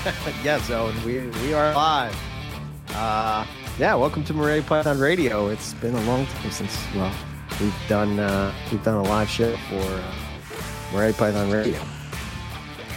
[0.42, 2.16] yes, Owen, we we are live.
[2.94, 3.44] Uh,
[3.78, 5.48] yeah, welcome to Morelia Python Radio.
[5.48, 7.14] It's been a long time since well
[7.60, 10.14] we've done uh, we've done a live show for uh,
[10.90, 11.78] Morelia Python Radio.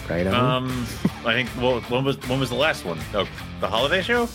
[0.09, 0.25] Right?
[0.25, 0.33] Owen?
[0.33, 0.87] Um,
[1.25, 1.49] I think.
[1.57, 2.99] Well, when was when was the last one?
[3.13, 3.27] Oh,
[3.59, 4.29] the holiday show.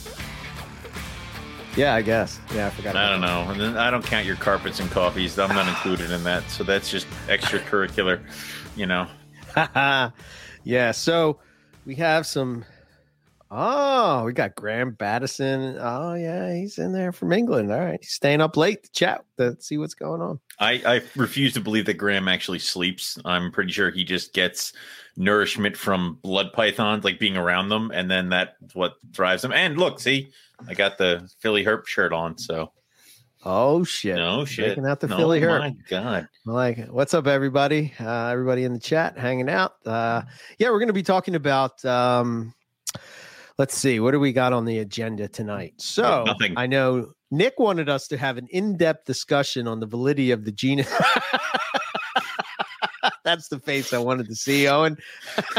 [1.74, 2.38] yeah, I guess.
[2.54, 2.96] Yeah, I forgot.
[2.96, 3.50] I don't know.
[3.50, 5.38] And then I don't count your carpets and coffees.
[5.38, 6.50] I'm not included in that.
[6.50, 8.20] So that's just extracurricular.
[8.76, 9.06] You know.
[9.54, 10.12] that.
[10.64, 11.38] yeah, so
[11.88, 12.66] we have some.
[13.50, 15.78] Oh, we got Graham Battison.
[15.80, 17.72] Oh, yeah, he's in there from England.
[17.72, 20.38] All right, he's staying up late to chat to see what's going on.
[20.58, 23.18] I, I refuse to believe that Graham actually sleeps.
[23.24, 24.74] I'm pretty sure he just gets
[25.16, 29.52] nourishment from blood pythons, like being around them, and then that's what drives him.
[29.52, 30.28] And look, see,
[30.68, 32.70] I got the Philly Herp shirt on, so
[33.44, 34.16] Oh shit!
[34.16, 34.66] no shit.
[34.66, 35.60] Breaking out the no, Philly Herp.
[35.60, 36.86] My God, like.
[36.88, 37.92] What's up, everybody?
[38.00, 39.74] Uh, everybody in the chat hanging out.
[39.86, 40.22] Uh,
[40.58, 41.84] yeah, we're going to be talking about.
[41.84, 42.52] Um,
[43.58, 45.74] let's see, what do we got on the agenda tonight?
[45.76, 46.54] So Nothing.
[46.56, 50.52] I know Nick wanted us to have an in-depth discussion on the validity of the
[50.52, 50.84] gene.
[53.28, 54.96] That's the face I wanted to see, Owen.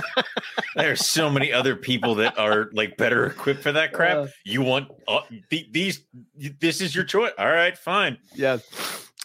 [0.75, 4.17] there's so many other people that are like better equipped for that crap.
[4.17, 5.19] Uh, you want uh,
[5.51, 6.03] th- these?
[6.35, 7.31] This is your choice.
[7.37, 8.17] All right, fine.
[8.33, 8.57] yeah.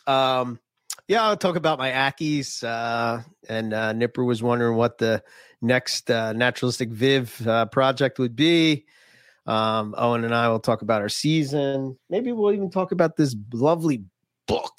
[0.07, 0.61] Um,
[1.09, 2.63] yeah, I'll talk about my Ackies.
[2.63, 5.23] Uh, and uh, Nipper was wondering what the
[5.63, 8.85] next uh, naturalistic Viv uh, project would be.
[9.47, 11.99] Um, Owen and I will talk about our season.
[12.11, 14.05] Maybe we'll even talk about this lovely
[14.47, 14.75] book,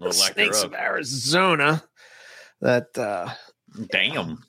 [0.00, 1.84] The Snakes of Arizona.
[2.60, 3.30] That uh,
[3.90, 4.42] Damn.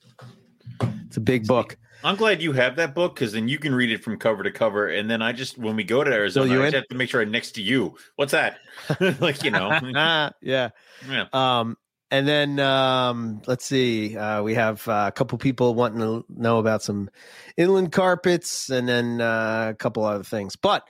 [1.08, 1.78] it's a big book.
[2.04, 4.52] I'm glad you have that book because then you can read it from cover to
[4.52, 4.88] cover.
[4.88, 7.10] And then I just, when we go to Arizona, you I just have to make
[7.10, 7.98] sure I'm next to you.
[8.16, 8.58] What's that?
[9.20, 9.78] like, you know,
[10.42, 10.70] yeah.
[11.10, 11.26] yeah.
[11.34, 11.76] Um,
[12.12, 16.58] and then um, let's see, uh, we have uh, a couple people wanting to know
[16.58, 17.10] about some
[17.56, 20.56] inland carpets, and then uh, a couple other things.
[20.56, 20.88] But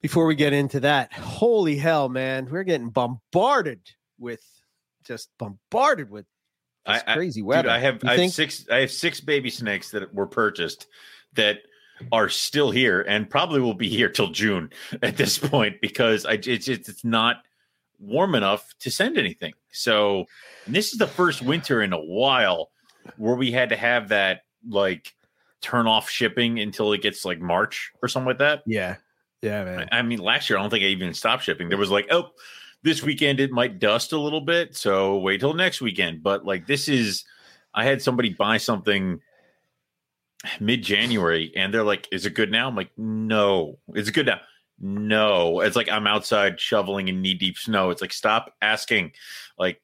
[0.00, 3.80] before we get into that, holy hell, man, we're getting bombarded
[4.18, 4.42] with
[5.04, 6.26] just bombarded with
[6.86, 7.70] I- I- crazy Dude, weather.
[7.70, 8.32] I have, You I have think?
[8.32, 10.86] six, I have six baby snakes that were purchased
[11.34, 11.58] that
[12.12, 14.70] are still here and probably will be here till June
[15.02, 17.36] at this point because I, it's, it's, it's not
[17.98, 19.54] warm enough to send anything.
[19.72, 20.26] So
[20.66, 22.70] this is the first winter in a while
[23.16, 25.14] where we had to have that like
[25.60, 28.62] turn off shipping until it gets like March or something like that.
[28.66, 28.96] yeah,
[29.40, 29.88] yeah, man.
[29.92, 31.68] I mean, last year I don't think I even stopped shipping.
[31.68, 32.30] There was like, oh,
[32.84, 36.22] this weekend it might dust a little bit, so wait till next weekend.
[36.22, 37.24] But like, this is,
[37.74, 39.20] I had somebody buy something
[40.60, 44.40] mid January, and they're like, "Is it good now?" I'm like, "No, it's good now."
[44.80, 47.90] No, it's like I'm outside shoveling in knee deep snow.
[47.90, 49.12] It's like, stop asking.
[49.58, 49.80] Like,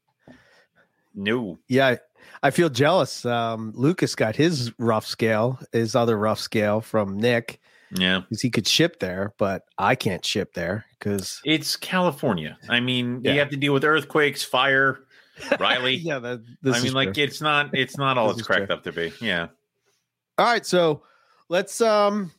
[1.15, 1.97] no, Yeah,
[2.43, 3.25] I feel jealous.
[3.25, 7.61] Um, Lucas got his rough scale, his other rough scale from Nick,
[7.93, 12.59] yeah, because he could ship there, but I can't ship there because it's California.
[12.69, 13.33] I mean, Yeah.
[13.33, 15.01] you have to deal with earthquakes, fire,
[15.59, 15.95] Riley.
[15.97, 17.25] yeah, that, this I mean, like true.
[17.25, 18.77] it's not it's not all it's cracked true.
[18.77, 19.13] up to be.
[19.21, 19.49] Yeah.
[20.39, 21.03] All right, so
[21.49, 22.31] let's um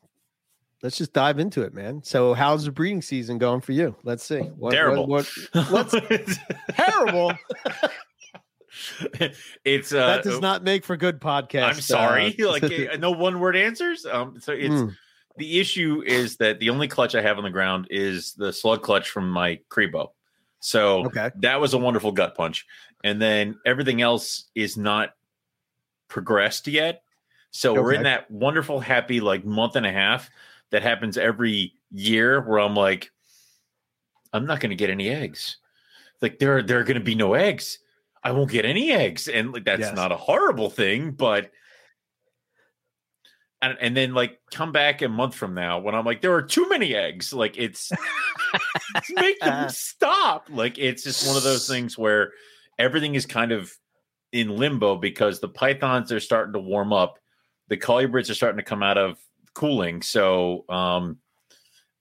[0.83, 2.01] let's just dive into it, man.
[2.03, 3.95] So how's the breeding season going for you?
[4.03, 4.39] Let's see.
[4.39, 5.05] What, Terrible.
[5.07, 6.37] What, what- Let's-
[6.71, 7.33] terrible.
[9.65, 11.63] it's uh that does not make for good podcast.
[11.63, 12.35] I'm sorry.
[12.41, 14.05] uh, like uh, no one word answers.
[14.05, 14.95] Um so it's mm,
[15.37, 18.81] the issue is that the only clutch I have on the ground is the slug
[18.81, 20.09] clutch from my Crebo.
[20.59, 21.31] So okay.
[21.37, 22.65] that was a wonderful gut punch.
[23.03, 25.11] And then everything else is not
[26.07, 27.03] progressed yet.
[27.51, 30.29] So we're in that wonderful, happy like month and a half
[30.69, 33.11] that happens every year where I'm like,
[34.31, 35.57] I'm not going to get any eggs.
[36.21, 37.79] Like there, there are going to be no eggs.
[38.23, 39.95] I won't get any eggs, and like that's Yes.
[39.95, 41.51] not a horrible thing, but.
[43.63, 46.41] And, and then like come back a month from now when I'm like there are
[46.41, 47.91] too many eggs like it's
[49.11, 50.47] make them stop.
[50.49, 52.31] Like it's just one of those things where
[52.79, 53.71] everything is kind of
[54.31, 57.19] in limbo because the pythons are starting to warm up,
[57.67, 59.19] the colubrids are starting to come out of
[59.53, 60.01] cooling.
[60.01, 61.17] So um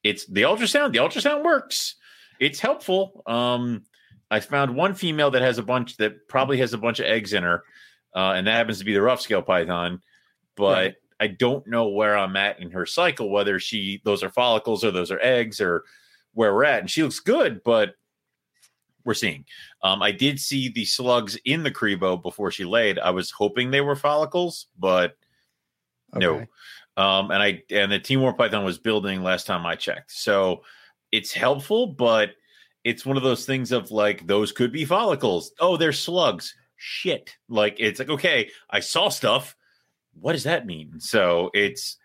[0.03, 0.93] it's the ultrasound.
[0.93, 1.97] The ultrasound works.
[2.39, 3.23] It's helpful.
[3.27, 3.83] Um
[4.31, 7.33] I found one female that has a bunch that probably has a bunch of eggs
[7.33, 7.65] in her,
[8.15, 10.01] uh, and that happens to be the rough scale python.
[10.57, 10.95] But.
[11.21, 14.91] I don't know where I'm at in her cycle, whether she those are follicles or
[14.91, 15.85] those are eggs or
[16.33, 16.81] where we're at.
[16.81, 17.95] And she looks good, but
[19.05, 19.45] we're seeing.
[19.83, 22.99] Um, I did see the slugs in the Crebo before she laid.
[22.99, 25.17] I was hoping they were follicles, but
[26.15, 26.47] no.
[26.97, 30.13] Um, and I and the Timor Python was building last time I checked.
[30.13, 30.63] So
[31.13, 32.31] it's helpful, but
[32.85, 35.53] it's one of those things of like those could be follicles.
[35.61, 36.55] Oh, they're slugs.
[36.77, 37.37] Shit.
[37.49, 39.57] Like it's like okay, I saw stuff.
[40.19, 41.01] What does that mean?
[41.01, 41.97] So it's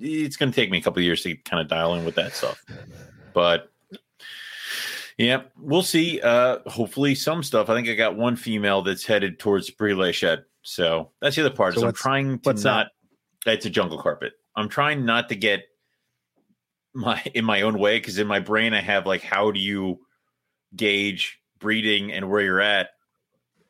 [0.00, 2.14] it's going to take me a couple of years to kind of dial in with
[2.16, 2.64] that stuff.
[3.34, 3.70] But
[5.18, 6.20] yeah, we'll see.
[6.20, 7.68] Uh, hopefully, some stuff.
[7.68, 10.44] I think I got one female that's headed towards prelay shed.
[10.62, 11.74] So that's the other part.
[11.74, 12.88] So I'm trying to not.
[13.44, 13.54] That?
[13.54, 14.34] It's a jungle carpet.
[14.54, 15.64] I'm trying not to get
[16.94, 20.00] my in my own way because in my brain I have like how do you
[20.74, 22.90] gauge breeding and where you're at.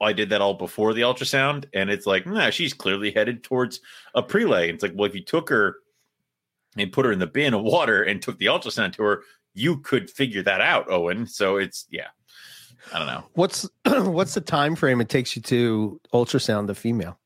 [0.00, 3.80] I did that all before the ultrasound, and it's like, nah, she's clearly headed towards
[4.14, 4.72] a prelay.
[4.72, 5.76] It's like, well, if you took her
[6.76, 9.22] and put her in the bin of water and took the ultrasound to her,
[9.54, 11.26] you could figure that out, Owen.
[11.26, 12.08] So it's yeah.
[12.92, 13.24] I don't know.
[13.34, 17.18] What's what's the time frame it takes you to ultrasound the female?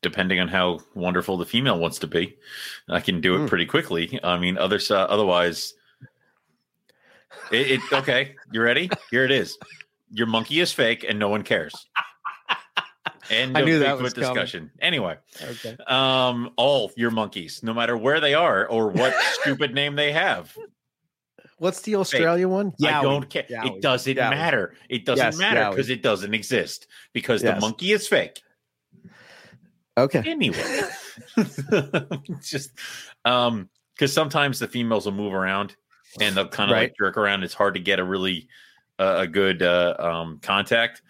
[0.00, 2.36] Depending on how wonderful the female wants to be,
[2.88, 3.48] I can do it mm.
[3.48, 4.18] pretty quickly.
[4.22, 5.74] I mean, other uh, otherwise,
[7.50, 8.34] it, it okay.
[8.52, 8.90] You ready?
[9.10, 9.58] Here it is.
[10.10, 11.74] Your monkey is fake, and no one cares.
[13.30, 14.60] And I knew that was discussion.
[14.60, 14.72] Coming.
[14.80, 15.76] Anyway, okay.
[15.86, 20.56] Um, all your monkeys, no matter where they are or what stupid name they have.
[21.58, 22.52] What's the Australia Fake.
[22.52, 22.72] one?
[22.80, 22.92] Yowie.
[22.92, 23.42] I don't care.
[23.42, 23.76] Yowie.
[23.76, 24.30] It doesn't Yowie.
[24.30, 24.74] matter.
[24.88, 27.54] It doesn't yes, matter because it doesn't exist because yes.
[27.54, 28.40] the monkey is fake.
[29.96, 30.22] Okay.
[30.24, 30.80] Anyway,
[32.42, 32.70] just
[33.24, 35.74] um, because sometimes the females will move around
[36.20, 36.82] and they'll kind of right.
[36.82, 37.42] like jerk around.
[37.42, 38.48] It's hard to get a really
[38.98, 41.02] a good uh, um, contact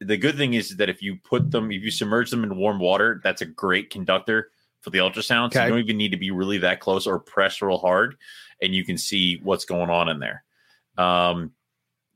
[0.00, 2.78] the good thing is that if you put them, if you submerge them in warm
[2.78, 4.50] water, that's a great conductor
[4.80, 5.46] for the ultrasound.
[5.46, 5.58] Okay.
[5.58, 8.16] So you don't even need to be really that close or press real hard,
[8.62, 10.42] and you can see what's going on in there.
[10.96, 11.52] Um,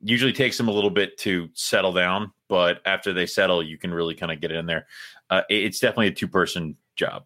[0.03, 3.93] usually takes them a little bit to settle down, but after they settle, you can
[3.93, 4.87] really kind of get it in there.
[5.29, 7.25] Uh, it's definitely a two person job.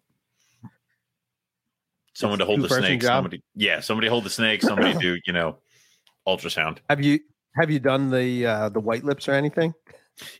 [2.13, 2.99] Someone it's to hold the snake.
[2.99, 3.09] Job?
[3.19, 4.61] Somebody, yeah, somebody hold the snake.
[4.61, 5.59] Somebody do you know
[6.27, 6.79] ultrasound.
[6.89, 7.21] Have you
[7.55, 9.73] have you done the uh, the white lips or anything?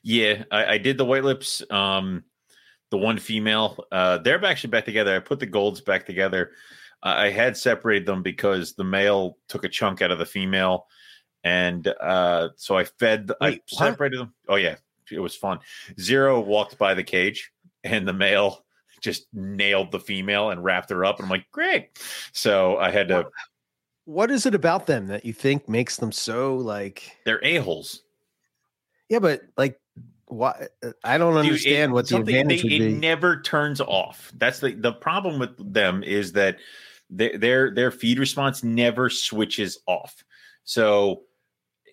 [0.03, 1.63] Yeah, I, I did the white lips.
[1.69, 2.23] Um,
[2.91, 5.15] the one female, uh, they're actually back together.
[5.15, 6.51] I put the golds back together.
[7.01, 10.87] I had separated them because the male took a chunk out of the female,
[11.43, 13.31] and uh, so I fed.
[13.39, 14.25] Wait, I separated what?
[14.25, 14.33] them.
[14.49, 14.75] Oh yeah,
[15.11, 15.59] it was fun.
[15.99, 17.51] Zero walked by the cage,
[17.83, 18.65] and the male
[19.01, 21.17] just nailed the female and wrapped her up.
[21.17, 21.89] And I'm like, great.
[22.33, 23.29] So I had to.
[24.09, 27.15] What is it about them that you think makes them so like?
[27.25, 28.01] They're a holes.
[29.07, 29.79] Yeah, but like
[30.25, 30.67] why
[31.03, 32.95] I don't understand Dude, it, what the advantage they, would be.
[32.95, 34.31] It never turns off.
[34.35, 36.57] That's the the problem with them is that
[37.11, 40.23] their their their feed response never switches off.
[40.63, 41.21] So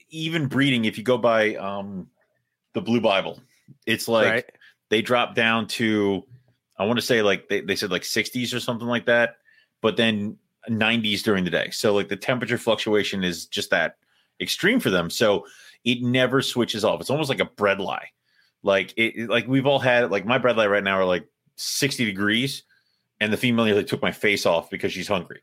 [0.08, 2.08] even breeding, if you go by um
[2.72, 3.40] the Blue Bible,
[3.84, 4.44] it's like right.
[4.88, 6.24] they drop down to
[6.78, 9.36] I want to say like they, they said like 60s or something like that,
[9.82, 11.70] but then 90s during the day.
[11.70, 13.96] So like the temperature fluctuation is just that
[14.40, 15.10] extreme for them.
[15.10, 15.46] So
[15.84, 17.00] it never switches off.
[17.00, 18.00] It's almost like a bredli.
[18.62, 22.64] Like it, like we've all had like my bredli right now are like 60 degrees,
[23.20, 25.42] and the female nearly took my face off because she's hungry.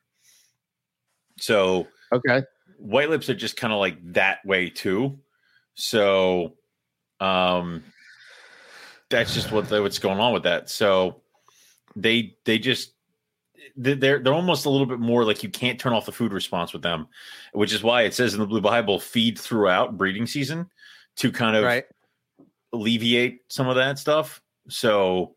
[1.40, 2.44] So okay,
[2.78, 5.20] white lips are just kind of like that way too.
[5.76, 6.56] So
[7.20, 7.84] um
[9.10, 10.70] that's just what what's going on with that.
[10.70, 11.22] So
[11.96, 12.94] they they just
[13.76, 16.74] they're they're almost a little bit more like you can't turn off the food response
[16.74, 17.08] with them,
[17.54, 20.70] which is why it says in the Blue Bible feed throughout breeding season
[21.18, 21.86] to kind of right.
[22.72, 24.42] alleviate some of that stuff.
[24.70, 25.36] So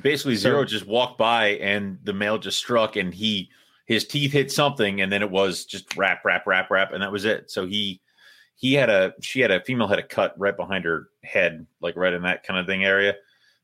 [0.00, 3.50] basically, Zero just walked by and the male just struck and he
[3.86, 7.12] his teeth hit something and then it was just rap rap rap rap and that
[7.12, 7.50] was it.
[7.50, 8.00] So he
[8.56, 11.96] he had a she had a female had a cut right behind her head, like
[11.96, 13.14] right in that kind of thing area.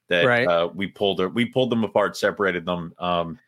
[0.09, 0.47] That right.
[0.47, 2.93] uh, we pulled her, we pulled them apart, separated them.
[2.99, 3.39] Um,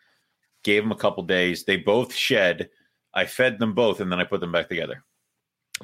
[0.65, 1.65] gave them a couple days.
[1.65, 2.71] They both shed.
[3.13, 5.05] I fed them both, and then I put them back together.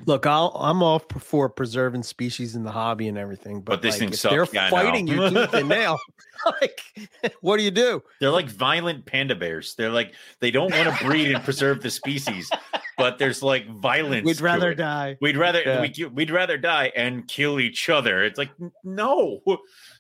[0.06, 3.94] Look, I'll, I'm all for preserving species in the hobby and everything, but, but this
[3.94, 4.32] like, thing sucks.
[4.32, 5.98] They're yeah, fighting you tooth and nail.
[6.60, 6.80] like,
[7.40, 8.02] what do you do?
[8.20, 9.74] They're like violent panda bears.
[9.74, 12.50] They're like they don't want to breed and preserve the species,
[12.96, 14.24] but there's like violence.
[14.24, 15.16] We'd rather die.
[15.20, 15.80] We'd rather yeah.
[15.80, 18.24] we, we'd rather die and kill each other.
[18.24, 18.50] It's like
[18.84, 19.40] no.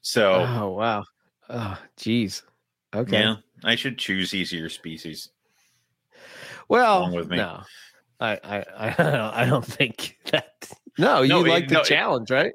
[0.02, 1.04] So oh wow,
[1.48, 2.42] oh geez,
[2.94, 3.20] okay.
[3.20, 5.30] Yeah, I should choose easier species.
[6.68, 7.36] Well, along with me.
[7.38, 7.62] no,
[8.20, 8.94] I, I,
[9.42, 10.70] I, don't think that.
[10.98, 12.52] No, you no, like it, the no, challenge, it, right?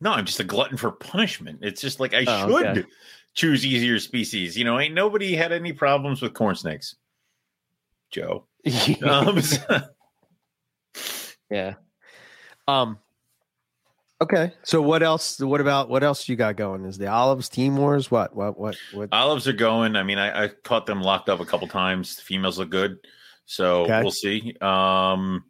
[0.00, 1.60] No, I'm just a glutton for punishment.
[1.62, 2.88] It's just like I oh, should okay.
[3.34, 4.56] choose easier species.
[4.56, 6.96] You know, ain't nobody had any problems with corn snakes.
[8.10, 8.46] Joe.
[9.06, 9.40] um,
[11.50, 11.74] yeah.
[12.66, 12.98] Um.
[14.22, 14.52] Okay.
[14.64, 15.40] So what else?
[15.40, 16.84] What about what else you got going?
[16.84, 18.10] Is the olives team wars?
[18.10, 18.36] What?
[18.36, 18.58] What?
[18.58, 18.76] What?
[18.92, 19.08] What?
[19.12, 19.96] Olives are going.
[19.96, 22.16] I mean, I, I caught them locked up a couple times.
[22.16, 22.98] The females look good,
[23.46, 24.02] so okay.
[24.02, 24.54] we'll see.
[24.60, 25.44] Um,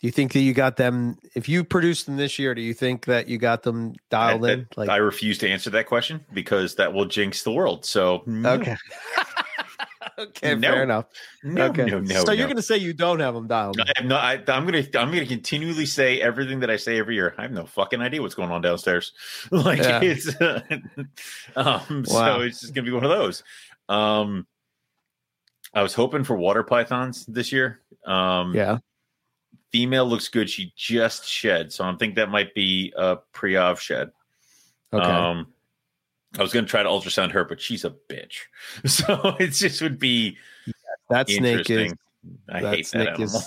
[0.00, 1.18] Do you think that you got them?
[1.36, 4.52] If you produced them this year, do you think that you got them dialed I,
[4.52, 4.66] in?
[4.76, 7.84] Like, I refuse to answer that question because that will jinx the world.
[7.84, 8.54] So no.
[8.54, 8.76] okay,
[10.20, 10.68] okay, no.
[10.68, 11.06] fair enough.
[11.42, 11.84] No, okay.
[11.84, 12.14] no, no.
[12.20, 12.32] So no.
[12.32, 13.80] you're going to say you don't have them dialed?
[13.80, 14.24] I am not.
[14.24, 15.00] I, am going to.
[15.00, 17.34] I'm going to continually say everything that I say every year.
[17.38, 19.12] I have no fucking idea what's going on downstairs.
[19.50, 20.00] like yeah.
[20.02, 20.28] it's.
[21.56, 22.38] um, wow.
[22.38, 23.42] So it's just going to be one of those.
[23.88, 24.46] Um,
[25.74, 27.80] I was hoping for water pythons this year.
[28.04, 28.78] Um, yeah
[29.72, 30.50] Female looks good.
[30.50, 34.10] She just shed, so I think that might be a pre-ov shed.
[34.92, 35.04] Okay.
[35.04, 35.46] Um,
[36.38, 38.36] I was going to try to ultrasound her, but she's a bitch.
[38.86, 40.36] So it just would be
[41.08, 41.92] that snake is.
[42.48, 43.46] I that hate snake that Is,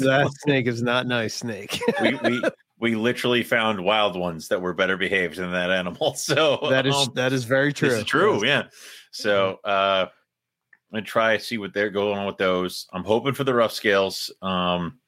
[0.00, 1.34] that snake is not nice.
[1.34, 1.80] Snake.
[2.02, 2.42] we, we
[2.80, 6.14] we literally found wild ones that were better behaved than that animal.
[6.14, 7.90] So that is um, that is very true.
[7.90, 8.64] It's true, yeah.
[9.10, 12.86] So uh, I'm gonna try see what they're going on with those.
[12.92, 14.32] I'm hoping for the rough scales.
[14.42, 14.98] Um,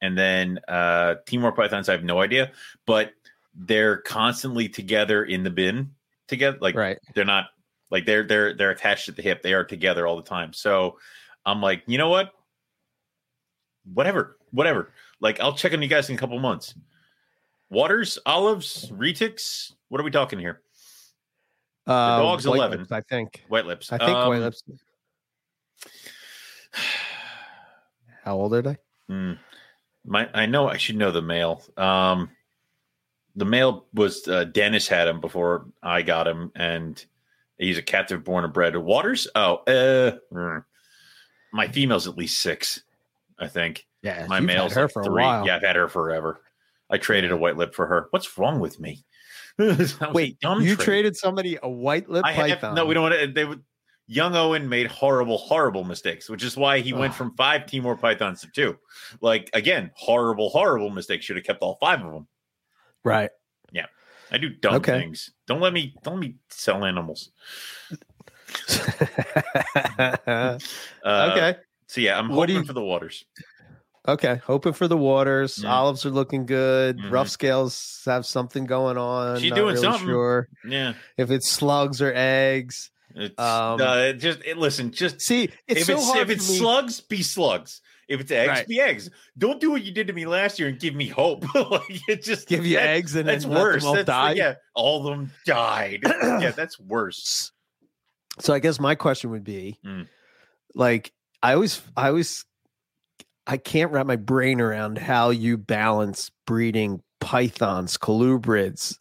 [0.00, 2.52] and then uh, Timor pythons, I have no idea,
[2.86, 3.12] but
[3.54, 5.90] they're constantly together in the bin
[6.28, 6.58] together.
[6.60, 6.98] Like right.
[7.14, 7.46] they're not
[7.90, 9.42] like they're they're they're attached at the hip.
[9.42, 10.52] They are together all the time.
[10.52, 10.98] So
[11.44, 12.32] I'm like, you know what?
[13.92, 14.92] Whatever, whatever.
[15.20, 16.74] Like I'll check on you guys in a couple months.
[17.70, 19.72] Waters, olives, retics.
[19.88, 20.62] What are we talking here?
[21.86, 23.44] The uh, dog's eleven, lips, I think.
[23.48, 23.92] White lips.
[23.92, 24.62] I think um, white lips.
[28.24, 28.76] How old are they?
[29.08, 29.32] Hmm.
[30.04, 31.62] My, I know I should know the male.
[31.76, 32.30] Um,
[33.38, 37.02] the male was uh, Dennis had him before I got him, and
[37.56, 38.76] he's a captive born and bred.
[38.76, 39.28] Waters?
[39.34, 40.64] Oh, uh, mm.
[41.52, 42.82] my female's at least six,
[43.38, 43.86] I think.
[44.02, 45.22] Yeah, my male's her like for three.
[45.22, 45.46] a while.
[45.46, 46.40] Yeah, I've had her forever.
[46.90, 48.08] I traded a white lip for her.
[48.10, 49.04] What's wrong with me?
[50.12, 50.78] Wait, you trade.
[50.78, 52.70] traded somebody a white lip I python?
[52.70, 53.26] Have, no, we don't want to.
[53.28, 53.62] They would
[54.08, 58.40] young Owen made horrible, horrible mistakes, which is why he went from five Timor Pythons
[58.40, 58.78] to two.
[59.20, 61.24] Like again, horrible, horrible mistakes.
[61.24, 62.26] Should have kept all five of them.
[63.08, 63.30] Right.
[63.72, 63.86] Yeah.
[64.30, 65.00] I do dumb okay.
[65.00, 65.30] things.
[65.46, 67.30] Don't let me don't let me sell animals.
[70.26, 70.58] uh,
[71.04, 71.56] okay.
[71.86, 73.24] So yeah, I'm what hoping you, for the waters.
[74.06, 75.56] Okay, hoping for the waters.
[75.56, 75.68] Mm.
[75.68, 76.98] Olives are looking good.
[76.98, 77.10] Mm-hmm.
[77.10, 79.40] Rough scales have something going on.
[79.40, 80.06] She's doing really something.
[80.06, 80.48] Sure.
[80.66, 80.94] Yeah.
[81.16, 82.90] If it's slugs or eggs.
[83.14, 84.92] It's um, uh, just it, listen.
[84.92, 87.80] Just see if so it's if it's slugs, be slugs.
[88.08, 88.66] If it's eggs, right.
[88.66, 89.10] be eggs.
[89.36, 91.44] Don't do what you did to me last year and give me hope.
[91.70, 93.84] like it just give you that, eggs and that's worse.
[93.84, 94.32] All that's, die.
[94.32, 96.00] Yeah, all of them died.
[96.22, 97.52] yeah, that's worse.
[98.40, 100.06] So I guess my question would be, mm.
[100.74, 101.12] like,
[101.42, 102.44] I always, I always,
[103.46, 108.96] I can't wrap my brain around how you balance breeding pythons, colubrids,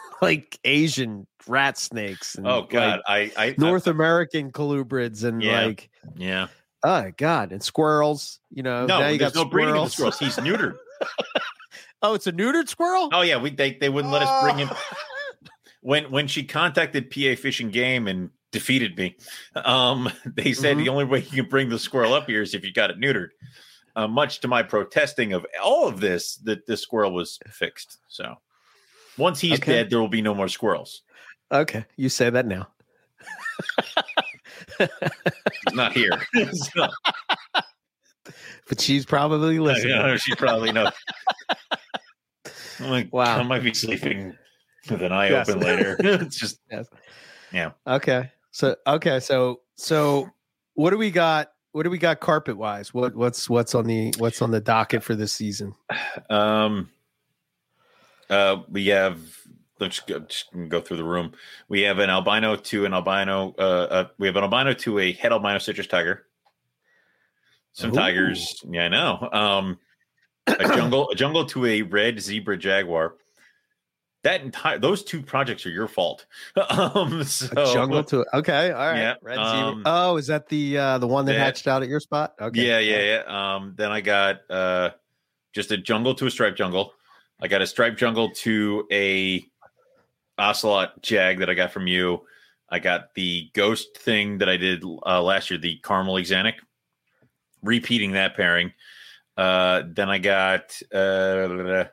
[0.22, 2.36] like Asian rat snakes.
[2.36, 6.48] And oh God, like I, I North I, American colubrids and yeah, like yeah.
[6.84, 8.40] Oh God, and squirrels.
[8.50, 10.18] You know, no, now you there's got no breeding of squirrels.
[10.18, 10.76] He's neutered.
[12.02, 13.10] oh, it's a neutered squirrel.
[13.12, 14.70] Oh yeah, we they they wouldn't let us bring him.
[15.80, 19.16] when when she contacted PA Fishing Game and defeated me,
[19.56, 20.84] um, they said mm-hmm.
[20.84, 22.98] the only way you can bring the squirrel up here is if you got it
[22.98, 23.28] neutered.
[23.94, 27.98] Uh, much to my protesting of all of this, that the squirrel was fixed.
[28.08, 28.36] So
[29.18, 29.72] once he's okay.
[29.72, 31.02] dead, there will be no more squirrels.
[31.52, 32.68] Okay, you say that now.
[34.78, 34.88] he's
[35.74, 36.20] not here.
[38.68, 39.96] but she's probably listening.
[39.96, 40.92] Yeah, she probably knows.
[42.80, 44.36] I'm like, wow, I might be sleeping
[44.90, 45.48] with an eye yes.
[45.48, 45.96] open later.
[46.00, 46.86] it's just, yes.
[47.52, 47.72] yeah.
[47.86, 50.30] Okay, so okay, so so
[50.74, 51.52] what do we got?
[51.72, 52.92] What do we got carpet wise?
[52.92, 55.74] What what's what's on the what's on the docket for this season?
[56.30, 56.90] Um,
[58.32, 59.20] uh, we have
[59.82, 61.32] let's go, just go through the room.
[61.68, 63.54] We have an albino to an albino.
[63.58, 66.26] Uh, uh, we have an albino to a head albino citrus tiger.
[67.72, 67.94] Some Ooh.
[67.94, 69.28] tigers, yeah, I know.
[69.32, 69.78] Um,
[70.46, 73.14] a jungle, a jungle to a red zebra jaguar.
[74.24, 76.26] That entire those two projects are your fault.
[76.68, 78.98] um, so, a jungle to okay, all right.
[78.98, 79.82] Yeah, red um, zebra.
[79.86, 82.34] Oh, is that the uh, the one that, that hatched out at your spot?
[82.40, 82.64] Okay.
[82.64, 83.54] Yeah, yeah, yeah.
[83.56, 84.90] Um, then I got uh,
[85.52, 86.92] just a jungle to a striped jungle
[87.42, 89.44] I got a striped jungle to a
[90.50, 92.26] ocelot jag that I got from you.
[92.68, 96.54] I got the ghost thing that I did uh, last year, the caramel axanthic,
[97.62, 98.72] repeating that pairing.
[99.36, 101.84] Uh, then I got uh,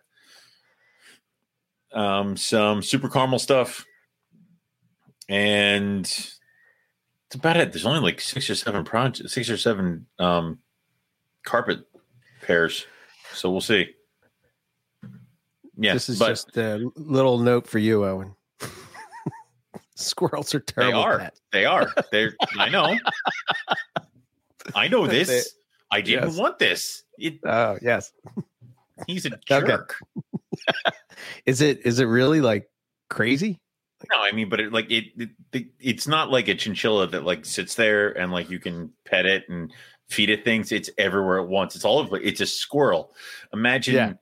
[1.91, 3.85] um, some super caramel stuff,
[5.27, 7.71] and it's about it.
[7.71, 10.59] There's only like six or seven projects, six or seven um,
[11.43, 11.79] carpet
[12.41, 12.85] pairs,
[13.33, 13.89] so we'll see.
[15.77, 18.35] Yeah, this is but, just a little note for you, Owen.
[20.05, 21.01] Squirrels are terrible.
[21.01, 21.31] They are.
[21.51, 21.93] They are.
[22.11, 22.35] They're.
[22.57, 22.97] I know.
[24.75, 25.27] I know this.
[25.27, 25.41] They,
[25.91, 26.37] I didn't yes.
[26.37, 27.03] want this.
[27.17, 28.11] It, oh yes.
[29.07, 29.67] He's a Okay.
[29.67, 29.95] jerk.
[31.45, 32.69] Is it is it really like
[33.09, 33.59] crazy?
[34.11, 37.25] No, I mean, but it, like it, it, it, it's not like a chinchilla that
[37.25, 39.73] like sits there and like you can pet it and
[40.09, 40.71] feed it things.
[40.71, 41.75] It's everywhere at once.
[41.75, 42.17] It's all over.
[42.17, 43.13] It's a squirrel.
[43.51, 44.13] Imagine, Yeah.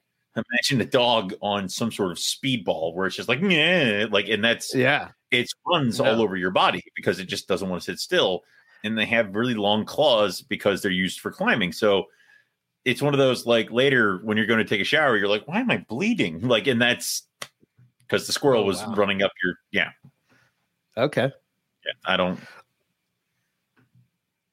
[0.52, 4.44] imagine a dog on some sort of speedball where it's just like, yeah, like, and
[4.44, 5.10] that's Yeah.
[5.32, 6.10] It runs Yeah.
[6.12, 8.42] all over your body because it just doesn't want to sit still.
[8.84, 11.72] And they have really long claws because they're used for climbing.
[11.74, 12.06] So
[12.86, 15.48] it's one of those like later when you're going to take a shower, you're like,
[15.48, 16.42] why am I bleeding?
[16.48, 17.24] Like, and that's
[18.00, 18.94] because the squirrel Oh, was wow.
[18.96, 19.90] running up your, yeah,
[20.96, 21.24] Okay.
[21.86, 21.92] yeah.
[22.06, 22.40] I don't,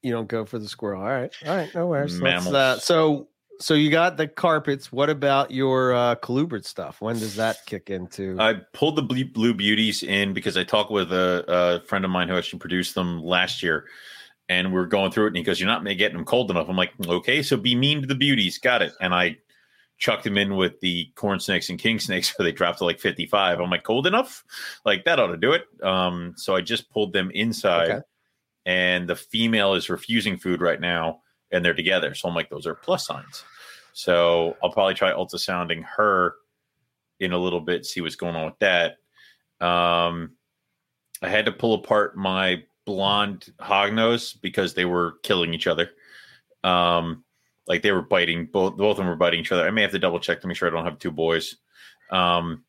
[0.03, 1.01] You don't go for the squirrel.
[1.03, 1.33] All right.
[1.47, 1.73] All right.
[1.75, 2.21] No worries.
[2.21, 3.29] Uh, so
[3.61, 4.91] so you got the carpets.
[4.93, 7.01] What about your uh colubrid stuff?
[7.01, 8.37] When does that kick into?
[8.39, 12.11] I pulled the blue, blue beauties in because I talked with a, a friend of
[12.11, 13.87] mine who actually produced them last year,
[14.49, 15.29] and we are going through it.
[15.29, 18.01] And he goes, "You're not getting them cold enough." I'm like, "Okay, so be mean
[18.01, 19.39] to the beauties, got it." And I
[19.97, 22.99] chucked them in with the corn snakes and king snakes, where they dropped to like
[23.01, 23.61] 55.
[23.61, 24.45] I'm like, "Cold enough?
[24.85, 28.01] Like that ought to do it." Um, so I just pulled them inside, Okay.
[28.67, 31.21] and the female is refusing food right now,
[31.55, 32.15] and they're together.
[32.15, 33.45] So I'm like, "Those are plus signs."
[33.93, 36.35] So I'll probably try ultrasounding her
[37.21, 38.97] in a little bit, see what's going on with that.
[39.65, 40.33] Um,
[41.23, 45.91] I had to pull apart my blonde hognose because they were killing each other.
[46.65, 47.25] Um,
[47.67, 49.67] like they were biting both both of them were biting each other.
[49.67, 51.57] I may have to double check to make sure I don't have two boys.
[52.11, 52.65] Um,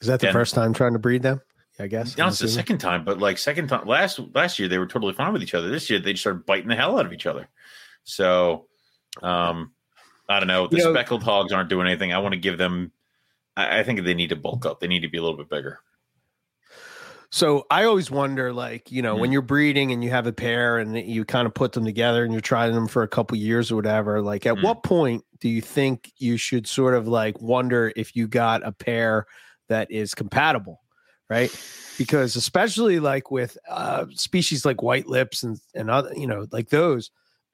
[0.00, 1.40] is that the then- first time trying to breed them?
[1.78, 2.18] I guess.
[2.18, 5.12] I'm it's the second time, but like second time last last year they were totally
[5.12, 5.68] fine with each other.
[5.68, 7.48] This year they just started biting the hell out of each other.
[8.06, 8.66] So
[9.22, 9.72] um
[10.28, 10.66] I don't know.
[10.66, 12.12] The You know- speckled hogs aren't doing anything.
[12.12, 12.90] I want to give them
[13.56, 14.80] I, I think they need to bulk up.
[14.80, 15.80] They need to be a little bit bigger.
[17.30, 19.20] So I always wonder, like, you know, Mm-hmm.
[19.20, 22.22] when you're breeding and you have a pair and you kind of put them together
[22.24, 24.62] and you're trying them for a couple years or whatever, like, at Mm.
[24.62, 28.72] what point do you think you should sort of like wonder if you got a
[28.72, 29.26] pair
[29.68, 30.80] that is compatible,
[31.28, 31.50] right?
[31.98, 36.68] Because especially like with uh, species like white lips and and other, you know, like
[36.70, 37.10] those,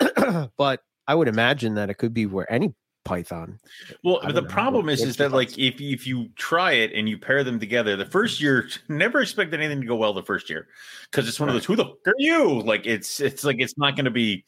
[0.57, 3.59] but I would imagine that it could be where any python.
[4.05, 4.49] Well, but the know.
[4.49, 7.97] problem is, is that like if if you try it and you pair them together,
[7.97, 10.69] the first year, never expect anything to go well the first year
[11.11, 12.61] because it's one of those who the fuck are you?
[12.63, 14.45] Like it's it's like it's not going to be.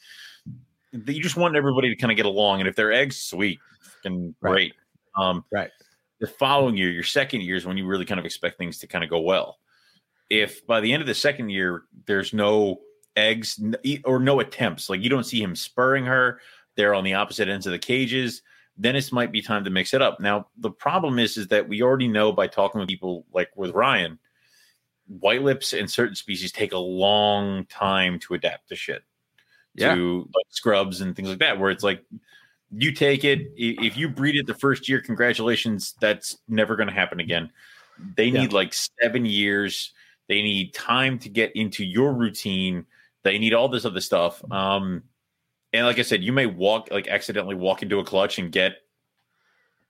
[0.92, 3.58] You just want everybody to kind of get along, and if they're eggs, sweet,
[4.04, 4.52] and Right.
[4.52, 4.74] great.
[5.16, 5.70] Um, Right.
[6.20, 8.86] The following year, your second year is when you really kind of expect things to
[8.86, 9.58] kind of go well.
[10.30, 12.78] If by the end of the second year there's no
[13.16, 13.60] eggs
[14.04, 16.40] or no attempts, like you don't see him spurring her,
[16.76, 18.42] they're on the opposite ends of the cages
[18.76, 20.18] then it might be time to mix it up.
[20.20, 23.70] Now, the problem is, is that we already know by talking with people like with
[23.70, 24.18] Ryan,
[25.06, 29.02] white lips and certain species take a long time to adapt to shit,
[29.74, 29.94] Yeah.
[29.94, 32.04] to like scrubs and things like that, where it's like
[32.76, 36.94] you take it, if you breed it the first year, congratulations, that's never going to
[36.94, 37.50] happen again.
[38.16, 38.40] They Yeah.
[38.40, 39.92] need like seven years.
[40.26, 42.86] They need time to get into your routine.
[43.24, 44.42] They need all this other stuff.
[44.52, 45.02] Um,
[45.72, 48.76] and like I said, you may walk like accidentally walk into a clutch and get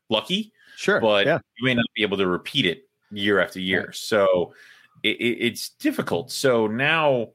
[0.09, 1.01] lucky, Sure.
[1.01, 1.39] but yeah.
[1.59, 3.87] you may not be able to repeat it year after year.
[3.87, 3.95] Right.
[3.95, 4.55] So
[5.03, 6.31] it, it, it's difficult.
[6.33, 7.29] So now,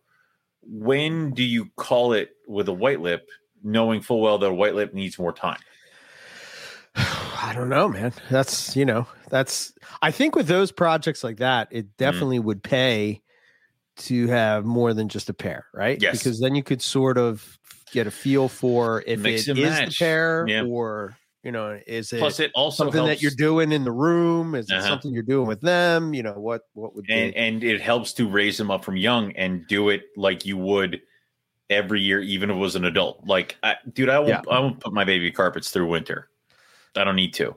[0.64, 3.28] when do you call it with a white lip,
[3.64, 5.60] knowing full well that a white lip needs more time?
[6.96, 8.14] I don't know, man.
[8.30, 11.78] That's you know, that's I think with those projects like that, Mm.
[11.78, 13.22] it definitely would pay
[14.00, 16.02] to have more than just a pair, right?
[16.02, 16.18] Yes.
[16.18, 17.58] Because then you could sort of
[17.92, 20.64] get a feel for if Mix it is the pair Yeah.
[20.64, 23.92] or you know, is it Plus, it also something helps, that you're doing in the
[23.92, 24.56] room?
[24.56, 24.88] Is it Uh-huh.
[24.90, 26.14] something you're doing with them?
[26.14, 28.98] You know, what what would and be and it helps to raise them up from
[28.98, 31.02] young and do it like you would
[31.70, 33.26] every year, even if it was an adult.
[33.26, 34.42] Like, I, dude, I won't Yeah.
[34.50, 36.30] I won't put my baby carpets through winter.
[36.96, 37.56] I don't need to.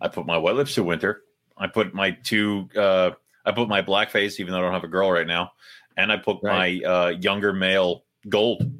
[0.00, 1.22] I put my white lips through winter.
[1.56, 2.68] I put my two.
[2.76, 3.12] uh
[3.48, 5.52] I put my black face, even though I don't have a girl right now,
[5.96, 6.82] and I put Right.
[6.82, 8.70] my uh younger male gold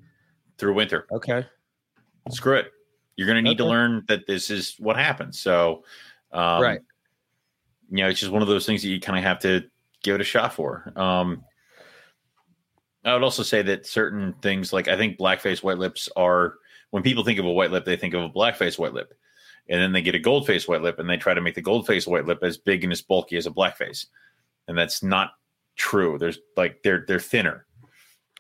[0.58, 1.06] through winter.
[1.12, 1.46] okay.
[2.30, 2.70] Screw it.
[3.16, 5.38] You're going to need to learn that this is what happens.
[5.40, 5.84] So,
[6.32, 6.80] um, Right.
[7.90, 9.64] You know, it's just one of those things that you kind of have to
[10.02, 10.92] give it a shot for.
[10.94, 11.42] Um,
[13.04, 16.56] I would also say that certain things, like I think blackface white lips, are
[16.90, 19.14] when people think of a white lip, they think of a blackface white lip,
[19.68, 21.62] and then they get a gold face white lip, and they try to make the
[21.62, 24.06] gold face white lip as big and as bulky as a blackface,
[24.68, 25.32] and that's not
[25.76, 26.18] true.
[26.18, 27.66] There's like they're they're thinner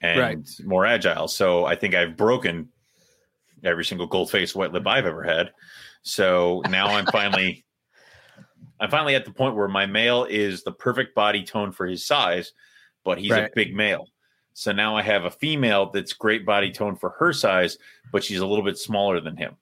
[0.00, 0.38] and Right.
[0.64, 1.26] more agile.
[1.26, 2.68] So I think I've broken
[3.64, 5.50] every single gold face white lip I've ever had.
[6.02, 7.64] So now I'm finally
[8.80, 12.06] I'm finally at the point where my male is the perfect body tone for his
[12.06, 12.52] size,
[13.04, 14.06] but he's a big male.
[14.52, 17.78] So now I have a female that's great body tone for her size,
[18.12, 19.56] but she's a little bit smaller than him.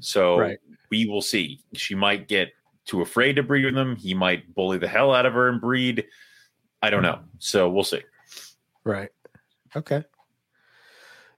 [0.00, 0.58] So Right.
[0.90, 1.60] we will see.
[1.74, 2.50] She might get
[2.88, 3.94] too afraid to breed with him.
[3.94, 6.06] He might bully the hell out of her and breed.
[6.82, 7.20] I don't know.
[7.38, 8.02] So we'll see.
[8.82, 9.10] Right.
[9.76, 10.02] Okay.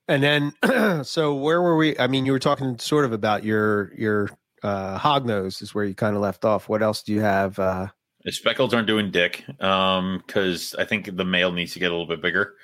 [0.09, 1.99] And then, so where were we?
[1.99, 4.31] I mean, you were talking sort of about your your
[4.63, 6.69] uh, hog nose is where you kind of left off.
[6.69, 7.59] What else do you have?
[7.59, 7.89] Uh,
[8.25, 11.95] The speckles aren't doing dick um because I think the male needs to get a
[11.95, 12.55] little bit bigger.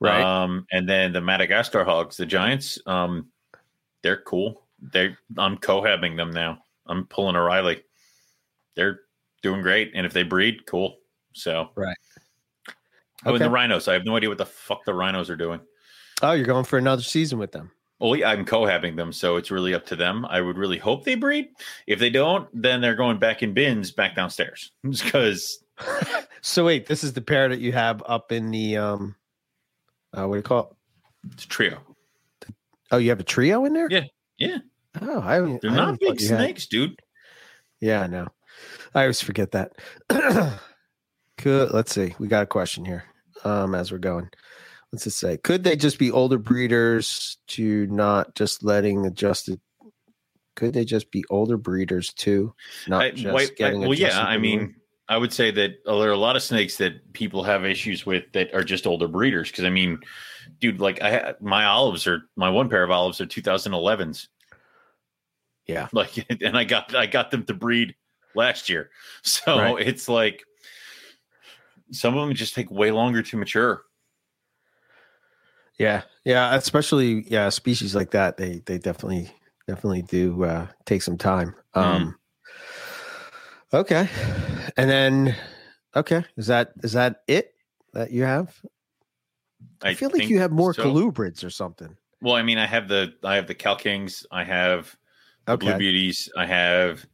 [0.00, 0.22] right.
[0.22, 3.28] Um, and then the Madagascar hogs, the giants, um,
[4.02, 4.62] they're cool.
[4.80, 6.64] They I'm cohabbing them now.
[6.86, 7.82] I'm pulling a Riley.
[8.76, 9.00] They're
[9.42, 10.96] doing great, and if they breed, cool.
[11.34, 11.96] So Right.
[13.26, 13.88] Oh, and the rhinos.
[13.88, 15.60] I have no idea what the fuck the rhinos are doing.
[16.22, 17.70] oh, you're going for another season with them.
[18.00, 20.26] Well, yeah, I'm cohabbing them, so it's really up to them.
[20.26, 21.48] I would really hope they breed.
[21.86, 25.64] If they don't, then they're going back in bins back downstairs because
[26.42, 29.14] So wait, this is the pair that you have up in the um,
[30.12, 30.60] uh, what do you call
[31.24, 31.32] it?
[31.32, 31.80] it's a trio.
[32.90, 33.88] Oh, you have a trio in there.
[33.90, 34.04] Yeah,
[34.38, 34.58] yeah.
[35.00, 35.62] Oh, I haven't.
[35.62, 37.00] They're I not big had- snakes, dude.
[37.80, 38.28] Yeah, I know.
[38.94, 39.72] I always forget that.
[41.38, 42.14] Could let's see.
[42.18, 43.04] We got a question here.
[43.44, 44.30] Um, as we're going,
[44.92, 49.60] let's just say, could they just be older breeders to not just letting adjusted?
[50.56, 52.54] Could they just be older breeders too,
[52.86, 53.80] not I- just I- getting?
[53.80, 54.22] well, yeah.
[54.22, 54.76] I mean?
[55.06, 58.06] I would say that uh, there are a lot of snakes that people have issues
[58.06, 59.50] with that are just older breeders.
[59.50, 59.98] Because I mean,
[60.60, 64.28] dude, like I my olives are my one pair of olives are 2011s.
[65.66, 65.88] Yeah.
[65.92, 67.96] like, and I got I got them to breed
[68.34, 68.90] last year,
[69.22, 69.86] so Right.
[69.86, 70.44] it's like
[71.92, 73.82] some of them just take way longer to mature.
[75.78, 78.36] yeah, yeah, especially yeah, species like that.
[78.36, 79.30] They they definitely
[79.66, 81.54] definitely do uh, take some time.
[81.74, 82.16] Um,
[83.72, 84.08] okay,
[84.76, 85.36] and then
[85.96, 87.54] okay, is that is that it
[87.92, 88.54] that you have?
[89.82, 90.82] I, feel like you have more so.
[90.82, 91.96] colubrids or something.
[92.20, 94.96] Well, I mean, I have the I have the Cal Kings, I have
[95.46, 97.04] the Blue Beauties, I have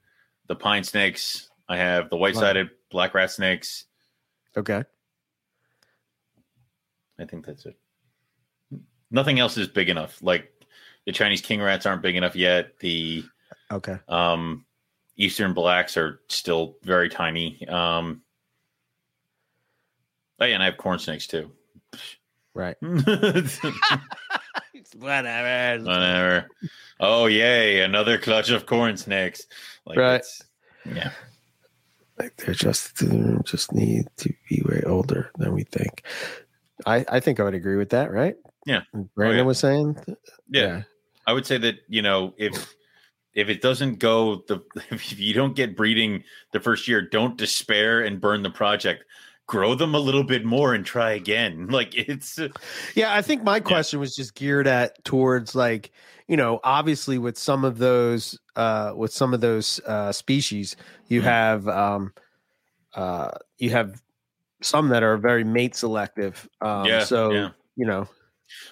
[0.51, 3.85] the Pine Snakes, I have the White Sided Black Rat Snakes.
[4.57, 4.83] okay,
[7.21, 7.77] I think that's it.
[9.13, 10.21] Nothing else is big enough.
[10.21, 10.51] Like
[11.07, 12.81] the Chinese king rats aren't big enough yet.
[12.81, 13.23] The
[13.71, 13.99] okay.
[14.09, 14.67] um,
[15.17, 17.65] Eastern blacks are still very tiny.
[17.69, 18.23] Um,
[20.41, 21.53] oh yeah, and I have corn snakes too.
[22.55, 22.77] Right.
[24.99, 25.85] Whatever.
[25.85, 26.49] Whatever.
[27.01, 29.47] Oh yay, another clutch of corn snakes.
[29.87, 30.15] Like Right.
[30.17, 30.43] it's-
[30.85, 31.13] Yeah.
[32.19, 33.03] Like they're just
[33.45, 36.05] just need to be way older than we think.
[36.87, 38.11] I I think I would agree with that.
[38.13, 38.37] Right.
[38.67, 38.83] Yeah.
[38.95, 39.45] Oh, Brandon yeah.
[39.45, 39.97] was saying.
[40.51, 40.83] yeah.
[41.27, 42.75] I would say that you know if
[43.35, 48.03] if it doesn't go the if you don't get breeding the first year, don't despair
[48.03, 49.05] and burn the project.
[49.51, 51.67] Grow them a little bit more and try again.
[51.71, 52.39] Like it's
[52.95, 55.91] Yeah, I think my question was just geared at towards like
[56.29, 60.77] you know obviously with some of those uh with some of those uh species
[61.09, 61.25] you Mhm.
[61.25, 62.13] have um
[62.95, 64.01] uh you have
[64.63, 67.03] some that are very mate selective um yeah.
[67.03, 67.49] so yeah.
[67.77, 68.07] you know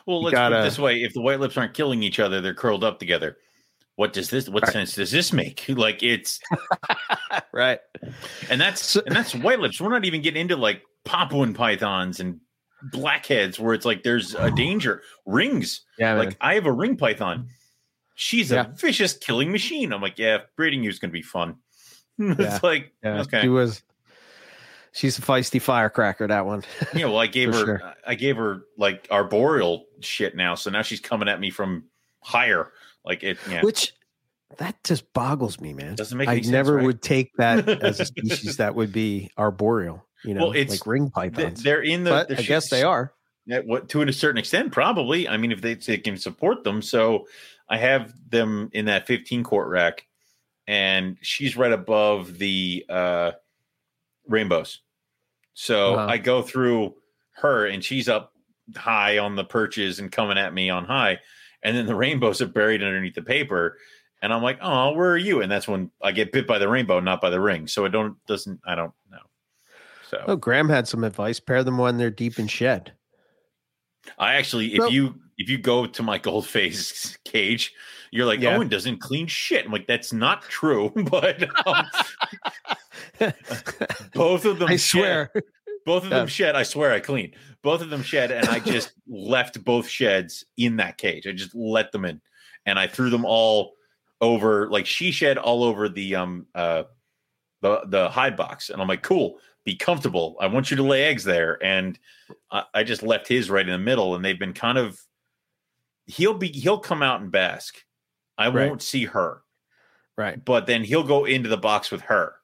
[0.07, 2.41] Well, let's put gotta- it this way: if the white lips aren't killing each other,
[2.41, 3.37] they're curled up together.
[3.99, 4.49] What does this?
[4.49, 4.73] What Right.
[4.73, 5.65] sense does this make?
[5.69, 6.39] Like it's
[7.53, 7.81] right
[8.49, 9.81] and that's So- and that's white lips.
[9.81, 12.39] We're not even getting into like Papuan pythons and
[12.93, 15.03] blackheads where it's like there's a danger.
[15.27, 15.81] Rings.
[15.99, 17.49] yeah Like I have a ring python.
[18.15, 18.67] She's Yeah.
[18.67, 19.93] a vicious killing machine.
[19.93, 21.57] I'm like, yeah, breeding you is gonna be fun.
[22.19, 22.59] it's Yeah.
[22.63, 23.43] like yeah, okay.
[23.43, 23.83] she was
[24.93, 26.63] she's a feisty firecracker that one
[26.95, 27.95] Yeah, well, I gave her, sure.
[28.07, 31.87] I gave her like arboreal shit now, so now she's coming at me from
[32.23, 32.71] higher.
[33.05, 33.93] Like it, yeah, which
[34.59, 36.29] that just boggles me man doesn't make.
[36.29, 36.85] I sense, never right?
[36.85, 40.87] would take that as a species that would be arboreal you know Well, it's- like
[40.87, 42.11] ring pythons They're in the.
[42.11, 43.13] but the I guess they are
[43.47, 45.29] Yeah, what to a certain extent, probably.
[45.29, 47.27] I mean, if they, they can support them, so
[47.69, 50.07] I have them in that 15 quart rack,
[50.67, 53.33] and she's right above the uh,
[54.27, 54.81] rainbows.
[55.55, 56.07] So Uh-huh.
[56.13, 56.95] I go through
[57.37, 58.33] her, and she's up
[58.77, 61.19] high on the perches and coming at me on high,
[61.62, 63.79] and then the rainbows are buried underneath the paper,
[64.23, 66.68] and I'm like, "Oh, where are you?" And that's when I get bit by the
[66.68, 67.66] rainbow, not by the ring.
[67.66, 69.18] So it don't doesn't I don't know.
[70.11, 71.38] So Oh, Graham had some advice.
[71.40, 72.92] Pair them when they're deep in shed.
[74.18, 77.73] I actually, if So- you if you go to my gold face cage,
[78.11, 78.57] you're like, Yeah.
[78.57, 79.64] Owen doesn't clean shit.
[79.66, 80.90] I'm like, that's not true.
[81.11, 81.87] But um,
[84.14, 85.31] both of them, I swear.
[85.88, 86.55] Both of them shed.
[86.55, 90.77] I swear, I clean both of them shed, and I just left both sheds in
[90.77, 91.27] that cage.
[91.27, 92.20] I just let them in,
[92.66, 93.74] and I threw them all
[94.20, 94.70] over.
[94.70, 96.85] Like she shed all over the um uh
[97.62, 99.38] the the hide box, and I'm like, cool.
[99.64, 100.37] Be comfortable.
[100.40, 101.98] I want you to lay eggs there, and
[102.51, 104.98] I, I just left his right in the middle, and they've been kind of.
[106.07, 106.48] He'll be.
[106.48, 107.85] He'll come out and bask.
[108.38, 108.68] I Right.
[108.68, 109.42] won't see her,
[110.16, 110.42] Right.
[110.42, 112.37] but then he'll go into the box with her.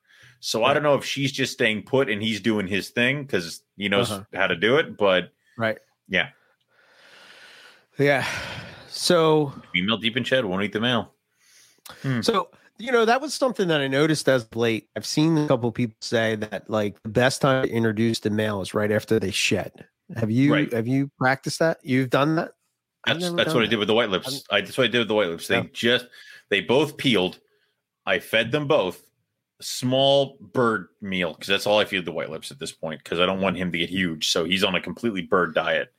[0.47, 3.63] So I don't know if she's just staying put and he's doing his thing because
[3.79, 4.25] he knows Uh-huh.
[4.39, 4.95] how to do it.
[4.99, 5.79] But Right.
[6.07, 6.29] Yeah.
[7.99, 8.27] Yeah.
[8.89, 11.15] So female deep in shed won't eat the male.
[12.21, 14.89] So, you know, that was something that I noticed as late.
[14.95, 18.61] I've seen a couple people say that like the best time to introduce the male
[18.61, 19.87] is right after they shed.
[20.15, 20.71] Have you Right.
[20.75, 21.79] have you practiced that?
[21.83, 22.53] You've done that?
[23.07, 24.45] That's that's done what I did with the white lips.
[24.51, 25.49] I that's what I did with the white lips.
[25.49, 25.67] They Yeah.
[25.73, 26.07] just
[26.51, 27.39] they both peeled.
[28.05, 29.03] I fed them both
[29.61, 33.21] small bird meal because that's all I feed the white lips at this point because
[33.21, 34.29] I don't want him to get huge.
[34.31, 35.93] So he's on a completely bird diet,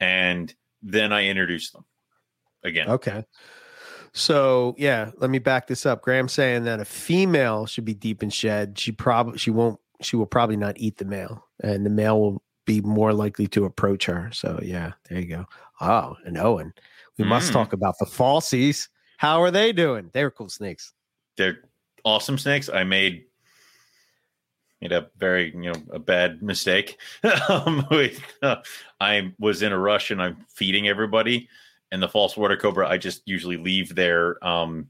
[0.00, 1.84] and then I introduce them
[2.64, 2.88] again.
[2.88, 3.24] Okay.
[4.12, 6.02] So yeah, let me back this up.
[6.02, 8.78] Graham's saying that a female should be deep in shed.
[8.78, 12.42] She probably she won't she will probably not eat the male, and the male will
[12.64, 14.30] be more likely to approach her.
[14.32, 15.44] So yeah, there you go.
[15.80, 16.72] Oh, and Owen,
[17.18, 17.52] we must Mm.
[17.52, 18.88] talk about the falsies.
[19.18, 20.10] How are they doing?
[20.12, 20.92] They're cool snakes.
[21.36, 21.58] They're
[22.06, 22.70] awesome snakes.
[22.70, 23.24] I made
[24.80, 26.98] made a very you know a bad mistake.
[27.50, 28.56] um, with, uh,
[29.00, 31.48] I was in a rush and I'm feeding everybody,
[31.92, 32.88] and the false water cobra.
[32.88, 34.88] I just usually leave their um,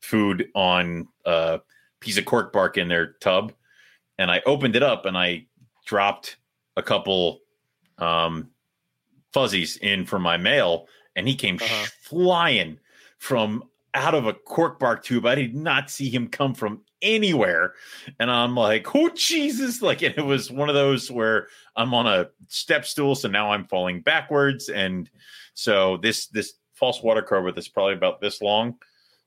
[0.00, 1.60] food on a
[2.00, 3.52] piece of cork bark in their tub,
[4.18, 5.46] and I opened it up and I
[5.84, 6.36] dropped
[6.76, 7.40] a couple
[7.98, 8.50] um,
[9.32, 11.86] fuzzies in for my male, and he came Uh-huh.
[12.02, 12.78] flying
[13.18, 13.64] from
[13.96, 15.26] out of a cork bark tube.
[15.26, 17.72] I did not see him come from anywhere.
[18.20, 19.82] And I'm like, oh Jesus.
[19.82, 23.50] Like and it was one of those where I'm on a step stool, so now
[23.52, 24.68] I'm falling backwards.
[24.68, 25.10] And
[25.54, 28.76] so this this false water cobra that's probably about this long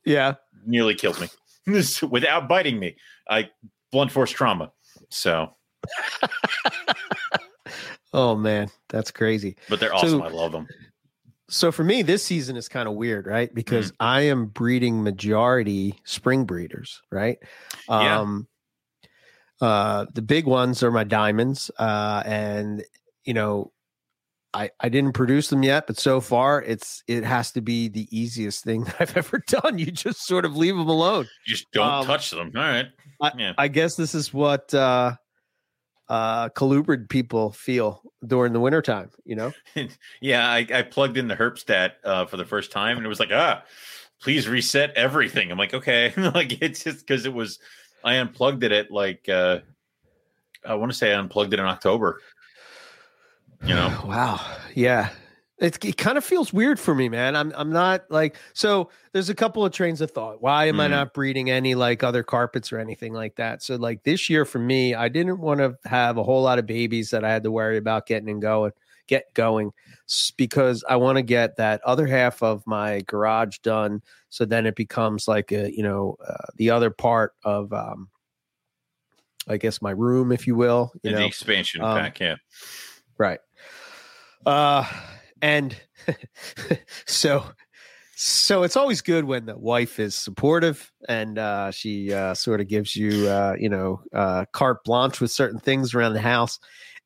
[0.04, 0.34] Yeah.
[0.64, 1.28] nearly killed me
[2.10, 2.96] without biting me.
[3.28, 3.50] I
[3.92, 4.70] blunt force trauma.
[5.10, 5.54] So
[8.12, 9.56] Oh man, that's crazy.
[9.68, 10.20] but they're awesome.
[10.20, 10.66] So- I love them.
[11.50, 13.52] So for me, this season is kind of weird, right?
[13.54, 17.38] Because I am breeding majority spring breeders, right?
[17.88, 18.20] Yeah.
[18.20, 18.46] Um
[19.60, 21.70] uh the big ones are my diamonds.
[21.78, 22.82] Uh and
[23.24, 23.72] you know,
[24.54, 28.06] I I didn't produce them yet, but so far it's it has to be the
[28.16, 29.78] easiest thing that I've ever done.
[29.78, 31.28] You just sort of leave them alone.
[31.46, 32.52] You Just don't Um, touch them.
[32.56, 32.86] All right.
[33.36, 33.52] yeah.
[33.58, 35.16] I guess this is what uh
[36.08, 39.52] uh colubrid people feel during the wintertime, you know?
[40.20, 43.20] yeah, I, I plugged in the Herpstat uh, for the first time, and it was
[43.20, 43.62] like, ah,
[44.20, 45.50] please reset everything.
[45.50, 47.58] I'm like, okay, like it's just because it was.
[48.02, 49.58] I unplugged it at like uh,
[50.64, 52.20] I want to say I unplugged it in October.
[53.64, 54.40] You know, Wow.
[54.74, 55.10] Yeah.
[55.60, 57.36] It, it kind of feels weird for me, man.
[57.36, 58.88] I'm I'm not like so.
[59.12, 60.40] There's a couple of trains of thought.
[60.40, 60.90] Why am I Mhm.
[60.90, 63.62] not breeding any like other carpets or anything like that?
[63.62, 66.64] So like this year for me, I didn't want to have a whole lot of
[66.64, 68.72] babies that I had to worry about getting and going,
[69.06, 69.70] get going,
[70.38, 74.02] because I want to get that other half of my garage done.
[74.30, 78.08] So then it becomes like a you know uh, the other part of um,
[79.46, 80.90] I guess my room, if you will.
[81.02, 82.18] You in the know, expansion um, pack.
[82.18, 82.36] Yeah,
[83.18, 83.40] Right.
[84.46, 84.84] Uh
[85.42, 85.76] and
[87.06, 87.44] so
[88.16, 92.68] so it's always good when the wife is supportive and uh she uh sort of
[92.68, 96.58] gives you uh you know uh carte blanche with certain things around the house.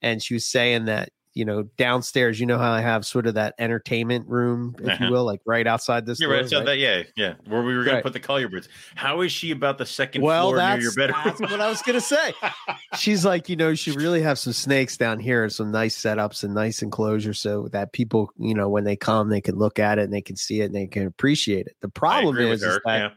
[0.02, 3.34] And she was saying that you know downstairs you know how I have sort of
[3.34, 5.04] that entertainment room if Uh-huh.
[5.04, 6.48] you will like right outside this door, right.
[6.48, 6.66] So right?
[6.66, 8.00] that, yeah, yeah, where we were going Right.
[8.00, 8.68] to put the colubrid.
[8.94, 11.20] How is she about the second well floor near your bedroom?
[11.24, 12.32] that's what I was gonna say
[12.96, 16.44] she's like, you know, she really have some snakes down here and some nice setups
[16.44, 19.98] and nice enclosures so that people, you know, when they come, they can look at
[19.98, 21.76] it and they can see it and they can appreciate it.
[21.80, 23.12] The problem is, is that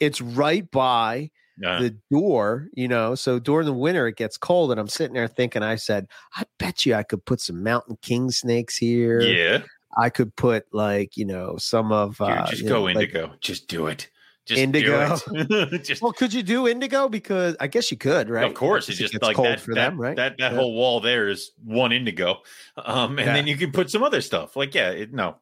[0.00, 1.80] it's right by Yeah.
[1.80, 3.14] The door, you know.
[3.14, 6.44] So during the winter, it gets cold, and I'm sitting there thinking, I said, I
[6.58, 9.20] bet you I could put some mountain king snakes here.
[9.20, 9.62] yeah.
[9.98, 13.32] I could put like, you know, some of Dude, uh, just go know, like- indigo.
[13.40, 14.08] just do it.
[14.46, 15.16] Just do Indigo.
[15.32, 15.82] it.
[15.84, 17.08] just well, could you do indigo?
[17.08, 18.46] Because I guess you could, right?
[18.46, 20.16] Of course, it's just gets like cold that for that, them, right?
[20.16, 20.58] That that Yeah.
[20.58, 22.38] whole wall there is one indigo,
[22.78, 23.34] um, and Yeah.
[23.34, 24.56] then you can put some other stuff.
[24.56, 25.36] Like yeah, it, no,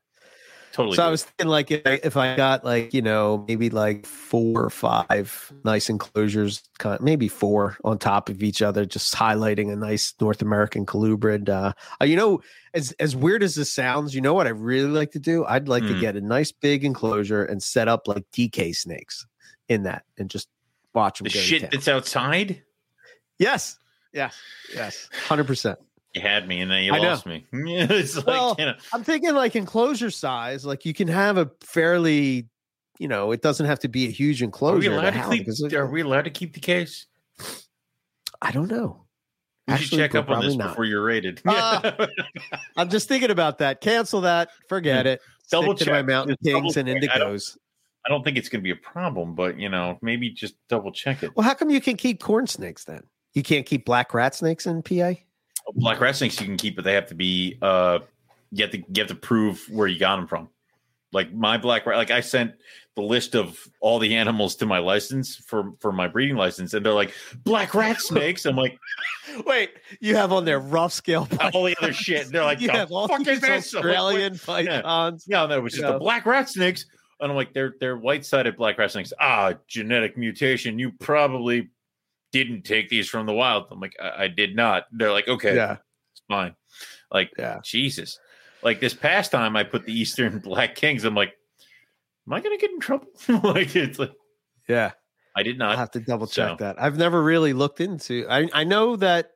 [0.78, 0.96] totally.
[0.96, 4.06] So I was thinking, like, if I, if I got like you know maybe like
[4.06, 9.14] four or five nice enclosures, kind of, maybe four on top of each other, just
[9.14, 11.48] highlighting a nice North American colubrid.
[11.48, 12.40] Uh, uh, you know,
[12.74, 15.44] as as weird as this sounds, you know what I really like to do?
[15.44, 16.00] I'd like to Hmm.
[16.00, 19.26] get a nice big enclosure and set up like DK snakes
[19.68, 20.48] in that, and just
[20.94, 22.62] watch them the go to shit that's outside.
[23.38, 23.78] Yes,
[24.12, 24.38] yes,
[24.72, 25.78] yes, hundred percent.
[26.14, 27.08] You had me, and then you I know.
[27.08, 27.44] lost me.
[27.52, 31.50] it's like Well, you know, I'm thinking like enclosure size, like you can have a
[31.60, 32.48] fairly,
[32.98, 34.92] you know, it doesn't have to be a huge are we enclosure.
[34.92, 35.38] allowed to keep?
[35.40, 37.06] because it- Are we allowed to keep the case?
[38.40, 39.04] I don't know.
[39.66, 40.68] You Actually, should check up on this not.
[40.68, 41.42] before you're rated.
[41.46, 41.94] Ah,
[42.78, 43.82] I'm just thinking about that.
[43.82, 44.48] Cancel that.
[44.68, 45.20] Forget it.
[45.50, 47.10] Double Stick to my mountain Just kings and check.
[47.14, 47.56] I don't- indigos.
[48.06, 50.90] I don't think it's going to be a problem, but you know, maybe just double
[50.90, 51.36] check it.
[51.36, 53.02] Well, how come you can keep corn snakes then?
[53.34, 55.12] You can't keep black rat snakes in PA?
[55.74, 58.00] Black rat snakes you can keep, but they have to be uh
[58.50, 60.48] you have to you have to prove where you got them from.
[61.12, 62.52] Like my black rat, like I sent
[62.94, 66.84] the list of all the animals to my license for for my breeding license, and
[66.84, 68.44] they're like black rat snakes.
[68.44, 68.78] I'm like,
[69.46, 72.30] wait, you have on there rough scale all the other shit.
[72.30, 75.24] They're like, you have all fuck these Australian like, pythons.
[75.28, 75.92] Yeah, no, it was just Yeah.
[75.92, 76.86] the black rat snakes.
[77.20, 79.12] And I'm like, they're they're white sided black rat snakes.
[79.18, 80.78] Ah, genetic mutation.
[80.78, 81.70] You probably
[82.32, 83.66] didn't take these from the wild.
[83.70, 84.84] I'm like, I, I did not.
[84.92, 85.76] They're like, okay, Yeah,
[86.12, 86.54] it's fine.
[87.10, 87.58] Like, yeah.
[87.64, 88.18] Jesus.
[88.62, 91.32] Like this past time I put the Eastern Black Kings, I'm like,
[92.26, 93.06] am I gonna get in trouble?
[93.44, 94.12] like it's like
[94.68, 94.92] Yeah.
[95.36, 95.78] I did I'll not.
[95.78, 96.80] have to double check So- that.
[96.82, 98.26] I've never really looked into.
[98.28, 99.30] I I know that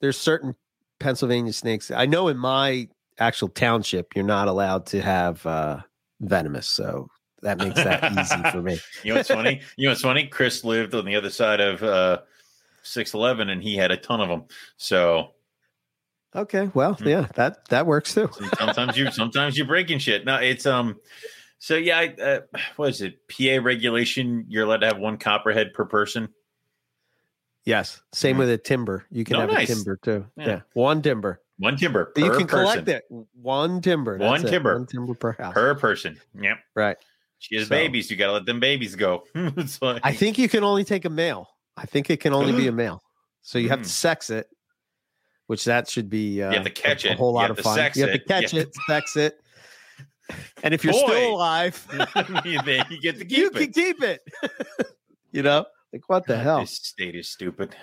[0.00, 0.54] there's certain
[1.00, 1.90] Pennsylvania snakes.
[1.90, 5.80] I know in my actual township you're not allowed to have uh
[6.20, 7.08] venomous, so
[7.42, 8.78] that makes that easy for me.
[9.04, 9.60] You know what's funny?
[9.76, 10.26] You know what's funny?
[10.26, 12.20] Chris lived on the other side of uh
[12.82, 14.44] 611 and he had a ton of them.
[14.76, 15.32] So
[16.34, 17.08] Okay, well, Hmm.
[17.08, 18.30] yeah, that that works too.
[18.58, 20.24] sometimes you sometimes you're breaking shit.
[20.24, 20.98] No, it's um
[21.58, 22.40] so yeah, I, uh,
[22.76, 23.28] what is it?
[23.28, 26.28] PA regulation, you're allowed to have one copperhead per person.
[27.64, 28.38] Yes, same Mhm.
[28.40, 29.04] with a timber.
[29.10, 29.70] You can Oh, have nice.
[29.70, 30.26] a timber too.
[30.36, 30.46] Yeah.
[30.46, 31.40] Yeah, one timber.
[31.58, 32.84] One timber per you can person.
[32.84, 33.04] collect it.
[33.40, 34.18] One timber.
[34.18, 34.50] that's One it.
[34.50, 34.74] timber.
[34.78, 35.54] One timber per house.
[35.54, 36.18] per person.
[36.40, 36.58] Yep.
[36.74, 36.96] right.
[37.42, 38.08] She has So- babies.
[38.10, 39.24] You got to let them babies go.
[39.34, 41.48] it's like, I think you can only take a male.
[41.76, 43.02] I think it can only be a male.
[43.42, 43.84] So you have Hmm.
[43.84, 44.46] to sex it,
[45.48, 47.76] which that should be uh, have to catch a, a whole You lot of fun.
[47.96, 49.40] you have to catch You it, sex it,
[50.62, 51.00] and if you're Boy.
[51.00, 51.84] still alive,
[52.44, 54.20] you you get to you keep can keep it.
[55.32, 56.60] you know, like what the hell?
[56.60, 57.74] This state is stupid.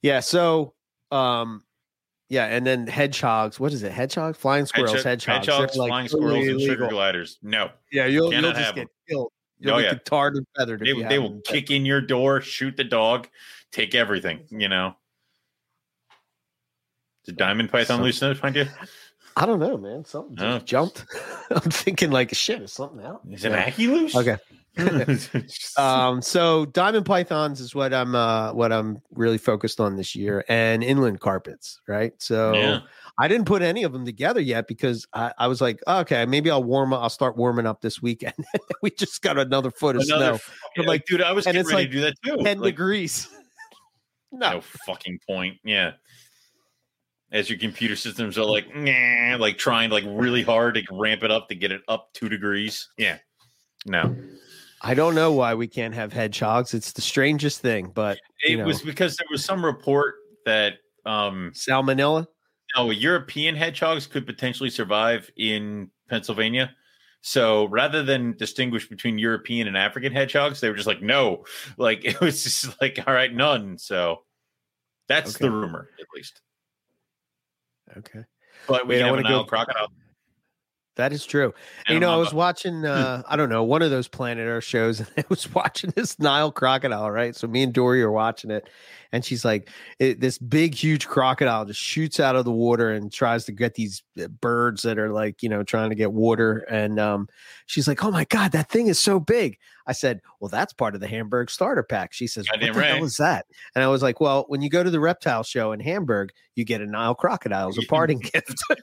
[0.00, 0.20] Yeah.
[0.20, 0.72] So,
[1.12, 1.62] um,
[2.28, 3.58] yeah, and then hedgehogs.
[3.60, 3.92] What is it?
[3.92, 7.38] Hedgehog, flying squirrels, hedgehogs, hedgehogs, like, flying totally squirrels, and sugar gliders.
[7.42, 8.86] No, Yeah, you'll, you'll just get them.
[9.08, 9.32] killed.
[9.58, 9.94] You'll Oh, yeah.
[10.04, 10.80] tarred and feathered.
[10.80, 13.28] they, they will kick in your door, shoot the dog,
[13.72, 14.40] take everything.
[14.50, 14.96] You know.
[17.24, 18.66] Did diamond python Some- loosen find you?
[19.38, 20.04] I don't know, man.
[20.04, 20.58] Something oh.
[20.58, 20.66] just Oh.
[20.66, 21.04] jumped.
[21.50, 22.62] I'm thinking like shit.
[22.62, 23.20] Is something out?
[23.30, 23.70] Is it an Yeah.
[23.70, 24.14] Ackie loose?
[24.16, 24.36] Okay.
[25.78, 30.44] Um, so diamond pythons is what I'm uh what I'm really focused on this year,
[30.48, 32.12] and inland carpets, right?
[32.18, 32.80] So yeah.
[33.18, 36.50] I didn't put any of them together yet because I, I was like, okay, maybe
[36.50, 37.02] I'll warm up.
[37.02, 38.34] I'll start warming up this weekend.
[38.82, 41.46] we just got another foot of Another snow, fucking- But, like, like- dude, I was
[41.46, 42.44] and getting it's ready like to do that too.
[42.44, 43.28] ten Like, degrees.
[44.32, 45.56] no, no fucking point.
[45.64, 45.92] Yeah.
[47.32, 51.30] As your computer systems are like, nah, like trying like really hard to ramp it
[51.30, 52.88] up to get it up two degrees.
[52.98, 53.18] Yeah.
[53.86, 54.14] No.
[54.82, 56.74] I don't know why we can't have hedgehogs.
[56.74, 58.66] It's the strangest thing, but It You know.
[58.66, 62.26] was because there was some report that um salmonella.
[62.76, 66.74] no, European hedgehogs could potentially survive in Pennsylvania.
[67.22, 71.44] So rather than distinguish between European and African hedgehogs, they were just like, no,
[71.78, 73.78] like it was just like, all right, none.
[73.78, 74.24] So
[75.08, 75.46] that's Okay.
[75.46, 76.40] the rumor, at least.
[77.96, 78.24] Okay,
[78.66, 79.88] But we have wanna an go- crocodile.
[80.96, 81.54] That is true.
[81.86, 84.64] and you know, I was watching, uh, I don't know, one of those Planet Earth
[84.64, 87.34] shows, and I was watching this Nile crocodile, right?
[87.36, 88.68] So me and Dory are watching it,
[89.12, 93.12] and she's like, it, this big, huge crocodile just shoots out of the water and
[93.12, 96.58] tries to get these uh, birds that are like, you know, trying to get water.
[96.70, 97.28] And um,
[97.66, 99.58] she's like, oh my God, that thing is so big.
[99.86, 102.12] I said, well, that's part of the Hamburg starter pack.
[102.12, 102.96] She says, what the right.
[102.96, 103.46] hell is that?
[103.74, 106.64] And I was like, well, when you go to the reptile show in Hamburg, you
[106.64, 108.54] get a Nile crocodile as a parting gift.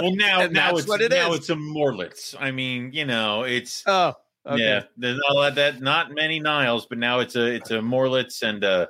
[0.00, 1.40] Well, now, now it's what it now is.
[1.40, 2.36] it's a Morlitz.
[2.38, 4.14] I mean, you know, it's oh,
[4.46, 4.62] okay.
[4.62, 4.82] yeah.
[4.96, 8.62] There's not a that not many Niles, but now it's a it's a Morlitz and
[8.62, 8.88] a,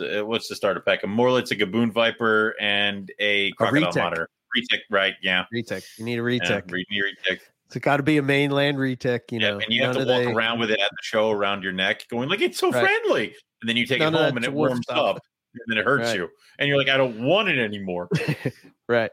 [0.00, 1.02] a- what's the starter pack?
[1.04, 3.96] A Morlitz, a Gaboon Viper, and a crocodile retic.
[3.96, 4.28] monitor.
[4.56, 5.14] Retic, right?
[5.22, 5.44] Yeah.
[5.52, 5.84] Retic.
[5.98, 6.70] You need a Yeah, retic.
[6.70, 7.40] re- retic.
[7.66, 9.58] It's got to be a mainland retic, you Yeah, know.
[9.58, 12.06] and you have to walk they- around with it at the show around your neck,
[12.08, 12.82] going like it's so Right.
[12.84, 13.34] friendly.
[13.62, 14.96] And then you take None it home and it warms stuff.
[15.16, 15.18] up,
[15.54, 16.16] and then it hurts Right.
[16.18, 18.08] you, and you're like, I don't want it anymore.
[18.88, 19.10] Right.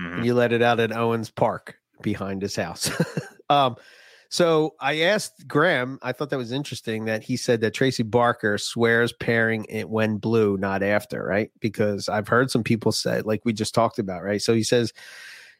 [0.00, 0.24] Mhm.
[0.24, 2.90] You let it out at Owens Park behind his house.
[3.50, 3.76] um,
[4.34, 8.58] so I asked Graham, I thought that was interesting that he said that Tracy Barker
[8.58, 11.52] swears pairing it when blue, not after, right?
[11.60, 14.42] Because I've heard some people say, like we just talked about, right?
[14.42, 14.92] So he says,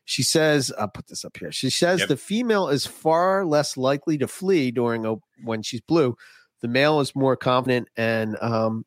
[0.07, 1.53] she says, I'll put this up here.
[1.53, 2.09] She says Yep.
[2.09, 6.17] the female is far less likely to flee during a when she's blue.
[6.61, 8.85] The male is more confident and um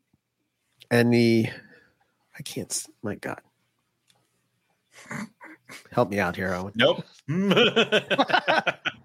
[0.92, 1.48] and the
[2.38, 3.40] I can't my God.
[5.94, 6.74] Help me out here, Owen.
[6.76, 7.06] Nope.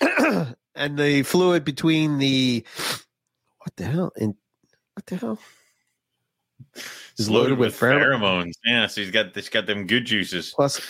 [0.74, 2.64] and the fluid between the
[3.60, 4.34] what the hell and
[4.94, 5.38] what the hell
[7.18, 8.52] It's loaded with pheromones.
[8.64, 10.52] Yeah, so he's got this got them good juices.
[10.54, 10.80] plus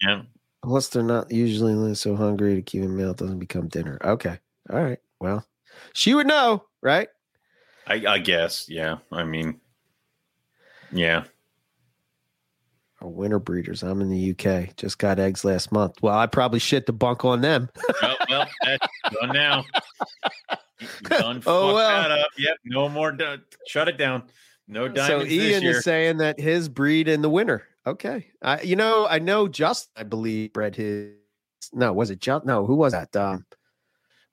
[0.00, 0.22] Yeah.
[0.62, 4.38] plus they're not usually so hungry to keep him out doesn't become dinner okay
[4.70, 4.98] All right.
[5.20, 5.46] Well,
[5.94, 7.08] she would know, right?
[7.86, 8.68] I, I guess.
[8.68, 8.98] Yeah.
[9.10, 9.60] I mean,
[10.92, 11.24] yeah.
[13.08, 13.82] Winter breeders.
[13.82, 14.76] I'm in the UK.
[14.76, 16.02] Just got eggs last month.
[16.02, 17.68] Well, I probably shit the bunk on them.
[18.02, 18.86] well, well, that's
[19.20, 19.64] done now.
[21.04, 22.02] Done Oh, well.
[22.02, 22.26] that up.
[22.38, 22.56] Yep.
[22.64, 23.12] No more.
[23.12, 23.42] Done.
[23.68, 24.24] Shut it down.
[24.66, 27.66] No so diamonds this Ian is saying that his breed in the winter.
[27.86, 28.26] Okay.
[28.42, 31.12] I you know, I know Justin, I believe, bred his
[31.72, 32.48] no, was it Justin?
[32.48, 33.14] No, who was that?
[33.14, 33.44] Um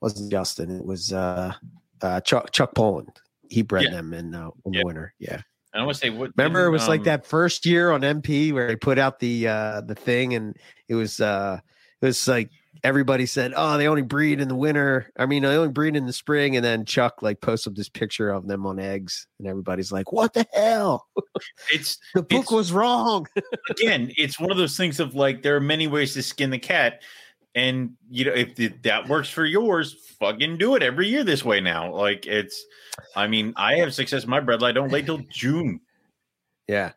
[0.01, 0.71] wasn't Justin.
[0.75, 1.53] It was uh
[2.01, 3.11] uh Chuck Chuck Poland.
[3.49, 3.91] He bred Yeah.
[3.91, 4.79] them in uh, in Yeah.
[4.81, 5.13] the winter.
[5.19, 5.41] Yeah.
[5.73, 6.31] I want to say what.
[6.35, 9.47] Remember, it was like um, that first year on MP where they put out the
[9.47, 10.55] uh the thing, and
[10.87, 11.59] it was uh
[12.01, 12.49] it was like
[12.83, 16.05] everybody said, "Oh, they only breed in the winter." I mean, they only breed in
[16.07, 19.91] the spring, and then Chuck like posted this picture of them on eggs, and everybody's
[19.91, 21.07] like, "What the hell?
[21.71, 23.27] It's The book It's- was wrong."
[23.69, 26.59] again, it's one of those things of like there are many ways to skin the
[26.59, 27.01] cat,
[27.55, 31.43] and you know if th- that works for yours, fucking do it every year this
[31.43, 31.93] way now.
[31.93, 32.63] Like it's,
[33.15, 34.23] I mean, I have success.
[34.23, 35.81] in My bread I don't wait till June.
[36.67, 36.91] Yeah.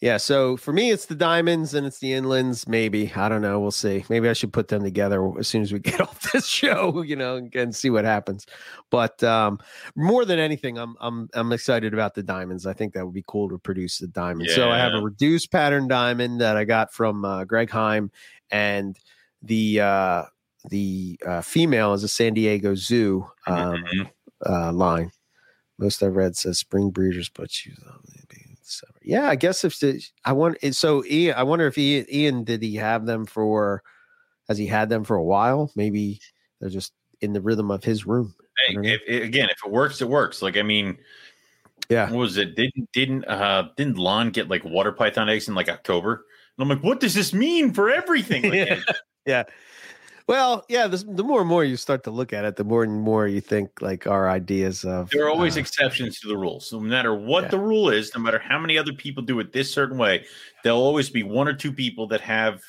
[0.00, 0.18] Yeah.
[0.18, 2.68] So for me, it's the diamonds and it's the inlands.
[2.68, 3.10] Maybe.
[3.16, 3.58] I don't know.
[3.58, 4.04] We'll see.
[4.10, 7.16] Maybe I should put them together as soon as we get off this show, you
[7.16, 8.44] know, and, and see what happens.
[8.90, 9.58] But um,
[9.96, 12.66] more than anything, I'm I'm I'm excited about the diamonds.
[12.66, 14.50] I think that would be cool to produce the diamond.
[14.50, 18.10] So I have a reduced pattern diamond that I got from uh, Greg Heim,
[18.50, 18.98] and
[19.44, 20.22] the uh,
[20.70, 24.10] the uh, female is a San Diego Zoo um, Mhm.
[24.46, 25.10] uh, line.
[25.78, 27.78] Most I read says spring breeders, but she's
[29.02, 29.28] yeah.
[29.28, 32.76] I guess if the, I want so Ian, I wonder if Ian, Ian did he
[32.76, 33.82] have them for
[34.48, 35.70] has he had them for a while?
[35.76, 36.20] Maybe
[36.60, 38.34] they're just in the rhythm of his room.
[38.66, 40.40] Hey, if, if- again, if it works, it works.
[40.42, 40.96] Like I mean,
[41.90, 42.08] Yeah.
[42.10, 42.54] what was it?
[42.56, 46.24] Didn't didn't uh didn't Lon get like water python eggs in like October?
[46.56, 48.42] And I'm like, what does this mean for everything?
[48.50, 48.80] Like, Yeah.
[49.26, 49.44] Yeah.
[50.26, 50.86] Well, yeah.
[50.86, 53.28] This, the more and more you start to look at it, the more and more
[53.28, 56.72] you think like our ideas of There are always uh, exceptions to the rules.
[56.72, 57.48] No matter what Yeah.
[57.50, 60.24] the rule is, no matter how many other people do it this certain way,
[60.62, 62.62] there'll always be one or two people that have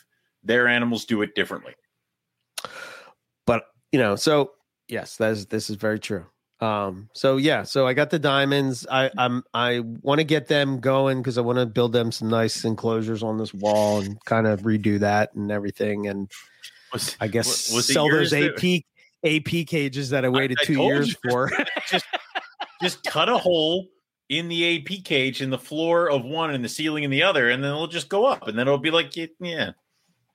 [0.44, 1.74] their animals do it differently.
[3.48, 4.52] but you know so
[4.88, 6.26] yes that is this is very true
[6.62, 10.80] um so yeah so i got the diamonds i i'm i want to get them
[10.80, 14.48] going because i want to build them some nice enclosures on this wall and kind
[14.48, 16.32] of redo that and everything and
[16.94, 18.84] Was, i guess was sell those ap that-
[19.26, 21.30] ap cages that i waited I two years you.
[21.30, 21.52] for
[21.90, 22.06] just
[22.82, 23.88] just cut a hole
[24.30, 27.50] in the AP cage in the floor of one and the ceiling in the other,
[27.50, 29.72] and then it'll just go up, and then it'll be like, yeah, yeah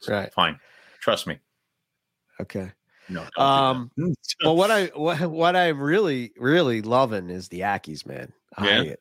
[0.09, 0.59] right fine.
[1.01, 1.39] Trust me.
[2.41, 2.73] okay
[3.11, 3.27] No.
[3.37, 4.15] Um, that.
[4.45, 8.33] well what i what, what i'm really really loving is the ackies man
[8.63, 8.81] Yeah.
[8.81, 8.97] I,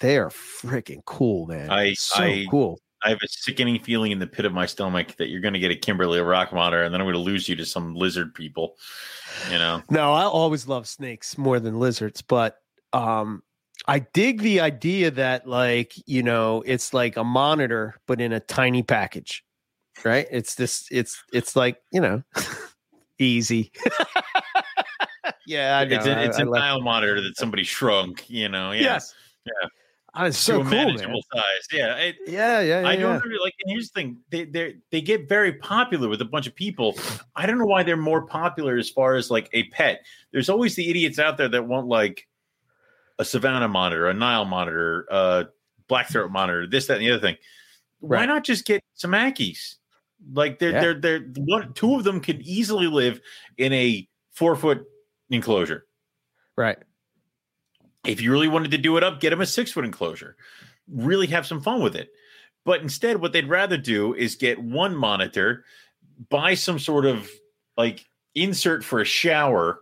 [0.00, 4.18] they are freaking cool man I- so I- cool I have a sickening feeling in
[4.18, 6.94] the pit of my stomach that you're going to get a Kimberley rock monitor, and
[6.94, 8.76] then I'm going to lose you to some lizard people.
[9.50, 12.62] You know, No, I always love snakes more than lizards, but
[12.94, 13.42] um
[13.86, 18.40] I dig the idea that like, you know, it's like a monitor but in a
[18.40, 19.44] tiny package.
[20.02, 20.26] Right?
[20.30, 22.22] It's this it's it's like, you know,
[23.18, 23.72] easy.
[25.46, 25.96] yeah, I know.
[25.96, 28.28] it's, a, it's I, a I dial monitor that somebody shrunk.
[28.28, 29.14] You know, yeah, Yes.
[30.16, 30.98] Oh, it's so cool, man.
[30.98, 31.66] size.
[31.72, 32.88] Yeah, it, Yeah, yeah, yeah.
[32.88, 33.00] I yeah.
[33.00, 33.54] don't really like.
[33.64, 36.96] And here's the thing: they they they get very popular with a bunch of people.
[37.34, 40.04] I don't know why they're more popular as far as like a pet.
[40.32, 42.28] There's always the idiots out there that want like
[43.18, 45.46] a Savannah monitor, a Nile monitor, a
[45.88, 47.36] black throat monitor, this, that, and the other thing.
[47.98, 49.76] Why not just get some Ackies?
[50.32, 50.80] Like they're Yeah.
[50.80, 53.20] they're they're one two of them could easily live
[53.58, 54.84] in a four foot
[55.30, 55.86] enclosure.
[56.56, 56.78] Right.
[58.06, 60.36] If you really wanted to do it up, get them a six foot enclosure.
[60.88, 62.10] Really have some fun with it.
[62.64, 65.64] But instead, what they'd rather do is get one monitor,
[66.30, 67.30] buy some sort of
[67.76, 68.04] like
[68.34, 69.80] insert for a shower,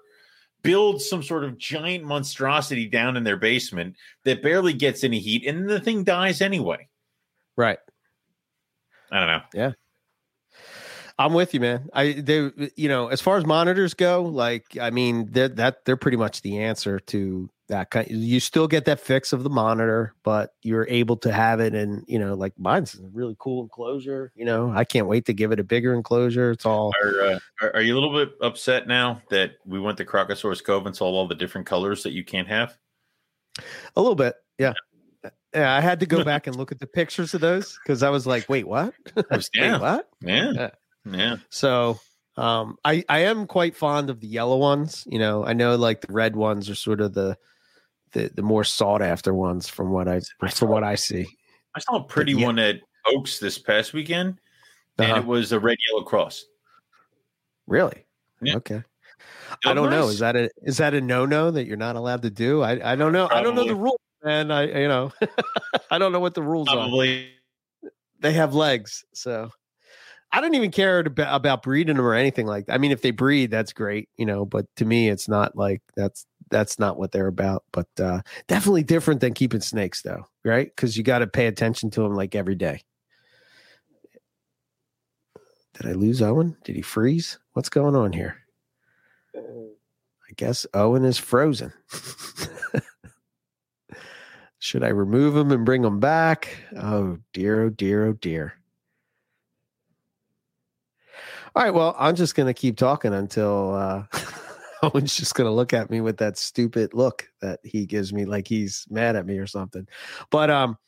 [0.62, 5.46] build some sort of giant monstrosity down in their basement that barely gets any heat,
[5.46, 6.88] and the thing dies anyway.
[7.56, 7.78] Right.
[9.10, 9.74] I don't know.
[11.18, 11.88] I'm with you, man.
[11.92, 15.96] I they you know, as far as monitors go, like I mean, they're that they're
[15.96, 18.10] pretty much the answer to that kind.
[18.10, 22.04] You still get that fix of the monitor, but you're able to have it, and
[22.06, 24.32] you know, like mine's a really cool enclosure.
[24.34, 26.50] You know, I can't wait to give it a bigger enclosure.
[26.50, 29.98] It's all Are, uh, are, are you a little bit upset now that we went
[29.98, 32.76] to Crocosaurus Cove and saw all the different colors that you can't have?
[33.96, 34.72] a little bit, yeah.
[35.54, 38.10] Yeah, I had to go back and look at the pictures of those because I
[38.10, 38.94] was like, "Wait, what?
[39.30, 40.70] Wait, yeah, what?" yeah,
[41.04, 41.36] Yeah.
[41.50, 41.98] So
[42.36, 45.04] um I I am quite fond of the yellow ones.
[45.06, 47.36] You know, I know like the red ones are sort of the
[48.12, 51.26] the, the more sought after ones from what I from what I see.
[51.74, 52.46] I saw a pretty yeah.
[52.46, 52.76] one at
[53.06, 54.38] Oaks this past weekend,
[54.98, 55.20] and Uh-huh.
[55.20, 56.44] it was a red yellow cross.
[57.66, 58.04] Really?
[58.42, 58.56] Yeah.
[58.56, 58.82] Okay.
[59.64, 60.08] I don't know.
[60.08, 62.62] Is that a is that a no no that you're not allowed to do?
[62.62, 63.28] I I don't know.
[63.30, 63.82] I don't know the Probably.
[63.82, 64.50] rules, man.
[64.50, 65.12] I you know
[65.90, 66.76] I don't know what the rules are.
[66.76, 67.30] Probably.
[68.20, 69.50] They have legs, so
[70.32, 72.74] I don't even care about, breeding them or anything like that.
[72.74, 74.46] I mean, if they breed, that's great, you know.
[74.46, 77.64] But to me, it's not like that's that's not what they're about.
[77.70, 80.74] But uh, definitely different than keeping snakes, though, right?
[80.74, 82.82] Because you got to pay attention to them like every day.
[85.74, 86.56] Did I lose Owen?
[86.64, 87.38] Did he freeze?
[87.52, 88.36] What's going on here?
[89.36, 91.72] I guess Owen is frozen.
[94.58, 96.56] Should I remove him and bring him back?
[96.76, 98.54] Oh dear, oh dear, oh dear.
[101.54, 104.04] All right, well, I'm just gonna keep talking until uh
[104.82, 108.48] Owen's just gonna look at me with that stupid look that he gives me, like
[108.48, 109.86] he's mad at me or something.
[110.30, 110.78] But um,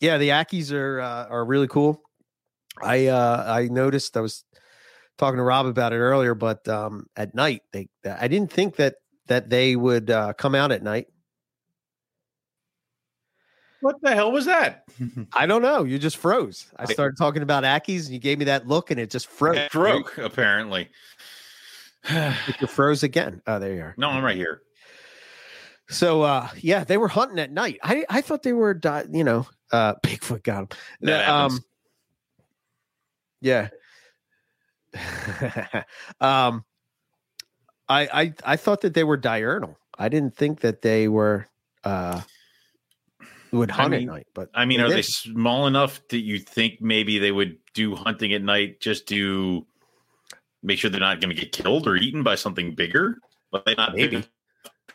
[0.00, 2.02] yeah, the Ackies are uh, are really cool.
[2.82, 4.44] I uh I noticed I was
[5.16, 8.96] talking to Rob about it earlier, but um at night they I didn't think that
[9.28, 11.06] that they would uh, come out at night.
[13.84, 14.86] What the hell was that?
[15.34, 15.84] I don't know.
[15.84, 16.72] You just froze.
[16.78, 19.26] I I- started talking about Ackies and you gave me that look and it just
[19.26, 19.58] froze.
[19.58, 20.88] It broke, apparently.
[22.10, 23.42] you froze again.
[23.46, 23.94] Oh, there you are.
[23.98, 24.62] no, I'm right here.
[25.90, 27.78] So uh yeah, they were hunting at night.
[27.82, 30.78] I I thought they were di- you know, uh Bigfoot got them.
[31.02, 31.60] That happens.
[33.42, 33.68] yeah.
[36.22, 36.64] um
[37.86, 39.76] I I I thought that they were diurnal.
[39.98, 41.48] I didn't think that they were
[41.84, 42.22] uh
[43.54, 46.38] would I hunt mean- at night, but I mean, are they small enough that you
[46.38, 49.66] think maybe they would do hunting at night just to
[50.62, 53.18] make sure they're not going to get killed or eaten by something bigger?
[53.52, 54.24] But they not Maybe.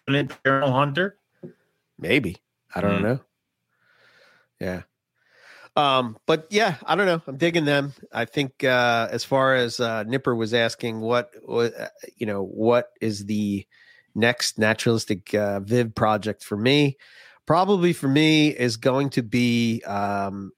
[0.07, 1.17] an internal hunter?
[1.97, 2.37] Maybe.
[2.75, 3.03] I don't Hmm.
[3.03, 3.19] know.
[4.59, 4.81] Yeah.
[5.75, 7.21] Um, but yeah, I don't know.
[7.25, 7.93] I'm digging them.
[8.11, 11.87] I think uh as far as uh Nipper was asking what what uh,
[12.17, 13.65] you know, what is the
[14.15, 16.97] next naturalistic uh Viv project for me?
[17.49, 20.51] Probably for me is going to be um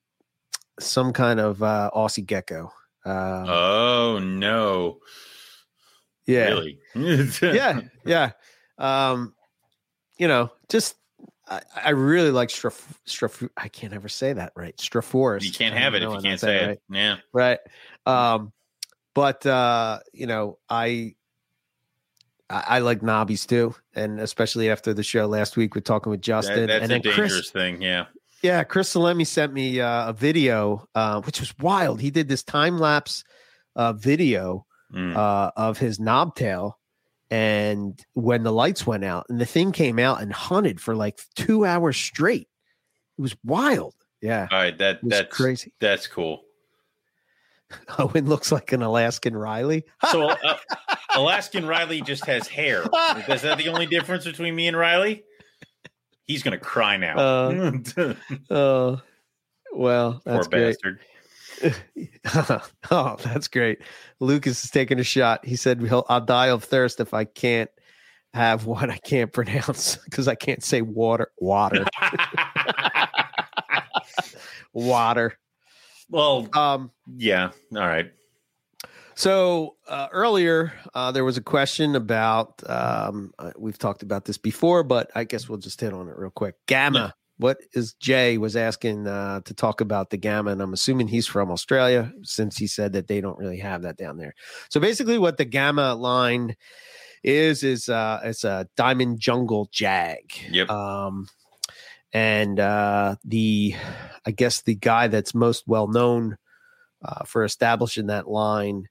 [0.77, 2.73] some kind of uh Aussie gecko.
[3.05, 4.99] Um Oh no!
[6.25, 6.49] yeah.
[6.49, 6.79] Really?
[7.41, 8.31] yeah, yeah.
[8.77, 9.33] Um,
[10.17, 10.95] you know, just
[11.47, 13.47] I, I really like Straf Straf.
[13.55, 14.75] I can't ever say that right.
[14.75, 15.43] Strophurus.
[15.43, 16.67] You can't have it if you can't say it.
[16.67, 16.79] right.
[16.89, 17.15] Yeah.
[17.31, 17.59] Right.
[18.05, 18.51] Um,
[19.15, 21.15] but uh, you know, I
[22.51, 26.21] I, I like knobbies too, and especially after the show last week we're talking with
[26.21, 27.49] Justin That, that's and a dangerous Chris.
[27.51, 27.81] thing.
[27.81, 28.05] Yeah.
[28.43, 32.01] Yeah, Chris Salemi sent me uh, a video, uh, which was wild.
[32.01, 33.23] He did this time lapse
[33.75, 35.15] uh, video Mm.
[35.15, 36.73] uh, of his knobtail
[37.29, 41.17] and when the lights went out and the thing came out and hunted for like
[41.35, 42.49] two hours straight
[43.17, 44.77] it was wild yeah All right.
[44.77, 46.41] That that's crazy That's cool.
[47.99, 50.57] owen looks like an alaskan riley So uh,
[51.15, 52.83] Alaskan Riley just has hair.
[53.27, 55.23] Is that the only difference between me and Riley?
[56.23, 57.17] He's gonna cry now.
[57.17, 58.13] Uh,
[58.49, 59.01] oh
[59.73, 60.99] well Poor that's great bastard.
[62.91, 63.81] oh that's great
[64.19, 67.69] lucas is taking a shot he said i'll die of thirst if i can't
[68.33, 71.85] have what i can't pronounce because i can't say water water
[74.73, 75.37] water
[76.11, 77.51] well, um yeah.
[77.75, 78.11] All right.
[79.15, 82.67] So uh, earlier, uh, there was a question about.
[82.69, 86.17] Um, uh, we've talked about this before, but I guess we'll just hit on it
[86.17, 86.55] real quick.
[86.67, 86.99] Gamma.
[86.99, 87.11] Yeah.
[87.37, 91.27] What is Jay was asking uh, to talk about the gamma, and I'm assuming he's
[91.27, 94.35] from Australia since he said that they don't really have that down there.
[94.69, 96.55] So basically, what the gamma line
[97.23, 100.33] is is uh, it's a diamond jungle jag.
[100.51, 100.69] Yep.
[100.69, 101.27] Um,
[102.13, 103.75] and uh, the,
[104.25, 106.37] I guess the guy that's most well known
[107.03, 108.87] uh, for establishing that line.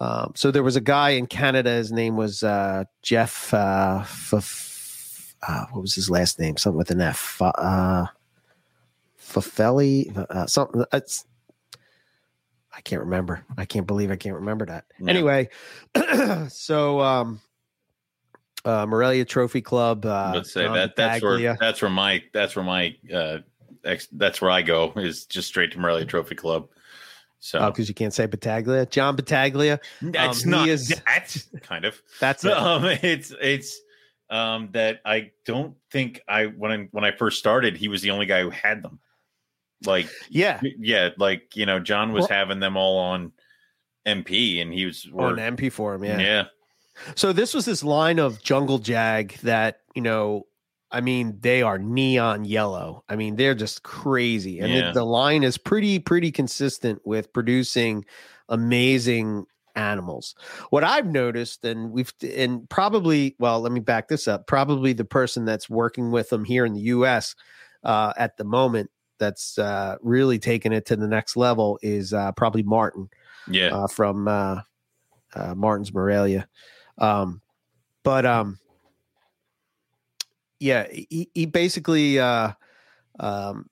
[0.00, 1.70] Um, so there was a guy in Canada.
[1.70, 3.52] His name was uh, Jeff.
[3.52, 6.56] Uh, F- uh, what was his last name?
[6.56, 7.40] Something with an F.
[7.40, 8.06] Uh,
[9.20, 10.16] Fafelli.
[10.16, 10.84] Uh, something.
[10.92, 11.26] It's.
[12.74, 13.44] I can't remember.
[13.58, 14.84] I can't believe I can't remember that.
[14.98, 15.10] Yeah.
[15.10, 15.48] Anyway,
[16.48, 17.40] so um,
[18.64, 20.04] uh, Morelia Trophy Club.
[20.06, 23.38] Uh, Let's say John that that's where that's where my that's where my uh
[23.84, 26.68] ex, that's where I go is just straight to Morelia Trophy Club.
[27.38, 28.84] So Oh, because you can't say Battaglia.
[28.86, 29.80] John Battaglia.
[30.02, 32.00] that's um, not is- that kind of.
[32.20, 32.52] That's it.
[32.52, 33.80] um it's it's
[34.28, 38.10] um that I don't think I when I when I first started he was the
[38.10, 38.98] only guy who had them.
[39.86, 40.60] Like Yeah.
[40.62, 43.32] yeah, like you know John was Well- having them all on
[44.06, 46.04] MP and he was On MP forum.
[46.04, 46.18] Yeah.
[46.18, 46.44] yeah.
[47.14, 50.46] So this was this line of jungle jag that, you know,
[50.90, 53.04] I mean, they are neon yellow.
[53.08, 54.58] I mean, they're just crazy.
[54.58, 54.88] And Yeah.
[54.88, 58.04] the, the line is pretty, pretty consistent with producing
[58.48, 59.46] amazing
[59.76, 60.34] animals.
[60.70, 64.48] What I've noticed, and we've, and probably, well, let me back this up.
[64.48, 67.36] Probably the person that's working with them here in the U.S.
[67.84, 68.90] Uh, at the moment
[69.20, 73.08] that's uh, really taking it to the next level is uh, probably Martin.
[73.48, 74.60] Yeah, uh, from uh,
[75.34, 76.48] uh, Martin's Morelia.
[77.00, 77.40] Um,
[78.04, 78.58] but um,
[80.58, 82.52] yeah, he, he basically uh,
[83.18, 83.68] um,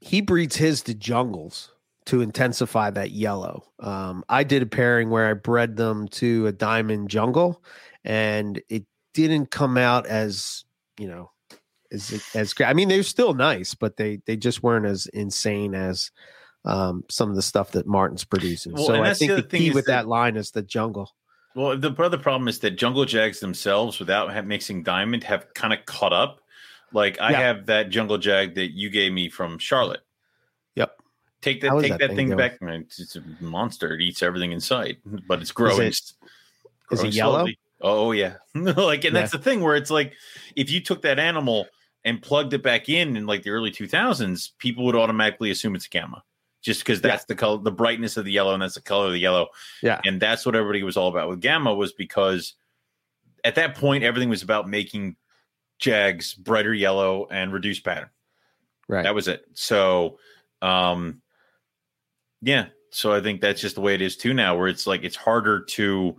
[0.00, 1.72] he breeds his to jungles
[2.06, 3.64] to intensify that yellow.
[3.80, 7.62] Um, I did a pairing where I bred them to a diamond jungle,
[8.04, 10.64] and it didn't come out as
[10.98, 11.30] you know
[11.92, 12.66] as as great.
[12.66, 16.10] I mean, they're still nice, but they they just weren't as insane as
[16.64, 18.72] um, some of the stuff that Martin's producing.
[18.72, 21.10] Well, so I think the, the key with that, that line is the jungle.
[21.54, 25.84] Well, the other problem is that jungle jags themselves, without mixing diamond, have kind of
[25.86, 26.40] caught up.
[26.92, 27.40] Like I yeah.
[27.40, 30.00] have that jungle jag that you gave me from Charlotte.
[30.74, 30.96] Yep.
[31.42, 31.78] Take that.
[31.80, 32.58] Take that, that thing, back.
[32.60, 33.94] It's a monster.
[33.94, 35.88] It eats everything in sight, but it's growing.
[35.88, 36.26] Is it,
[36.88, 37.38] growing is it yellow?
[37.38, 37.58] Slowly.
[37.80, 38.34] Oh yeah.
[38.54, 39.20] like, and yeah.
[39.20, 40.14] that's the thing where it's like,
[40.56, 41.66] if you took that animal
[42.04, 45.86] and plugged it back in in like the early 2000s, people would automatically assume it's
[45.86, 46.22] gamma
[46.64, 47.26] just because that's yeah.
[47.28, 49.48] the color, the brightness of the yellow, and that's the color of the yellow.
[49.82, 52.54] Yeah, and that's what everybody was all about with gamma was because
[53.44, 55.16] at that point everything was about making
[55.78, 58.08] Jags brighter yellow and reduced pattern.
[58.88, 59.44] Right, that was it.
[59.52, 60.18] So,
[60.62, 61.20] um,
[62.40, 65.04] yeah, so I think that's just the way it is too now, where it's like
[65.04, 66.16] it's harder to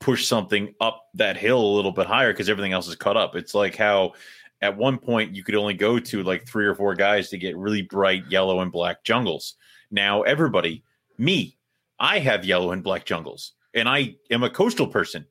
[0.00, 3.36] push something up that hill a little bit higher because everything else is cut up.
[3.36, 4.14] It's like how
[4.62, 7.56] at one point you could only go to like three or four guys to get
[7.56, 9.56] really bright yellow and black jungles.
[9.90, 10.82] Now everybody,
[11.18, 11.56] me,
[11.98, 15.26] I have yellow and black jungles, and I am a coastal person.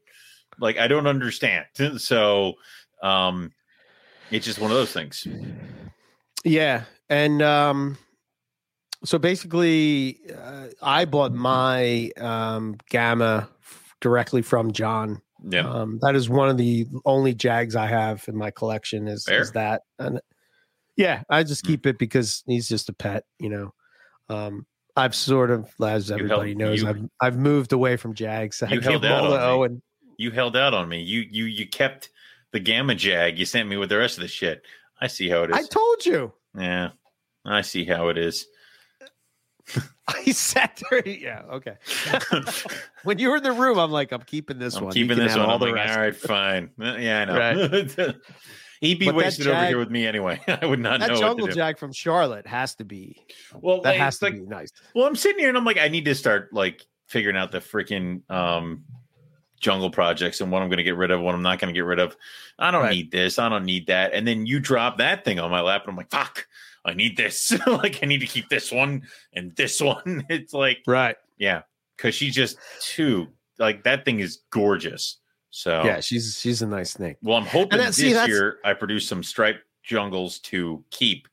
[0.60, 1.66] Like I don't understand.
[2.00, 2.54] So
[3.04, 3.52] um
[4.32, 5.28] it's just one of those things.
[6.44, 7.98] Yeah, and um
[9.04, 13.50] so basically uh, I bought my um gamma
[14.00, 15.70] directly from John yeah.
[15.70, 19.52] Um, that is one of the only Jags I have in my collection is, is
[19.52, 19.84] that.
[20.00, 20.20] And
[20.98, 21.74] yeah, I just hmm.
[21.74, 23.74] keep it because he's just a pet, you know.
[24.30, 24.66] Um,
[24.96, 28.64] I've sort of, as everybody held, knows, you, I've I've moved away from Jags.
[28.64, 29.82] I you held out on Owen.
[30.18, 31.02] You held out on me.
[31.02, 32.10] You you you kept
[32.52, 33.38] the Gamma Jag.
[33.38, 34.64] You sent me with the rest of the shit.
[35.00, 35.58] I see how it is.
[35.58, 36.32] I told you.
[36.58, 36.92] Yeah,
[37.44, 38.48] I see how it is.
[40.08, 41.08] I sat there.
[41.08, 41.76] Yeah, okay.
[43.04, 44.94] when you were in the room, I'm like, I'm keeping this I'm one.
[44.94, 45.50] Keeping this one.
[45.50, 46.70] All, the like, all right, fine.
[46.78, 47.38] Yeah, I know.
[47.38, 48.16] Right.
[48.82, 50.40] He'd be but wasted jag, over here with me anyway.
[50.48, 51.16] I would not that know.
[51.16, 53.26] That jungle jag from Charlotte has to be.
[53.54, 54.72] Well, that has to like, be nice.
[54.94, 57.60] Well, I'm sitting here and I'm like, I need to start like figuring out the
[57.60, 58.84] freaking um,
[59.60, 61.78] jungle projects and what I'm going to get rid of, what I'm not going to
[61.78, 62.16] get rid of.
[62.60, 62.94] I don't right.
[62.94, 63.40] need this.
[63.40, 64.14] I don't need that.
[64.14, 66.48] And then you drop that thing on my lap, and I'm like, fuck.
[66.86, 67.52] I need this.
[67.68, 69.04] like I need to keep this one
[69.34, 70.26] and this one.
[70.30, 71.18] It's like right.
[71.38, 71.64] Yeah.
[71.98, 75.18] Cause she's just too like that thing is gorgeous.
[75.56, 77.16] So yeah, she's she's a nice snake.
[77.24, 81.30] Well, I'm hoping that, this see, year I produce some striped jungles to keep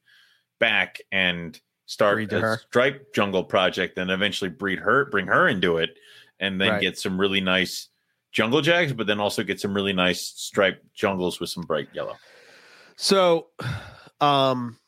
[0.61, 2.59] back and start a her.
[2.59, 5.99] stripe jungle project and eventually breed her, bring her into it,
[6.39, 6.81] and then right.
[6.81, 7.89] get some really nice
[8.31, 12.17] jungle jags, but then also get some really nice striped jungles with some bright yellow.
[12.95, 13.49] So
[14.21, 14.79] um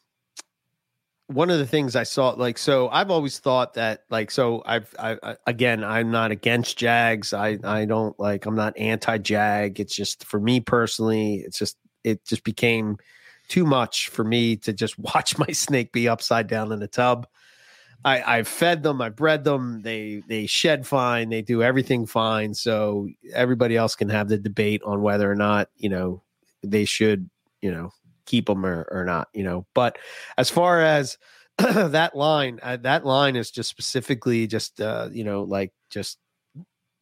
[1.28, 4.94] one of the things I saw, like, so I've always thought that, like, so I've,
[4.98, 7.32] I, I, again, I'm not against Jags.
[7.32, 9.80] I, I don't like, I'm not anti Jag.
[9.80, 12.98] It's just for me personally, it's just, it just became
[13.48, 17.26] too much for me to just watch my snake be upside down in a tub.
[18.04, 22.52] I, I've fed them, I bred them, they, they shed fine, they do everything fine.
[22.52, 26.22] So everybody else can have the debate on whether or not, you know,
[26.62, 27.30] they should,
[27.62, 27.92] you know,
[28.26, 29.66] keep them or, or not, you know.
[29.74, 29.98] But
[30.38, 31.18] as far as
[31.58, 36.18] that line, uh, that line is just specifically just, uh, you know, like just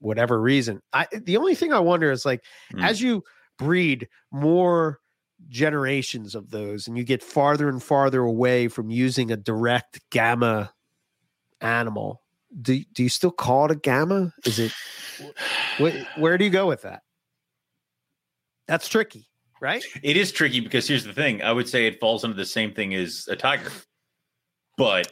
[0.01, 0.83] whatever reason.
[0.93, 2.43] I the only thing I wonder is like
[2.73, 2.85] mm.
[2.85, 3.25] as you
[3.59, 5.01] breed more
[5.49, 10.73] generations of those and you get farther and farther away from using a direct gamma
[11.61, 12.23] animal
[12.61, 14.73] do, do you still call it a gamma is it
[15.79, 17.03] wh- where do you go with that
[18.67, 19.27] that's tricky
[19.63, 19.83] right?
[20.03, 21.41] It is tricky because here's the thing.
[21.41, 23.71] I would say it falls under the same thing as a tiger,
[24.77, 25.11] but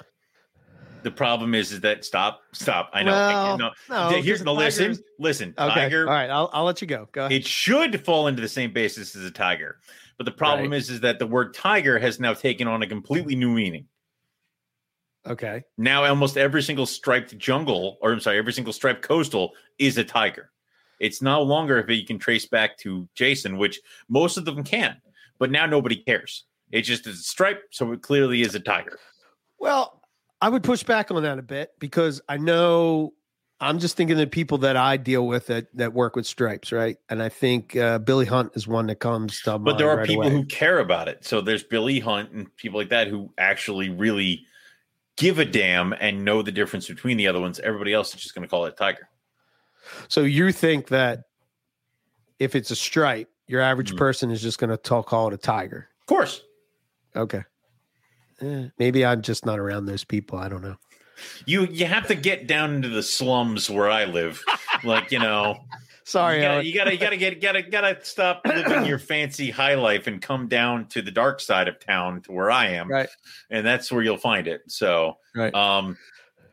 [1.03, 2.91] the problem is, is that stop, stop.
[2.93, 3.13] I know.
[3.13, 5.55] Well, no, no, here's the Listen, listen.
[5.57, 5.75] Okay.
[5.75, 6.07] Tiger.
[6.07, 7.09] All right, I'll I'll let you go.
[7.13, 7.33] Go ahead.
[7.33, 9.79] It should fall into the same basis as a tiger,
[10.19, 10.77] but the problem right.
[10.77, 13.87] is, is that the word tiger has now taken on a completely new meaning.
[15.27, 15.65] Okay.
[15.77, 20.05] Now almost every single striped jungle, or I'm sorry, every single striped coastal is a
[20.05, 20.50] tiger.
[21.01, 24.97] It's no longer if you can trace back to Jason, which most of them can,
[25.39, 26.45] but now nobody cares.
[26.71, 28.99] It's just a stripe, so it clearly is a tiger.
[29.59, 30.03] Well,
[30.41, 33.15] I would push back on that a bit because I know
[33.61, 36.73] I'm just thinking of the people that I deal with that that work with stripes,
[36.73, 36.97] right?
[37.09, 40.07] And I think uh, Billy Hunt is one that comes to But there are right
[40.07, 40.33] people away.
[40.33, 41.25] who care about it.
[41.25, 44.47] So there's Billy Hunt and people like that who actually really
[45.17, 47.59] give a damn and know the difference between the other ones.
[47.61, 49.09] Everybody else is just going to call it a Tiger.
[50.09, 51.25] So you think that
[52.39, 53.99] if it's a stripe, your average Mhm.
[53.99, 55.89] person is just going to talk call it a tiger?
[56.01, 56.43] Of course.
[57.17, 57.43] Okay.
[58.41, 60.39] Eh, maybe I'm just not around those people.
[60.39, 60.77] I don't know.
[61.45, 64.43] You you have to get down into the slums where I live.
[64.85, 65.59] like, you know,
[66.05, 69.75] Sorry, you gotta, you gotta, you gotta get, gotta, gotta stop living your fancy high
[69.75, 73.09] life and come down to the dark side of town to where I am, Right.
[73.51, 74.63] and that's where you'll find it.
[74.69, 75.55] So, Right.
[75.55, 75.99] um,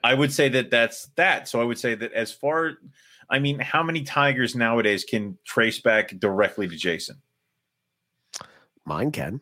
[0.04, 1.48] I would say that that's that.
[1.48, 2.74] So I would say that as far,
[3.30, 7.22] I mean, how many tigers nowadays can trace back directly to Jason?
[8.86, 9.42] Mine can.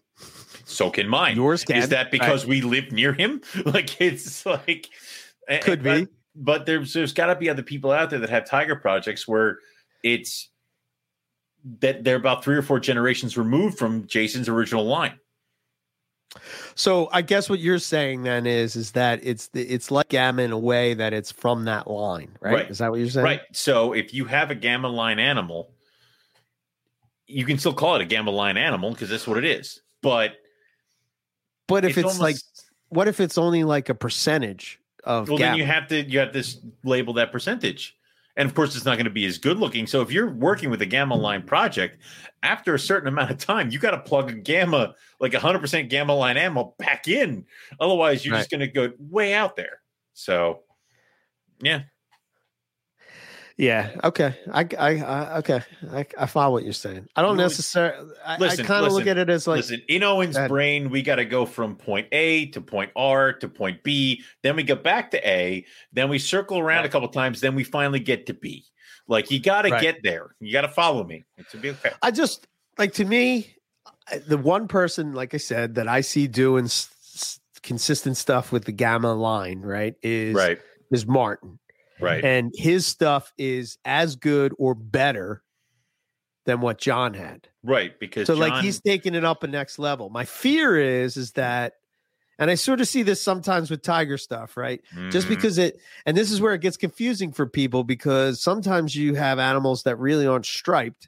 [0.66, 1.36] So can mine.
[1.36, 1.78] Yours can.
[1.78, 3.42] Is that because we live near him?
[3.66, 4.90] Like it's like
[5.48, 6.08] eh, Could but- be.
[6.36, 9.60] but there's there's got to be other people out there that have tiger projects where
[10.04, 10.50] it's
[11.80, 15.20] that they're about three or four generations removed from Jason's original line.
[16.76, 20.42] So I guess what you're saying then is is that it's the, it's like gamma
[20.44, 22.54] in a way that it's from that line, right?
[22.54, 22.70] Right.
[22.70, 23.24] Is that what you're saying?
[23.24, 23.42] Right.
[23.52, 25.72] So if you have a gamma line animal,
[27.28, 29.82] you can still call it a gamma line animal because that's what it is.
[30.02, 30.36] But
[31.68, 35.52] But if it's, like, almost- what if it's only like a percentage of well, gamma?
[35.52, 36.44] then you have to you have to
[36.84, 37.96] label that percentage.
[38.38, 39.88] And of course, it's not going to be as good looking.
[39.88, 42.00] So if you're working with a gamma line project,
[42.44, 45.90] after a certain amount of time, you got to plug a gamma, like hundred percent
[45.90, 47.46] gamma line ammo back in.
[47.80, 49.82] Otherwise, you're just going to go way out there.
[50.14, 50.62] So,
[51.62, 51.84] yeah,
[53.58, 53.92] Yeah.
[54.04, 54.38] Okay.
[54.52, 54.68] I.
[54.78, 54.90] I.
[55.00, 55.62] I okay.
[55.90, 57.08] I, I follow what you're saying.
[57.16, 58.12] I don't necessarily.
[58.26, 59.58] I, I listen, kind of look at it as like.
[59.58, 63.48] listen, in Owen's brain, we got to go from point A to point R to
[63.48, 64.24] point B.
[64.44, 65.66] Then we go back to A.
[65.94, 66.92] Then we circle around a Right.
[66.92, 67.40] couple times.
[67.40, 68.66] Then we finally get to B.
[69.08, 69.82] Like you got to Right.
[69.82, 70.36] get there.
[70.42, 71.24] You got to follow me.
[71.52, 71.92] To be okay.
[72.02, 72.48] I just
[72.78, 73.56] like to me,
[74.12, 78.52] I- the one person, like I said, that I see doing s- s- consistent stuff
[78.52, 80.60] with the gamma line, right, is Right.
[80.92, 81.58] is Martin,
[82.00, 82.24] Right.
[82.24, 85.42] and his stuff is as good or better
[86.46, 87.48] than what John had.
[87.64, 87.98] Right.
[88.00, 90.10] Because So like he's taking it up a next level.
[90.10, 91.74] My fear is is that
[92.38, 94.82] and I sort of see this sometimes with tiger stuff, right?
[95.10, 95.30] Just Mhm.
[95.30, 99.40] because it and this is where it gets confusing for people because sometimes you have
[99.40, 101.08] animals that really aren't striped,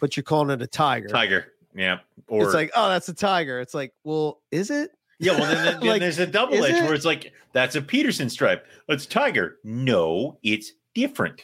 [0.00, 1.08] but you're calling it a tiger.
[1.08, 1.46] Tiger.
[1.74, 1.98] Yeah.
[2.26, 3.60] Or it's like, oh, that's a tiger.
[3.60, 4.90] It's like, well, is it?
[5.22, 5.32] Yeah.
[5.38, 6.82] Well, then, then- then there's a double edge it?
[6.82, 8.66] where it's like that's a Peterson stripe.
[8.88, 9.56] It's tiger.
[9.64, 11.40] No, it's different.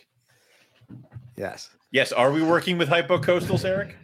[1.37, 1.70] Yes.
[1.91, 2.12] Yes.
[2.12, 3.97] Are we working with hypocoastals, Eric?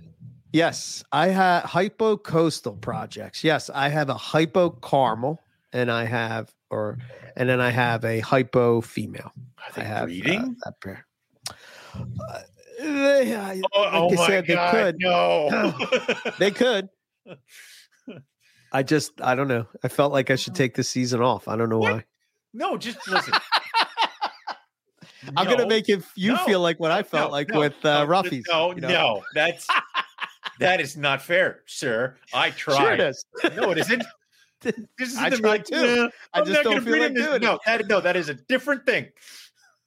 [0.53, 1.03] Yes.
[1.13, 3.43] I have hypo coastal projects.
[3.43, 3.69] Yes.
[3.75, 5.41] I have a hypo caramel
[5.73, 6.99] and I have or
[7.37, 9.33] and then I have a hypo female.
[9.59, 11.07] Are I they have uh, that pair.
[11.95, 12.41] Uh,
[12.79, 14.71] they, I- oh, like oh my said, they god!
[14.73, 14.97] could.
[15.01, 15.75] No.
[16.39, 16.89] They could.
[18.75, 19.67] I just, I don't know.
[19.83, 21.47] I felt like I should take this season off.
[21.49, 21.93] I don't know What?
[21.95, 22.05] why.
[22.53, 22.77] no.
[22.77, 23.33] Just listen.
[25.37, 26.45] I'm gonna make it you No.
[26.45, 28.43] feel like what I felt No, like with uh, no, Ruffies.
[28.49, 28.89] No, you know?
[28.89, 29.67] no, that's
[30.61, 32.17] that is not fair, sir.
[32.35, 32.77] I tried.
[32.77, 33.25] Sure it is.
[33.57, 34.03] No, it isn't.
[34.99, 36.09] This is I the- tried too.
[36.33, 37.59] I I'm just not don't gonna feel breed like this- doing no.
[37.67, 39.09] That, no, that is a different thing.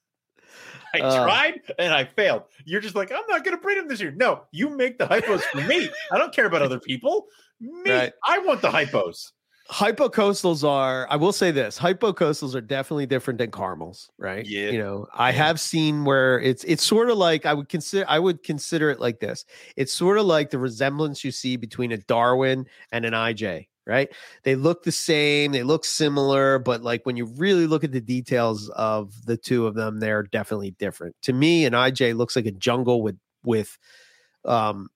[0.94, 1.24] I Uh.
[1.24, 2.44] tried and I failed.
[2.64, 4.12] You're just like, I'm not going to breed him this year.
[4.12, 5.90] No, you make the hypos for me.
[6.12, 7.26] I don't care about other people.
[7.60, 8.12] Me, Right.
[8.26, 9.32] I want the hypos.
[9.70, 14.46] Hypocoastals are, I will say this, hypocoastals are definitely different than caramels, right?
[14.46, 14.70] Yeah.
[14.70, 18.18] You know, I have seen where it's it's sort of like I would consider I
[18.18, 19.44] would consider it like this.
[19.76, 24.08] It's sort of like the resemblance you see between a Darwin and an IJ, right?
[24.42, 28.00] They look the same, they look similar, but like when you really look at the
[28.00, 31.14] details of the two of them, they're definitely different.
[31.24, 33.76] To me, an IJ looks like a jungle with with
[34.46, 34.88] um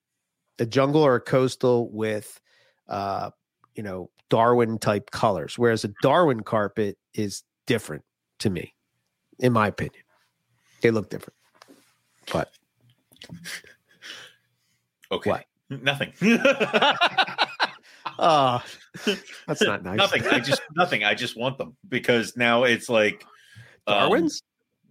[0.58, 2.40] a jungle or a coastal with
[2.88, 3.30] uh
[3.74, 8.02] you know Darwin type colors, whereas a Darwin carpet is different
[8.38, 8.74] to me,
[9.38, 10.02] in my opinion.
[10.80, 11.36] They look different.
[12.32, 12.50] But
[15.10, 15.30] Okay.
[15.30, 15.44] What?
[15.68, 16.12] Nothing.
[18.18, 18.58] uh
[19.46, 19.98] that's not nice.
[19.98, 20.26] nothing.
[20.26, 21.04] I just nothing.
[21.04, 23.24] I just want them because now it's like
[23.86, 24.42] um, Darwin's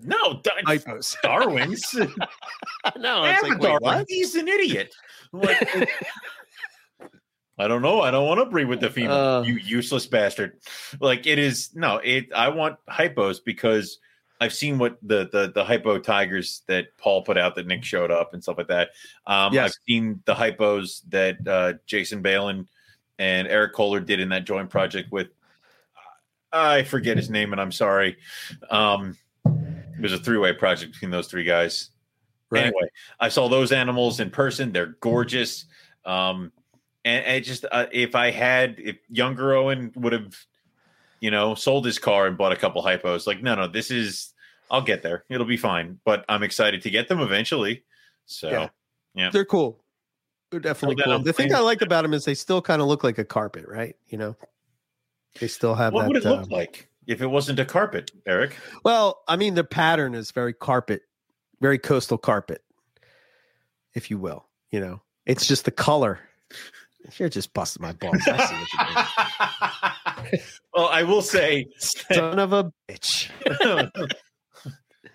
[0.04, 0.78] no, Dar-
[1.24, 1.94] Darwin's.
[2.98, 3.80] no, it's like, Darwin.
[3.82, 4.06] what?
[4.08, 4.94] He's an idiot.
[5.32, 5.90] Like,
[7.58, 8.02] I don't know.
[8.02, 9.14] I don't want to breed with the female.
[9.14, 9.42] Uh.
[9.44, 10.58] you useless bastard.
[11.00, 11.98] Like it is no.
[11.98, 12.32] It.
[12.34, 14.00] I want hypos because
[14.40, 18.10] I've seen what the the the hypo tigers that Paul put out that Nick showed
[18.10, 18.90] up and stuff like that.
[19.28, 19.66] Um, Yes.
[19.72, 22.68] I've seen the hypos that uh, Jason Balin
[23.20, 25.28] and Eric Kohler did in that joint project with.
[26.54, 28.18] I forget his name, and I'm sorry.
[28.70, 31.92] Um, It was a three way project between those three guys.
[32.50, 32.64] Right.
[32.64, 32.90] Anyway,
[33.20, 34.72] I saw those animals in person.
[34.72, 35.66] They're gorgeous.
[36.04, 36.52] Um,
[37.06, 40.36] and, it just uh, if I had if younger Owen would have,
[41.20, 43.28] you know, sold his car and bought a couple hypos.
[43.28, 44.34] Like, no, no, this is
[44.70, 45.26] I'll get there.
[45.30, 46.00] It'll be fine.
[46.06, 47.84] But I'm excited to get them eventually.
[48.26, 48.70] So Yeah.
[49.14, 49.84] yeah, They're cool.
[50.50, 51.14] They're definitely cool.
[51.14, 53.26] I'm The thing I like about them is they still kind of look like a
[53.26, 53.96] carpet, right?
[54.08, 54.36] You know,
[55.40, 56.08] they still have what that.
[56.08, 58.58] would it look like if it wasn't a carpet, Eric?
[58.84, 61.04] Well, I mean, the pattern is very carpet,
[61.62, 62.64] very coastal carpet,
[63.94, 64.46] if you will.
[64.72, 66.20] You know, it's just the color.
[67.18, 68.22] You're just busting my balls.
[68.28, 70.40] I see what you
[70.76, 71.68] well, I will say.
[71.78, 73.30] Son of a bitch.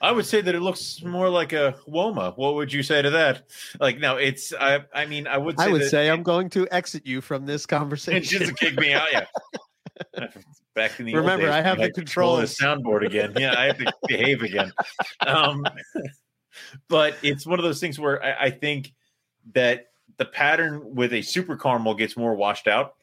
[0.00, 2.36] I would say that it looks more like a Woma.
[2.36, 3.44] What would you say to that?
[3.80, 4.52] Like, no, it's.
[4.52, 4.80] I.
[4.94, 5.58] I mean, I would.
[5.58, 8.40] Say I would say I'm going to exit you from this conversation.
[8.40, 9.08] just kick me out.
[9.12, 9.24] Yeah.
[10.74, 13.32] Back in the Remember, days I have the to control the soundboard again.
[13.38, 14.72] Yeah, I have to behave again.
[15.26, 15.64] Um,
[16.88, 18.92] but it's one of those things where I, I think
[19.54, 19.86] that
[20.18, 22.94] the pattern with a super caramel gets more washed out,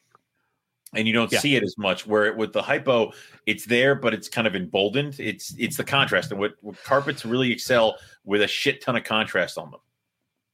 [0.94, 1.40] and you don't Yeah.
[1.40, 2.06] see it as much.
[2.06, 3.12] Where it, with the hypo,
[3.46, 5.18] it's there, but it's kind of emboldened.
[5.18, 9.04] It's it's the contrast, and what, what carpets really excel with a shit ton of
[9.04, 9.80] contrast on them.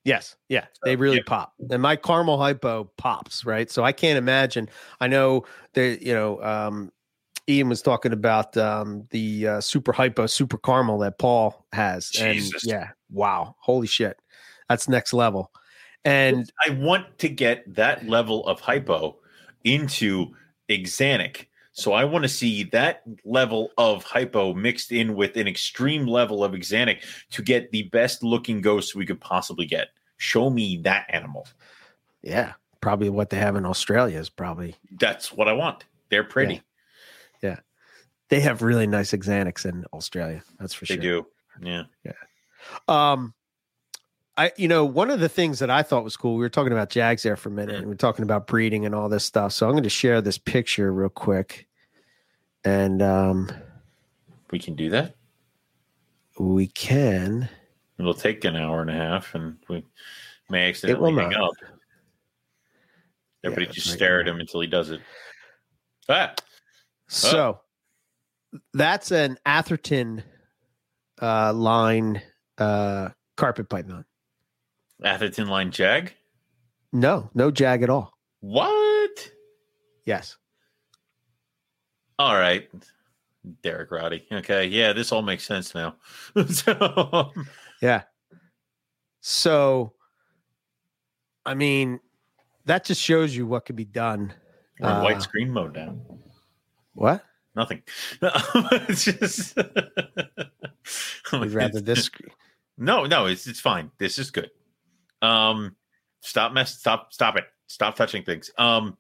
[0.05, 1.23] Yes, yeah, they really yeah.
[1.27, 1.53] pop.
[1.71, 3.71] And my caramel hypo pops, right?
[3.71, 4.69] So I can't imagine.
[4.99, 5.45] I know
[5.75, 6.91] that you know, um,
[7.49, 12.65] Ian was talking about um, the uh, super hypo, super caramel that Paul has, Jesus.
[12.65, 14.19] and yeah, wow, holy shit,
[14.71, 15.53] that's next level.
[16.05, 19.19] And I want to get that level of hypo
[19.65, 20.29] into
[20.69, 21.47] axanthic.
[21.73, 26.43] So I want to see that level of hypo mixed in with an extreme level
[26.43, 29.89] of axanthic to get the best looking ghost we could possibly get.
[30.17, 31.47] Show me that animal.
[32.23, 35.85] yeah, probably what they have in Australia is probably That's what I want.
[36.11, 36.63] They're pretty.
[37.43, 37.61] Yeah.
[38.29, 40.43] They have really nice axanthics in Australia.
[40.59, 40.97] That's for They sure.
[40.97, 41.27] They do.
[41.63, 41.83] Yeah.
[42.05, 42.13] Yeah.
[42.89, 43.35] Um,
[44.41, 46.37] I you know one of the things that I thought was cool.
[46.37, 48.87] We were talking about Jags there for a minute, and we are talking about breeding
[48.87, 49.53] and all this stuff.
[49.53, 51.69] So I'm going to share this picture real quick,
[52.65, 53.51] and um,
[54.51, 55.15] We can do that.
[56.39, 57.51] we can.
[57.99, 59.85] It'll take an hour and a half and we
[60.49, 61.53] may accidentally hang up.
[63.45, 65.03] Everybody that's just stare at him until he does it.
[66.09, 66.33] Ah,
[67.09, 67.61] So
[68.73, 70.23] that's an Atherton
[71.21, 72.23] uh, line
[72.57, 74.07] uh, carpet python.
[75.05, 76.13] Atherton line jag.
[76.93, 78.13] No, no jag at all.
[78.41, 79.31] What?
[80.05, 80.37] Yes.
[82.19, 82.69] All right.
[83.63, 84.27] Derek Roddy.
[84.33, 84.67] Okay.
[84.67, 85.97] Yeah, this all makes sense now.
[86.49, 87.33] so,
[87.81, 88.03] Yeah.
[89.21, 89.95] So,
[91.47, 92.01] I mean,
[92.67, 94.33] that just shows you what can be done.
[94.81, 95.97] Uh, white screen mode now.
[96.95, 97.25] What?
[97.55, 97.83] Nothing.
[98.23, 99.57] it's just.
[101.33, 102.11] We'd rather this.
[102.79, 103.91] No, no, it's it's fine.
[103.99, 104.51] This is good.
[105.23, 105.77] Um,
[106.21, 106.79] stop mess.
[106.79, 107.13] Stop.
[107.13, 107.45] Stop it.
[107.67, 108.51] Stop touching things.
[108.59, 108.97] Um,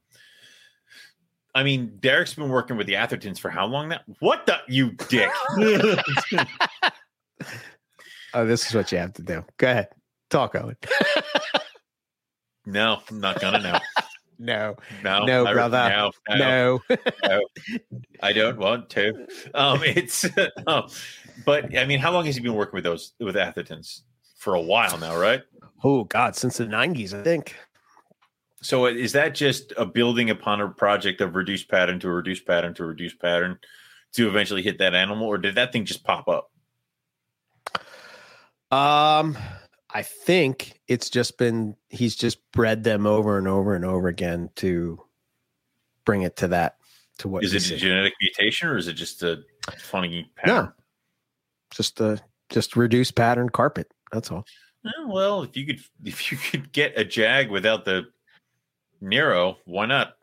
[1.55, 4.01] I mean, Derek's been working with the Athertons for how long now?
[4.21, 5.31] What the you dick?
[8.33, 9.45] Oh, this is what you have to do.
[9.57, 9.89] Go ahead.
[10.29, 10.77] Talk, Owen.
[12.67, 13.79] no, I'm not gonna know.
[14.39, 15.89] No, No, No, I- brother.
[15.89, 16.81] No, no,
[17.25, 17.41] no.
[18.23, 19.27] I don't want to.
[19.53, 20.25] Um, it's,
[20.67, 20.89] um,
[21.45, 24.03] but I mean, how long has he been working with those with Athertons?
[24.41, 25.43] For a while now, right?
[25.85, 27.55] oh, God, since the 90s, I think.
[28.63, 32.47] So is that just a building upon a project of reduced pattern to a reduced
[32.47, 33.59] pattern to a reduced pattern
[34.13, 36.51] to eventually hit that animal, or did that thing just pop up?
[38.75, 39.37] Um,
[39.93, 44.49] I think it's just been, he's just bred them over and over and over again
[44.57, 45.03] to
[46.07, 46.77] bring it to that,
[47.19, 49.43] to what Is it a genetic mutation, or is it just a
[49.79, 50.65] funny pattern?
[50.65, 50.73] No,
[51.75, 52.19] just a,
[52.49, 53.93] just reduced pattern carpet.
[54.13, 54.45] That's all.
[54.85, 58.05] Oh, well, if you could, if you could get a jag without the
[59.01, 60.15] neuro, why not?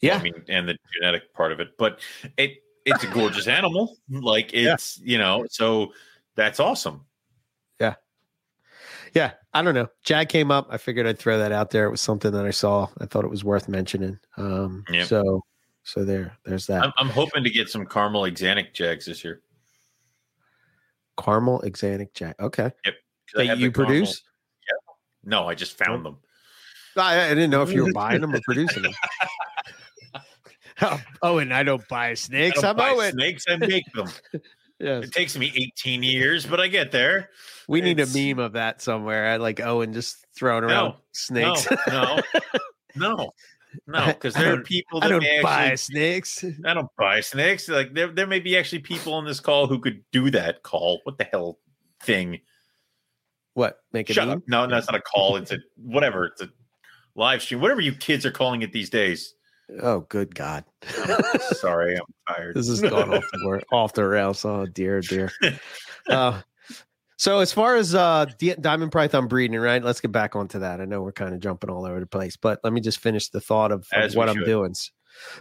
[0.00, 0.16] Yeah.
[0.18, 2.00] I mean, and the genetic part of it, but
[2.36, 3.96] it it's a gorgeous animal.
[4.08, 5.92] Like it's you know, so
[6.36, 7.04] that's awesome.
[7.80, 7.94] Yeah,
[9.14, 9.88] yeah, I don't know.
[10.04, 10.68] Jag came up.
[10.70, 11.86] I figured I'd throw that out there.
[11.86, 12.88] It was something that I saw.
[13.00, 14.18] I thought it was worth mentioning.
[14.36, 15.06] Um, Yep.
[15.06, 15.42] so,
[15.82, 16.84] so there, there's that.
[16.84, 19.42] I'm, I'm hoping to get some caramel axanthic jags this year.
[21.18, 22.36] Caramel axanthic jack.
[22.40, 22.70] Okay.
[22.86, 22.92] I
[23.34, 24.22] that you the caramel- produce.
[25.24, 26.16] No, I just found them.
[26.96, 28.92] I, I didn't know if you were buying them or producing them.
[31.22, 32.60] oh, and I don't buy I snakes.
[32.60, 33.12] don't I'm buy Owen.
[33.12, 33.44] snakes.
[33.48, 34.08] I make them.
[34.78, 35.04] Yes.
[35.04, 37.30] It takes me 18 years, but I get there.
[37.66, 39.26] We need a meme of that somewhere.
[39.26, 41.66] I like Owen just throwing around No, snakes.
[41.88, 42.20] No,
[42.96, 43.30] no, no.
[43.86, 45.76] No, because there are don't- people I that don't may buy actually.
[45.76, 46.44] snakes.
[46.64, 47.68] I don't buy snakes.
[47.68, 51.00] Like there, there may be actually people on this call who could do that call.
[51.04, 51.58] What the hell
[52.02, 52.40] thing?
[53.54, 53.78] What?
[53.92, 54.40] Make it Shut up.
[54.46, 55.36] No, that's not a call.
[55.36, 56.26] It's a whatever.
[56.26, 56.48] It's a
[57.14, 57.60] live stream.
[57.60, 59.34] Whatever you kids are calling it these days.
[59.82, 60.64] Oh, good God.
[61.52, 62.56] Sorry, I'm tired.
[62.56, 64.44] this is going off the off the rails.
[64.46, 65.30] Oh dear, dear.
[66.08, 66.40] Uh,
[67.18, 68.26] so as far as uh
[68.60, 69.82] diamond python breeding, right?
[69.82, 70.80] Let's get back onto that.
[70.80, 73.28] I know we're kind of jumping all over the place, but let me just finish
[73.28, 74.74] the thought of, of what I'm doing.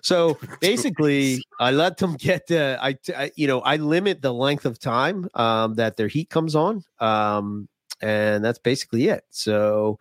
[0.02, 4.66] So basically, I let them get the I, I you know I limit the length
[4.66, 7.70] of time um, that their heat comes on, um,
[8.02, 9.24] and that's basically it.
[9.30, 10.00] So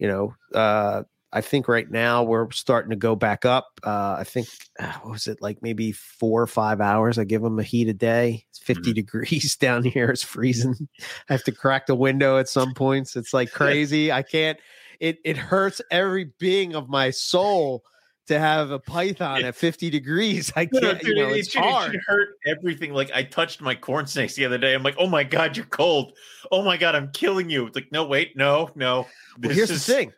[0.00, 1.04] you know, uh,
[1.34, 3.66] I think right now we're starting to go back up.
[3.82, 4.46] Uh, I think
[4.78, 7.18] uh, what was it like maybe four or five hours?
[7.18, 8.46] I give them a heat a day.
[8.50, 10.10] It's 50 degrees down here.
[10.10, 10.88] It's freezing.
[11.28, 13.16] I have to crack the window at some points.
[13.16, 14.12] It's like crazy.
[14.12, 14.60] I can't.
[15.00, 17.82] It it hurts every being of my soul
[18.28, 20.52] to have a python at 50 degrees.
[20.54, 21.00] I no, can't.
[21.00, 21.90] dude, you know, it, it's should, it hard.
[21.90, 22.92] should hurt everything.
[22.94, 24.72] Like I touched my corn snakes the other day.
[24.72, 26.12] I'm like, oh my god, you're cold.
[26.52, 27.66] Oh my god, I'm killing you.
[27.66, 29.08] It's like, no, wait, no, no.
[29.42, 30.12] Well, here's is- the thing.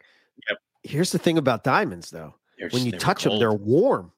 [0.49, 0.59] Yep.
[0.89, 2.35] Here's the thing about diamonds, though.
[2.59, 4.13] They're When you touch them, they're warm.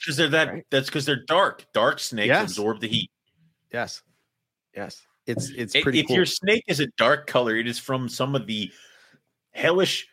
[0.00, 0.48] because they're that.
[0.48, 0.66] right?
[0.70, 1.64] That's because they're dark.
[1.72, 2.50] Dark snakes Yes.
[2.50, 3.10] absorb the heat.
[3.72, 4.02] Yes.
[4.76, 5.02] Yes.
[5.26, 6.16] It's it's pretty if cool.
[6.16, 8.70] your snake is a dark color, it is from some of the
[9.52, 10.06] hellish,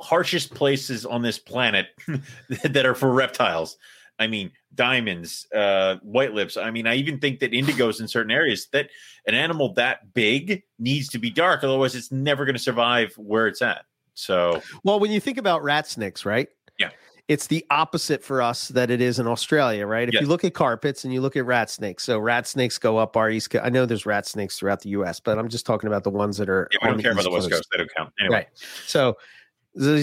[0.00, 1.86] harshest places on this planet
[2.64, 3.76] that are for reptiles.
[4.18, 6.56] I mean, diamonds, uh, white lips.
[6.56, 8.90] I mean, I even think that indigos in certain areas that
[9.26, 13.46] an animal that big needs to be dark, otherwise, it's never going to survive where
[13.46, 13.84] it's at.
[14.14, 16.48] So, Well, when you think about rat snakes, right?
[16.78, 16.90] Yeah.
[17.28, 20.08] It's the opposite for us that it is in Australia, right?
[20.08, 20.22] If Yes.
[20.22, 23.16] you look at carpets and you look at rat snakes, so rat snakes go up
[23.16, 23.64] our east coast.
[23.64, 26.36] I know there's rat snakes throughout the US, but I'm just talking about the ones
[26.38, 27.68] that are yeah, we don't care about the West Coast.
[27.70, 28.12] They don't count.
[28.20, 28.48] Anyway, Right.
[28.86, 29.16] So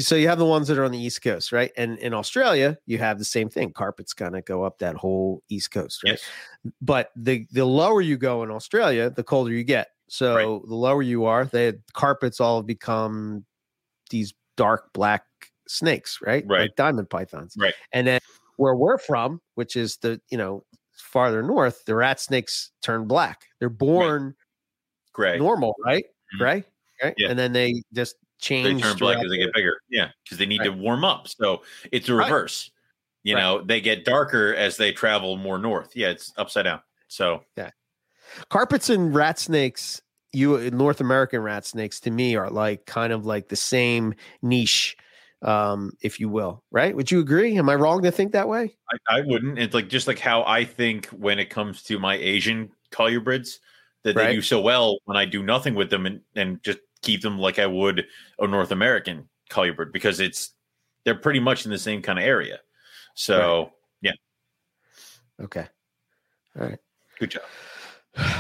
[0.02, 1.72] so you have the ones that are on the east coast, right?
[1.78, 3.72] And in Australia, you have the same thing.
[3.72, 6.12] Carpets kind of go up that whole east coast, right?
[6.14, 6.24] yes.
[6.82, 9.90] but the the lower you go in Australia, the colder you get.
[10.08, 13.46] So the lower you are, the carpets all become
[14.10, 15.24] these dark black
[15.68, 16.44] snakes, right?
[16.48, 16.62] Right.
[16.62, 17.56] Like diamond pythons.
[17.58, 17.74] Right.
[17.94, 18.20] And then
[18.58, 23.46] where we're from, which is the you know farther north, the rat snakes turn black.
[23.60, 24.36] They're born
[25.14, 25.38] Gray.
[25.38, 26.06] normal, right?
[26.36, 26.38] Mhm.
[26.40, 26.64] Gray,
[27.04, 27.14] right?
[27.18, 27.30] Yeah.
[27.30, 28.82] And then they just change.
[28.82, 29.80] they turn black as they get bigger.
[29.90, 31.28] Yeah, because they need to warm up.
[31.28, 32.26] So it's a Right.
[32.26, 32.72] reverse.
[33.24, 33.42] You Right.
[33.42, 35.96] know, they get darker as they travel more north.
[35.96, 36.82] Yeah, it's upside down.
[37.08, 37.72] So yeah,
[38.50, 40.02] carpets and rat snakes
[40.32, 44.96] you north american rat snakes to me are like kind of like the same niche
[45.42, 48.76] um if you will right would you agree am i wrong to think that way
[48.92, 49.60] I, I wouldn't.
[49.60, 53.60] It's like just like how I think when it comes to my Asian colubrids
[54.04, 54.28] that Right.
[54.28, 57.38] they do so well when I do nothing with them and, and just keep them
[57.38, 58.06] like I would
[58.40, 60.54] a North American colubrid because it's
[61.04, 62.60] they're pretty much in the same kind of area.
[63.16, 63.72] So
[64.02, 64.14] yeah.
[65.42, 65.68] okay
[66.58, 66.80] all right
[67.20, 67.44] good job.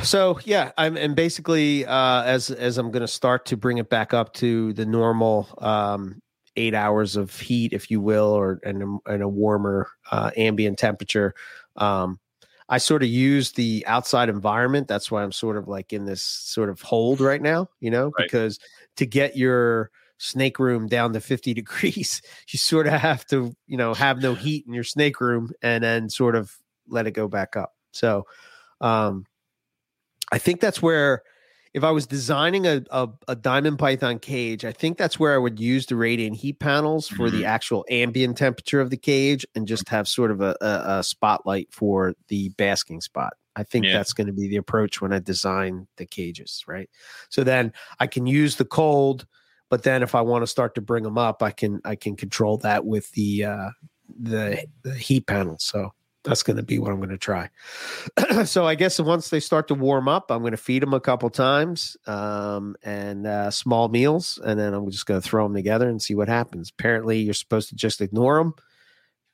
[0.03, 3.89] So yeah i'm and basically uh as as i'm going to start to bring it
[3.89, 6.21] back up to the normal um
[6.55, 10.77] eight hours of heat if you will or and a, and a warmer uh ambient
[10.77, 11.33] temperature
[11.77, 12.19] um
[12.67, 16.21] i sort of use the outside environment that's why i'm sort of like in this
[16.23, 18.25] sort of hold right now you know Right.
[18.25, 18.59] because
[18.97, 23.77] to get your snake room down to 50 degrees you sort of have to you
[23.77, 26.53] know have no heat in your snake room and then sort of
[26.87, 28.25] let it go back up so
[28.81, 29.25] um
[30.31, 31.23] I think that's where,
[31.73, 35.37] if I was designing a, a, a diamond python cage, I think that's where I
[35.37, 39.67] would use the radiant heat panels for the actual ambient temperature of the cage and
[39.67, 43.33] just have sort of a, a, a spotlight for the basking spot.
[43.55, 43.93] I think Yeah.
[43.93, 46.89] that's going to be the approach when I design the cages, right?
[47.29, 49.27] So then I can use the cold,
[49.69, 52.15] but then if I want to start to bring them up, I can I can
[52.15, 53.69] control that with the uh,
[54.19, 55.63] the, the heat panels.
[55.63, 57.49] So that's going to be what I'm going to try.
[58.45, 60.99] so I guess once they start to warm up, I'm going to feed them a
[60.99, 65.53] couple times um, and uh, small meals, and then I'm just going to throw them
[65.53, 66.71] together and see what happens.
[66.77, 68.53] Apparently, you're supposed to just ignore them,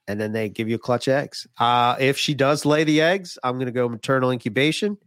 [0.08, 1.48] and then they give you clutch eggs.
[1.58, 4.98] Uh, if she does lay the eggs, I'm going to go maternal incubation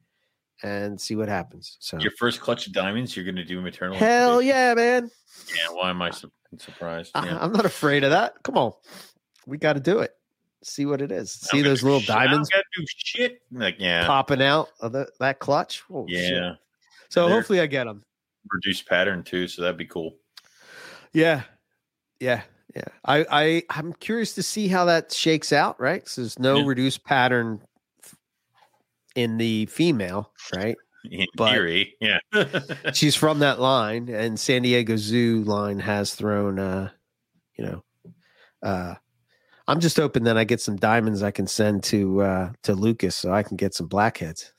[0.64, 1.76] and see what happens.
[1.78, 3.96] So Your first clutch of diamonds, you're going to do maternal.
[3.96, 4.48] hell incubation?
[4.48, 5.10] yeah, man!
[5.54, 5.74] Yeah.
[5.74, 7.12] Why am I su- surprised?
[7.14, 8.42] I- I'm not afraid of that.
[8.42, 8.72] Come on,
[9.46, 10.10] we got to do it.
[10.64, 11.32] See what it is.
[11.32, 12.08] See those little shit.
[12.08, 13.42] Diamonds do shit.
[13.52, 15.82] Like yeah, popping out of the, that clutch.
[15.92, 16.32] Oh, shit.
[16.32, 16.54] yeah.
[17.10, 18.02] So They're- hopefully I get them.
[18.50, 20.16] Reduced pattern too, so that'd be cool.
[21.12, 21.42] Yeah,
[22.18, 22.42] yeah,
[22.74, 22.84] yeah.
[23.04, 25.78] I, I, I'm curious to see how that shakes out.
[25.80, 26.66] Right, 'Cause there's no Yeah.
[26.66, 27.60] reduced pattern
[29.14, 30.32] in the female.
[30.54, 30.76] Right,
[31.10, 32.18] In But- theory, yeah.
[32.94, 36.90] she's from that line, and San Diego Zoo line has thrown, uh,
[37.56, 37.84] you know,
[38.62, 38.94] uh,
[39.68, 43.14] I'm just hoping that I get some diamonds I can send to uh to Lucas
[43.14, 44.52] so I can get some blackheads.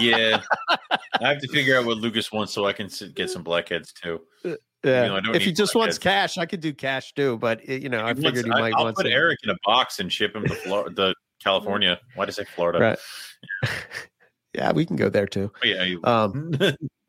[0.00, 0.42] yeah,
[0.90, 4.20] I have to figure out what Lucas wants so I can get some blackheads too.
[4.44, 4.54] Yeah.
[4.84, 7.38] You know, I if he just wants cash, I could do cash too.
[7.38, 8.74] But it, you know, I If wants- figured he might want.
[8.74, 9.12] I'll want put some.
[9.12, 12.00] Eric in a box and ship him to Florida, the California.
[12.16, 12.78] Why did I say Florida?
[12.80, 13.70] Right.
[14.54, 15.52] yeah, we can go there too.
[15.54, 16.52] Oh, yeah, you, Um,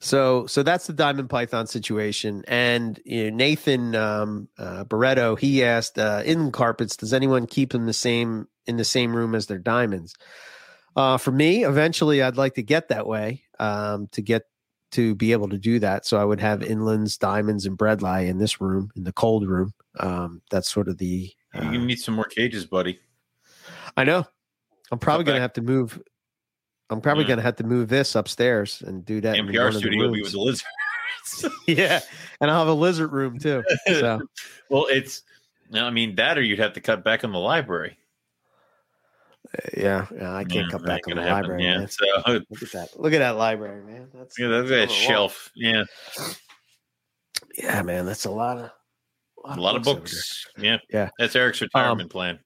[0.00, 2.44] so so that's the diamond python situation.
[2.48, 7.72] And you know, nathan um, uh, barreto he asked uh, in carpets does anyone keep
[7.72, 10.14] them the same in the same room as their diamonds?
[10.96, 14.42] Uh, for me eventually i'd like to get that way um, to get
[14.90, 16.06] to be able to do that.
[16.06, 19.74] So i would have inlands diamonds and bredli in this room in the cold room.
[20.00, 22.98] Um, that's sort of the you're uh, gonna need some more cages, buddy.
[23.96, 24.24] i know.
[24.90, 25.42] I'm probably Come going to back.
[25.42, 26.02] have to move
[26.90, 30.22] i'm probably to have to move this upstairs and do that MPR studio will be
[30.22, 30.64] with the lizards.
[31.66, 32.00] yeah,
[32.40, 33.62] and I'll have a lizard room too.
[33.86, 34.20] So
[34.70, 35.22] well, it's.
[35.74, 37.98] I mean that, or you'd have to cut back on the library.
[39.54, 41.64] Uh, yeah, yeah I can't Yeah, cut back on the happen, library.
[41.64, 41.88] Yeah, man.
[41.88, 42.06] so
[42.50, 42.88] Look at that!
[42.98, 44.08] Look at that library, man.
[44.14, 45.50] That's yeah, that's that a shelf.
[45.54, 45.84] Yeah,
[47.56, 48.70] Yeah, man, that's a lot of
[49.44, 50.46] a lot of over books.
[50.58, 51.10] Yeah, Yeah.
[51.18, 52.38] That's Eric's um, retirement plan.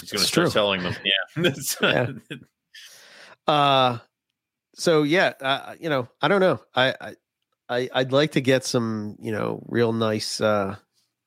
[0.00, 0.50] He's going to start true.
[0.50, 0.94] selling them.
[1.04, 2.06] Yeah, Yeah.
[3.48, 3.56] There.
[3.56, 3.98] Uh,
[4.74, 6.60] so yeah, uh, you know, I don't know.
[6.74, 7.14] I, I,
[7.68, 10.76] I, I'd like to get some, you know, real nice uh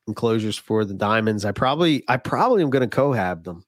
[0.08, 1.46] enclosures for the diamonds.
[1.46, 3.66] I probably, I probably am going to cohab them.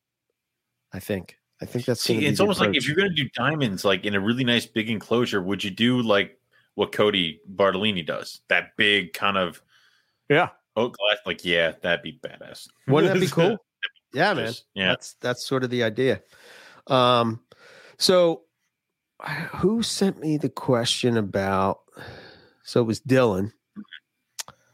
[0.94, 1.38] I think.
[1.62, 2.02] I think that's.
[2.02, 4.44] See, it's the almost like if you're going to do diamonds, like in a really
[4.44, 6.38] nice big enclosure, would you do like
[6.76, 8.42] what Cody Bartolini does?
[8.50, 9.62] That big kind of
[10.30, 10.50] Yeah.
[10.76, 11.20] oak glass.
[11.26, 12.68] Like, yeah, that'd be badass.
[12.88, 13.58] Wouldn't that be cool?
[14.14, 14.54] Yeah, man.
[14.74, 14.90] Yeah.
[14.90, 16.22] That's that's sort of the idea.
[16.88, 17.40] Um,
[17.98, 18.42] so
[19.56, 21.80] who sent me the question about?
[22.64, 23.52] So it was Dylan,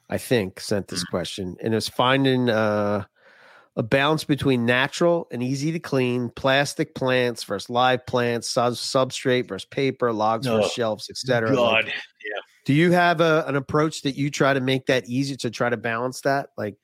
[0.09, 1.11] I think, sent this Mm-hmm.
[1.15, 3.05] question, and it was finding uh,
[3.75, 9.47] a balance between natural and easy to clean plastic plants versus live plants, sub- substrate
[9.47, 11.55] versus paper, logs Oh, versus shelves, etc.
[11.55, 11.85] God.
[11.85, 12.41] yeah.
[12.65, 15.69] do you have a, an approach that you try to make that easier to try
[15.69, 16.49] to balance that?
[16.57, 16.75] Like,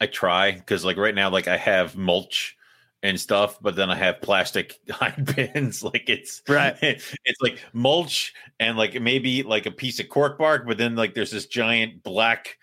[0.00, 2.56] I try because like right now, like I have mulch
[3.02, 5.82] and stuff, but then I have plastic hide bins.
[5.90, 6.76] Like it's Right.
[7.24, 11.14] It's like mulch and like maybe like a piece of cork bark, but then like
[11.14, 12.58] there's this giant black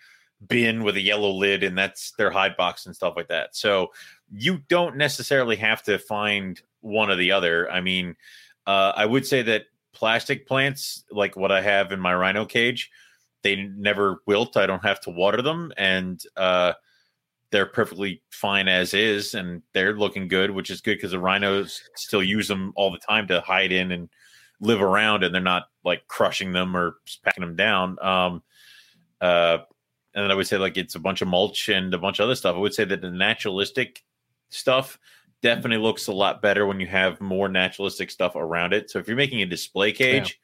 [0.46, 3.56] bin with a yellow lid, and that's their hide box and stuff like that.
[3.56, 3.88] So
[4.32, 7.70] you don't necessarily have to find one or the other.
[7.70, 8.14] I mean,
[8.66, 12.90] uh, I would say that plastic plants, like what I have in my rhino cage,
[13.42, 14.56] they never wilt.
[14.56, 16.74] I don't have to water them, and uh,
[17.50, 21.80] they're perfectly fine as is, and they're looking good, which is good because the rhinos
[21.96, 24.08] still use them all the time to hide in and
[24.60, 27.96] live around, and they're not like crushing them or packing them down.
[28.02, 28.42] Um,
[29.20, 29.58] uh,
[30.14, 32.24] and then I would say like it's a bunch of mulch and a bunch of
[32.24, 32.56] other stuff.
[32.56, 34.02] I would say that the naturalistic
[34.50, 34.98] stuff
[35.42, 38.90] definitely looks a lot better when you have more naturalistic stuff around it.
[38.90, 40.38] So if you're making a display cage,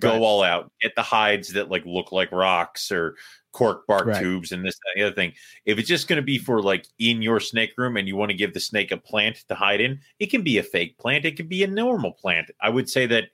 [0.00, 0.20] go Right.
[0.20, 0.72] all out.
[0.80, 3.16] Get the hides that like look like rocks or
[3.52, 4.20] cork bark Right.
[4.20, 5.32] tubes and this and the other thing.
[5.64, 8.30] If it's just going to be for like in your snake room and you want
[8.30, 11.24] to give the snake a plant to hide in, it can be a fake plant.
[11.24, 12.50] It can be a normal plant.
[12.60, 13.28] I would say that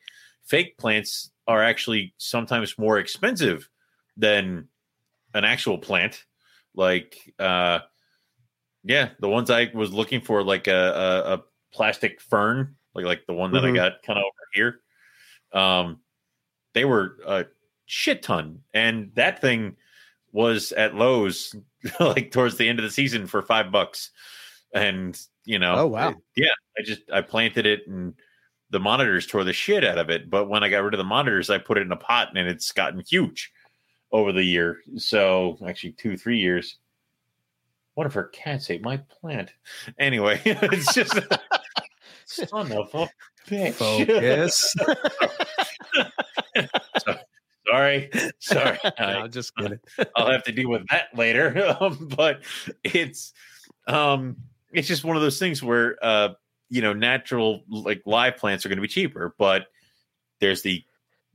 [0.44, 3.68] fake plants are actually sometimes more expensive
[4.16, 4.68] than
[5.32, 6.24] an actual plant.
[6.74, 7.80] Like, uh,
[8.84, 10.72] yeah, the ones I was looking for, like a,
[11.26, 11.42] a, a
[11.72, 13.72] plastic fern, like like the one that Mhm.
[13.72, 14.80] I got kind of over here.
[15.52, 16.00] Um,
[16.74, 17.46] they were a
[17.86, 19.76] shit ton, and that thing
[20.32, 21.54] was at Lowe's
[22.00, 24.10] like towards the end of the season for five bucks,
[24.74, 26.14] and you know, Oh, wow.
[26.36, 28.14] yeah, I just I planted it and
[28.70, 30.30] the monitors tore the shit out of it.
[30.30, 32.46] But when I got rid of the monitors, I put it in a pot and
[32.48, 33.50] it's gotten huge
[34.12, 34.78] over the year.
[34.96, 36.76] So actually, two three years.
[37.94, 39.52] One of her cats ate my plant.
[39.98, 41.12] Anyway, it's just
[42.26, 43.08] son of a
[43.48, 43.74] bitch.
[43.74, 44.74] focus.
[47.70, 48.78] Sorry, sorry.
[48.84, 49.78] no, I- I'm just kidding.
[50.16, 51.76] I'll have to deal with that later.
[51.80, 52.42] Um, but
[52.84, 53.32] it's
[53.86, 54.36] um
[54.72, 56.30] it's just one of those things where uh
[56.68, 59.66] you know natural like live plants are going to be cheaper, but
[60.40, 60.84] there's the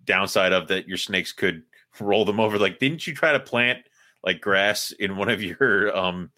[0.03, 1.63] downside of that your snakes could
[1.99, 2.57] roll them over.
[2.59, 3.79] Like, didn't you try to plant
[4.23, 6.31] like grass in one of your um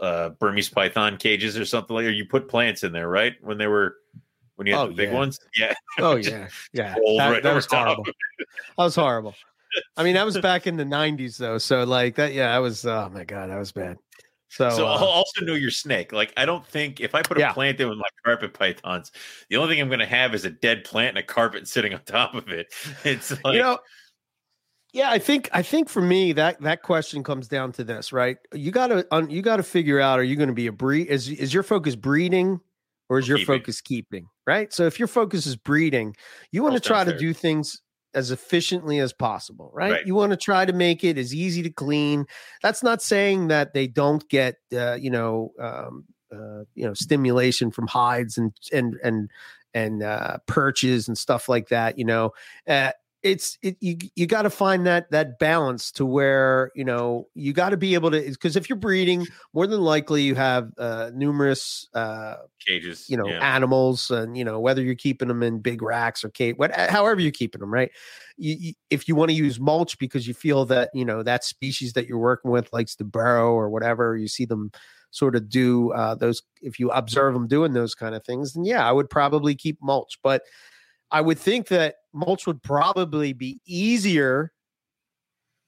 [0.00, 2.06] uh Burmese python cages or something like?
[2.06, 3.34] Or you put plants in there, right?
[3.42, 3.96] When they were
[4.60, 5.14] when you had Oh, the big yeah.
[5.14, 5.74] ones, yeah.
[6.00, 6.94] Oh yeah, yeah.
[7.16, 7.86] That, right that was top.
[7.86, 8.04] horrible.
[8.04, 9.34] That was horrible.
[9.96, 11.56] I mean, that was back in the '90s, though.
[11.56, 12.84] So like that, yeah, that was.
[12.84, 13.96] Oh my god, that was bad.
[14.50, 16.12] So, So uh, I'll also know your snake.
[16.12, 17.54] Like I don't think if I put a Yeah.
[17.54, 19.12] plant in with my carpet pythons,
[19.48, 21.94] the only thing I'm going to have is a dead plant and a carpet sitting
[21.94, 22.74] on top of it.
[23.04, 23.78] It's like you know,
[24.92, 28.36] Yeah, I think I think for me that that question comes down to this, right?
[28.52, 31.06] You got to you got to figure out are you going to be a breed
[31.06, 32.60] is is your focus breeding
[33.10, 33.58] or is your Keeping.
[33.58, 34.72] focus keeping, right?
[34.72, 36.14] So if your focus is breeding,
[36.52, 37.82] you want to try to do things
[38.14, 39.92] as efficiently as possible, right?
[39.92, 40.06] Right.
[40.06, 42.26] You want to try to make it as easy to clean.
[42.62, 47.72] That's not saying that they don't get uh, you know um, uh, you know stimulation
[47.72, 49.30] from hides and and and
[49.74, 51.98] and uh, perches and stuff like that.
[51.98, 52.30] You know,
[52.68, 57.28] uh, it's it, you you got to find that that balance to where you know
[57.34, 60.70] you got to be able to because if you're breeding, more than likely you have
[60.78, 62.36] uh, numerous uh,
[62.66, 63.06] Cages.
[63.08, 63.54] you know yeah.
[63.54, 67.20] animals and you know whether you're keeping them in big racks or cage what however
[67.20, 67.90] you're keeping them right
[68.36, 71.44] you, you, if you want to use mulch because you feel that you know that
[71.44, 74.70] species that you're working with likes to burrow or whatever you see them
[75.10, 78.64] sort of do uh, those if you observe them doing those kind of things then
[78.64, 80.42] yeah i would probably keep mulch but
[81.10, 84.52] i would think that mulch would probably be easier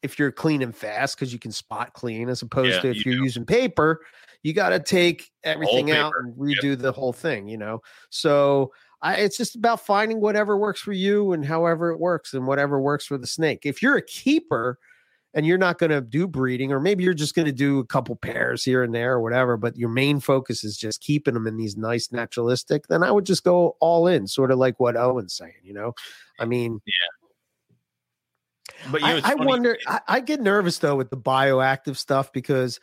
[0.02, 2.96] if you're clean and fast because you can spot clean as opposed Yeah, to if
[3.06, 3.24] you you're do.
[3.24, 4.00] using paper
[4.42, 7.80] you got to take everything out and redo the whole thing you know?
[8.10, 12.46] So I, it's just about finding whatever works for you and however it works and
[12.46, 13.60] whatever works for the snake.
[13.64, 14.78] If you're a keeper
[15.34, 17.86] and you're not going to do breeding or maybe you're just going to do a
[17.86, 21.46] couple pairs here and there or whatever but your main focus is just keeping them
[21.46, 24.96] in these nice naturalistic then i would just go all in sort of like what
[24.96, 25.94] owen's saying you know
[26.38, 26.92] i mean yeah.
[28.90, 29.78] But you know, I, I wonder.
[29.86, 32.80] I, I get nervous though with the bioactive stuff because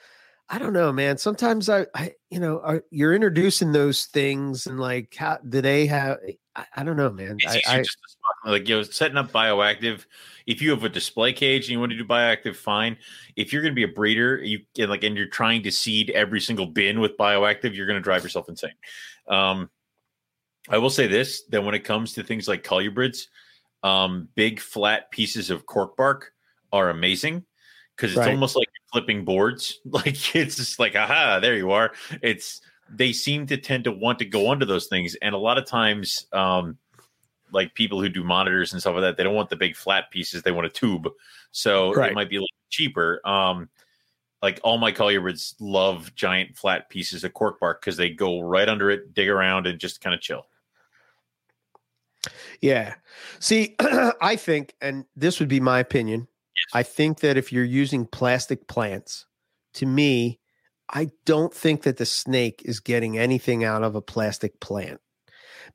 [0.49, 1.17] I don't know, man.
[1.17, 5.85] Sometimes I, I you know, are, you're introducing those things and like, how do they
[5.88, 6.17] have?
[6.60, 7.38] I, I don't know, man.
[7.45, 7.84] I, I,
[8.45, 10.06] like you know, setting up bioactive.
[10.45, 12.98] If you have a display cage and you want to do bioactive, fine.
[13.36, 16.10] If you're going to be a breeder, you and like and you're trying to seed
[16.10, 18.73] every single bin with bioactive, you're going to drive yourself insane.
[19.27, 19.69] Um,
[20.68, 23.27] I will say this: that when it comes to things like colubrids,
[23.84, 26.34] um, big flat pieces of cork bark
[26.73, 27.45] are amazing
[27.95, 28.31] because it's Right.
[28.31, 29.80] almost like flipping boards.
[29.86, 31.91] Like it's just like, aha, there you are.
[32.22, 32.61] It's
[32.91, 35.66] they seem to tend to want to go under those things, and a lot of
[35.66, 36.78] times, um,
[37.52, 40.11] like people who do monitors and stuff like that, they don't want the big flat
[40.11, 41.10] pieces; they want a tube.
[41.52, 42.11] So Right.
[42.11, 43.22] it might be a little cheaper.
[43.28, 43.70] Um,
[44.41, 48.70] like all my colubrids love giant flat pieces of cork bark because they go right
[48.70, 50.45] under it, dig around, and just kind of chill.
[52.61, 52.95] Yeah.
[53.40, 53.76] See,
[54.22, 56.28] I think, and this would be my opinion.
[56.74, 59.26] I think that if you're using plastic plants,
[59.76, 60.39] to me,
[60.90, 64.99] I don't think that the snake is getting anything out of a plastic plant.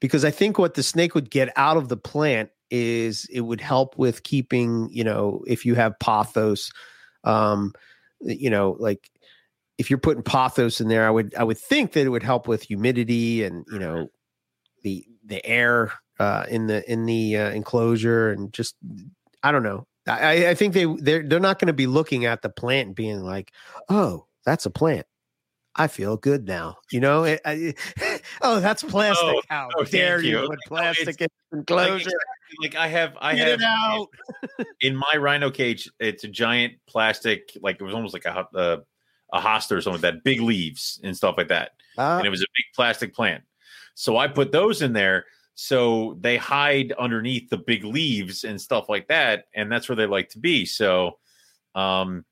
[0.01, 3.61] Because I think what the snake would get out of the plant is it would
[3.61, 6.73] help with keeping, you know, if you have pothos,
[7.23, 7.73] um,
[8.21, 9.11] you know, like
[9.79, 12.49] if you're putting pothos in there, I would I would think that it would help
[12.49, 14.09] with humidity and you know
[14.83, 18.77] the the air uh, in the in the uh, enclosure and just
[19.43, 19.87] I don't know.
[20.07, 23.23] I, I think they they're they're not going to be looking at the plant being
[23.23, 23.53] like,
[23.89, 25.07] oh, that's a plant.
[25.77, 26.77] I feel good now.
[26.93, 27.75] You know, it, I,
[28.43, 29.25] oh, that's plastic.
[29.27, 30.41] Oh, How oh, dare you, you.
[30.41, 31.95] put Like, no, plastic Like, enclosure?
[31.95, 32.17] exactly,
[32.61, 34.09] like I have, I Get have it out.
[34.81, 35.91] in my rhino cage.
[35.99, 38.79] It's a giant plastic, like it was almost like a a,
[39.33, 41.73] a hosta or something like that, big leaves and stuff like that.
[41.99, 43.43] Uh, and it was a big plastic plant.
[43.95, 45.25] So I put those in there
[45.57, 50.07] so they hide underneath the big leaves and stuff like that, and that's where they
[50.07, 50.67] like to be.
[50.67, 51.19] So,
[51.75, 52.25] um,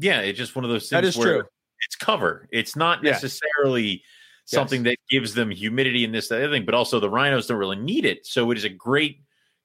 [0.00, 1.48] yeah, it's just one of those things That is where true.
[1.86, 2.48] it's cover.
[2.50, 3.12] It's not Yeah.
[3.12, 4.02] necessarily
[4.46, 7.58] something that gives them humidity and this that other thing, but also the rhinos don't
[7.58, 8.26] really need it.
[8.26, 9.20] So it is a great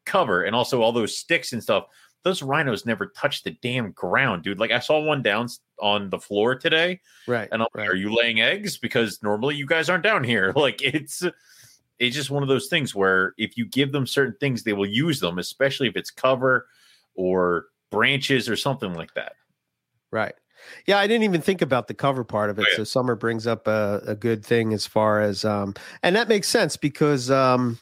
[0.06, 1.86] cover, and also all those sticks and stuff.
[2.24, 4.60] Those rhinos never touch the damn ground, dude.
[4.60, 5.48] Like I saw one down
[5.80, 7.48] on the floor today, right.
[7.52, 7.90] and I'm like, right.
[7.90, 10.52] "Are you laying eggs?" Because normally you guys aren't down here.
[10.56, 11.24] Like it's
[12.00, 14.86] it's just one of those things where if you give them certain things, they will
[14.86, 16.68] use them, especially if it's cover
[17.16, 19.34] or branches or something like that.
[20.16, 20.34] Right.
[20.88, 22.62] Yeah, I didn't even think about the cover part of it.
[22.62, 22.78] Oh, yeah.
[22.78, 26.48] So Summer brings up a, a good thing as far as um and that makes
[26.48, 27.78] sense because um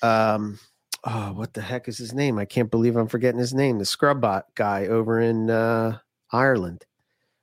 [0.00, 0.60] um
[1.02, 2.38] oh what the heck is his name?
[2.38, 3.78] I can't believe I'm forgetting his name.
[3.78, 5.98] The Scrubbot guy over in uh
[6.30, 6.86] Ireland.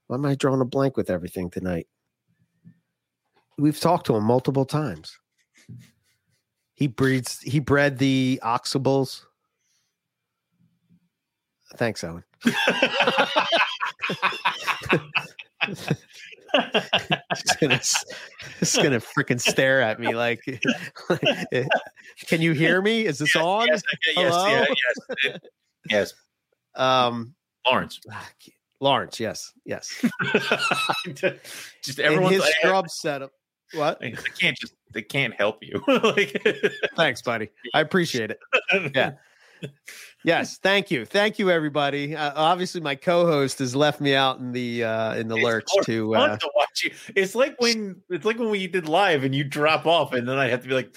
[0.08, 1.88] Why am I drawing a blank with everything tonight?
[3.58, 5.20] We've talked to him multiple times.
[6.74, 9.26] He breeds he bred the oxables.
[11.76, 12.24] Thanks, Owen.
[15.68, 17.82] He's gonna,
[18.60, 20.42] he's gonna freaking stare at me like,
[22.28, 23.06] can you hear me?
[23.06, 23.68] Is this on?
[23.68, 23.82] yes,
[24.16, 24.66] yes, Hello?
[25.24, 25.40] yes,
[25.90, 26.14] yes,
[26.76, 27.36] Um,
[27.70, 28.00] Lawrence.
[28.80, 30.04] Lawrence, yes, yes.
[31.84, 32.32] just everyone.
[32.34, 33.32] his scrub setup.
[33.74, 33.98] What?
[34.04, 34.74] I can't just.
[34.94, 35.84] They can't help you.
[35.88, 36.42] like,
[36.96, 37.50] Thanks, buddy.
[37.74, 38.40] I appreciate it.
[38.96, 39.14] Yeah.
[40.24, 42.16] Yes, thank you, thank you, everybody.
[42.16, 45.68] Uh, obviously, my co-host has left me out in the uh, in the It's lurch
[45.84, 46.16] to.
[46.16, 46.92] Uh, to watch you.
[47.16, 50.38] It's like when it's like when we did live and you drop off, and then
[50.38, 50.96] I have to be like,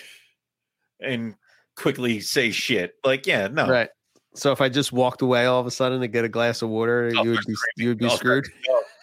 [1.00, 1.34] and
[1.76, 2.94] quickly say shit.
[3.04, 3.90] Like, yeah, no, right.
[4.34, 6.68] So if I just walked away all of a sudden to get a glass of
[6.68, 8.46] water, I'll you would be you would be I'll screwed.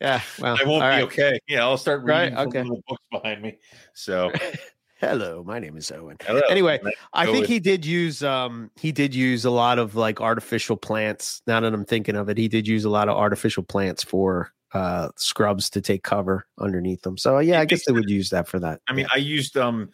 [0.00, 0.20] yeah.
[0.38, 1.02] Well, I won't be right.
[1.04, 1.40] okay.
[1.48, 2.82] Yeah, I'll start Right, reading from okay.
[2.86, 3.58] books behind me.
[3.94, 4.30] So
[5.00, 6.16] Hello, my name is Owen.
[6.20, 6.40] hello.
[6.50, 6.80] Anyway,
[7.12, 10.76] I think with- he did use um he did use a lot of like artificial
[10.76, 11.40] plants.
[11.46, 14.52] Now that I'm thinking of it, he did use a lot of artificial plants for
[14.74, 17.16] uh scrubs to take cover underneath them.
[17.16, 18.80] So yeah, It I guess they would use that for that.
[18.88, 19.90] I mean, I used um,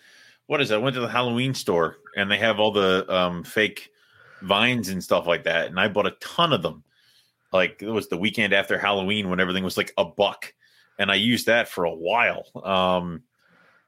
[0.47, 0.74] what is it?
[0.74, 3.90] I went to the Halloween store and they have all the um fake
[4.43, 6.82] vines and stuff like that, and I bought a ton of them.
[7.52, 10.52] Like it was the weekend after Halloween when everything was like a buck,
[10.98, 13.22] and I used that for a while, um,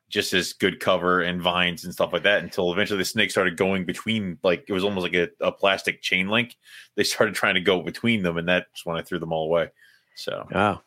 [0.09, 2.43] just as good cover and vines and stuff like that.
[2.43, 6.01] Until eventually the snake started going between, like it was almost like a, a plastic
[6.03, 6.57] chain link.
[6.95, 9.71] They started trying to go between them, and that's when I threw them all away.
[10.15, 10.81] So Oh.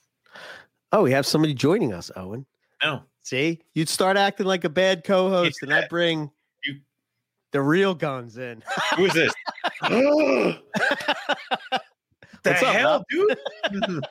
[0.91, 2.46] Oh, we have somebody joining us, Owen.
[2.84, 3.62] no, See?
[3.76, 6.32] You'd start acting like a bad co-host and I bring
[6.66, 6.80] You-
[7.52, 8.64] the real guns in.
[8.96, 9.32] who is this?
[9.82, 10.60] the
[12.44, 13.38] What's up, hell, dude?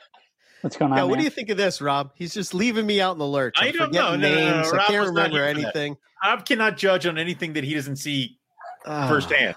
[0.61, 0.97] What's going on?
[0.97, 2.11] Yeah, what do you think of this, Rob?
[2.15, 3.55] He's just leaving me out in the lurch.
[3.57, 4.11] I I'm don't know.
[4.11, 4.73] forgetting No, no, no, names.
[4.73, 4.79] no.
[4.79, 5.57] I can't remember here that.
[5.59, 5.97] anything.
[6.23, 8.37] Rob cannot judge on anything that he doesn't see
[8.85, 9.55] Ah, firsthand.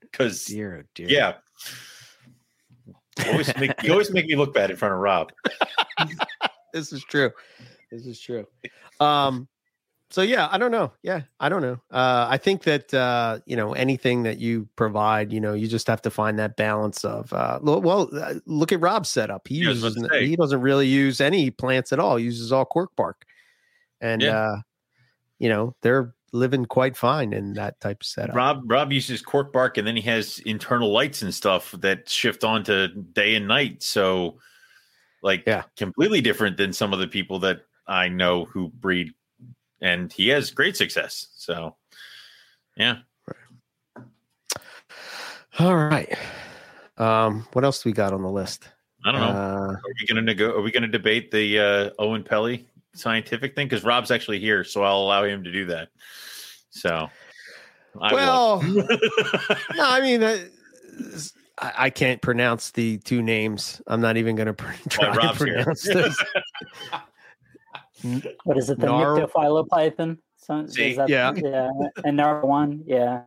[0.00, 1.08] Because Dear, oh dear.
[1.08, 1.34] yeah,
[3.24, 5.30] you always make you always make me look bad in front of Rob.
[6.72, 7.30] this is true.
[7.90, 8.46] This is true.
[9.00, 9.46] Um,
[10.10, 10.92] so yeah, I don't know.
[11.02, 11.80] Yeah, I don't know.
[11.90, 15.86] Uh, I think that uh, you know anything that you provide, you know, you just
[15.88, 17.32] have to find that balance of.
[17.32, 19.48] Uh, well, uh, look at Rob's setup.
[19.48, 22.16] He Yeah, I was uses he doesn't really use any plants at all.
[22.16, 23.24] He uses all cork bark,
[24.00, 24.30] and Yeah.
[24.30, 24.56] uh,
[25.38, 28.34] you know they're living quite fine in that type of setup.
[28.34, 32.42] Rob Rob uses cork bark, and then he has internal lights and stuff that shift
[32.44, 33.82] on to day and night.
[33.82, 34.38] So,
[35.22, 35.64] like, Yeah.
[35.76, 39.12] completely different than some of the people that I know who breed,
[39.86, 41.28] and he has great success.
[41.36, 41.76] So,
[42.76, 42.98] yeah,
[45.58, 46.12] All right.
[46.98, 48.68] Um, what else do we got on the list?
[49.04, 49.28] I don't know.
[49.28, 52.64] Uh, Are we going to nego- Are we going to debate the uh, Oenpelli
[52.94, 53.68] scientific thing?
[53.68, 55.88] Because Rob's actually here, so I'll allow him to do that.
[56.70, 57.08] So,
[58.00, 58.86] I well, no,
[59.78, 60.38] I mean, uh,
[61.58, 63.80] I, I can't pronounce the two names.
[63.86, 66.22] I'm not even going to pr- try to pronounce this.
[68.44, 68.78] What is it?
[68.78, 70.18] The Nar- Nyctophilopython?
[70.36, 70.94] So, See?
[70.94, 71.32] that- Yeah.
[71.36, 71.70] yeah,
[72.04, 73.22] and Narwan, yeah.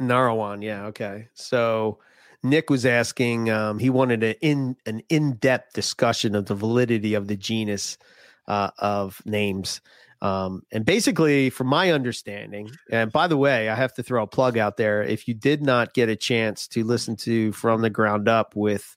[0.00, 1.28] Narawan, yeah, okay.
[1.34, 1.98] So
[2.42, 7.26] Nick was asking, um, he wanted an in an in-depth discussion of the validity of
[7.26, 7.98] the genus
[8.46, 9.80] uh, of names.
[10.20, 14.26] Um, and basically, from my understanding, and by the way, I have to throw a
[14.26, 15.02] plug out there.
[15.02, 18.96] If you did not get a chance to listen to From the Ground Up with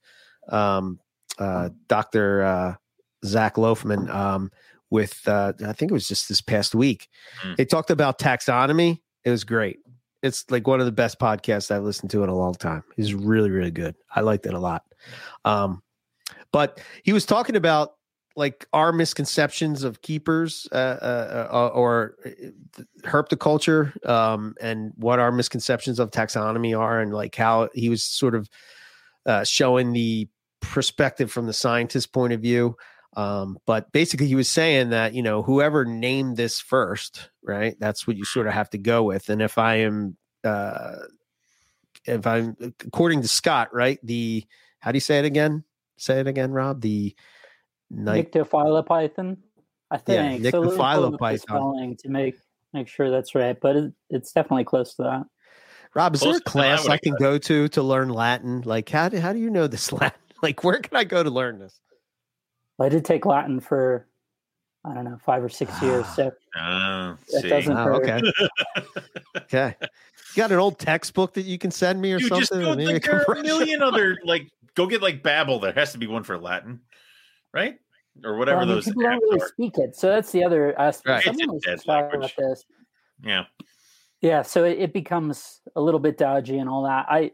[0.49, 0.99] um,
[1.37, 2.43] uh, Dr.
[2.43, 2.75] Uh,
[3.25, 4.51] Zach Loafman, um,
[4.91, 7.07] with uh, I think it was just this past week,
[7.43, 7.55] Mm.
[7.55, 8.99] they talked about taxonomy.
[9.23, 9.79] It was great.
[10.21, 12.83] It's like one of the best podcasts I've listened to in a long time.
[12.95, 13.95] He's really, really good.
[14.15, 14.83] I liked it a lot.
[15.45, 15.81] Um,
[16.51, 17.93] but he was talking about
[18.35, 25.31] like our misconceptions of keepers uh, uh, uh, or uh, herpetoculture um, and what our
[25.31, 28.49] misconceptions of taxonomy are and like how he was sort of
[29.25, 30.27] uh, showing the
[30.61, 32.75] perspective from the scientist point of view
[33.13, 38.07] um, but basically he was saying that you know whoever named this first right that's
[38.07, 40.95] what you sort of have to go with and if i am uh
[42.05, 42.55] if i'm
[42.85, 44.45] according to scott right the
[44.79, 45.63] how do you say it again
[45.97, 47.15] say it again rob the
[47.89, 49.37] night Nyctophilopython,
[49.91, 50.45] I think.
[50.45, 51.39] So let me pull up the Nyctophilopython.
[51.39, 52.35] spelling to make
[52.73, 55.25] make sure that's right, but it, it's definitely close to that.
[55.93, 58.61] rob is there a Closer than I class i can go to to learn latin
[58.61, 61.29] like how do, how do you know this latin like where can i go to
[61.29, 61.81] learn this
[62.81, 64.07] I did take Latin for
[64.83, 67.49] I don't know five or six years, so Ah, That see.
[67.49, 68.09] doesn't- oh, hurt.
[68.09, 68.21] okay
[69.37, 69.87] okay you
[70.37, 73.03] got an old textbook that you can send me or Dude, something just go, like,
[73.03, 75.61] there are a million other like go get like Babbel.
[75.61, 76.79] There has to be one for Latin,
[77.53, 77.77] right?
[78.23, 79.47] Or whatever well, I mean, those people don't really are.
[79.47, 79.95] speak it.
[79.95, 81.07] So that's the other aspect.
[81.07, 81.23] Right.
[81.23, 82.63] Someone It's a was dead about this.
[83.23, 83.43] Yeah,
[84.21, 87.05] Yeah, so it, it becomes a little bit dodgy and all that.
[87.09, 87.31] I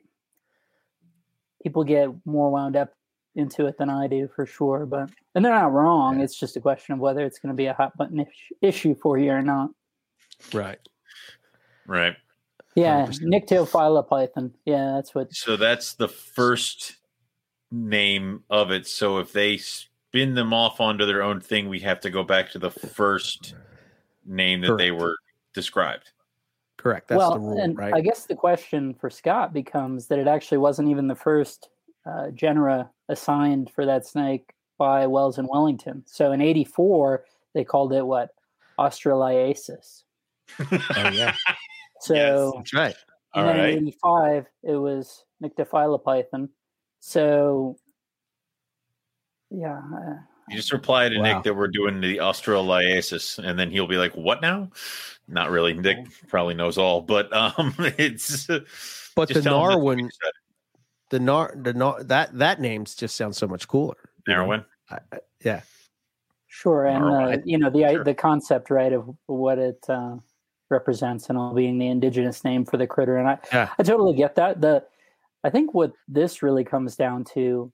[1.63, 2.93] people get more wound up
[3.37, 6.19] into it than I do for sure, but and they're not wrong.
[6.19, 8.95] It's just a question of whether it's going to be a hot button ish, issue
[8.95, 9.71] for you or not.
[10.53, 10.79] right
[11.87, 12.15] right.
[12.75, 13.21] Yeah, 100%.
[13.23, 14.51] Nyctophilopython.
[14.65, 15.33] Yeah, that's what.
[15.33, 16.97] So that's the first
[17.71, 18.85] name of it.
[18.85, 22.51] So if they spin them off onto their own thing, we have to go back
[22.51, 23.55] to the first
[24.25, 25.15] name that they were
[25.53, 26.11] described.
[26.77, 27.07] Correct.
[27.07, 27.93] That's well, the rule, and right?
[27.95, 31.69] I guess the question for Scott becomes that it actually wasn't even the first
[32.07, 36.03] uh, genera assigned for that snake by Wells and Wellington.
[36.05, 38.29] So in '84, they called it what
[38.79, 40.03] Australiasis.
[40.59, 41.35] oh yeah,
[41.99, 42.95] So that's right.
[43.33, 43.77] All and then right.
[43.77, 46.49] in '85, it was Nyctophilopython.
[46.99, 47.77] So
[49.49, 50.15] yeah, uh,
[50.49, 51.23] You just reply to Wow.
[51.23, 54.69] Nick that we're doing the Australiasis, and then he'll be like, "What now?"
[55.27, 55.73] Not really.
[55.73, 55.97] Nick
[56.29, 58.47] probably knows all, but um, it's.
[59.15, 60.31] But just the tell him that's what Narwhal, you said.
[61.09, 63.95] The Nar, the Nar, that that names just sounds so much cooler.
[64.27, 64.45] you know?
[64.45, 64.65] Narwhal.
[64.89, 65.61] I, I, yeah,
[66.47, 68.03] Sure, and uh, you know the Sure.
[68.03, 70.15] the concept, right, of what it uh,
[70.69, 73.69] represents, and all being the indigenous name for the critter, and I Yeah.
[73.77, 74.61] I totally get that.
[74.61, 74.83] The
[75.43, 77.71] I think what this really comes down to,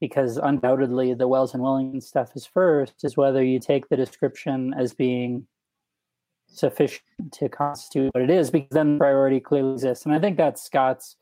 [0.00, 4.74] because undoubtedly the Wells and Wellington stuff is first, is whether you take the description
[4.76, 5.46] as being
[6.48, 10.62] sufficient to constitute what it is, because then priority clearly exists, and I think that's
[10.62, 11.16] Scott's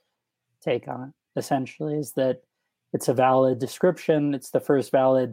[0.64, 1.38] take on it.
[1.38, 2.42] Essentially, is that
[2.92, 4.34] it's a valid description.
[4.34, 5.32] It's the first valid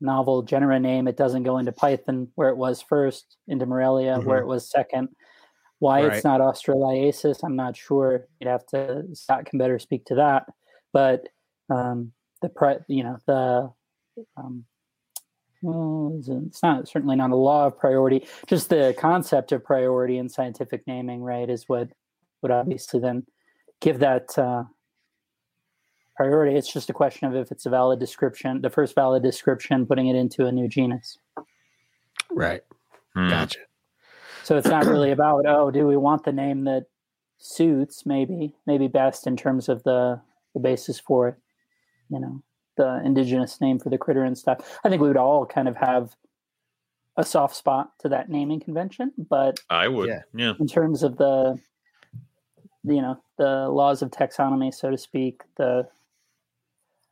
[0.00, 1.08] novel genera name.
[1.08, 5.08] It doesn't go into Python where it was first, into Morelia where it was second.
[5.78, 6.12] Why Right.
[6.14, 8.26] it's not Australiasis, I'm not sure.
[8.38, 10.46] You'd have to Scott can better speak to that.
[10.92, 11.28] But
[11.70, 12.12] um,
[12.42, 13.72] the pri- you know the
[14.36, 14.64] um,
[15.62, 18.26] well, it's not certainly not a law of priority.
[18.46, 21.88] Just the concept of priority in scientific naming, right, is what
[22.42, 23.24] would obviously then
[23.84, 24.64] give that uh,
[26.16, 26.56] priority.
[26.56, 30.08] It's just a question of if it's a valid description, the first valid description, putting
[30.08, 31.18] it into a new genus.
[32.30, 32.62] right.
[33.14, 33.28] Hmm.
[33.28, 33.60] Gotcha.
[34.42, 36.86] So it's not really about oh, do we want the name that
[37.36, 40.20] suits maybe maybe best in terms of the
[40.54, 41.34] the basis for it,
[42.08, 42.42] you know,
[42.76, 44.78] the indigenous name for the critter and stuff.
[44.82, 46.16] I think we would all kind of have
[47.16, 50.08] a soft spot to that naming convention, but I would.
[50.08, 50.22] Yeah.
[50.34, 50.54] Yeah.
[50.58, 51.60] in terms of the
[52.84, 55.86] you know the laws of taxonomy so to speak the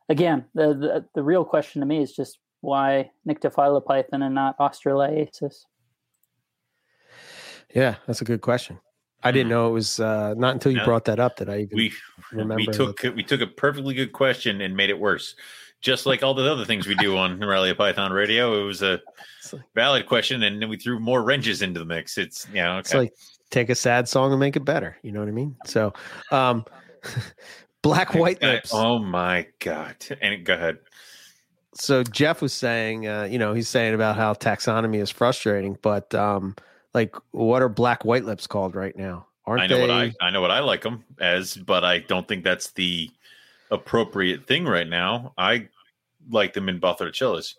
[0.09, 5.65] again the the, the real question to me is just why nyctophilopython and not australiasis
[7.73, 8.79] Yeah, that's a good question.
[9.23, 10.85] I didn't know it was uh, not until you No.
[10.85, 11.93] brought that up that I even We
[12.33, 15.35] we remember took we took a perfectly good question and made it worse.
[15.81, 19.01] Just like all the other things we do on Morelia Python Radio, it was a
[19.75, 22.17] valid question, and then we threw more wrenches into the mix.
[22.17, 22.99] It's you know, It's okay.
[23.05, 23.13] like
[23.53, 24.97] take a sad song and make it better.
[25.03, 25.55] You know what I mean?
[25.65, 25.93] So,
[26.31, 26.65] um,
[27.81, 28.71] black white lips.
[28.73, 29.95] Oh my god!
[30.21, 30.79] And go ahead.
[31.75, 36.13] So Jeff was saying, uh, you know, he's saying about how taxonomy is frustrating, but
[36.13, 36.55] um,
[36.93, 39.25] like, what are black white lips called right now?
[39.45, 39.81] Aren't I know they?
[39.81, 43.09] what I I know what I like them as, but I don't think that's the
[43.71, 45.33] appropriate thing right now.
[45.37, 45.69] I
[46.29, 47.55] like them in Bothrochilus.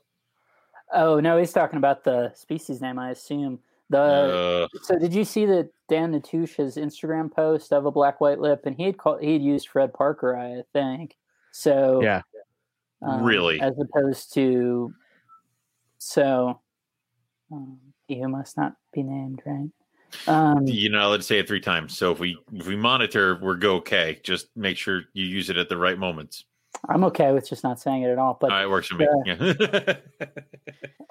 [0.93, 3.59] oh no he's talking about the species name i assume
[3.95, 8.41] the Uh, so did you see that dan Natusch's instagram post of a black white
[8.41, 11.17] lip and he had called he had used fred parker i think
[11.53, 12.23] so Yeah.
[13.01, 13.61] Really?
[13.61, 14.93] as opposed to
[15.99, 16.61] so
[17.53, 19.71] um, he who must not be named right
[20.29, 21.97] um you know, let's say it three times.
[21.99, 24.21] So if we if we monitor, we're go okay.
[24.23, 26.45] Just make sure you use it at the right moments.
[26.89, 29.07] I'm okay with just not saying it at all but Uh, it works for me.
[29.27, 29.35] Yeah.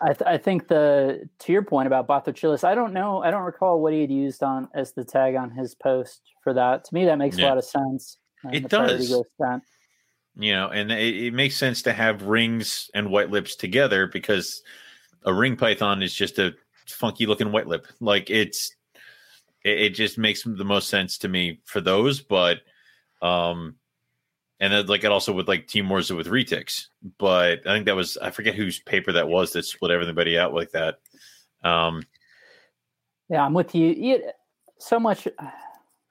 [0.01, 3.23] I, th- I think the to your point about Bothrochilus, I don't know.
[3.23, 6.53] I don't recall what he had used on as the tag on his post for
[6.53, 6.83] that.
[6.85, 8.17] To me, that makes a lot of sense.
[8.51, 9.09] It does.
[9.09, 9.61] goes to that.
[10.35, 14.61] you know, and it, it makes sense to have rings and white lips together because
[15.25, 16.53] a ring python is just a
[16.85, 17.87] funky looking white lip.
[18.01, 18.75] Like it's,
[19.63, 22.19] it, it just makes the most sense to me for those.
[22.19, 22.57] But,
[23.21, 23.75] um,
[24.63, 26.85] and then like it also with like Team Wars with retics,
[27.19, 30.53] but I think that was I forget whose paper that was that split everybody out
[30.53, 30.95] like that.
[31.63, 32.03] Um,
[33.29, 33.87] Yeah, I'm with you.
[33.89, 34.23] you
[34.79, 35.27] so much.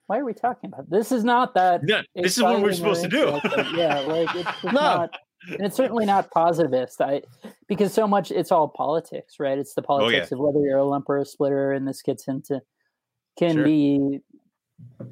[0.07, 1.13] Why are we talking about this?
[1.13, 1.81] Is not that.
[1.87, 3.41] yeah, this is what we're supposed to do.
[3.75, 4.71] yeah, like it's just No.
[4.73, 5.19] not.
[5.49, 7.01] And it's certainly not positivist.
[7.01, 7.23] I
[7.69, 9.59] because so much it's all politics, right?
[9.59, 10.01] It's the Oh, yeah.
[10.05, 12.61] politics of whether you're a lumper or a splitter, and this gets into
[13.39, 13.65] can Sure.
[13.65, 14.21] be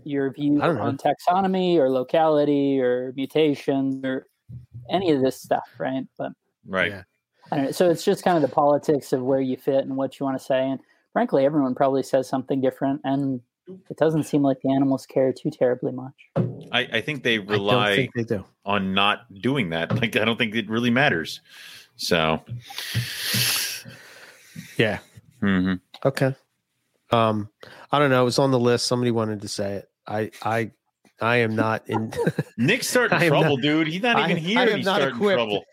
[0.05, 0.81] your view I know.
[0.83, 4.27] on taxonomy or locality or mutations or
[4.91, 6.05] any of this stuff, right?
[6.19, 6.33] But
[6.67, 6.91] right.
[6.91, 7.03] Yeah.
[7.53, 7.71] I don't know.
[7.73, 10.39] So it's just kind of the politics of where you fit and what you want
[10.39, 10.69] to say.
[10.69, 10.79] And
[11.13, 13.41] frankly, everyone probably says something different, and
[13.89, 16.15] it doesn't seem like the animals care too terribly much.
[16.73, 18.45] I, I think they I rely think they do.
[18.65, 19.93] on not doing that.
[20.01, 21.41] Like I don't think it really matters.
[21.97, 22.41] So
[24.77, 24.99] Yeah.
[25.43, 25.81] mhm.
[26.05, 26.35] Okay.
[27.13, 27.49] Um,
[27.91, 28.23] I don't know.
[28.23, 28.87] It was on the list.
[28.87, 29.89] Somebody wanted to say it.
[30.07, 30.71] I, I,
[31.21, 32.13] I am not in.
[32.59, 33.89] Nick's starting trouble, not- dude.
[33.89, 34.59] He's not I- even here.
[34.59, 35.37] I am he's not starting equipped.
[35.39, 35.65] trouble.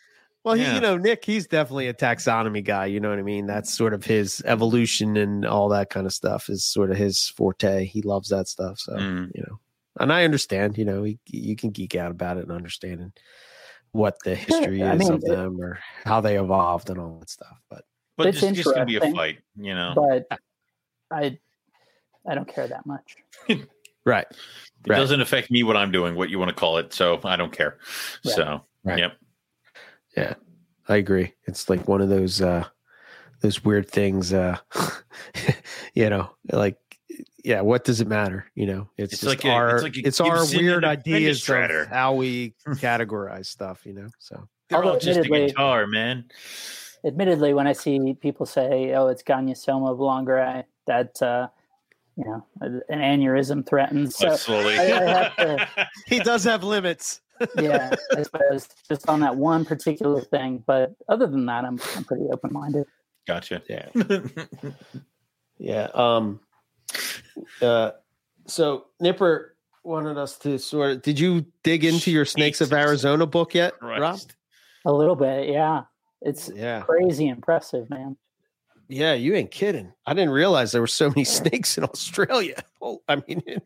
[0.44, 2.86] Well, he, you know, Nick, he's definitely a taxonomy guy.
[2.86, 3.48] You know what I mean?
[3.48, 7.28] That's sort of his evolution and all that kind of stuff is sort of his
[7.36, 7.84] forte.
[7.84, 8.80] He loves that stuff.
[8.80, 9.30] So, Mm.
[9.36, 9.60] you know,
[10.00, 13.12] and I understand, you know, he, you can geek out about it and understanding
[13.92, 17.30] what the history I is mean, of them or how they evolved and all that
[17.30, 17.58] stuff.
[17.70, 17.84] But
[18.16, 19.94] But It's it's just gonna be a fight, you know.
[19.98, 20.40] but
[21.12, 21.38] I
[22.28, 23.16] I don't care that much.
[24.06, 24.26] right.
[24.30, 24.38] It
[24.92, 24.98] Right.
[24.98, 26.94] doesn't affect me what I'm doing, what you want to call it.
[26.94, 27.78] So I don't care.
[28.26, 28.36] Right.
[28.36, 29.00] So Right.
[29.00, 29.18] yep.
[30.16, 30.34] Yeah.
[30.88, 31.34] I agree.
[31.46, 32.66] It's like one of those uh
[33.42, 34.58] those weird things uh
[35.94, 36.78] you know, like
[37.44, 38.46] yeah, what does it matter?
[38.56, 40.90] You know, it's, It's just like our it's it's, like a our weird and a
[40.90, 44.08] ideas of how we categorize stuff, you know.
[44.20, 46.26] So They're all just a admittedly- guitar, man.
[47.06, 51.48] Admittedly, when I see people say, "Oh, it's Gonyosoma oblongare," that uh,
[52.16, 54.16] you know, an aneurysm threatens.
[54.16, 54.80] So Like.
[54.80, 57.22] I- I have to- he does have limits.
[57.60, 60.64] yeah, I suppose just on that one particular thing.
[60.66, 62.86] But other than that, I'm I'm pretty open minded.
[63.28, 63.62] gotcha.
[63.70, 63.90] Yeah.
[65.60, 65.88] Yeah.
[65.94, 66.40] Um
[67.62, 67.92] uh
[68.48, 73.26] so Nipper wanted us to sort of did you dig into your Snakes of Arizona
[73.26, 74.20] book yet, Rob?
[74.86, 75.84] A little bit, yeah.
[76.22, 76.82] It's Yeah.
[76.82, 78.18] crazy impressive, man.
[78.90, 79.92] Yeah, you ain't kidding.
[80.06, 82.56] I didn't realize there were so many snakes in Australia.
[82.80, 83.60] Oh, I mean, in,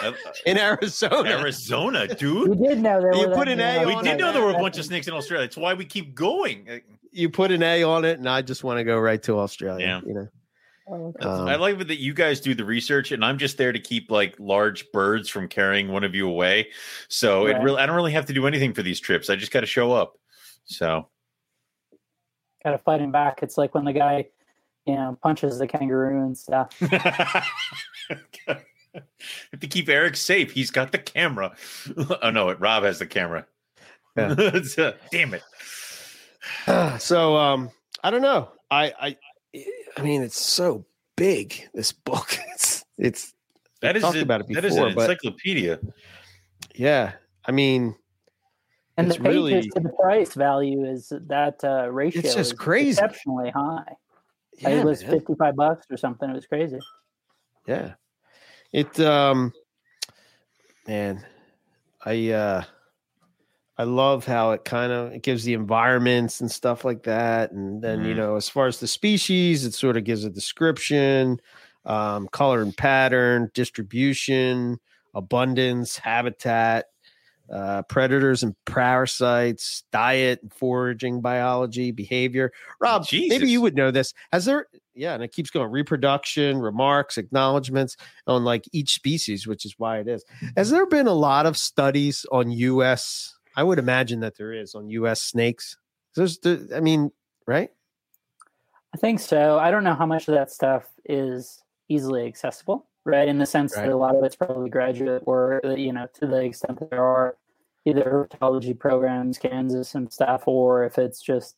[0.00, 0.12] Uh,
[0.46, 1.28] in Arizona.
[1.28, 2.16] Arizona, We
[2.68, 4.52] did know there You were put that an many A We did know there were
[4.52, 5.44] a bunch of snakes in Australia.
[5.44, 6.66] That's why we keep going.
[6.70, 6.78] Uh,
[7.10, 9.84] You put an A on it, and I just want to go right to Australia.
[9.84, 10.00] Yeah.
[10.06, 10.28] You know,
[10.88, 11.28] Oh, okay.
[11.28, 14.10] Um, I like that you guys do the research, and I'm just there to keep
[14.10, 16.68] like large birds from carrying one of you away.
[17.08, 19.28] So it really, I don't really have to do anything for these trips.
[19.30, 20.14] I just got to show up.
[20.64, 21.08] So
[22.64, 23.42] Got to fight him back.
[23.42, 24.26] It's like when the guy,
[24.86, 26.78] you know, punches the kangaroo and stuff.
[26.80, 27.44] have
[29.60, 30.52] to keep Eric safe.
[30.52, 31.54] He's got the camera.
[32.22, 33.46] Oh no, it Rob has the camera.
[34.16, 34.34] Yeah.
[34.78, 35.42] Uh, damn it.
[37.00, 37.70] so um,
[38.04, 38.50] I don't know.
[38.70, 39.16] I I
[39.96, 40.84] I mean, it's so
[41.16, 41.68] big.
[41.74, 42.36] This book.
[42.52, 43.34] It's it's
[43.80, 45.80] That is talked a- about it that is before, an but- encyclopedia.
[46.74, 47.12] yeah.
[47.44, 47.96] I mean,
[48.96, 52.22] And It's the pages really- to the price value is that uh, ratio.
[52.22, 52.90] just is crazy.
[52.90, 53.96] Exceptionally high.
[54.58, 55.10] yeah, it was man.
[55.12, 56.28] 55 bucks or something.
[56.28, 56.78] It was crazy.
[57.66, 57.94] Yeah.
[58.72, 59.52] It um
[60.86, 61.24] man,
[62.04, 62.62] I uh
[63.78, 67.52] I love how it kind of it gives the environments and stuff like that.
[67.52, 68.18] And then, you Mhm.
[68.18, 71.40] know, as far as the species, it sort of gives a description,
[71.86, 74.78] um, color and pattern, distribution,
[75.14, 76.86] abundance, habitat,
[77.50, 82.52] uh, predators and parasites, diet and foraging biology, behavior.
[82.80, 84.14] Rob, maybe you would know this.
[84.32, 87.96] Has there yeah, and it keeps going reproduction, remarks, acknowledgments
[88.26, 90.24] on like each species, which is why it is.
[90.56, 93.34] Has there been a lot of studies on US?
[93.56, 95.76] I would imagine that there is on US snakes.
[96.14, 97.10] There's the, I mean,
[97.46, 97.70] right?
[98.94, 99.58] I think so.
[99.58, 103.28] I don't know how much of that stuff is easily accessible, right?
[103.28, 103.84] In the sense Right.
[103.86, 107.04] that a lot of it's probably graduate work, you know, to the extent that there
[107.04, 107.36] are
[107.84, 111.56] either herpetology programs, Kansas and stuff, or if it's just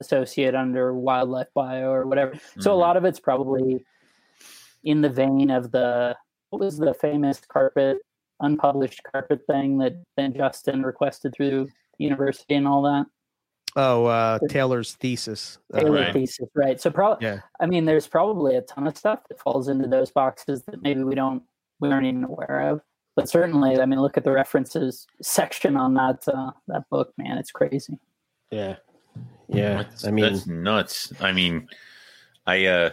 [0.00, 2.34] associate under wildlife bio or whatever.
[2.60, 2.78] So a Mhm.
[2.78, 3.84] lot of it's probably
[4.84, 6.16] in the vein of the
[6.50, 7.98] what was the famous carpet
[8.40, 11.64] unpublished carpet thing that then Justin requested through
[11.98, 13.06] the university and all that.
[13.80, 15.58] Oh, uh, Taylor's thesis.
[15.72, 16.12] Uh, Taylor right.
[16.12, 16.80] thesis, right?
[16.80, 17.38] So probably, Yeah.
[17.60, 21.04] I mean, there's probably a ton of stuff that falls into those boxes that maybe
[21.04, 21.44] we don't
[21.78, 22.80] we aren't even aware of.
[23.14, 27.38] But certainly, I mean, look at the references section on that uh, that book, man.
[27.38, 28.00] It's crazy.
[28.50, 28.76] yeah,
[29.48, 29.82] yeah.
[29.82, 31.12] That's, I mean, that's nuts.
[31.20, 31.68] I mean,
[32.48, 32.90] I uh,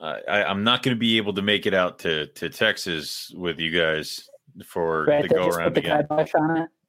[0.00, 3.58] I, I'm not going to be able to make it out to to Texas with
[3.58, 4.30] you guys
[4.64, 5.22] for Right?
[5.22, 6.06] the They go just put around the again.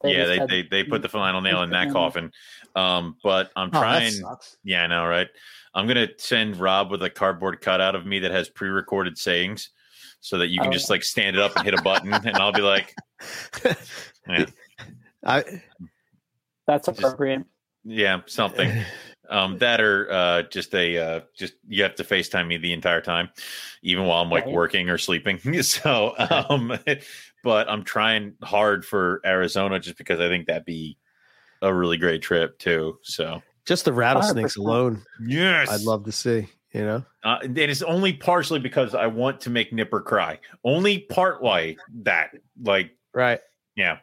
[0.02, 0.18] Kibosh on it.
[0.18, 2.32] yeah, they, had- they they put the final nail in that coffin.
[2.76, 4.12] Um, but I'm oh, that trying.
[4.12, 4.58] sucks.
[4.64, 5.28] Yeah, I know, right?
[5.74, 9.70] I'm gonna send Rob with a cardboard cutout of me that has pre-recorded sayings,
[10.20, 10.74] so that you can Oh.
[10.74, 12.94] just like stand it up and hit a button, and I'll be like,
[14.28, 14.46] yeah,
[15.26, 15.44] I,
[16.68, 17.44] That's just- appropriate.
[17.84, 18.84] yeah, something.
[19.30, 23.02] Um, that or uh, just a uh, just you have to FaceTime me the entire
[23.02, 23.30] time,
[23.84, 24.54] even while I'm like Right.
[24.54, 25.40] working or sleeping.
[25.64, 26.14] so,
[26.50, 26.78] um,
[27.44, 30.98] but I'm trying hard for Arizona just because I think that'd be
[31.62, 32.98] a really great trip too.
[33.04, 34.60] So, just the rattlesnakes 100%.
[34.60, 36.48] alone, yes, I'd love to see.
[36.74, 40.38] You know, Uh, and it's only partially because I want to make Nipper cry.
[40.66, 42.32] Only part why that,
[42.62, 43.40] like, right?
[43.76, 44.00] yeah,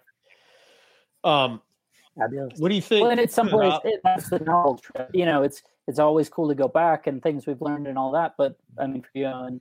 [1.23, 1.61] Um,
[2.19, 2.59] Fabulous.
[2.59, 3.03] what do you think?
[3.03, 3.83] Well, and at some point, Rob?
[3.85, 4.81] it, that's the knowledge.
[4.83, 5.11] trip.
[5.13, 8.11] You know, it's it's always cool to go back and things we've learned and all
[8.13, 8.35] that.
[8.39, 9.61] But I mean, for you and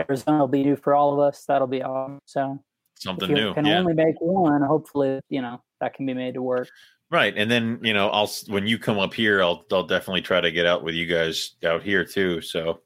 [0.00, 1.44] Arizona will be new for all of us.
[1.46, 2.18] That'll be awesome.
[2.26, 2.62] So
[2.96, 3.54] if something you new.
[3.54, 6.68] can Yeah, only make one, hopefully, you know, that can be made to work.
[7.10, 10.40] Right, and then you know, I'll when you come up here, I'll I'll definitely try
[10.40, 12.40] to get out with you guys out here too.
[12.40, 12.80] So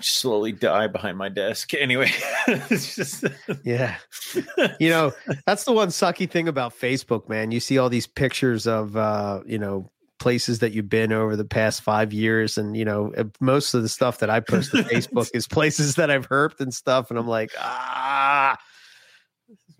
[0.00, 1.72] slowly die behind my desk.
[1.80, 2.12] Anyway,
[2.46, 3.24] it's just
[3.64, 3.96] yeah.
[4.78, 5.12] You know,
[5.46, 7.52] that's the one sucky thing about Facebook, man.
[7.52, 11.44] You see all these pictures of uh, you know, places that you've been over the
[11.44, 14.76] past five years, and you know, uh, most of the stuff that I post to
[14.82, 18.29] Facebook is places that I've herped and stuff, and I'm like, ah,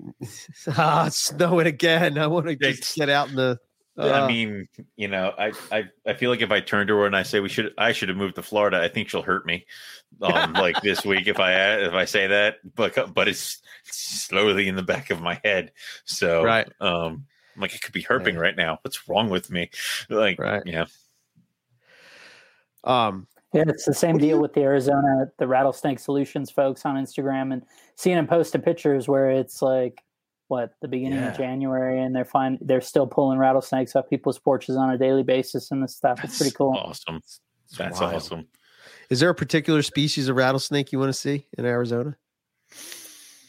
[0.68, 2.18] ah, it's snowing again.
[2.18, 3.58] I want to just get out in the.
[3.98, 4.66] Uh, I mean,
[4.96, 7.40] you know, I, I I feel like if I turn to her and I say
[7.40, 8.80] we should, I should have moved to Florida.
[8.80, 9.66] I think she'll hurt me,
[10.22, 12.56] um, like this week if I if I say that.
[12.74, 15.72] But but it's slowly in the back of my head.
[16.04, 16.68] So Right.
[16.80, 18.40] um, I'm like it could be herping Yeah.
[18.40, 18.78] right now.
[18.82, 19.70] What's wrong with me?
[20.08, 20.62] Like, Right.
[20.64, 20.86] yeah,
[22.84, 27.52] um, Yeah, it's the same deal with the Arizona, the Rattlesnake Solutions folks on Instagram,
[27.52, 27.62] and
[27.96, 30.02] seeing them posting pictures where it's like
[30.48, 31.30] what the beginning Yeah.
[31.32, 35.22] of January, and they're fine, they're still pulling rattlesnakes off people's porches on a daily
[35.24, 36.22] basis and this stuff.
[36.24, 36.74] It's pretty cool.
[36.76, 37.20] Awesome.
[37.78, 38.14] That's wild.
[38.14, 38.46] awesome.
[39.10, 42.16] is there a particular species of rattlesnake you want to see in Arizona?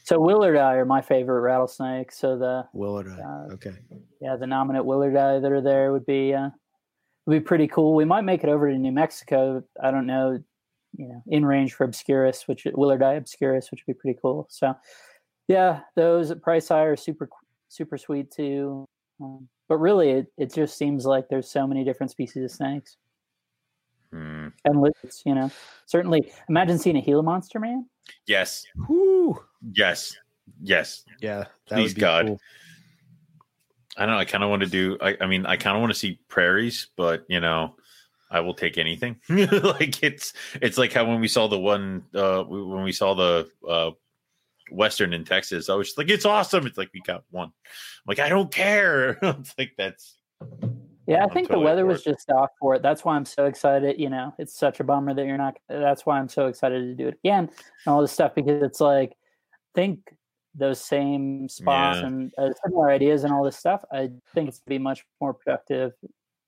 [0.04, 2.20] So Willardi are my favorite rattlesnakes.
[2.20, 3.08] So the Willard.
[3.08, 3.74] Uh, okay.
[4.20, 6.50] yeah, the nominate Willardi that are there would be uh,
[7.26, 7.96] would be pretty cool.
[7.96, 9.64] We might make it over to New Mexico.
[9.82, 10.40] I don't know,
[10.98, 14.48] you know, in range for Obscurus, which Willardi Obscurus, which would be pretty cool.
[14.50, 14.74] So,
[15.48, 17.30] yeah, those at Pricei are super
[17.70, 18.86] super sweet too.
[19.22, 22.98] Um, but really, it, it just seems like there's so many different species of snakes
[24.12, 24.48] Hmm.
[24.66, 25.22] and lizards.
[25.26, 25.50] You know,
[25.86, 27.86] certainly imagine seeing a Gila monster, man.
[28.28, 29.40] Yes, Whoo.
[29.74, 30.18] yes,
[30.62, 31.06] yes.
[31.22, 31.46] Yeah.
[31.70, 32.26] That Please, would be God.
[32.28, 32.40] cool.
[33.98, 34.20] I don't know.
[34.20, 34.98] I kind of want to do.
[35.02, 37.76] I, I mean, I kind of want to see prairies, but you know,
[38.30, 39.18] I will take anything.
[39.30, 43.14] like it's it's like how when we saw the one uh we- when we saw
[43.14, 43.92] the uh
[44.72, 46.66] western in Texas, I was just like, it's awesome.
[46.66, 47.48] It's like we got one.
[47.48, 47.54] I'm
[48.08, 49.20] like I don't care.
[49.22, 50.18] it's like that's
[51.06, 52.82] Yeah, I think totally the weather was just off for it.
[52.82, 54.00] That's why I'm so excited.
[54.00, 55.58] You know, it's such a bummer that you're not.
[55.68, 58.80] That's why I'm so excited to do it again and all this stuff because it's
[58.80, 59.18] like,
[59.76, 60.00] think
[60.56, 62.08] those same spots Yeah.
[62.08, 63.84] and uh, similar ideas and all this stuff.
[63.92, 65.94] I think it's be much more productive.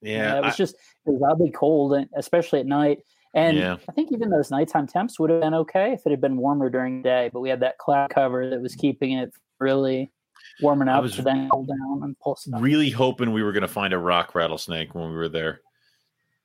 [0.02, 0.38] yeah.
[0.40, 3.00] it was I- just it was oddly cold, and especially at night.
[3.34, 3.78] And Yeah.
[3.90, 6.70] I think even those nighttime temps would have been okay if it had been warmer
[6.70, 7.30] during the day.
[7.34, 10.12] But we had that cloud cover that was keeping it really
[10.62, 12.62] warming up to then cool down and pull stuff.
[12.62, 15.62] really hoping we were going to find a rock rattlesnake when we were there.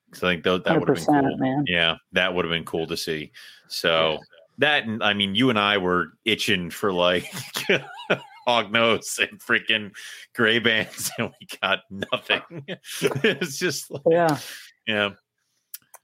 [0.07, 1.37] Because I think tho- that would have been cool.
[1.37, 1.65] man.
[1.67, 3.33] Yeah, that would have been cool to see.
[3.67, 4.19] So
[4.59, 7.25] that, and I mean, you and I were itching for like
[8.49, 9.93] hognose and freaking
[10.35, 12.65] gray bands, and we got nothing.
[13.01, 14.39] it's just, like, Yeah.
[14.87, 15.11] yeah,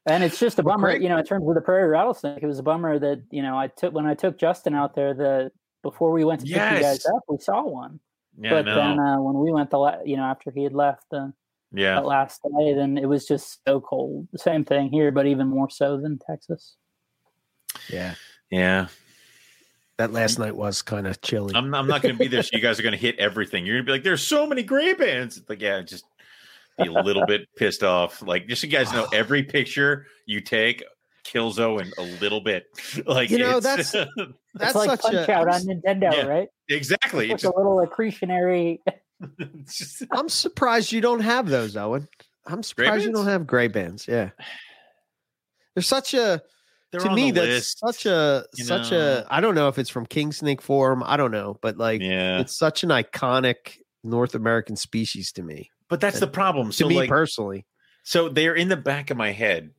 [0.06, 2.59] And it's just a bummer, you know, in terms of the prairie rattlesnake, it was
[2.59, 5.51] a bummer that, you know, I took when I took Justin out there the
[5.82, 8.01] before we went to pick you guys up, we saw one.
[8.39, 10.72] yeah, but no, then uh, when we went the la- you know, after he had
[10.72, 11.32] left the
[11.72, 11.97] yeah.
[11.97, 14.28] that last day, then it was just so cold.
[14.32, 16.76] The same thing here, but even more so than Texas.
[17.90, 18.14] Yeah.
[18.50, 18.86] Yeah,
[19.96, 21.54] That last night was kind of chilly.
[21.54, 23.66] I'm, I'm not going to be there, so you guys are going to hit everything.
[23.66, 26.04] You're going to be like, "There's so many gray bands." It's like, yeah, just
[26.78, 28.22] be a little bit pissed off.
[28.22, 30.84] Like, just so you guys know, every picture you take
[31.24, 32.66] kills Owen a little bit.
[33.06, 34.08] Like, You know, it's- that's-
[34.56, 35.32] That's it's like such Punch a.
[35.32, 36.26] Out on Nintendo, Yeah.
[36.26, 36.48] right?
[36.68, 37.24] exactly.
[37.32, 38.78] It's It's like a little accretionary.
[39.66, 42.06] just- I'm surprised you don't have those, Owen.
[42.46, 44.06] I'm surprised you don't have gray bands.
[44.06, 44.30] Yeah.
[45.74, 46.40] There's such a
[46.94, 49.24] they're to me that's list, such a such know.
[49.24, 51.02] a I don't know if it's from king snake form.
[51.04, 52.40] I don't know, but like yeah.
[52.40, 55.70] it's such an iconic North American species to me.
[55.88, 56.68] But that's the problem.
[56.68, 57.66] To So, me like, personally,
[58.02, 59.70] so they're in the back of my head,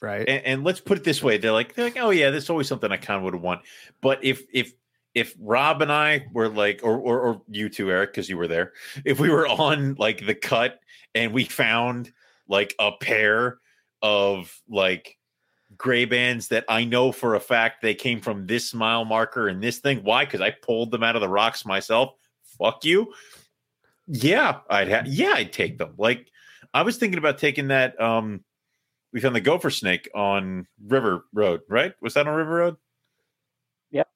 [0.00, 0.28] right?
[0.28, 2.68] and, and let's put it this way: they're like, they're like, oh yeah, there's always
[2.68, 3.62] something I kind of would want.
[4.00, 4.72] But if if
[5.14, 8.48] if Rob and I were like, or or, or you too, Eric, because you were
[8.48, 8.72] there,
[9.04, 10.80] if we were on like the cut
[11.14, 12.12] and we found
[12.48, 13.58] like a pair
[14.02, 15.16] of like
[15.82, 19.60] gray bands that I know for a fact they came from this mile marker and
[19.60, 19.98] this thing.
[20.04, 20.24] Why?
[20.24, 22.14] Because I pulled them out of the rocks myself.
[22.58, 23.12] Fuck you.
[24.06, 25.08] Yeah, I'd have.
[25.08, 25.94] Yeah, I'd take them.
[25.98, 26.28] Like
[26.72, 28.00] I was thinking about taking that.
[28.00, 28.44] Um,
[29.12, 31.92] we found the gopher snake on River Road, right?
[32.00, 32.76] Was that on River Road?
[33.90, 34.08] Yep.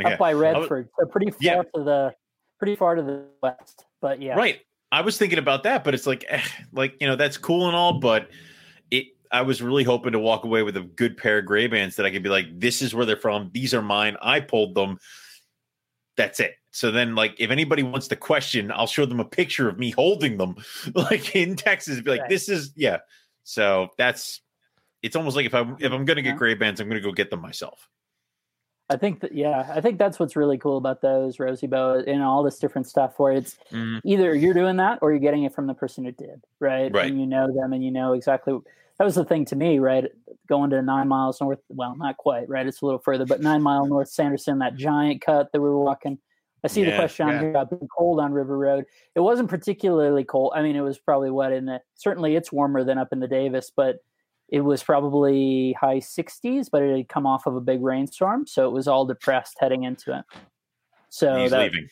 [0.00, 0.12] Okay.
[0.12, 0.90] Up by Redford.
[0.98, 1.62] So pretty far Yeah.
[1.74, 2.14] to the
[2.58, 3.86] pretty far to the west.
[4.02, 4.34] But yeah.
[4.34, 4.60] Right.
[4.92, 6.42] I was thinking about that, but it's like, eh,
[6.72, 8.28] like you know, that's cool and all, but.
[9.32, 12.06] I was really hoping to walk away with a good pair of gray bands that
[12.06, 13.50] I could be like, this is where they're from.
[13.52, 14.16] These are mine.
[14.22, 14.98] I pulled them.
[16.16, 16.54] That's it.
[16.70, 19.90] So then, like, if anybody wants to question, I'll show them a picture of me
[19.90, 20.56] holding them,
[20.94, 22.00] like in Texas.
[22.00, 22.30] Be like, Right.
[22.30, 22.98] this is yeah.
[23.44, 24.40] So that's.
[25.02, 27.06] It's almost like if I'm if I'm going to get gray bands, I'm going to
[27.06, 27.88] go get them myself.
[28.88, 32.22] I think that yeah, I think that's what's really cool about those rosy boa and
[32.22, 34.00] all this different stuff where it's Mhm.
[34.04, 36.92] either you're doing that or you're getting it from the person who did, right?
[36.92, 37.10] Right.
[37.10, 38.58] And you know them and you know exactly
[38.98, 40.04] that was the thing to me, right?
[40.48, 42.66] Going to nine miles north, well, not quite, right?
[42.66, 45.82] It's a little further, but nine mile north Sanderson, that giant cut that we were
[45.82, 46.18] walking.
[46.64, 47.40] I see the Yeah, question on yeah.
[47.40, 48.86] here about being cold on River Road.
[49.14, 50.52] It wasn't particularly cold.
[50.56, 53.28] I mean, it was probably wet in the certainly it's warmer than up in the
[53.28, 53.98] Davis, but
[54.48, 58.66] it was probably high 60s, but it had come off of a big rainstorm, so
[58.66, 60.24] it was all depressed heading into it.
[61.08, 61.88] So He's that leaving.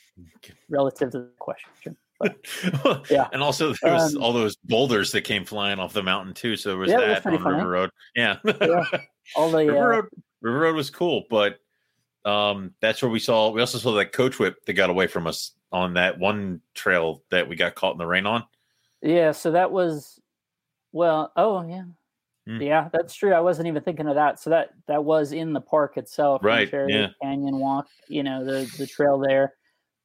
[0.69, 1.97] relative to the question.
[3.11, 3.29] Yeah.
[3.33, 6.57] And also there was Um, all those boulders that came flying off the mountain too.
[6.57, 7.57] So there was Yeah, it was that on funny.
[7.57, 7.91] River Road.
[8.15, 8.37] Yeah.
[8.45, 8.85] Yeah.
[9.37, 10.05] All the River uh, Road
[10.43, 11.59] River Road was cool, but
[12.25, 15.27] um that's where we saw we also saw that coach whip that got away from
[15.27, 18.45] us on that one trail that we got caught in the rain on.
[19.03, 20.21] Yeah, so that was
[20.93, 21.85] well, oh yeah.
[22.47, 22.61] Hmm.
[22.61, 23.33] Yeah, that's true.
[23.33, 24.39] I wasn't even thinking of that.
[24.39, 27.09] So that that was in the park itself, Right, yeah.
[27.23, 29.55] Canyon Walk, you know, the the trail there,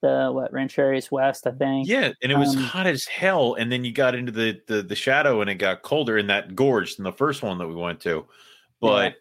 [0.01, 1.87] the what Rancherias West, I think.
[1.87, 3.55] Yeah, and it was Um, hot as hell.
[3.55, 6.55] And then you got into the, the the shadow and it got colder in that
[6.55, 8.25] gorge than the first one that we went to.
[8.81, 9.15] But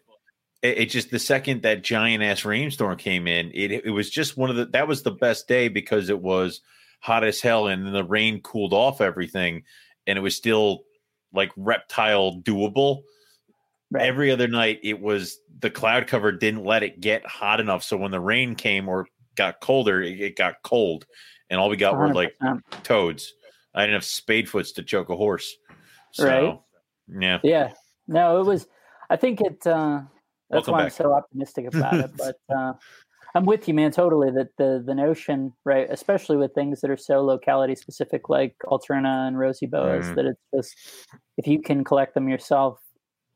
[0.61, 4.37] it, it just the second that giant ass rainstorm came in, it it was just
[4.37, 6.61] one of the that was the best day because it was
[7.01, 9.63] hot as hell and then the rain cooled off everything
[10.05, 10.83] and it was still
[11.33, 13.03] like reptile doable.
[13.91, 14.05] Right.
[14.05, 17.83] Every other night it was the cloud cover didn't let it get hot enough.
[17.83, 19.07] So when the rain came or
[19.39, 21.05] got colder, it, it got cold.
[21.49, 22.33] And all we got were like
[22.83, 23.33] toads.
[23.73, 25.55] I didn't have spadefoots to choke a horse.
[26.11, 26.59] So, Right.
[27.07, 27.39] yeah.
[27.43, 27.71] Yeah.
[28.07, 28.67] No, it was
[29.09, 30.01] I think it uh
[30.49, 32.11] that's Welcome why I'm so optimistic about it.
[32.17, 32.73] But uh
[33.35, 34.31] I'm with you, man, totally.
[34.31, 39.27] That the the notion, right, especially with things that are so locality specific like Alterna
[39.27, 40.15] and Rosy Boas, Mhm.
[40.15, 40.75] that it's just
[41.37, 42.79] if you can collect them yourself,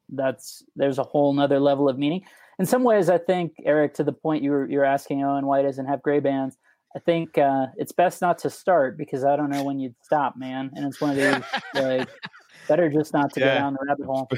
[0.09, 2.25] that's there's a whole nother level of meaning.
[2.59, 5.47] In some ways, I think, Eric, to the point you were you're asking, oh, and
[5.47, 6.57] why doesn't have gray bands?
[6.95, 10.37] I think uh, it's best not to start because I don't know when you'd stop,
[10.37, 10.69] man.
[10.75, 11.43] And it's one of these
[11.73, 12.07] like
[12.67, 13.55] better just not to Yeah.
[13.55, 14.29] go down the rabbit hole.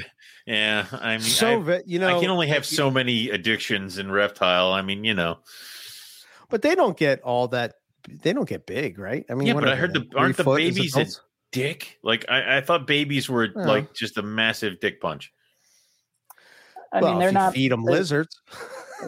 [0.46, 0.86] Yeah.
[0.92, 4.10] I mean, so I, ve- you know, I can only have so many addictions in
[4.10, 4.72] reptile.
[4.72, 5.40] I mean, you know.
[6.48, 7.74] but they don't get all that.
[8.08, 9.26] They don't get big, right?
[9.28, 11.20] I mean, Yeah, but I heard they, the- aren't the babies in- adults?
[11.52, 11.98] Dick.
[12.02, 13.66] Like I, I thought babies were Well.
[13.66, 15.30] like just a massive dick punch.
[16.92, 18.40] I well, mean, they're if you not feed them they're- lizards.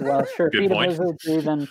[0.01, 0.51] well, sure.
[0.51, 0.91] Good feed 'em point.
[0.91, 1.69] lizards, or even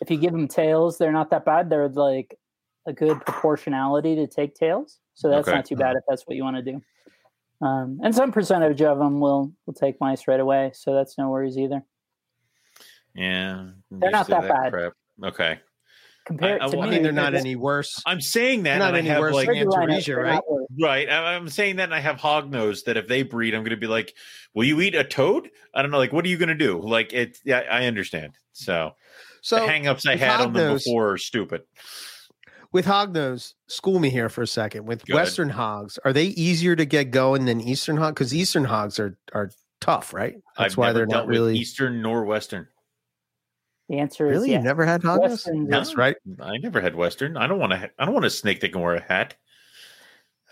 [0.00, 1.70] if you give them tails, they're not that bad.
[1.70, 2.38] They're like
[2.86, 5.56] a good proportionality to take tails, so that's Okay.
[5.56, 6.82] not too bad if that's what you want to do.
[7.60, 11.28] Um, and some percentage of them will will take mice right away, so that's no
[11.28, 11.82] worries either.
[13.14, 13.70] Yeah.
[13.90, 14.72] They're not to that bad.
[14.72, 14.92] Crap.
[15.24, 15.60] Okay.
[16.28, 18.00] Compared I- I to wa- I me, mean, they're not any worse.
[18.06, 20.40] I'm saying that Not and I any have worse like than They're Antaresia, right?
[20.80, 21.08] Right.
[21.08, 23.76] I- I'm saying that and I have hognose that if they breed, I'm going to
[23.76, 24.14] be like,
[24.54, 25.48] will you eat a toad?
[25.74, 25.98] I don't know.
[25.98, 26.78] Like, what are you going to do?
[26.80, 28.34] Like, it, yeah, I understand.
[28.52, 28.92] So,
[29.40, 31.62] So the hangups I with had on them before are stupid.
[32.72, 34.84] with hognose, school me here for a second.
[34.86, 35.24] With Go ahead.
[35.26, 38.14] Western hogs, are they easier to get going than Eastern hog?
[38.14, 39.50] Because Eastern hogs are are
[39.80, 40.34] tough, right?
[40.58, 41.56] That's I've why never they're dealt not with really.
[41.56, 42.66] Eastern nor Western.
[43.88, 44.56] The answer is Really, yes.
[44.58, 45.20] you've never had hognose?
[45.30, 46.16] Western- That's right.
[46.40, 47.36] I never had Western.
[47.36, 47.90] I don't want to.
[47.98, 49.34] I don't want a snake that can wear a hat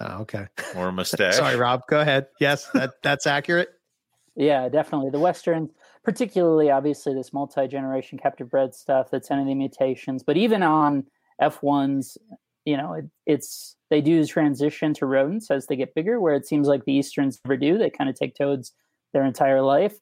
[0.00, 0.46] Oh, okay.
[0.76, 1.36] or a mustache.
[1.36, 1.82] Sorry, Rob.
[1.88, 2.26] Go ahead.
[2.40, 3.68] Yes, that that's accurate.
[4.34, 5.10] Yeah, definitely.
[5.10, 5.70] The Western,
[6.04, 10.62] particularly obviously this multi generation captive bred stuff that's any of the mutations, but even
[10.62, 11.04] on
[11.40, 12.16] F1s,
[12.66, 16.46] you know, it, it's they do transition to rodents as they get bigger, where it
[16.46, 17.78] seems like the Easterns never do.
[17.78, 18.72] They kind of take toads
[19.12, 19.94] their entire life.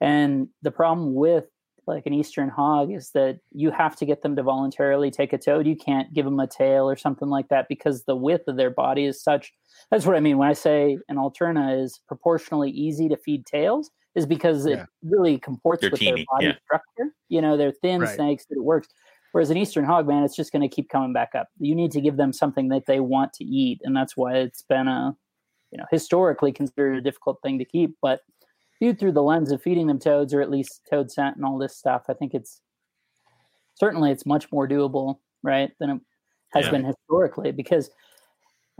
[0.00, 1.46] And the problem with
[1.86, 5.38] like an Eastern hog is that you have to get them to voluntarily take a
[5.38, 5.66] toad.
[5.66, 8.70] You can't give them a tail or something like that because the width of their
[8.70, 9.52] body is such.
[9.90, 13.90] That's what I mean when I say an alterna is proportionally easy to feed tails,
[14.14, 14.82] is because Yeah.
[14.82, 16.56] it really comports They're with teeny, their body yeah.
[16.64, 17.14] structure.
[17.28, 18.14] You know, they're thin Right.
[18.14, 18.88] snakes that it works.
[19.32, 21.48] Whereas an Eastern hog, man, it's just going to keep coming back up.
[21.58, 24.62] You need to give them something that they want to eat, and that's why it's
[24.62, 25.16] been a,
[25.70, 27.96] you know, historically considered a difficult thing to keep.
[28.02, 28.20] But
[28.82, 31.56] viewed through the lens of feeding them toads, or at least toad scent and all
[31.56, 32.60] this stuff, I think it's
[33.74, 36.00] certainly it's much more doable, right, than it
[36.52, 36.72] has Yeah.
[36.72, 37.52] been historically.
[37.52, 37.90] Because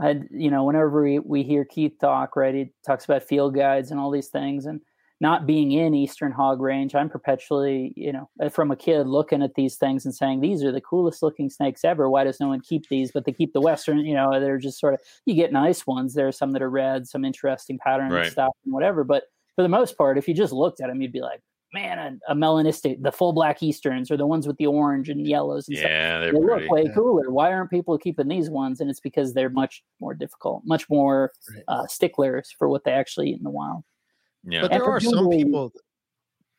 [0.01, 3.93] I, you know, whenever we, we hear Keith talk, right, he talks about field guides
[3.93, 4.81] and all these things, and
[5.21, 9.41] not being in Eastern hog range, I'm perpetually, you know, uh, from a kid looking
[9.41, 12.11] at these things and saying, these are the coolest looking snakes ever.
[12.11, 13.13] Why does no one keep these?
[13.13, 16.15] But they keep the Western, you know, they're just sort of, you get nice ones.
[16.15, 18.25] There are some that are red, some interesting pattern Right.
[18.25, 19.05] and stuff and whatever.
[19.05, 19.27] But
[19.57, 21.41] for the most part, if you just looked at them, you'd be like,
[21.75, 21.99] man,
[22.29, 25.67] a, a melanistic, the full black Easterns or the ones with the orange and yellows
[25.69, 26.63] and stuff Yeah, they're they pretty.
[26.65, 26.93] look way yeah.
[26.95, 27.31] cooler.
[27.31, 28.81] Why aren't people keeping these ones?
[28.81, 31.65] And it's because they're much more difficult, much more Right.
[31.69, 33.85] uh, sticklers for what they actually eat in the wild.
[34.45, 35.73] Yeah, But And there are some people.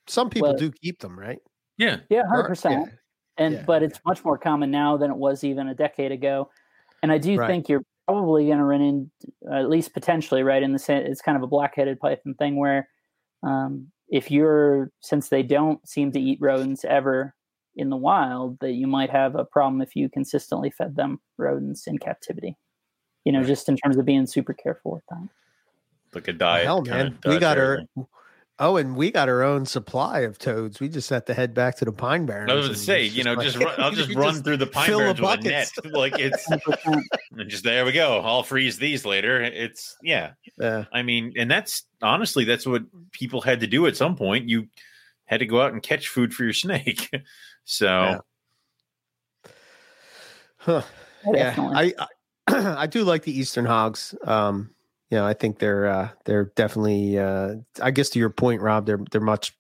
[0.07, 1.40] Some people Well- do keep them, right?
[1.78, 1.98] Yeah.
[2.10, 2.86] Yeah, hundred Or- percent.
[2.88, 2.94] yeah.
[3.38, 6.49] And Yeah, but it's much more common now than it was even a decade ago.
[7.02, 7.48] And I do Right.
[7.48, 9.12] think you're probably going to run in,
[9.52, 10.64] at least potentially, right?
[10.64, 12.88] In the sense, it's kind of a black-headed python thing where,
[13.44, 17.34] um, if you're since they don't seem to eat rodents ever
[17.76, 21.88] in the wild, that you might have a problem if you consistently fed them rodents
[21.88, 22.58] in captivity.
[23.26, 25.28] You know, just in terms of being super careful with that.
[26.14, 26.66] Like a diet.
[26.66, 28.08] Hell, kinda man, we got dietary our.
[28.58, 28.66] Thing.
[28.68, 30.80] Oh, and we got our own supply of toads.
[30.80, 32.52] We just have to head back to the Pine Barrens.
[32.52, 34.58] I was going to say, you know, like- just run, I'll just you run through
[34.58, 35.70] the pine fill the barrens with a net.
[35.94, 37.02] Like it's 100%.
[37.38, 38.20] and just there we go.
[38.20, 39.42] I'll freeze these later.
[39.42, 40.34] It's yeah.
[40.60, 40.86] Yeah.
[40.94, 44.48] I mean, and that's honestly that's what people had to do at some point.
[44.50, 44.68] You
[45.26, 47.10] had to go out and catch food for your snake.
[47.66, 48.18] so Yeah.
[50.58, 50.82] Huh.
[51.34, 52.08] yeah, I, I
[52.84, 54.16] I do like the Eastern hogs.
[54.24, 54.70] Um,
[55.14, 57.19] you know, I think they're uh, they're definitely.
[57.19, 59.56] Uh, I guess to your point, Rob, they're they're much.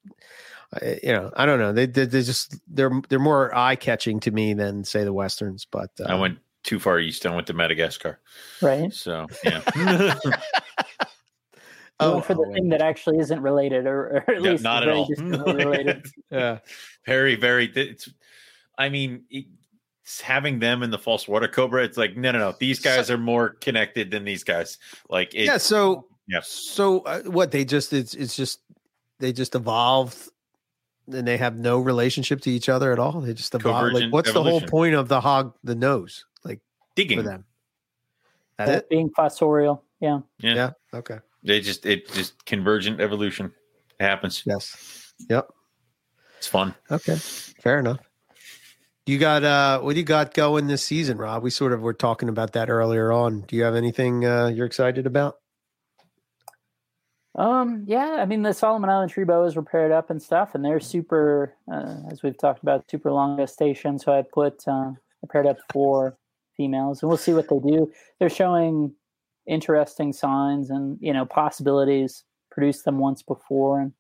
[0.75, 1.71] Uh, you know, I don't know.
[1.71, 5.67] They they they're just they're they're more eye catching to me than say the westerns.
[5.69, 7.27] But uh, I went too far east.
[7.27, 8.19] I went to Madagascar.
[8.63, 8.91] right.
[8.91, 9.61] So yeah.
[11.99, 14.81] Oh, for the oh, thing that actually isn't related, or, or at Yeah, least not
[14.81, 15.07] at all.
[15.53, 16.03] related.
[16.31, 16.57] yeah,
[17.05, 17.71] very, very.
[17.75, 18.09] It's.
[18.75, 19.62] I mean, it's
[20.21, 21.83] having them in the false water cobra.
[21.83, 22.55] It's like no, no, no.
[22.59, 24.77] These guys are more connected than these guys.
[25.09, 25.57] Like it, yeah.
[25.57, 26.41] So yeah.
[26.43, 28.59] so uh, what they just it's it's just
[29.19, 30.29] they just evolved.
[31.05, 33.19] And they have no relationship to each other at all.
[33.19, 33.75] They just evolved.
[33.75, 36.61] Like, Convergent what's the whole point of the hog, the nose, like
[36.95, 37.17] digging.
[37.17, 37.43] for them?
[38.57, 38.89] That it?
[38.89, 40.19] Being fossorial, yeah.
[40.39, 40.53] Yeah.
[40.55, 40.71] Yeah.
[40.93, 41.19] Okay.
[41.43, 43.51] They just it just convergent evolution
[43.99, 44.43] it happens.
[44.45, 45.13] Yes.
[45.29, 45.49] Yep.
[46.37, 46.73] It's fun.
[46.89, 47.99] Okay, fair enough.
[49.05, 51.43] You got uh what do you got going this season, Rob?
[51.43, 53.41] We sort of were talking about that earlier on.
[53.41, 55.39] Do you have anything uh you're excited about?
[57.35, 60.63] Um, yeah, I mean the Solomon Island tree boas were paired up and stuff, and
[60.63, 63.97] they're super, uh, as we've talked about, super long gestation.
[63.97, 66.17] So I put uh, I paired up four
[66.55, 67.91] females, and we'll see what they do.
[68.19, 68.93] They're showing
[69.47, 72.23] interesting signs and you know possibilities.
[72.51, 73.93] Produced them once before, and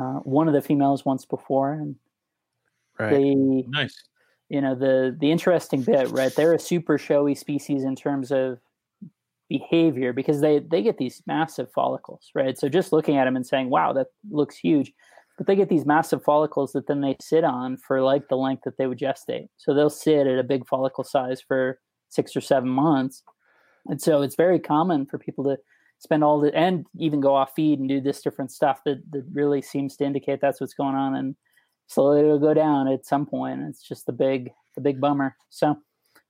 [0.00, 1.96] uh, one of the females once before, and
[2.98, 3.34] they
[3.68, 4.02] Nice.
[4.48, 6.34] You know the the interesting bit right?
[6.34, 8.58] They're a super showy species in terms of
[9.48, 12.58] behavior because they they get these massive follicles right?
[12.58, 14.92] So just looking at them and saying wow that looks huge
[15.36, 18.62] but they get these massive follicles that then they sit on for like the length
[18.64, 19.48] that they would gestate.
[19.56, 21.78] So they'll sit at a big follicle size for
[22.08, 23.22] six or seven months.
[23.86, 25.58] And so it's very common for people to
[25.98, 29.24] spend all the and even go off feed and do this different stuff that, that
[29.32, 31.36] really seems to indicate that's what's going on and
[31.86, 33.62] slowly it'll go down at some point.
[33.62, 35.36] It's just the big the big bummer.
[35.50, 35.78] So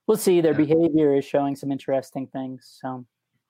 [0.05, 0.41] we'll see.
[0.41, 0.65] Their Yeah.
[0.65, 2.77] behavior is showing some interesting things.
[2.81, 3.05] So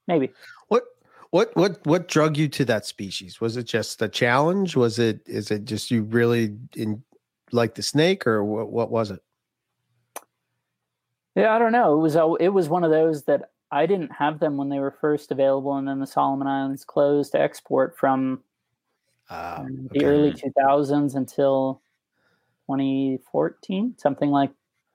[0.08, 0.32] maybe.
[0.70, 0.84] What
[1.32, 3.42] what what what drug you to that species?
[3.42, 4.76] Was it just a challenge?
[4.76, 7.04] Was it is it just you really in
[7.52, 9.22] like the snake or what what was it?
[11.36, 11.94] Yeah, I don't know.
[11.98, 14.80] It was a- it was one of those that I didn't have them when they
[14.80, 18.44] were first available, and then the Solomon Islands closed to export from
[19.30, 21.82] Uh, um, the early 2000s until
[22.68, 24.52] 2014, something like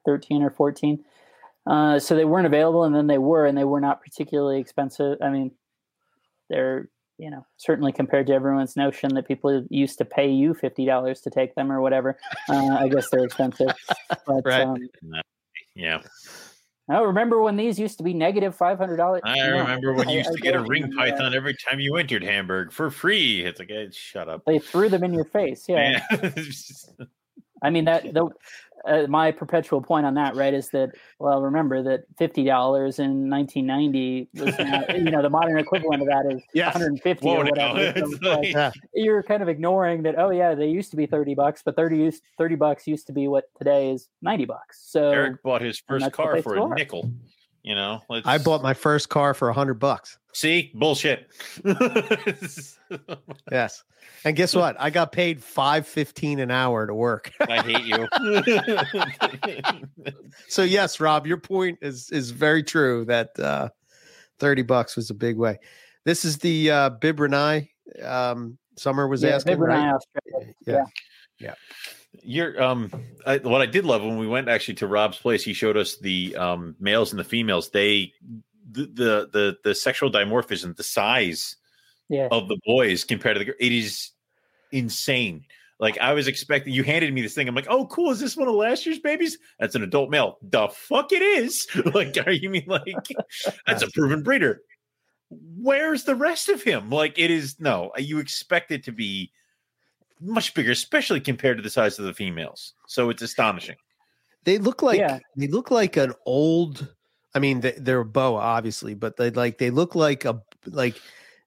[0.07, 1.05] 13 or 14.
[1.67, 5.19] Uh, so they weren't available, and then they were, and they were not particularly expensive.
[5.23, 5.53] I mean,
[6.51, 6.89] they're
[7.19, 11.21] you know certainly compared to everyone's notion that people used to pay you fifty dollars
[11.21, 12.19] to take them or whatever.
[12.49, 13.69] Uh, I guess they're expensive.
[14.27, 14.63] But Right.
[14.63, 14.77] um,
[15.77, 16.01] Yeah.
[16.89, 19.23] I remember when these used to be negative five hundred dollars.
[19.25, 20.97] I remember when you used I to get a ring that.
[20.97, 23.45] python every time you entered Hamburg for free.
[23.45, 24.45] It's like, eh, shut up.
[24.45, 25.65] They threw them in your face.
[25.69, 26.05] Yeah.
[27.63, 28.13] I mean that.
[28.13, 28.29] The,
[28.85, 30.91] uh, my perpetual point on that, right, is that
[31.21, 36.03] well, remember that fifty dollars in nineteen ninety was not, you know the modern equivalent
[36.03, 36.73] of that is Yes.
[36.73, 37.93] hundred and fifty or whatever.
[37.97, 38.73] So like, Yeah.
[38.93, 40.19] you're kind of ignoring that.
[40.19, 43.13] Oh yeah, they used to be thirty bucks, but 30, used, 30 bucks used to
[43.13, 44.83] be what today is ninety bucks.
[44.85, 47.13] So Eric bought his first car for a nickel.
[47.63, 50.19] You know, let's, I bought my first car for a hundred bucks.
[50.33, 51.31] See, bullshit.
[53.51, 53.85] Yes.
[54.25, 54.77] And guess what?
[54.79, 57.33] I got paid five fifteen an hour to work.
[57.41, 58.07] I hate you.
[60.49, 63.71] so yes, Rob, your point is is very true that uh
[64.41, 65.59] 30 bucks was a big way.
[66.05, 67.69] This is the uh Bibroni
[68.03, 69.95] um Summer was yeah, asking, Bibroni, right?
[69.95, 70.85] Australia.
[71.39, 71.55] Yeah.
[72.23, 72.91] You're um
[73.25, 75.97] I, what I did love when we went actually to Rob's place, he showed us
[75.97, 77.71] the um males and the females.
[77.71, 78.13] They
[78.71, 81.57] the the the, the sexual dimorphism, the size
[82.09, 82.29] Yeah.
[82.31, 84.11] of the boys compared to the it is
[84.73, 85.45] insane.
[85.81, 87.49] Like I was expecting, you handed me this thing.
[87.49, 88.13] I'm like, oh, cool.
[88.13, 89.37] Is this one of last year's babies?
[89.59, 90.39] That's an adult male.
[90.43, 91.67] The fuck it is.
[91.95, 92.95] like, are you mean like
[93.67, 94.61] that's a proven breeder?
[95.31, 96.91] Where's the rest of him?
[96.91, 97.91] Like, it is no.
[97.97, 99.33] You expect it to be
[100.23, 102.75] much bigger, especially compared to the size of the females.
[102.87, 103.77] So it's astonishing.
[104.45, 105.19] They look like Yeah.
[105.37, 106.95] they look like an old.
[107.35, 111.01] I mean, they, they're a boa, obviously, but they like they look like a like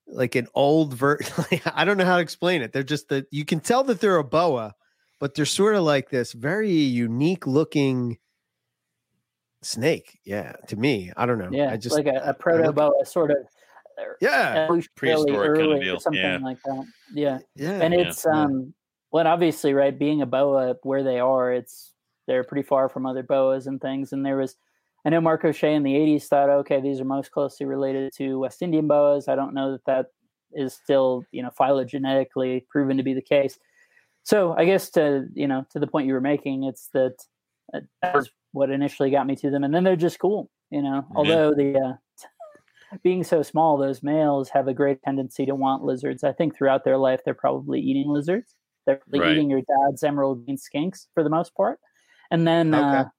[0.08, 1.20] like an old ver.
[1.74, 2.72] I don't know how to explain it.
[2.74, 4.74] They're just that you can tell that they're a boa,
[5.20, 8.18] but they're sort of like this very unique looking
[9.62, 10.20] snake.
[10.24, 11.50] Yeah, to me, I don't know.
[11.52, 13.38] Yeah, I just like a proto boa sort of
[14.22, 16.38] Yeah, evolutionarily Prehistoric kind of deal, or something yeah.
[16.38, 16.86] like that.
[17.14, 17.40] Yeah.
[17.56, 17.82] yeah.
[17.82, 18.42] and it's yeah.
[18.44, 18.74] um
[19.12, 21.94] well obviously right being a boa where they are it's
[22.28, 24.56] they're pretty far from other boas and things and there was
[25.06, 28.40] i know mark o'shea in the 80s thought okay these are most closely related to
[28.40, 30.06] west indian boas i don't know that that
[30.54, 33.58] is still you know phylogenetically proven to be the case
[34.24, 37.16] so i guess to you know to the point you were making it's that
[37.74, 40.82] uh, that was what initially got me to them and then they're just cool you
[40.82, 41.16] know Yeah.
[41.16, 41.94] although the uh,
[43.04, 46.24] being so small, those males have a great tendency to want lizards.
[46.24, 48.56] I think throughout their life, they're probably eating lizards.
[48.86, 49.32] They're probably Right.
[49.32, 51.80] eating your dad's emerald green skinks for the most part.
[52.32, 53.10] And then, uh,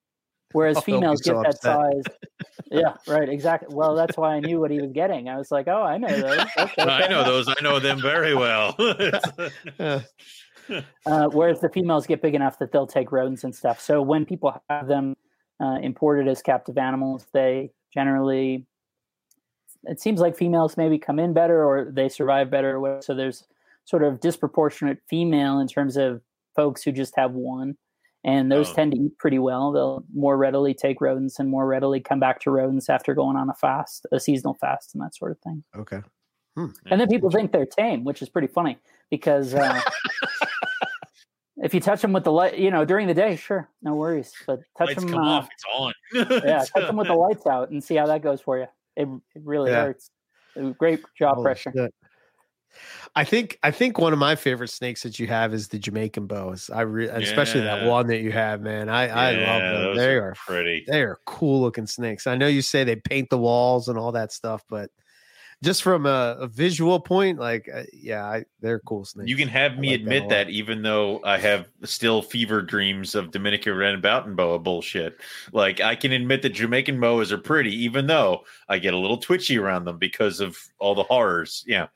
[0.52, 2.04] whereas I'll be females so get that size.
[2.70, 3.74] yeah, right, exactly.
[3.74, 5.28] Well, that's why I knew what he was getting.
[5.28, 6.38] I was like, oh, I know those.
[6.58, 7.48] Okay, I know those.
[7.48, 8.76] I know them very well.
[8.78, 10.00] Uh,
[11.06, 13.80] Uh, whereas the females get big enough that they'll take rodents and stuff.
[13.80, 15.14] So when people have them
[15.60, 18.66] uh, imported as captive animals, they generally
[19.88, 22.98] it seems like females maybe come in better or they survive better.
[23.02, 23.44] So there's
[23.84, 26.20] sort of disproportionate female in terms of
[26.54, 27.76] folks who just have one,
[28.24, 28.74] and those Oh.
[28.74, 29.70] tend to eat pretty well.
[29.72, 33.48] They'll more readily take rodents and more readily come back to rodents after going on
[33.48, 35.62] a fast, a seasonal fast, and that sort of thing.
[35.76, 36.00] okay.
[36.56, 38.78] And then people think they're tame, which is pretty funny
[39.10, 39.78] because uh,
[41.58, 44.32] if you touch them with the light, you know, during the day, sure, no worries.
[44.46, 45.48] But touch Lights them, come uh, off.
[45.52, 45.92] It's on.
[46.46, 48.66] yeah, touch them with the lights out and see how that goes for you.
[48.96, 49.84] It, it really Yeah.
[49.84, 50.10] hurts.
[50.78, 51.72] Great jaw Holy pressure.
[51.74, 51.94] shit.
[53.14, 56.26] I think I think one of my favorite snakes that you have is the Jamaican
[56.26, 56.68] boas.
[56.68, 58.88] I re- especially that one that you have, man.
[58.90, 59.96] I I love them.
[59.96, 60.84] They are are pretty.
[60.86, 62.26] they are cool looking snakes.
[62.26, 64.90] I know you say they paint the walls and all that stuff, but
[65.62, 69.28] just from a, a visual point, like uh, yeah, I, they're cool snakes.
[69.28, 70.30] You can have me like admit lot.
[70.30, 75.18] that, even though I have still fever dreams of Dominican red and boa bullshit.
[75.52, 79.18] Like I can admit that Jamaican boas are pretty, even though I get a little
[79.18, 81.64] twitchy around them because of all the horrors.
[81.66, 81.86] Yeah,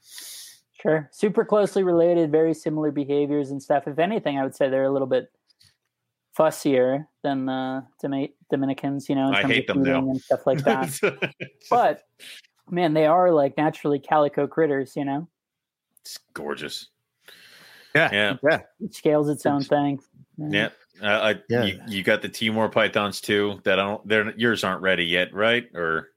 [0.81, 1.09] Sure.
[1.13, 3.87] Super closely related, very similar behaviors and stuff.
[3.87, 5.31] If anything, I would say they're a little bit
[6.39, 7.85] fussier than the
[8.51, 10.11] Dominicans, you know, in I terms hate of them now.
[10.11, 11.35] and stuff like that.
[11.71, 12.03] but
[12.71, 15.29] man, they are like naturally calico critters, you know.
[16.01, 16.89] it's gorgeous.
[17.95, 18.37] Yeah.
[18.43, 19.99] Yeah, Each scales its own thing.
[20.39, 20.69] yeah.
[21.03, 21.65] Uh, I, Yeah.
[21.65, 23.61] You, you got the Timor pythons too.
[23.65, 24.07] That I don't.
[24.07, 25.67] They're yours aren't ready yet, right?
[25.75, 26.11] Or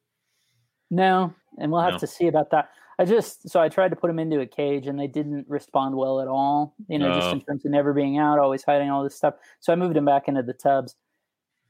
[0.92, 2.00] No, and we'll have No.
[2.00, 2.70] to see about that.
[3.00, 5.96] I just so I tried to put them into a cage and they didn't respond
[5.96, 6.76] well at all.
[6.88, 7.32] You know, just Oh.
[7.32, 9.34] in terms of never being out, always hiding all this stuff.
[9.62, 10.96] So I moved them back into the tubs.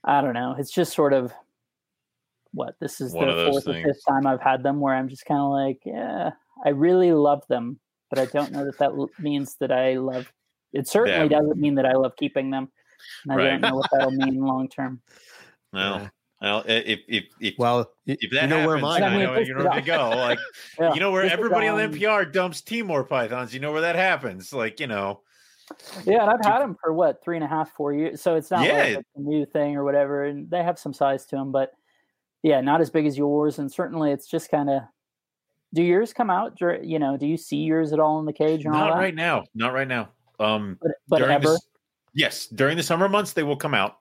[0.03, 0.53] I don't know.
[0.59, 1.31] It's just sort of
[2.53, 5.07] what this is One the those fourth or fifth time I've had them where I'm
[5.09, 6.31] just kind of like, yeah,
[6.65, 10.31] I really love them, but I don't know that that means that I love.
[10.71, 11.41] It certainly Them.
[11.41, 12.71] doesn't mean that I love keeping them.
[13.25, 13.49] And I Right.
[13.51, 15.01] don't know what that'll mean long term.
[15.71, 16.09] well, Yeah.
[16.41, 19.03] well, if if if Well, if that you know where happens, mine.
[19.03, 20.09] I I mean, know you know where to go.
[20.09, 20.39] Like
[20.79, 23.53] Yeah, you know where everybody on the MPR dumps Timor pythons.
[23.53, 24.51] You know where that happens.
[24.51, 25.21] Like you know,
[26.05, 28.21] Yeah, and I've had them for what three and a half, four years.
[28.21, 28.73] So it's not Yeah.
[28.73, 30.25] like it's a new thing or whatever.
[30.25, 31.71] And they have some size to them, but
[32.43, 33.57] yeah, not as big as yours.
[33.57, 34.83] And certainly, it's just kind of.
[35.73, 36.59] Do yours come out?
[36.83, 39.15] You know, do you see yours at all in the cage and all not right
[39.15, 39.45] now.
[39.55, 40.09] Not right now.
[40.39, 41.57] Um, But, but ever.
[42.13, 43.97] yes, during the summer months they will come out,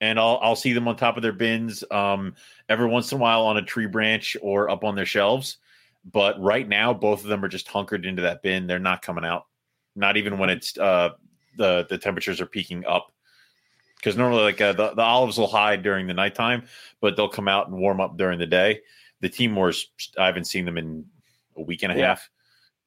[0.00, 1.84] and I'll I'll see them on top of their bins.
[1.92, 2.34] Um,
[2.68, 5.58] every once in a while on a tree branch or up on their shelves.
[6.10, 8.66] But right now, both of them are just hunkered into that bin.
[8.66, 9.46] They're not coming out.
[9.94, 11.10] Not even when it's uh
[11.56, 13.11] the the temperatures are peaking up.
[14.02, 16.66] Because normally, like uh, the the olives will hide during the nighttime,
[17.00, 18.80] but they'll come out and warm up during the day.
[19.20, 19.84] The Timors,
[20.18, 21.04] I haven't seen them in
[21.56, 22.06] a week and a Yeah.
[22.08, 22.28] half.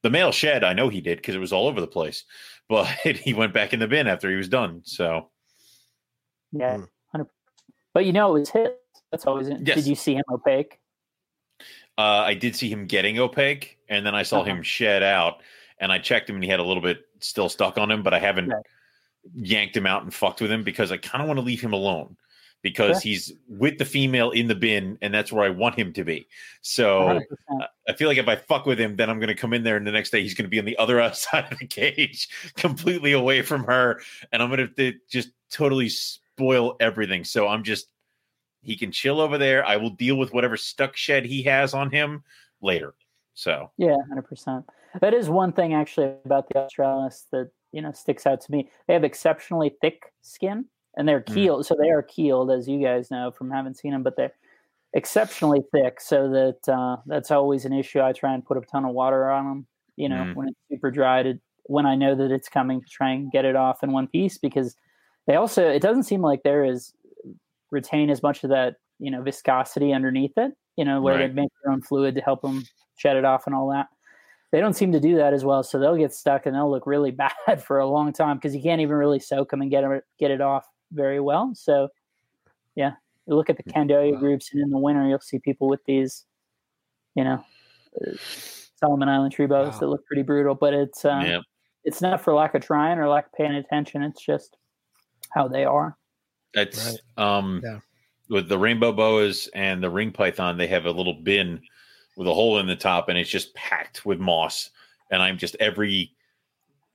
[0.01, 2.25] The male shed, I know he did because it was all over the place,
[2.69, 4.81] but he went back in the bin after he was done.
[4.83, 5.29] So
[6.51, 6.89] Yeah, Mm.
[7.11, 7.27] hundred.
[7.93, 8.77] But you know, it was hit.
[9.11, 9.47] That's always.
[9.47, 9.75] in- Yes.
[9.77, 10.79] Did you see him opaque?
[11.97, 14.49] uh, I did see him getting opaque, and then I saw Uh-huh.
[14.51, 15.41] him shed out,
[15.79, 18.13] and I checked him, and he had a little bit still stuck on him, but
[18.13, 18.65] I haven't Right.
[19.33, 21.73] Yanked him out and fucked with him because I kind of want to leave him
[21.73, 22.17] alone
[22.65, 26.03] because he's with the female in the bin, and that's where I want him to
[26.03, 26.27] be.
[26.61, 27.21] So 100%.
[27.61, 29.61] Uh, I feel like if I fuck with him, then I'm going to come in
[29.61, 31.67] there, and the next day he's going to be on the other side of the
[31.67, 37.23] cage, completely away from her, and I'm going to just totally spoil everything.
[37.23, 37.87] So I'm just
[38.63, 39.63] he can chill over there.
[39.63, 42.23] I will deal with whatever stuck shed he has on him
[42.61, 42.95] later.
[43.35, 44.65] So Yeah, hundred percent.
[45.01, 48.69] That is one thing actually about the Australis that you know sticks out to me.
[48.87, 50.65] They have exceptionally thick skin,
[50.97, 51.33] and they're Mm.
[51.33, 54.01] keeled, so they are keeled, as you guys know from having seen them.
[54.03, 54.33] But they're
[54.93, 58.01] exceptionally thick, so that uh, that's always an issue.
[58.01, 60.35] I try and put a ton of water on them, you know, Mm.
[60.35, 63.43] when it's super dry to when I know that it's coming to try and get
[63.45, 64.75] it off in one piece because
[65.27, 66.93] they also it doesn't seem like there is
[67.71, 71.27] retain as much of that you know viscosity underneath it you know where Right.
[71.27, 72.63] they make their own fluid to help them
[72.97, 73.87] shed it off and all that
[74.51, 76.85] they don't seem to do that as well so they'll get stuck and they'll look
[76.87, 77.11] really
[77.47, 80.03] bad for a long time because you can't even really soak them and get it
[80.19, 81.87] get it off very well so
[82.75, 82.91] yeah
[83.27, 84.19] you look at the Candoia Wow.
[84.19, 86.25] groups and in the winter you'll see people with these
[87.15, 87.43] you know
[88.01, 88.11] uh,
[88.79, 89.79] solomon island tree boas Wow.
[89.79, 91.39] that look pretty brutal but it's uh, yeah.
[91.83, 94.03] it's not for lack of trying or lack of paying attention.
[94.03, 94.57] It's just
[95.31, 95.97] how they are.
[96.53, 97.79] That's um Yeah.
[98.29, 101.61] with the rainbow boas and the ring python, they have a little bin
[102.15, 104.69] with a hole in the top and it's just packed with moss.
[105.11, 106.11] And I'm just every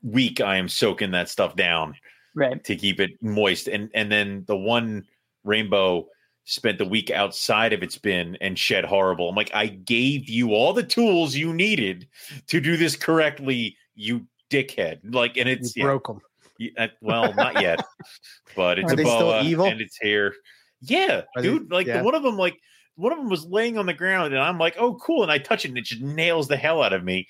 [0.03, 1.95] week I am soaking that stuff down
[2.35, 2.63] Right.
[2.65, 3.69] to keep it moist.
[3.69, 5.05] And and then the one
[5.45, 6.07] rainbow
[6.45, 9.29] spent the week outside of its bin and shed horrible.
[9.29, 12.09] I'm like, I gave you all the tools you needed
[12.49, 14.99] to do this correctly, you dickhead.
[15.15, 16.21] Like, and You it's yeah, broke them.
[16.59, 17.85] yeah, uh, well, not yet,
[18.57, 19.67] but it's Are a they still boa evil?
[19.67, 20.35] and it's here.
[20.81, 21.71] Yeah, Are they- dude.
[21.71, 22.03] like yeah.
[22.03, 22.59] one of them, like
[23.01, 25.23] one of them was laying on the ground, and I'm like, oh, cool.
[25.23, 27.27] And I touch it, and it just nails the hell out of me.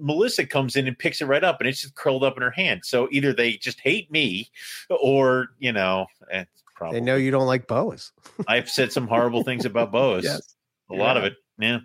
[0.00, 2.50] Melissa comes in and picks it right up, and it's just curled up in her
[2.50, 2.82] hand.
[2.84, 4.50] So either they just hate me,
[4.90, 8.12] or you know, it's probably They know you don't like boas.
[8.48, 10.24] I've said some horrible things about boas.
[10.24, 10.54] Yes.
[10.90, 11.80] A lot of it, yeah.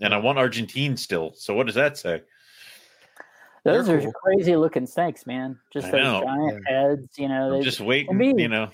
[0.00, 1.32] And I want Argentine still.
[1.36, 2.22] So what does that say?
[3.64, 4.12] Those They're are cool.
[4.12, 5.56] crazy looking snakes, man.
[5.72, 6.22] Just I those know.
[6.24, 7.52] giant heads, you know.
[7.52, 8.70] I'm They, just waiting, me- you know.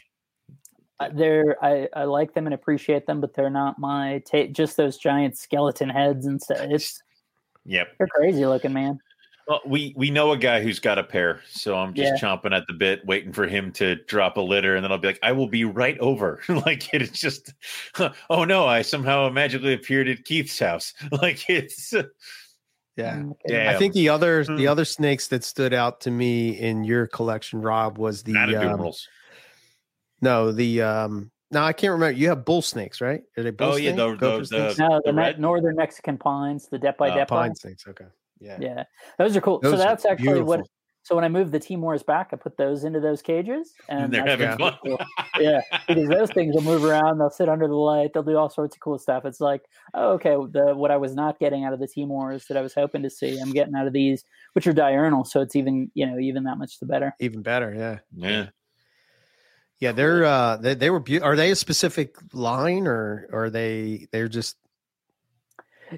[1.00, 4.76] Uh, they're I, I like them and appreciate them, but they're not my ta- just
[4.76, 6.58] those giant skeleton heads and stuff.
[6.60, 7.00] It's
[7.64, 7.88] Yep.
[7.98, 8.98] they're crazy looking, man.
[9.46, 12.66] Well, we we know a guy who's got a pair, so I'm just chomping at
[12.66, 15.32] the bit, waiting for him to drop a litter, and then I'll be like, "I
[15.32, 17.54] will be right over." like it's just,
[18.30, 20.92] oh no, I somehow magically appeared at Keith's house.
[21.22, 21.94] like it's,
[22.96, 23.22] Yeah.
[23.46, 23.70] Yeah.
[23.70, 24.68] I think the other the Hmm.
[24.68, 28.60] other snakes that stood out to me in your collection, Rob, was the not a
[28.60, 29.08] um, numerals.
[30.20, 32.18] No the um no I can't remember.
[32.18, 33.22] You have bull snakes, right?
[33.36, 34.18] Are they bull Oh, yeah, snake?
[34.20, 34.78] the- the- the- snakes?
[34.78, 37.28] No, the the, red- northern Mexican pines, the Deppei Uh, Dep.
[37.28, 37.86] pine snakes.
[37.88, 38.06] Okay.
[38.40, 38.58] Yeah.
[38.60, 38.84] Yeah,
[39.18, 39.58] those are cool.
[39.60, 40.66] Those so that's actually what.
[41.04, 44.26] So when I moved the Timors back, I put those into those cages, and They're
[44.26, 44.76] having fun.
[44.84, 44.98] cool.
[45.40, 47.16] yeah, because those things will move around.
[47.18, 48.10] They'll sit under the light.
[48.12, 49.24] They'll do all sorts of cool stuff.
[49.24, 49.62] It's like,
[49.94, 52.74] oh, okay, the what I was not getting out of the Timors that I was
[52.74, 54.22] hoping to see, I'm getting out of these,
[54.52, 55.24] which are diurnal.
[55.24, 57.14] So it's even, you know, even that much the better.
[57.20, 57.72] Even better.
[57.74, 57.98] Yeah.
[58.14, 58.48] yeah,
[59.80, 59.92] Yeah.
[59.92, 61.30] They're uh they, they were beautiful.
[61.30, 64.56] Are they a specific line or or are they they're just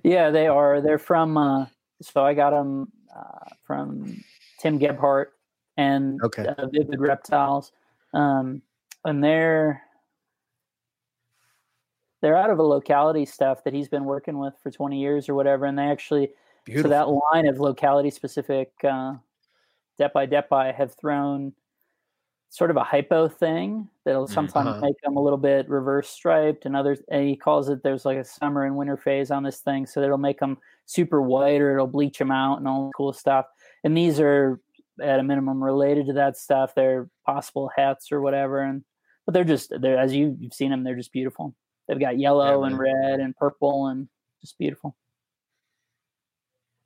[0.02, 0.80] Yeah, they are.
[0.80, 1.36] They're from.
[1.36, 1.66] Uh,
[2.02, 4.22] so I got them uh, from
[4.58, 5.28] Tim Gebhart
[5.76, 6.46] and Okay.
[6.46, 7.72] uh, Vivid Reptiles,
[8.14, 8.62] um,
[9.04, 9.82] and they're
[12.20, 15.34] they're out of a locality stuff that he's been working with for 20 years or
[15.34, 16.30] whatever, and they actually
[16.64, 16.90] beautiful?
[16.90, 19.14] so that line of locality specific uh,
[19.98, 21.52] deppei deppei have thrown
[22.50, 24.80] sort of a hypo thing that'll Mm, sometimes uh-huh.
[24.80, 28.18] make them a little bit reverse striped and others and he calls it there's like
[28.18, 31.72] a summer and winter phase on this thing so it'll make them super white or
[31.72, 33.46] it'll bleach them out and all cool stuff
[33.84, 34.60] and these are
[35.00, 38.84] at a minimum related to that stuff they're possible hets or whatever and
[39.26, 41.54] but they're just they're as you, you've seen them they're just beautiful
[41.86, 44.08] they've got yellow and red and purple and
[44.40, 44.96] just beautiful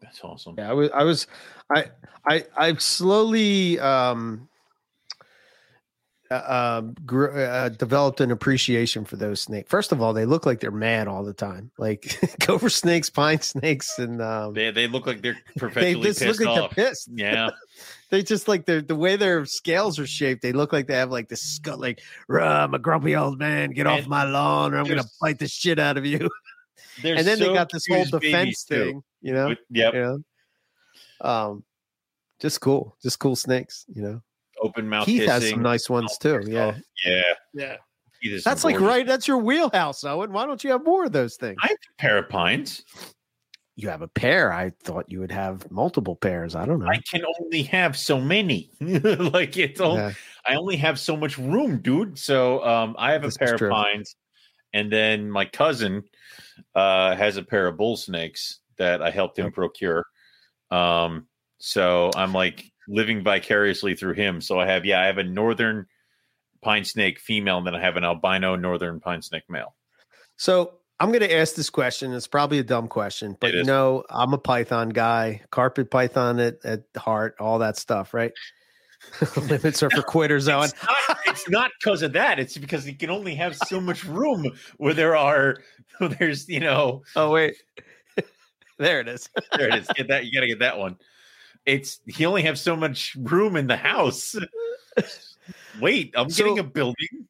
[0.03, 0.57] that's awesome.
[0.59, 1.27] Yeah, I was, I was,
[1.75, 1.85] I,
[2.29, 4.51] I, I've slowly um,
[6.35, 9.71] uh, um, gr- uh, developed an appreciation for those snakes.
[9.71, 13.41] First of all, they look like they're mad all the time, like gopher snakes, pine
[13.41, 16.75] snakes, and um, They they look like they're they perpetually just look pissed like off.
[16.75, 17.09] they're pissed.
[17.15, 17.51] Yeah,
[18.11, 20.43] They just like their the way their scales are shaped.
[20.43, 22.01] They look like they have like this skull, like
[22.31, 23.71] I'm a grumpy old man.
[23.71, 26.29] Get off my lawn, or I'm gonna bite the shit out of you.
[27.03, 28.85] And then they got this whole defense too.
[28.85, 29.55] thing, you know.
[29.71, 30.19] Yep, you know?
[31.21, 31.65] Um,
[32.41, 34.23] just cool, just cool snakes, you know.
[34.65, 35.05] Open mouth.
[35.07, 36.41] Keith has some nice ones too.
[36.43, 36.49] stuff.
[36.53, 37.23] Yeah, yeah.
[37.53, 37.77] yeah.
[38.23, 39.07] Keith has some That's like gorgeous- right.
[39.07, 40.33] That's your wheelhouse, Owen.
[40.33, 41.57] Why don't you have more of those things?
[41.63, 42.83] I have a pair of pines.
[43.77, 44.53] You have a pair.
[44.53, 46.55] I thought you would have multiple pairs.
[46.55, 46.87] I don't know.
[46.87, 48.71] I can only have so many.
[48.81, 50.13] like it's all, Yeah.
[50.47, 52.17] I only have so much room, dude.
[52.17, 53.71] So um, I have This a pair of true.
[53.71, 54.15] pines,
[54.75, 56.05] and then my cousin
[56.77, 59.55] uh, has a pair of bull snakes that I helped him Yep.
[59.55, 60.07] procure.
[60.71, 61.27] Um,
[61.59, 64.41] so I'm like living vicariously through him.
[64.41, 65.87] So I have, yeah, I have a northern
[66.63, 69.75] pine snake female, and then I have an albino northern pine snake male.
[70.37, 72.13] So I'm going to ask this question.
[72.13, 76.65] It's probably a dumb question, but you know, I'm a Python guy, carpet Python at,
[76.65, 78.33] at heart, all that stuff, right?
[79.37, 80.71] Limits are for quitters, Owen.
[81.27, 82.39] It's not, because of that.
[82.39, 84.47] It's because you can only have so much room
[84.77, 85.57] where there are
[85.99, 87.55] where there's you know Oh wait,
[88.79, 89.29] there it is.
[89.57, 89.89] there it is.
[89.95, 90.97] Get that you got to get that one.
[91.67, 94.37] It's you only have so much room in the house.
[95.81, 97.27] Wait, I'm getting a building.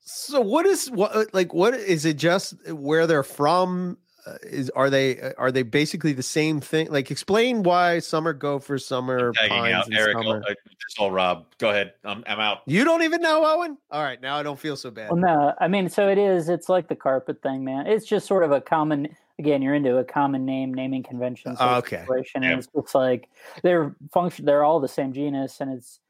[0.00, 2.16] So what is what like what is it?
[2.16, 3.98] Just where they're from?
[4.26, 6.90] Uh, is are they are they basically the same thing?
[6.90, 10.12] Like explain why some are gophers, some are Tagging pines, out and Eric.
[10.16, 11.46] some I'll- are- I just all Rob.
[11.58, 11.92] Go ahead.
[12.04, 12.58] I'm I'm out.
[12.66, 13.78] You don't even know Owen.
[13.90, 15.10] All right, now I don't feel so bad.
[15.10, 16.48] Well, no, I mean, so it is.
[16.48, 17.86] It's like the carpet thing, man.
[17.86, 19.14] It's just sort of a common.
[19.38, 21.56] Again, you're into a common name naming convention.
[21.56, 22.06] sort of Okay.
[22.06, 22.50] situation, Yeah.
[22.52, 23.28] and it's just like
[23.62, 24.46] they're function.
[24.46, 26.00] They're all the same genus, and it's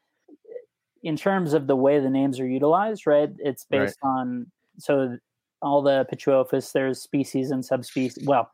[1.02, 3.30] in terms of the way the names are utilized, right?
[3.38, 3.80] It's Right.
[3.86, 5.18] based on so
[5.62, 6.72] all the Pituophis.
[6.72, 8.18] There's species and subspecies.
[8.26, 8.50] Well,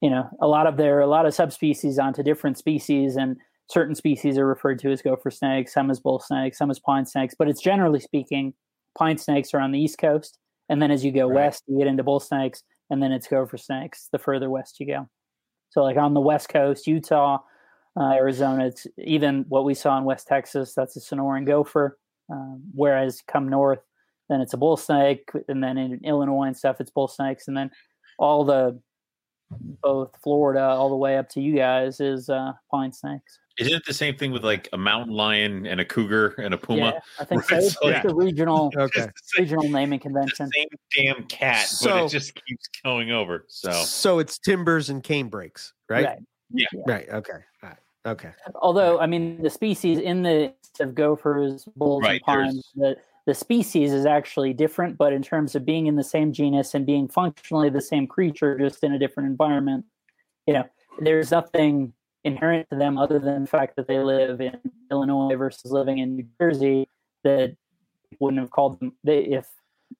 [0.00, 3.36] you know, a lot of there are a lot of subspecies onto different species, and
[3.70, 7.06] certain species are referred to as gopher snakes, some as bull snakes, some as pine
[7.06, 7.34] snakes.
[7.38, 8.54] But it's generally speaking,
[8.98, 10.38] pine snakes are on the east coast,
[10.68, 11.36] and then as you go Right.
[11.36, 14.86] west, you get into bull snakes, and then it's gopher snakes the further west you
[14.86, 15.08] go.
[15.70, 17.38] So, like on the west coast, Utah,
[17.98, 20.74] uh, Arizona, it's even what we saw in West Texas.
[20.74, 21.98] That's a Sonoran gopher.
[22.30, 23.80] Um, whereas come north,
[24.28, 27.56] then it's a bull snake, and then in Illinois and stuff, it's bull snakes, and
[27.56, 27.70] then
[28.18, 28.80] all the
[29.82, 33.38] both Florida all the way up to you guys is uh, pine snakes.
[33.58, 36.58] Isn't it the same thing with like a mountain lion and a cougar and a
[36.58, 36.80] puma?
[36.94, 37.54] Yeah, I think so.
[37.56, 39.02] Right, It's so just a regional Okay.
[39.02, 40.48] It's the regional naming the convention.
[40.54, 43.44] same damn cat, but So- it just keeps going over.
[43.48, 46.18] So So it's timbers and canebrakes, right?
[46.52, 46.66] Yeah.
[46.86, 47.08] Right.
[47.10, 47.32] Okay.
[47.62, 47.76] All right.
[48.06, 48.30] Okay.
[48.62, 52.96] Although, I mean, the species in the of gophers, bulls, Right, and pines, the,
[53.30, 56.84] the species is actually different, but in terms of being in the same genus and
[56.84, 59.84] being functionally the same creature, just in a different environment,
[60.48, 60.64] you know,
[60.98, 61.92] there's nothing
[62.24, 64.58] inherent to them other than the fact that they live in
[64.90, 66.88] Illinois versus living in New Jersey
[67.22, 67.54] that
[68.18, 69.46] wouldn't have called them they, if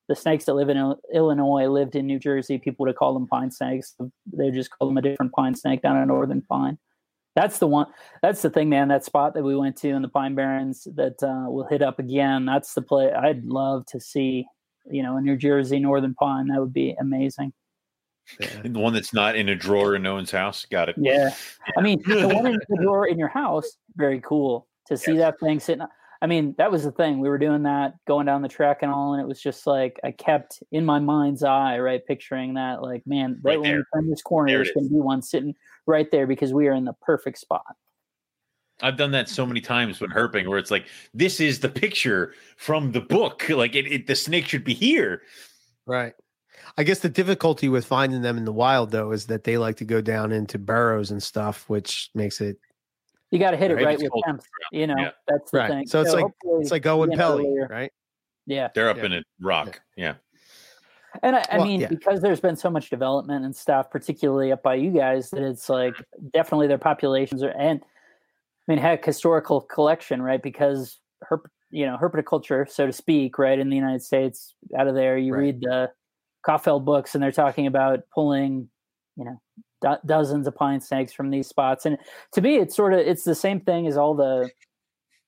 [0.09, 3.27] the snakes that live in Illinois lived in New Jersey, people would have called them
[3.27, 3.95] pine snakes.
[4.25, 6.77] They just call them a different pine snake down a northern pine.
[7.35, 7.87] That's the one.
[8.21, 8.89] That's the thing, man.
[8.89, 11.99] That spot that we went to in the Pine Barrens that uh, we'll hit up
[11.99, 12.45] again.
[12.45, 13.11] That's the play.
[13.11, 14.45] I'd love to see.
[14.89, 16.47] You know, a New Jersey northern pine.
[16.47, 17.53] That would be amazing.
[18.39, 18.61] Yeah.
[18.63, 20.65] the one that's not in a drawer in no one's house.
[20.65, 20.95] Got it.
[20.97, 21.33] Yeah.
[21.77, 25.39] I mean, the one in the drawer in your house, very cool to see that
[25.39, 25.85] thing sitting.
[26.23, 27.19] I mean, that was the thing.
[27.19, 29.99] We were doing that, going down the track and all, and it was just like
[30.03, 32.83] I kept in my mind's eye, right, picturing that.
[32.83, 33.85] Like, man, right, Right when we there.
[33.93, 35.55] turn this corner, There there's going to be one sitting
[35.87, 37.63] right there because we are in the perfect spot.
[38.83, 42.33] I've done that so many times when herping, where it's like, this is the picture
[42.57, 43.45] from the book.
[43.49, 45.23] Like it, it the snake should be here.
[45.87, 46.13] Right.
[46.77, 49.77] I guess the difficulty with finding them in the wild, though, is that they like
[49.77, 52.57] to go down into burrows and stuff, which makes it
[53.31, 54.23] You got to hit it Right, right it's with cold.
[54.27, 54.45] temps.
[54.71, 55.11] You know, Yeah.
[55.27, 55.69] that's the Right.
[55.69, 55.87] thing.
[55.87, 56.25] So it's like-
[56.59, 57.91] it's like Owen being Pelly, earlier- right?
[58.45, 58.69] Yeah.
[58.75, 59.05] They're up Yeah.
[59.05, 59.81] in a rock.
[59.95, 60.15] Yeah.
[61.23, 61.87] And I, I Well, mean, yeah.
[61.87, 65.69] because there's been so much development and stuff, particularly up by you guys, that it's
[65.69, 65.95] like
[66.33, 70.41] definitely their populations are, and I mean, heck, historical collection, right?
[70.41, 70.99] Because
[71.29, 75.17] herp, you know, herpetoculture, so to speak, right, in the United States, out of there,
[75.17, 75.39] you Right.
[75.39, 75.91] read the
[76.47, 78.69] Kauffeld books, and they're talking about pulling,
[79.15, 79.41] you know,
[79.81, 81.97] do- dozens of pine snakes from these spots, and
[82.33, 84.49] to me, it's sort of it's the same thing as all the,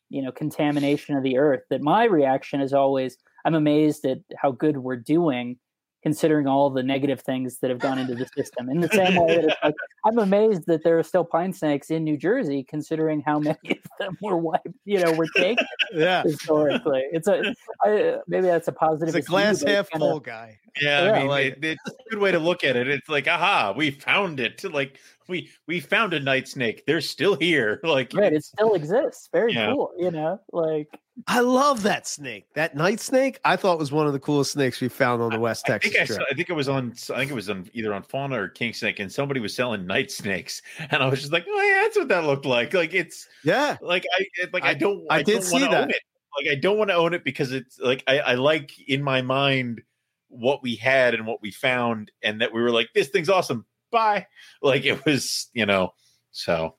[0.10, 1.64] you know, contamination of the earth.
[1.70, 5.58] That my reaction is always, I'm amazed at how good we're doing
[6.04, 8.70] considering all the negative things that have gone into the system.
[8.70, 9.76] In the same way that it's like,
[10.06, 13.78] I'm amazed that there are still pine snakes in New Jersey, considering how many of
[14.00, 16.24] them were wiped, you know, were taken Yeah.
[16.24, 17.04] historically.
[17.14, 19.16] It's a I, maybe that's a positive.
[19.16, 20.60] It's a glass half full guy.
[20.82, 22.88] Yeah, Yeah, I mean, like it, it's a good way to look at it.
[22.90, 24.62] It's like, aha, we found it.
[24.64, 25.00] Like
[25.30, 26.84] we we found a night snake.
[26.86, 27.80] They're still here.
[27.84, 29.30] Like Right, it still exists.
[29.32, 29.72] Very Yeah.
[29.72, 29.92] cool.
[29.98, 30.90] You know, like
[31.28, 32.48] I love that snake.
[32.56, 35.40] That night snake, I thought was one of the coolest snakes we found on the
[35.40, 36.18] West I Texas think I, trip.
[36.20, 38.48] saw, I think it was on I think it was on either on fauna or
[38.50, 41.82] king snake, and somebody was selling night snakes, and I was just like, oh yeah,
[41.84, 42.74] that's what that looked like.
[42.74, 43.78] Like it's yeah.
[43.82, 45.84] like I it- like I, I- don't I I, did don't see that.
[45.84, 46.00] own it.
[46.36, 49.22] Like I don't want to own it because it's like I, I like in my
[49.22, 49.84] mind
[50.30, 53.66] what we had and what we found, and that we were like, this thing's awesome.
[53.92, 54.26] Bye.
[54.64, 55.94] Like it was, you know.
[56.32, 56.74] So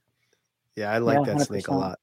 [0.75, 2.01] Yeah, I like Yeah, that snake a lot.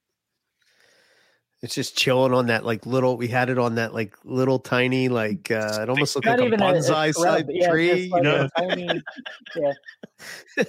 [1.63, 3.17] It's just chilling on that like little.
[3.17, 6.45] We had it on that like little tiny like uh it almost looked like a
[6.45, 7.87] even a, a bonsai shrub, side yeah, tree.
[8.09, 9.01] just You know, tiny,
[9.55, 9.73] yeah.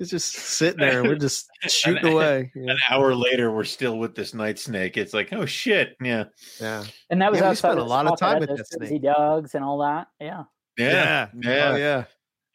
[0.00, 1.00] it's just sitting there.
[1.00, 2.50] and We're just shooting away.
[2.56, 2.72] Yeah.
[2.72, 4.96] an hour later, we're still with this night snake.
[4.96, 6.24] It's like, oh shit, yeah,
[6.60, 6.82] yeah.
[7.10, 9.02] And that was Yeah, we spent a lot of spot time with those that snake.
[9.02, 10.08] dogs and all that.
[10.20, 10.44] Yeah.
[10.76, 11.28] yeah, yeah.
[11.48, 11.68] yeah.
[11.72, 12.04] Oh yeah.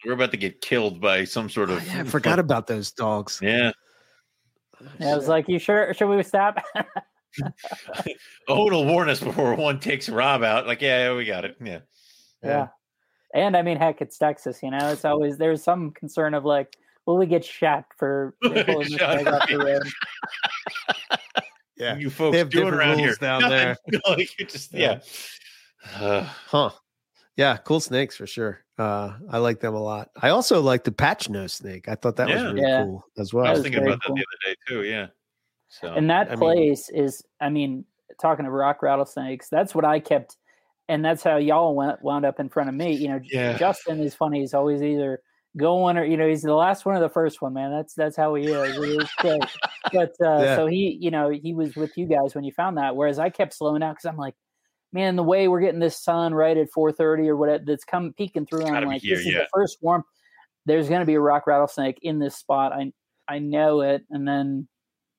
[0.06, 1.88] we're about to get killed by some sort Oh, of.
[1.88, 3.40] yeah, I forgot about those dogs.
[3.42, 3.72] Yeah.
[5.00, 5.94] Yeah, I was like, "You sure?
[5.94, 6.62] Should we stop?"
[8.48, 10.66] Oh, it'll warn us before one takes Rob out.
[10.68, 11.56] Like, yeah, yeah, we got it.
[11.64, 11.80] Yeah.
[12.44, 12.68] yeah.
[13.36, 14.60] And I mean, heck, it's Texas.
[14.64, 16.76] You know, it's always there's some concern of like,
[17.06, 19.64] will we get shot for pulling this Shut off the up.
[19.66, 19.84] road?
[21.78, 21.96] Yeah.
[21.96, 23.58] You folks They have doing around here down Nothing.
[23.88, 24.02] there.
[24.10, 25.00] like, you just yeah.
[25.96, 26.72] Uh, Huh.
[27.38, 28.66] Yeah, cool snakes for sure.
[28.78, 30.10] Uh, I like them a lot.
[30.22, 31.88] I also like the patch nose snake.
[31.88, 32.84] I thought that was really Yeah.
[32.84, 33.46] cool as I well.
[33.46, 34.16] was was thinking very about cool.
[34.18, 34.84] that the other day too.
[34.90, 35.08] Yeah.
[35.70, 37.86] So And that I mean- place is, I mean,
[38.22, 40.36] talking to rock rattlesnakes, that's what I kept,
[40.88, 42.94] and that's how y'all went, wound up in front of me.
[42.94, 43.58] You know, Yeah.
[43.58, 44.40] Justin is funny.
[44.42, 45.22] He's always either
[45.58, 47.72] going or you know he's the last one or the first one, man.
[47.72, 48.76] That's that's how he is.
[48.78, 49.44] He is great.
[49.94, 50.56] But uh, Yeah.
[50.56, 52.96] so he, you know, he was with you guys when you found that.
[52.96, 54.36] Whereas I kept slowing down because I'm like,
[54.94, 58.46] man, the way we're getting this sun right at 4:30 or whatever that's come peeking
[58.48, 58.66] through.
[58.66, 60.06] I'm like, here, this is the first warmth.
[60.66, 62.74] There's going to be a rock rattlesnake in this spot.
[62.74, 62.92] I
[63.28, 64.68] I know it, and then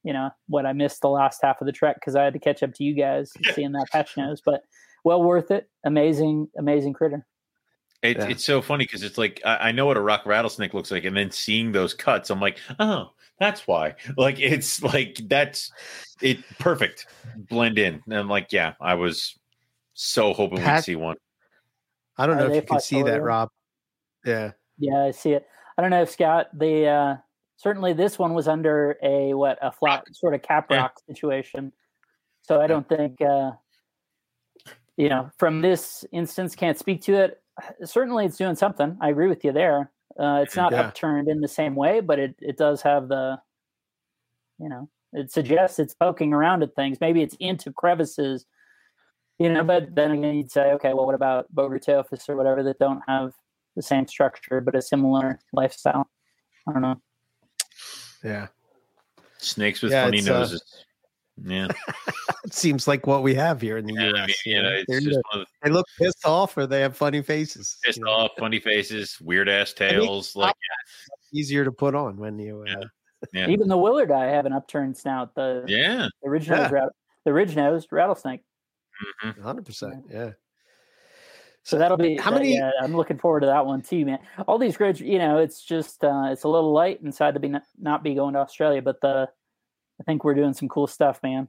[0.02, 2.38] you know what I missed the last half of the trek because I had to
[2.38, 4.62] catch up to you guys seeing that patch nose, but
[5.04, 5.68] well worth it.
[5.84, 7.26] Amazing, amazing critter.
[8.02, 8.28] It, Yeah.
[8.28, 11.04] It's so funny because it's like I, I know what a rock rattlesnake looks like,
[11.04, 13.94] and then seeing those cuts, I'm like, oh, that's why.
[14.16, 15.70] Like it's like that's
[16.20, 17.06] it perfect
[17.36, 18.02] blend in.
[18.06, 19.38] And I'm like, yeah, I was
[19.94, 21.16] so hoping Pat- we'd see one.
[22.16, 23.22] I don't Are know if you can see that.
[23.22, 23.48] Rob.
[24.24, 24.52] Yeah.
[24.78, 25.46] Yeah, I see it.
[25.76, 26.48] I don't know if Scott.
[26.52, 27.16] The uh,
[27.60, 30.78] certainly this one was under a what a flat sort of cap Yeah.
[30.78, 31.72] rock situation.
[32.42, 33.52] So I don't think uh,
[34.96, 37.42] you know from this instance can't speak to it.
[37.84, 38.96] Certainly, it's doing something.
[39.00, 39.92] I agree with you there.
[40.18, 40.80] Uh, it's not Yeah.
[40.88, 43.38] upturned in the same way, but it it does have the
[44.58, 46.98] you know it suggests it's poking around at things.
[47.00, 48.46] Maybe it's into crevices.
[49.38, 52.78] You know, but then again, you'd say, okay, well, what about Bogertophis or whatever that
[52.78, 53.32] don't have
[53.74, 56.10] the same structure but a similar lifestyle.
[56.68, 57.00] I don't know.
[58.22, 58.48] Yeah.
[59.38, 60.84] Snakes with Yeah, funny it's, uh, noses.
[61.42, 61.68] yeah,
[62.44, 64.14] It seems like what we have here in the yeah, US.
[64.16, 64.74] I mean, you you know, know?
[64.76, 67.78] it's They're just either- of the they look pissed off or they have funny faces.
[67.82, 68.10] pissed you know?
[68.10, 70.36] off, funny faces, weird ass think tails.
[70.36, 70.54] Like,
[71.32, 72.62] Easier to put on when you.
[72.62, 72.84] Uh, Yeah.
[73.32, 73.48] Yeah.
[73.48, 75.34] Even the willardi have an upturned snout.
[75.34, 76.70] The, yeah, the original Yeah.
[76.70, 76.92] rat-
[77.24, 78.40] the ridge nosed rattlesnake.
[79.22, 79.38] mhm.
[79.38, 80.02] 100%.
[80.10, 80.30] Yeah.
[81.62, 84.18] So that'll be How that- many- yeah, I'm looking forward to that one too, man.
[84.48, 87.40] All these grids, you know, it's just uh, it's a little light and sad to
[87.40, 89.28] be not, not be going to Australia, but the
[90.00, 91.48] I think we're doing some cool stuff, man.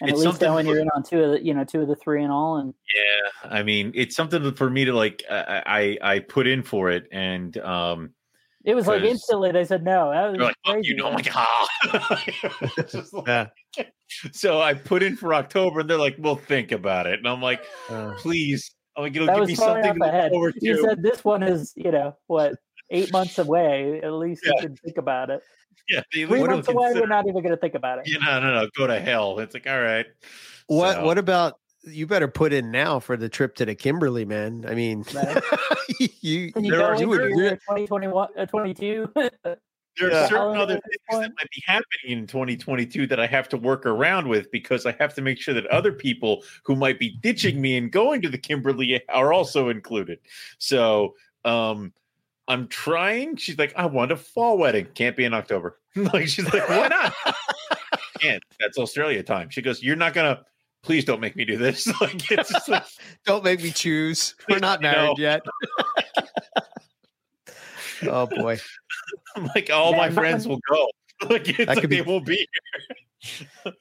[0.00, 1.64] And It's at least something knowing for- you're in on two of the, you know,
[1.64, 3.50] two of the three and all, and yeah.
[3.50, 5.24] I mean, it's something for me to like.
[5.28, 8.10] I I, I put in for it, and um,
[8.64, 10.12] it was like instantly they said no.
[10.12, 11.68] That was like, crazy, you know, I'm like, ah.
[13.12, 13.46] Like- Yeah.
[14.32, 17.42] so I put in for October, and they're like, "Well, think about it," and I'm
[17.42, 20.30] like, Uh, "Please." I'm like, it'll that give was me far something to look ahead.
[20.32, 20.82] forward You to.
[20.82, 22.54] said this one is, you know, what
[22.90, 24.00] eight months away.
[24.02, 25.40] At least you can think about it.
[25.88, 28.08] yeah, Three months away, consider- we're not even going to think about it.
[28.08, 28.68] Yeah, no, no, no.
[28.76, 29.38] Go to hell.
[29.38, 30.06] It's like, all right.
[30.66, 31.54] what So- What about
[31.84, 32.06] you?
[32.06, 34.64] Better put in now for the trip to the Kimberley, man.
[34.68, 35.42] I mean, Right.
[36.20, 39.08] you Can you there are you would your really- 2021, uh, 22?
[39.98, 40.28] There are Yeah.
[40.28, 43.56] certain other at this things that might be happening in 2022 that I have to
[43.56, 47.10] work around with because I have to make sure that other people who might be
[47.20, 50.18] ditching me and going to the Kimberley are also included.
[50.58, 51.14] So,
[51.44, 51.92] um,
[52.48, 53.36] I'm trying.
[53.36, 54.86] She's like, I want a fall wedding.
[54.94, 55.78] Can't be in October.
[55.96, 57.14] like, she's like, why not?
[58.18, 58.42] Can't.
[58.60, 59.48] That's Australia time.
[59.50, 60.44] She goes, You're not gonna.
[60.82, 61.86] Please don't make me do this.
[62.00, 62.84] like, it's just like,
[63.24, 64.34] Don't make me choose.
[64.48, 64.90] We're not No.
[64.90, 65.42] married yet.
[68.08, 68.58] Oh boy.
[69.36, 70.88] I'm like, all Yeah, my mine- friends will go.
[71.30, 72.48] Like, it's That like could they be- won't be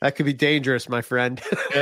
[0.02, 1.41] That could be dangerous, my friend.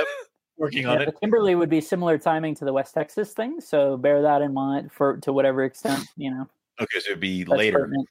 [0.57, 1.05] working on Yeah, it.
[1.07, 4.53] the Kimberley would be similar timing to the West Texas thing, so bear that in
[4.53, 6.47] mind for to whatever extent you know.
[6.81, 7.79] Okay, so it'd be later.
[7.79, 8.07] pertinent.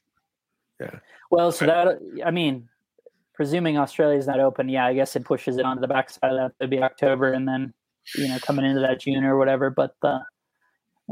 [0.79, 0.99] Yeah.
[1.31, 2.69] Well, so that I mean,
[3.33, 6.51] presuming Australia's not open, yeah, I guess it pushes it onto the backside of that.
[6.59, 7.73] It'd be October, and then
[8.15, 9.71] you know coming into that June or whatever.
[9.71, 10.19] But uh,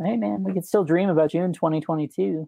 [0.06, 2.48] hey, man, we could still dream about June 2022.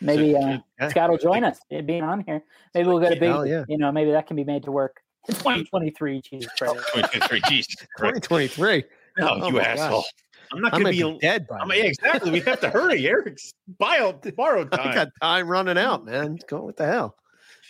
[0.00, 0.88] Maybe So, uh, yeah.
[0.88, 2.42] Scott will join us it being on here.
[2.74, 3.64] Maybe we'll get a big, Hell yeah.
[3.68, 5.00] you know, maybe that can be made to work.
[5.28, 6.74] 2023, Jesus Christ.
[6.94, 7.40] 2023.
[7.48, 8.22] Jesus Christ.
[8.24, 8.84] 2023.
[9.18, 10.00] No, Oh you asshole.
[10.02, 10.10] gosh.
[10.52, 11.18] I'm not going to be be.
[11.20, 12.30] dead by I'm, yeah, exactly.
[12.30, 13.06] We have to hurry.
[13.08, 14.94] Eric's bio, borrowed I time.
[14.94, 16.38] got time running out, man.
[16.48, 17.16] Go what the hell?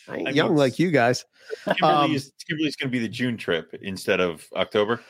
[0.09, 1.25] I ain't I young mean, like you guys.
[1.65, 5.01] Kimberley um, is, Kimberley's going to be the June trip instead of October.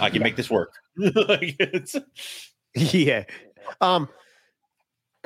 [0.00, 0.72] I can make this work.
[0.96, 1.96] Like, it's-
[2.74, 3.24] yeah.
[3.80, 4.08] Um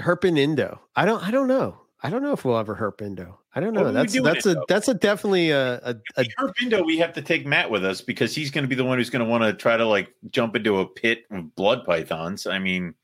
[0.01, 0.81] Herpin Indo.
[0.97, 1.77] I don't I don't know.
[2.03, 3.39] I don't know if we'll ever herp Indo.
[3.55, 3.83] I don't know.
[3.83, 7.13] are we That's doing that's a that's a definitely a a, a If we have
[7.15, 9.31] to take Matt with us because he's going to be the one who's going to
[9.31, 12.47] want to try to like jump into a pit of blood pythons.
[12.47, 12.95] I mean,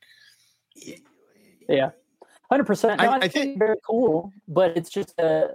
[1.67, 1.91] Yeah.
[2.49, 3.01] Hundred percent.
[3.01, 5.49] No, I- I, I think think- very cool, but it's just a.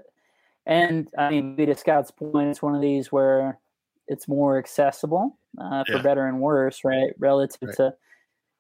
[0.66, 3.59] And I mean, maybe to Scott's point, it's one of these where
[4.06, 6.02] it's more accessible uh, for Yeah.
[6.02, 7.10] better and worse, right?
[7.19, 7.77] Relative Right.
[7.78, 7.94] to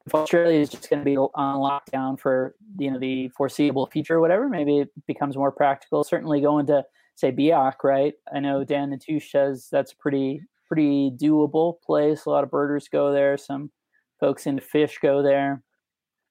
[0.06, 4.16] if Australia is just going to be on lockdown for you know the foreseeable future
[4.16, 6.04] or whatever, maybe it becomes more practical.
[6.04, 6.84] Certainly going to
[7.14, 8.14] say Biak, right?
[8.34, 12.24] I know Dan Natusch says that's a pretty pretty doable place.
[12.24, 13.36] A lot of birders go there.
[13.36, 13.70] Some
[14.18, 15.62] folks into fish go there.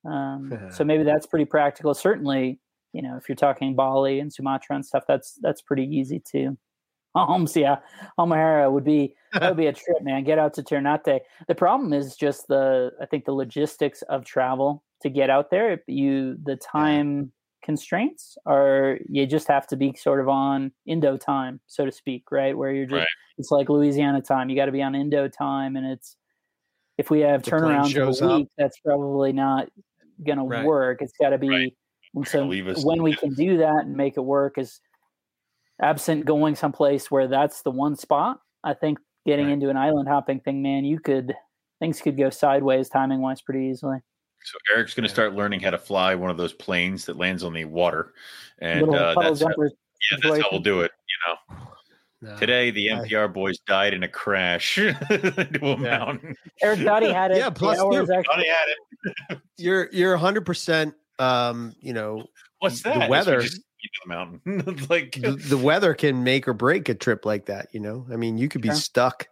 [0.03, 1.93] Um, so maybe that's pretty practical.
[1.93, 2.59] Certainly,
[2.93, 6.57] you know, if you're talking Bali and Sumatra and stuff, that's that's pretty easy too.
[7.15, 7.77] Homes, yeah,
[8.17, 10.23] Halmahera would be that would be a trip, man.
[10.23, 11.21] Get out to Ternate.
[11.47, 15.71] The problem is just the I think the logistics of travel to get out there.
[15.73, 17.31] If You the time
[17.63, 22.31] constraints are you just have to be sort of on Indo time, so to speak,
[22.31, 22.57] right?
[22.57, 23.07] Where you're just Right.
[23.37, 24.49] it's like Louisiana time.
[24.49, 26.15] You got to be on Indo time, and it's
[26.97, 28.37] if we have The plane turnarounds of a up.
[28.39, 29.69] week, that's probably not
[30.25, 31.01] going to work.
[31.01, 31.49] It's got to be.
[31.49, 31.73] Right.
[32.25, 32.47] So
[32.83, 34.79] when we can do that and make it work is
[35.79, 38.39] absent going someplace where that's the one spot.
[38.63, 39.53] I think getting Right.
[39.53, 41.33] into an island hopping thing, man, you could
[41.79, 43.97] things could go sideways timing wise pretty easily.
[44.43, 47.43] So Eric's going to start learning how to fly one of those planes that lands
[47.43, 48.13] on the water,
[48.59, 50.91] and uh, that's how, yeah, that's how we'll do it.
[51.07, 51.67] You know,
[52.31, 52.37] No.
[52.37, 54.77] today the I- MPR boys died in a crash
[55.09, 56.35] into a mountain.
[56.61, 57.37] Eric Dottie had it.
[57.37, 58.13] Yeah, plus the hours two.
[58.13, 58.67] actually- Johnny had
[59.29, 59.39] it.
[59.57, 60.45] You're you're 100.
[60.45, 62.25] percent Um, you know,
[62.61, 62.99] What's that?
[62.99, 64.85] The weather- just get to the mountain.
[64.89, 67.67] like the, the weather can make or break a trip like that.
[67.73, 68.75] You know, I mean, you could be Sure.
[68.75, 69.27] stuck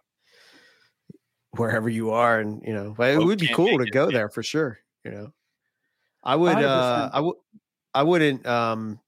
[1.52, 4.08] wherever you are, and you know, but it would be cool make to it, go
[4.08, 4.18] yeah.
[4.18, 4.78] there for sure.
[5.04, 5.32] You know,
[6.24, 6.56] I would.
[6.56, 7.16] uh 100%.
[7.16, 7.36] I would.
[7.94, 8.46] I wouldn't.
[8.46, 9.00] Um,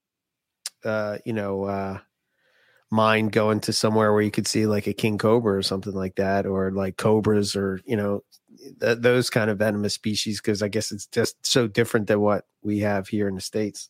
[0.85, 1.99] uh, you know, uh,
[2.90, 6.15] mind going to somewhere where you could see like a king cobra or something like
[6.16, 8.23] that, or like cobras, or you know,
[8.81, 10.40] th- those kind of venomous species.
[10.40, 13.89] Because I guess it's just so different than what we have here in the states.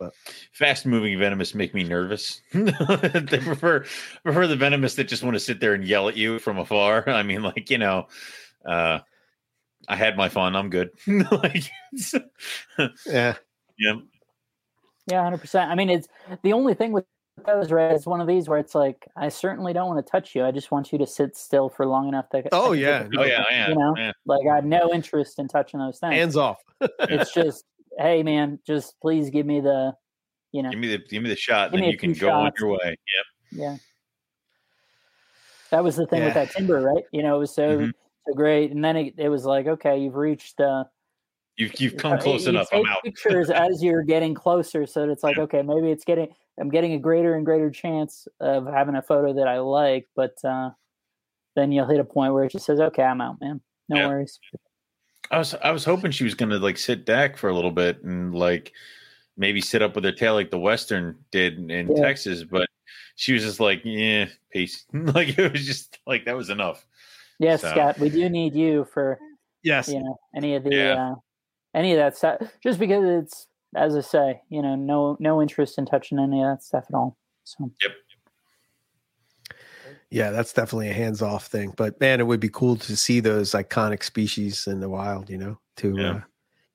[0.00, 0.12] You know.
[0.52, 2.40] fast moving venomous make me nervous.
[2.52, 3.84] they prefer
[4.22, 7.08] prefer the venomous that just want to sit there and yell at you from afar.
[7.08, 8.08] I mean, like you know,
[8.66, 9.00] uh,
[9.88, 10.56] I had my fun.
[10.56, 10.90] I'm good.
[11.06, 11.64] like,
[13.06, 13.34] Yeah.
[13.78, 13.94] yeah,
[15.06, 15.70] Yeah, hundred percent.
[15.70, 16.08] I mean, it's
[16.42, 17.04] the only thing with
[17.44, 17.92] those, right?
[17.92, 20.44] It's one of these where it's like, I certainly don't want to touch you.
[20.44, 22.46] I just want you to sit still for long enough that.
[22.46, 23.08] I Oh, can yeah.
[23.18, 23.94] oh yeah, yeah, You know?
[23.96, 24.12] yeah.
[24.24, 26.14] Like I have no interest in touching those things.
[26.14, 26.58] Hands off.
[27.00, 27.64] it's just,
[27.98, 29.94] hey man, just please give me the,
[30.52, 32.70] you know, Give me the give me the shot, then you can go on your
[32.70, 32.78] way.
[32.84, 33.26] Yep.
[33.52, 33.76] yeah.
[35.70, 37.04] That was the thing with that timber, right?
[37.12, 37.92] You know, it was so Mhm.
[38.26, 40.60] so great, and then it, it was like, okay, you've reached.
[40.60, 40.84] uh
[41.56, 42.68] You've you've come close enough.
[42.72, 43.02] I'm out.
[43.04, 45.44] pictures as you're getting closer, so that it's like, Yeah.
[45.44, 46.28] okay, maybe it's getting.
[46.58, 50.34] I'm getting a greater and greater chance of having a photo that I like, but
[50.44, 50.70] uh
[51.56, 53.60] then you'll hit a point where it just says, okay, I'm out, man.
[53.88, 54.06] No Yeah.
[54.06, 54.40] worries.
[55.34, 58.02] I was I was hoping she was gonna like sit back for a little bit
[58.04, 58.72] and like
[59.36, 62.02] maybe sit up with her tail like the Western did in, in Yeah.
[62.02, 62.68] Texas, but
[63.16, 64.84] she was just like, yeah, peace.
[64.92, 66.86] like it was just like that was enough.
[67.40, 69.18] Yes, So- Scott, we do need you for
[69.64, 69.88] Yes.
[69.88, 71.10] you know any of the Yeah.
[71.10, 71.14] uh
[71.74, 75.78] any of that stuff just because it's as i say you know no no interest
[75.78, 77.68] in touching any of that stuff at all so
[80.14, 81.74] Yeah, that's definitely a hands off thing.
[81.76, 85.36] But man, it would be cool to see those iconic species in the wild, you
[85.36, 86.10] know, to Yeah.
[86.12, 86.20] uh,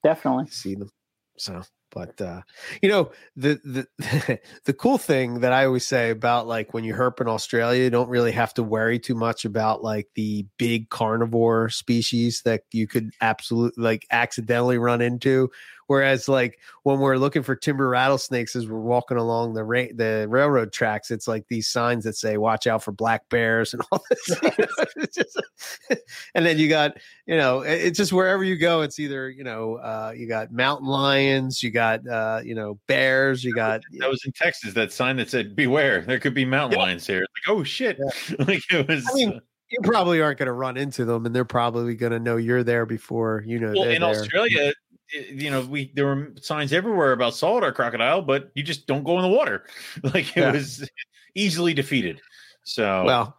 [0.04, 0.90] definitely see them.
[1.38, 2.42] So, but uh,
[2.82, 6.94] you know, the the the cool thing that I always say about like when you
[6.94, 10.90] herp in Australia, you don't really have to worry too much about like the big
[10.90, 15.50] carnivore species that you could absolutely like accidentally run into.
[15.90, 20.28] Whereas like when we're looking for timber rattlesnakes as we're walking along the ra- the
[20.30, 24.04] railroad tracks, it's like these signs that say "Watch out for black bears" and all
[24.08, 24.30] this.
[24.30, 25.42] you know, just-
[26.36, 26.96] and then you got
[27.26, 30.88] you know it's just wherever you go, it's either you know uh, you got mountain
[30.88, 34.76] lions, you got uh, you know bears, you got That was in Texas.
[34.76, 36.86] That sign that said "Beware, there could be mountain Yeah.
[36.86, 37.98] lions here." Like, oh shit!
[38.38, 39.10] like it was.
[39.10, 39.42] I mean,
[39.72, 42.64] you probably aren't going to run into them, and they're probably going to know you're
[42.64, 43.74] there before you know.
[43.76, 44.10] well, in there.
[44.12, 44.74] Australia,
[45.14, 49.18] you know, we there were signs everywhere about saltwater crocodile, but you just don't go
[49.18, 49.66] in the water.
[50.04, 50.52] Like it Yeah.
[50.52, 50.90] was
[51.36, 52.22] easily defeated.
[52.64, 53.36] So, Well,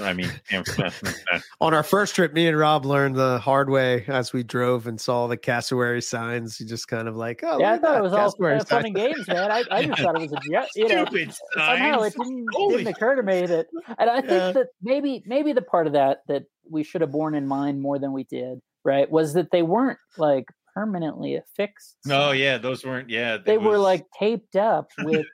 [0.00, 0.30] I mean,
[1.60, 5.00] on our first trip, me and Rob learned the hard way as we drove and
[5.00, 6.60] saw the cassowary signs.
[6.60, 8.84] You just kind of like, oh, yeah i thought it was all cassowary fun sign.
[8.86, 12.02] and games man i, I just thought it was a jet you know stupid somehow
[12.02, 13.66] it didn't, didn't occur to me that
[13.98, 14.52] and i think Yeah.
[14.52, 17.98] that maybe maybe the part of that that we should have borne in mind more
[17.98, 23.10] than we did right was that they weren't like permanently affixed No, yeah, those weren't.
[23.10, 25.26] Yeah, they it were like taped up with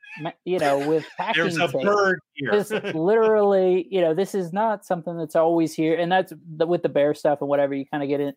[0.45, 1.83] you know with packing There's a tape.
[1.83, 2.51] bird here.
[2.51, 6.83] this literally, you know, this is not something that's always here, and that's the, with
[6.83, 7.75] the bear stuff and whatever.
[7.75, 8.33] You kind of get in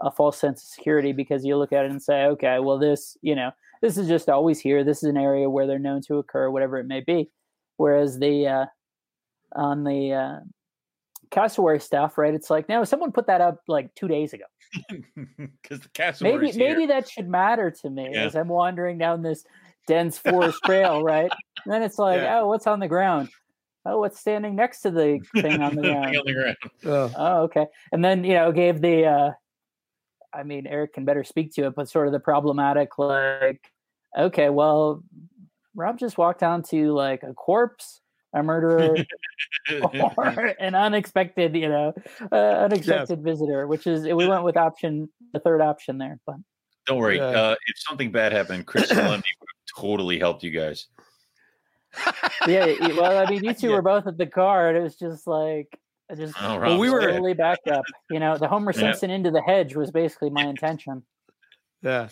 [0.00, 3.16] a false sense of security because you look at it and say, okay, well, this,
[3.20, 3.50] you know,
[3.82, 4.84] this is just always here.
[4.84, 7.30] This is an area where they're known to occur, whatever it may be.
[7.76, 8.66] Whereas the uh,
[9.54, 10.40] on the uh,
[11.30, 12.34] cassowary stuff, right?
[12.34, 14.44] It's like, no, someone put that up like two days ago.
[15.62, 16.38] Because the cassowary.
[16.38, 18.24] Maybe maybe that should matter to me Yeah.
[18.26, 19.44] as I'm wandering down this
[19.86, 21.30] dense forest trail, right?
[21.64, 22.40] And then it's like, Yeah.
[22.40, 23.28] oh, what's on the ground?
[23.84, 26.16] Oh, what's standing next to the thing on the ground?
[26.16, 26.56] on the ground.
[26.84, 27.66] Oh, Oh, okay.
[27.92, 29.30] And then, you know, gave the uh
[30.32, 33.72] I mean, Eric can better speak to it, but sort of the problematic like,
[34.16, 35.02] okay, well,
[35.74, 38.00] Rob just walked onto like a corpse,
[38.34, 38.96] a murderer,
[40.16, 41.94] or an unexpected, you know,
[42.30, 46.18] uh, unexpected visitor, which is we went with option the third option there.
[46.26, 46.36] But
[46.86, 47.16] Don't worry.
[47.16, 47.24] Yeah.
[47.26, 50.86] Uh, if something bad happened, Chris and Lundy would have totally helped you guys.
[52.46, 53.76] yeah, well, I mean, you two Yeah.
[53.76, 55.68] were both at the car, and it was just like
[56.10, 57.16] I just Oh, Well, we were- dead.
[57.16, 57.84] slowly backed up.
[58.10, 58.80] You know, the Homer Yeah.
[58.80, 61.02] Simpson into the hedge was basically my intention.
[61.82, 62.08] yeah.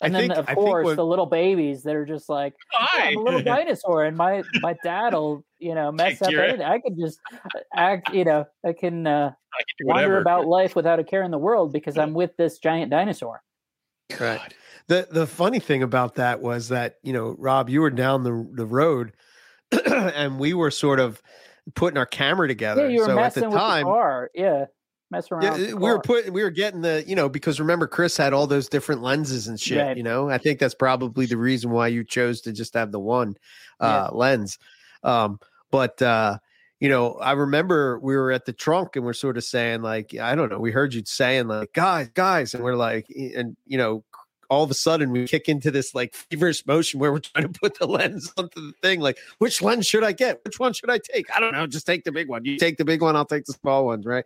[0.00, 3.16] And I then, think- of course, the little babies that are just like, "Yeah, I'm
[3.16, 6.62] a little dinosaur, and my my dad'll, you know, mess up anything.
[6.62, 7.18] I can just
[7.74, 11.30] act, you know, I can uh, I can wander about life without a care in
[11.30, 13.42] the world because I'm with this giant dinosaur.
[14.10, 14.38] Right.
[14.38, 14.54] God.
[14.88, 18.46] The the funny thing about that was that you know, Rob, you were down the
[18.52, 19.14] the road,
[19.86, 21.20] and we were sort of
[21.74, 22.82] putting our camera together.
[22.82, 24.30] Yeah, you were so at messing the with the time, car.
[24.34, 24.66] Yeah,
[25.10, 25.60] messing around.
[25.60, 28.46] yeah, we were putting we were getting the you know because remember Chris had all
[28.46, 29.82] those different lenses and shit.
[29.82, 29.96] Right.
[29.96, 33.00] You know, I think that's probably the reason why you chose to just have the
[33.00, 33.36] one
[33.80, 34.58] uh, lens.
[35.02, 36.38] Um, but uh,
[36.80, 40.14] you know, I remember we were at the trunk and we're sort of saying like,
[40.14, 43.78] I don't know, we heard you saying like, guys, guys, and we're like, and you
[43.78, 44.04] know,
[44.48, 47.58] all of a sudden we kick into this like feverish motion where we're trying to
[47.58, 49.00] put the lens onto the thing.
[49.00, 50.40] Like, which lens should I get?
[50.44, 51.26] Which one should I take?
[51.34, 51.66] I don't know.
[51.66, 52.44] Just take the big one.
[52.44, 54.24] You take the big one, I'll take the small ones, right?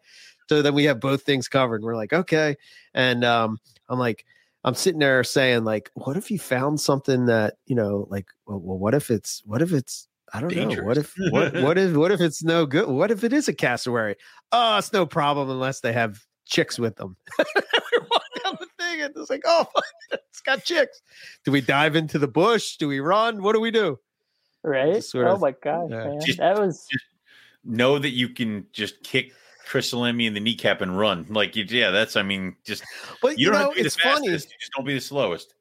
[0.50, 1.84] So then we have both things covered.
[1.84, 2.56] We're like, okay.
[2.92, 4.24] And um, I'm like,
[4.64, 8.58] I'm sitting there saying, like, what if you found something that, you know, like, well,
[8.58, 10.82] well what if it's, what if it's, I don't know.
[10.82, 12.88] What if, what, what if, what if it's no good?
[12.88, 14.16] What if it is a cassowary?
[14.50, 17.16] Oh, it's no problem unless they have chicks with them.
[17.38, 17.44] we
[18.10, 19.68] walk down the thing and it's like, oh,
[20.10, 21.00] it's got chicks.
[21.44, 22.76] Do we dive into the bush?
[22.76, 23.40] Do we run?
[23.40, 24.00] What do we do?
[25.20, 25.28] right.
[25.28, 26.04] oh of- my gosh, yeah.
[26.06, 26.88] man, Just- that was
[27.62, 29.32] Know that you can just kick
[29.70, 31.24] Chris Salemi in the kneecap and run.
[31.28, 32.82] Like, you, yeah, that's, I mean, just,
[33.22, 34.26] But you, you, don't know, have to be the it's funny.
[34.28, 34.50] fastest.
[34.50, 35.54] You just don't be the slowest.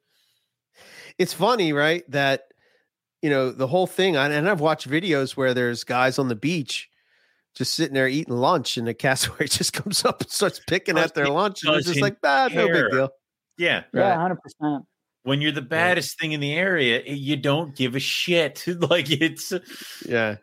[1.20, 2.04] it's funny, right?
[2.10, 2.46] That
[3.22, 4.18] you know the whole thing.
[4.18, 6.90] I- And I've watched videos where there's guys on the beach
[7.56, 11.14] just sitting there eating lunch, and the cassowary just comes up and starts picking at
[11.14, 13.10] their lunch, and it's just he like, ah, no big deal.
[13.58, 13.84] Yeah.
[13.94, 14.16] yeah, Right.
[14.18, 14.86] hundred percent.
[15.24, 18.64] When you're the baddest thing in the area, you don't give a shit.
[18.90, 19.52] like, it's,
[20.08, 20.38] Yeah.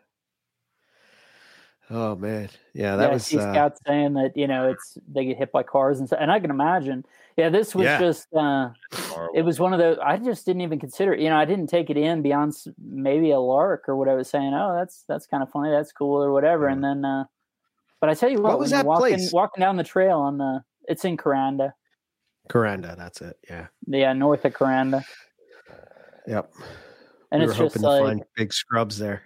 [1.89, 3.25] Oh man, yeah, Yeah, that I was.
[3.25, 6.19] see Uh, Scott saying that you know it's they get hit by cars and stuff,
[6.21, 7.05] and I can imagine.
[7.37, 7.99] Yeah, this was Yeah.
[7.99, 8.71] just uh,
[9.33, 11.13] it was one of those I just didn't even consider.
[11.13, 11.21] it.
[11.21, 14.29] You know, I didn't take it in beyond maybe a lark or what I was
[14.29, 14.53] saying.
[14.53, 15.69] Oh, that's that's kind of funny.
[15.71, 16.67] That's cool or whatever.
[16.67, 17.23] And then, uh,
[18.01, 19.31] but I tell you what, What was that walking place?
[19.31, 21.73] walking down the trail on the it's in Kuranda,
[22.49, 23.37] Kuranda, that's it.
[23.49, 23.67] Yeah.
[23.87, 25.03] yeah, north of Kuranda,
[26.27, 26.51] Yep.
[27.31, 29.21] and we it's were just hoping like to find big scrubs there.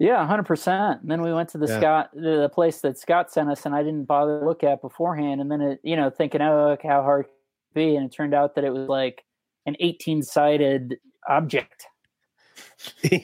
[0.00, 1.02] Yeah, hundred percent.
[1.02, 1.78] And then we went to the Yeah.
[1.78, 4.80] Scott, the the place that Scott sent us, and I didn't bother to look at
[4.80, 5.42] beforehand.
[5.42, 7.32] And then it, you know, thinking, oh, okay, how hard it
[7.74, 7.96] be?
[7.96, 9.22] And it turned out that it was like
[9.66, 10.96] an eighteen-sided
[11.28, 11.86] object.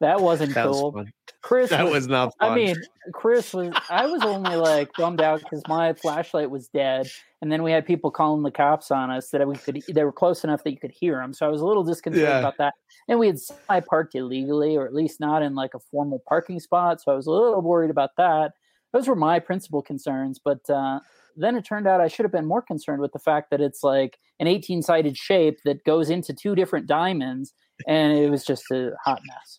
[0.00, 0.92] That wasn't that was cool.
[0.92, 1.12] fun.
[1.52, 2.52] Chris, That was, was not fun.
[2.52, 2.76] I mean,
[3.12, 3.74] Chris was.
[3.90, 7.10] I was only like bummed out because my flashlight was dead,
[7.42, 9.82] and then we had people calling the cops on us that we could.
[9.86, 12.26] They were close enough that you could hear them, so I was a little disconcerted
[12.26, 12.38] Yeah.
[12.38, 12.72] about that.
[13.06, 16.58] And we had semi parked illegally, or at least not in like a formal parking
[16.58, 18.52] spot, so I was a little worried about that.
[18.94, 21.00] Those were my principal concerns, but uh,
[21.36, 23.82] then it turned out I should have been more concerned with the fact that it's
[23.82, 27.52] like an 18 sided shape that goes into two different diamonds,
[27.86, 29.58] and it was just a hot mess.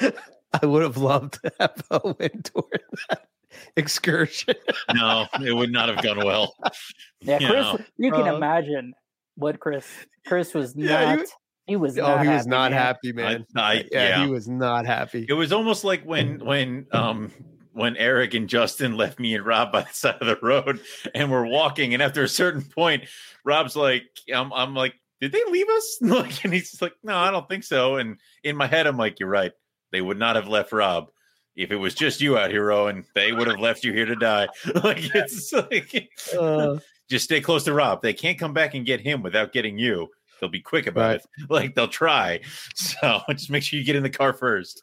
[0.62, 3.26] I would have loved to have a win toward that
[3.76, 4.54] excursion.
[4.94, 6.54] no, it would not have gone well.
[7.20, 7.78] Yeah, You Chris, know.
[7.98, 8.94] you can Uh, imagine
[9.36, 9.86] what Chris.
[10.26, 10.88] Chris was not.
[10.88, 11.24] Yeah, he
[11.72, 11.98] he, was.
[11.98, 12.80] oh, Not he was happy, not man.
[12.80, 13.46] happy, man.
[13.56, 15.26] I, I, yeah, yeah, he was not happy.
[15.28, 17.32] It was almost like when when um
[17.72, 20.80] when Eric and Justin left me and Rob by the side of the road
[21.14, 23.04] and we're walking, and after a certain point,
[23.44, 24.04] Rob's like,
[24.34, 25.98] I'm, I'm like, did they leave us?
[26.00, 27.96] Like, and he's just like, no, I don't think so.
[27.96, 29.52] And in my head, I'm like, you're right.
[29.96, 31.08] They would not have left Rob.
[31.56, 34.14] If it was just you out here, Owen, they would have left you here to
[34.14, 34.46] die.
[34.84, 36.76] Like it's like Uh,
[37.08, 38.02] just stay close to Rob.
[38.02, 40.08] They can't come back and get him without getting you.
[40.38, 41.14] They'll be quick about Right.
[41.16, 41.26] it.
[41.50, 42.40] Like they'll try.
[42.74, 44.82] So just make sure you get in the car first.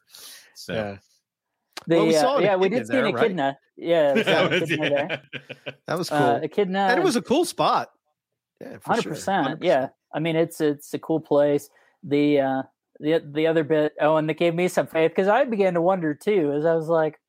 [0.56, 0.98] So yeah.
[1.85, 3.56] The, Well, we uh, saw yeah, we did see an there, right?
[3.77, 5.22] Yeah, That was- echidna there.
[5.85, 6.18] That was cool.
[6.18, 7.91] Uh, echidna, and it was a cool spot.
[8.60, 9.11] Yeah, for hundred sure.
[9.11, 9.60] percent.
[9.60, 9.64] 100%.
[9.64, 11.69] Yeah, I mean it's it's a cool place.
[12.02, 12.64] The uh
[13.03, 13.93] the the other bit.
[14.01, 16.73] Oh, and it gave me some faith because I began to wonder too, as I
[16.73, 17.19] was like,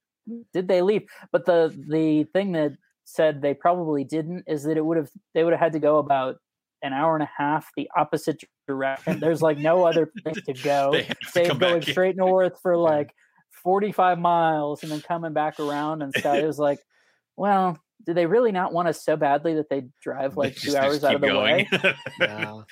[0.55, 1.03] did they leave?
[1.33, 2.73] But the the thing that
[3.05, 5.99] said they probably didn't is that it would have they would have had to go
[5.99, 6.37] about
[6.83, 9.19] an hour and a half the opposite direction.
[9.21, 10.93] There's like no other place to go.
[10.93, 11.93] They have to Save going back in.
[11.93, 13.13] straight north for like
[13.63, 16.37] 45 miles and then coming back around and stuff.
[16.37, 16.79] It was like,
[17.37, 20.67] well, do they really not want us so badly that they drive like They two
[20.73, 21.67] just- hours just out of the going.
[21.73, 21.95] way?
[22.21, 22.65] No.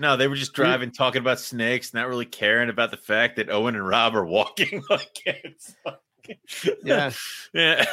[0.00, 3.50] No, they were just driving, talking about snakes, not really caring about the fact that
[3.50, 5.98] Owen and Rob are walking like it's like-
[6.84, 7.10] Yeah.
[7.52, 7.84] yeah.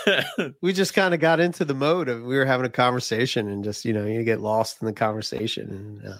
[0.62, 3.64] we just kind of got into the mode of we were having a conversation and
[3.64, 5.70] just you know you get lost in the conversation
[6.04, 6.18] and uh,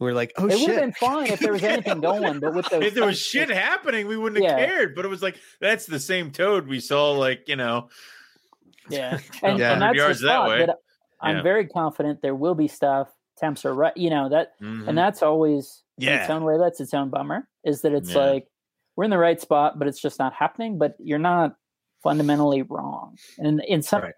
[0.00, 2.40] we are like oh it would shit have been fine if there was anything going,
[2.40, 4.66] but with those if there was things- shit happening, we wouldn't have Yeah.
[4.66, 4.94] cared.
[4.94, 7.88] But it was like that's the same toad we saw, like you know,
[8.90, 9.72] yeah, and, Yeah.
[9.72, 10.66] and that's the yards that spot way.
[10.66, 10.76] that
[11.20, 11.42] I'm Yeah.
[11.42, 13.08] very confident there will be stuff.
[13.38, 14.88] Temps are right, you know that, Mhm.
[14.88, 16.58] and that's always in its own way.
[16.58, 17.48] That's its own bummer.
[17.64, 18.18] Is that it's Yeah.
[18.24, 18.48] like
[18.96, 20.78] we're in the right spot, but it's just not happening.
[20.78, 21.56] But you're not
[22.02, 24.02] fundamentally wrong, and in some.
[24.02, 24.14] Right.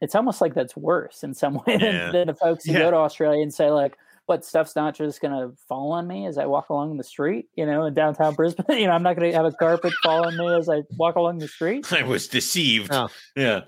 [0.00, 2.10] It's almost like that's worse in some way than, Yeah.
[2.12, 2.78] than the folks who Yeah.
[2.80, 3.96] go to Australia and say like,
[4.26, 7.48] "What stuff's not just going to fall on me as I walk along the street?"
[7.56, 8.66] You know, in downtown Brisbane.
[8.78, 11.16] You know, I'm not going to have a carpet fall on me as I walk
[11.16, 11.92] along the street.
[11.92, 12.92] I was deceived.
[12.92, 13.08] Oh.
[13.36, 13.62] Yeah.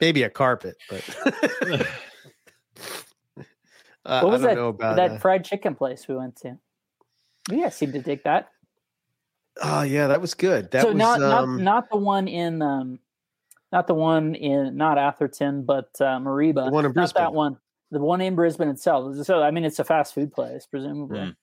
[0.00, 1.86] maybe a carpet but
[4.10, 4.60] uh, What was I don't that?
[4.60, 6.58] know about that uh, fried chicken place we went to.
[7.50, 8.48] You guys seem to dig that.
[9.62, 12.62] oh yeah that was good that so was not um, not not the one in
[12.62, 12.98] um,
[13.72, 16.66] not the one in not Atherton, but uh, Mareeba.
[16.66, 17.22] The one in Not Brisbane.
[17.22, 17.56] that one.
[17.92, 19.16] The one in Brisbane itself.
[19.24, 21.18] So I mean, it's a fast food place, presumably.
[21.18, 21.36] Mm.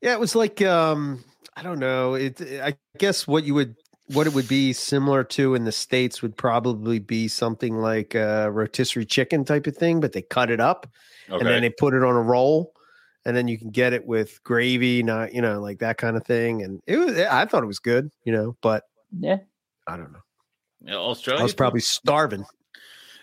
[0.00, 1.24] Yeah, it was like um
[1.56, 2.14] I don't know.
[2.14, 3.74] It I guess what you would
[4.12, 8.50] what it would be similar to in the states would probably be something like a
[8.50, 10.86] rotisserie chicken type of thing, but they cut it up
[11.28, 11.38] Okay.
[11.40, 12.72] and then they put it on a roll
[13.26, 16.24] and then you can get it with gravy, not you know, like that kind of
[16.24, 16.62] thing.
[16.62, 18.84] And it was I thought it was good, you know, but
[19.18, 19.38] Yeah.
[19.86, 20.20] I don't know.
[20.82, 21.40] Yeah, Australia.
[21.40, 22.44] I was probably starving.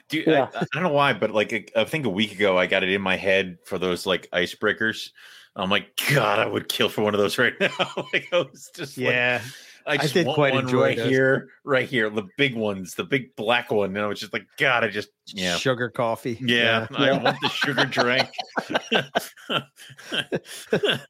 [0.09, 0.49] Dude, Yeah.
[0.53, 2.83] I, I don't know why, but like a- I think a week ago, I got
[2.83, 5.09] it in my head for those like icebreakers.
[5.55, 7.69] I'm like, God, I would kill for one of those right now.
[8.13, 9.41] like I was just like,
[9.85, 9.91] Yeah.
[9.93, 11.09] I just did want quite one enjoy right those.
[11.09, 13.89] here, right here, the big ones, the big black one.
[13.95, 15.57] And I was just like, God, I just yeah.
[15.57, 16.37] Sugar coffee.
[16.41, 17.23] Yeah, I Yeah.
[17.23, 18.29] want the sugar drink.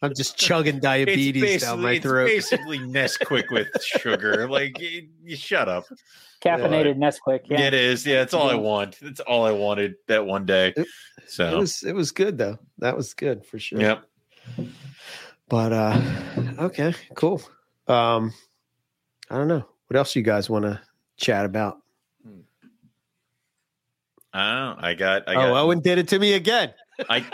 [0.02, 2.30] I'm just chugging diabetes down my throat.
[2.30, 2.60] it's throat.
[2.60, 4.48] basically Nesquik with sugar.
[4.50, 5.86] Like, you, you shut up.
[6.44, 7.42] Caffeinated Nesquik.
[7.50, 7.62] Yeah.
[7.62, 8.06] It is.
[8.06, 8.98] Yeah, it's all I want.
[9.02, 10.74] It's all I wanted that one day.
[10.76, 10.88] It-
[11.28, 12.60] So, It was it was good though.
[12.80, 13.80] That was good for sure.
[13.82, 14.06] yep.
[15.50, 16.02] But uh
[16.60, 17.42] okay, cool.
[17.88, 18.32] Um
[19.36, 19.66] I don't know.
[19.88, 20.80] What else you guys want to
[21.18, 21.82] chat about?
[22.26, 22.40] Hmm.
[24.34, 24.86] I don't.
[24.86, 25.28] I got.
[25.28, 25.58] I oh, got.
[25.58, 26.74] Owen did it to me again.
[27.10, 27.26] I.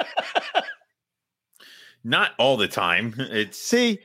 [2.04, 3.14] Not all the time.
[3.20, 4.00] It's See,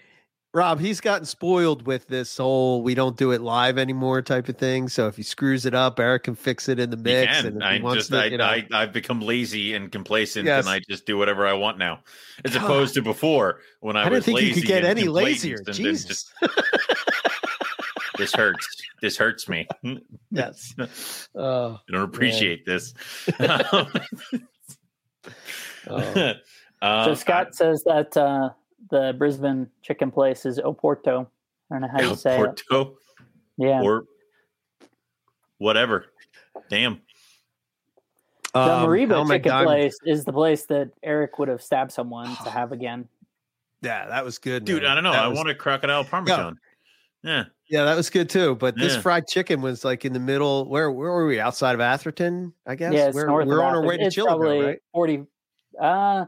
[0.52, 4.58] Rob, he's gotten spoiled with this whole we don't do it live anymore type of
[4.58, 4.90] thing.
[4.90, 7.32] So if he screws it up, Eric can fix it in the mix.
[7.38, 8.10] And if he I wants just.
[8.10, 8.66] to, I, you know- I.
[8.74, 10.66] I've become lazy and complacent, Yes.
[10.66, 12.00] and I just do whatever I want now,
[12.44, 12.62] as God.
[12.64, 15.56] opposed to before when I, I didn't was think you lazy could get any lazier.
[15.56, 16.30] and then Jesus.
[18.16, 18.82] just- this hurts.
[19.02, 19.66] This hurts me.
[20.30, 20.74] yes.
[21.34, 22.94] Oh, I don't appreciate this.
[23.40, 23.90] oh.
[25.88, 26.36] So
[26.82, 28.50] Um, Scott says that uh,
[28.90, 31.26] the Brisbane chicken place is Oporto.
[31.70, 32.62] I don't know how I- you El say it.
[32.68, 32.98] Porto
[33.56, 33.80] Yeah.
[33.82, 34.04] or
[35.58, 36.06] whatever.
[36.68, 37.00] Damn.
[38.52, 42.34] The Um, Mareeba chicken diamond- place is the place that Eric would have stabbed someone
[42.44, 43.08] to have again.
[43.82, 44.90] Yeah, that was good, Dude, man.
[44.92, 45.12] I don't know.
[45.12, 46.58] That I was- want a crocodile parmesan.
[47.22, 47.30] Yeah.
[47.32, 48.54] Yeah, that was good too.
[48.54, 49.00] But this Yeah.
[49.00, 50.68] fried chicken was like in the middle.
[50.68, 51.40] Where where were we?
[51.40, 52.92] Outside of Atherton, I guess.
[52.92, 54.78] Yeah, we're we're on our way to Chillagoe, probably right?
[54.92, 55.24] Forty.
[55.80, 56.26] Uh,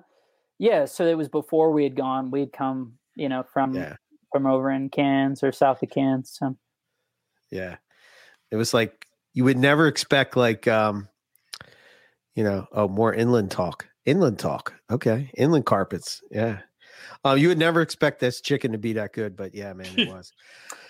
[0.58, 0.84] yeah.
[0.84, 2.30] So it was before we had gone.
[2.30, 3.96] We'd come, you know, from Yeah,
[4.32, 6.36] from over in Cairns or south of Cairns.
[6.38, 6.56] So
[7.50, 7.76] yeah.
[8.50, 11.08] It was like you would never expect like um,
[12.34, 13.86] you know, oh more inland talk.
[14.06, 14.74] Inland talk.
[14.90, 15.30] Okay.
[15.36, 16.22] Inland carpets.
[16.30, 16.60] Yeah.
[17.24, 20.08] Um, you would never expect this chicken to be that good, but yeah, man, it
[20.12, 20.32] was.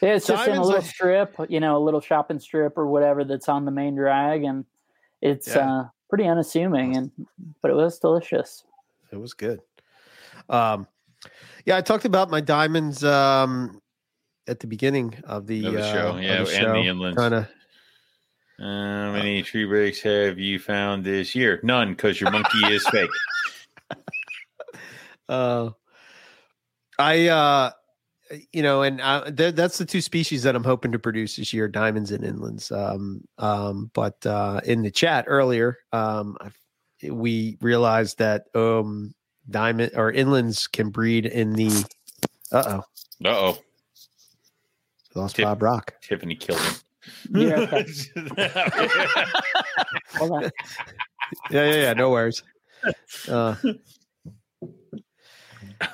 [0.03, 2.87] yeah, it's just in a little are- strip, you know, a little shopping strip or
[2.87, 4.65] whatever that's on the main drag, and
[5.23, 5.71] it's Yeah.
[5.81, 7.11] uh pretty unassuming, and
[7.63, 8.65] but it was delicious.
[9.13, 9.61] It was good.
[10.49, 10.87] Um,
[11.65, 13.81] yeah, I talked about my diamonds um
[14.47, 17.17] at the beginning of the, Of the uh, show, of yeah, and the inlands.
[17.17, 17.49] Kind of.
[18.59, 21.61] How many tree breaks have you found this year?
[21.63, 23.11] None, because your monkey is fake.
[25.29, 25.71] Uh,
[26.99, 27.71] I uh,
[28.53, 31.53] you know, and uh, th- that's the two species that I'm hoping to produce this
[31.53, 32.71] year: diamonds and inlands.
[32.73, 36.57] Um, um, but uh, in the chat earlier, um, I've,
[37.11, 39.15] we realized that um,
[39.49, 41.85] diamond or inlands can breed in the.
[42.51, 42.85] Uh oh.
[43.25, 43.59] Uh oh.
[45.15, 45.95] Lost Tip- Bob Rock.
[46.03, 46.75] Tiffany killed him.
[47.31, 47.67] Yeah.
[50.17, 50.51] Hold on.
[51.51, 51.93] Yeah, yeah, yeah.
[51.93, 52.43] No worries.
[53.29, 53.55] Uh,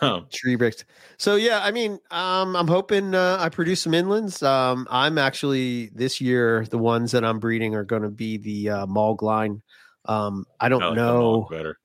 [0.01, 0.85] Um, tree bricks.
[1.19, 4.43] So yeah, I mean, um, I'm hoping uh, I produce some inlands.
[4.43, 8.71] Um, I'm actually this year the ones that I'm breeding are going to be the
[8.71, 9.63] uh, Malg line.
[10.07, 11.47] Um, I don't I like know.
[11.51, 11.79] Better.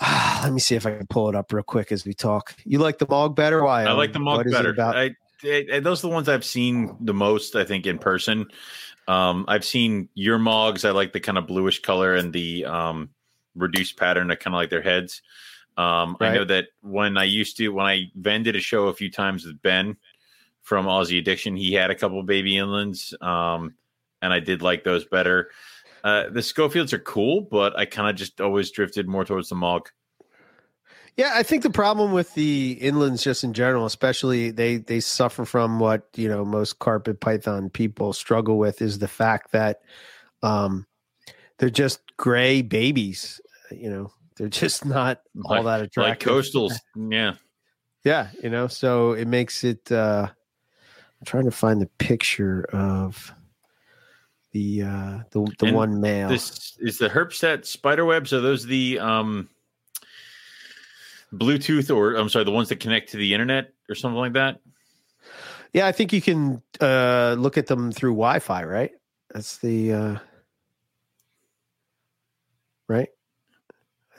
[0.42, 2.54] Let me see if I can pull it up real quick as we talk.
[2.64, 3.62] You like the Mog better?
[3.62, 3.84] Why?
[3.84, 4.70] I like Um, the Mog what is it better.
[4.70, 4.96] about?
[4.96, 7.54] I, I, those are the ones I've seen the most.
[7.54, 8.46] I think in person.
[9.06, 10.84] Um, I've seen your Mogs.
[10.84, 13.10] I like the kind of bluish color and the um,
[13.54, 14.30] reduced pattern.
[14.30, 15.22] I kind of like their heads.
[15.76, 19.10] Um, I know that when I used to, when I vended a show a few
[19.10, 19.96] times with Ben
[20.62, 23.74] from Aussie Addiction, he had a couple baby inlands, um,
[24.22, 25.50] and I did like those better.
[26.04, 29.56] Uh, the Schofields are cool, but I kind of just always drifted more towards the
[29.56, 29.88] Mog.
[31.16, 35.44] Yeah, I think the problem with the inlands, just in general, especially they they suffer
[35.44, 39.82] from what you know most carpet python people struggle with is the fact that
[40.42, 40.86] um,
[41.58, 43.40] they're just gray babies.
[43.70, 46.32] You know, they're just not all Like- that attractive.
[46.32, 46.72] Like coastals,
[47.10, 47.34] yeah.
[48.04, 49.90] Yeah, you know, so it makes it.
[49.90, 53.32] uh I'm trying to find the picture of
[54.52, 56.28] the uh the the And one male.
[56.28, 58.32] This is the Herpstat spider webs.
[58.34, 59.48] Are those the um
[61.32, 64.60] Bluetooth or I'm sorry, the ones that connect to the internet or something like that?
[65.72, 68.90] Yeah, I think you can uh look at them through Wi-Fi, right?
[69.32, 70.18] That's the uh
[72.86, 73.08] right.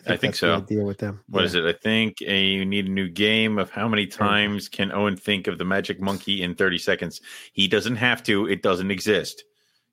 [0.07, 0.47] I think that's so.
[0.47, 1.21] The idea with them.
[1.29, 1.65] What is it?
[1.65, 5.47] I think uh, you need a new game of how many times can Owen think
[5.47, 7.21] of the magic monkey in 30 seconds?
[7.53, 8.47] He doesn't have to.
[8.47, 9.43] It doesn't exist.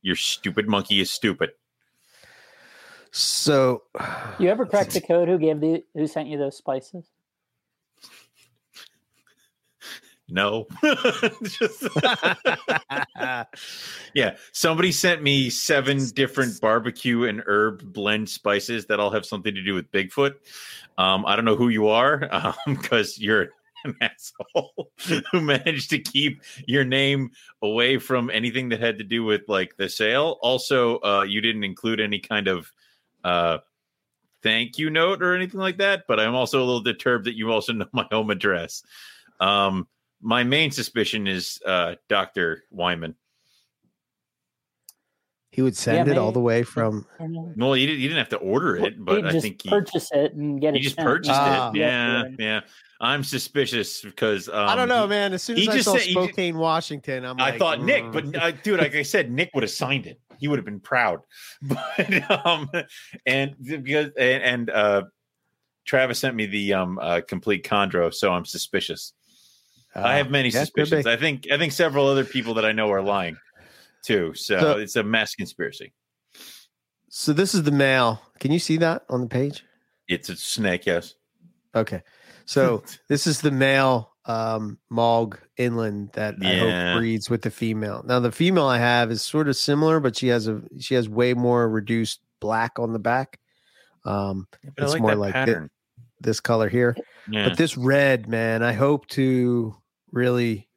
[0.03, 1.51] Your stupid monkey is stupid.
[3.13, 3.83] So,
[4.39, 5.29] You ever cracked the code?
[5.29, 7.12] Who gave the who sent you those spices?
[10.33, 10.67] No.
[11.43, 11.89] Just-
[14.15, 14.37] yeah.
[14.53, 19.63] Somebody sent me seven different barbecue and herb blend spices that all have something to
[19.63, 20.37] do with Bigfoot.
[20.97, 23.51] Um, I don't know who you are because you're
[23.85, 24.91] an asshole
[25.31, 27.31] who managed to keep your name
[27.61, 30.39] away from anything that had to do with like the sale.
[30.41, 32.73] Also, uh, you didn't include any kind of
[33.23, 33.59] uh,
[34.43, 36.05] thank you note or anything like that.
[36.09, 38.83] But I'm also a little disturbed that you also know my home address.
[39.41, 39.89] Um,
[40.23, 42.63] my main suspicion is uh, Dr.
[42.71, 43.15] Wyman.
[45.51, 47.05] he would send Yeah, it all the way from.
[47.19, 50.11] Well, you didn't, you didn't have to order it, but He'd I think he, purchase
[50.13, 50.83] it and get he it.
[50.85, 51.07] just sent.
[51.07, 51.71] purchased Ah.
[51.71, 51.77] it.
[51.77, 52.61] Yeah, yeah.
[53.01, 55.33] I'm suspicious because um, I don't know, man.
[55.33, 57.83] As soon he as I just saw said- he just- Washington, I'm I like, thought
[57.83, 58.13] Nick, mm.
[58.13, 60.21] but uh, dude, like I said, Nick would have signed it.
[60.39, 61.21] He would have been proud.
[61.63, 62.71] But um,
[63.27, 65.03] and because and, and uh,
[65.85, 69.13] Travis sent me the um uh, complete chondro, so I'm suspicious.
[69.95, 71.07] I have many yeah, suspicions.
[71.07, 73.37] I think I think several other people that I know are lying
[74.03, 74.35] too.
[74.35, 75.93] So, So- it's a mass conspiracy.
[77.09, 78.23] So this is the male.
[78.41, 79.65] Can you see that on the page?
[80.09, 81.15] It's a snake, yes.
[81.75, 82.03] Okay.
[82.47, 88.03] So this is the male um Mog inland that I hope breeds with the female.
[88.07, 91.09] Now the female I have is sort of similar, but she has a she has
[91.09, 93.39] way more reduced black on the back.
[94.05, 95.69] Um I It's like more like thi-
[96.21, 96.97] this color here.
[97.29, 97.49] yeah.
[97.49, 99.77] But this red, man, I hope to
[100.13, 100.69] really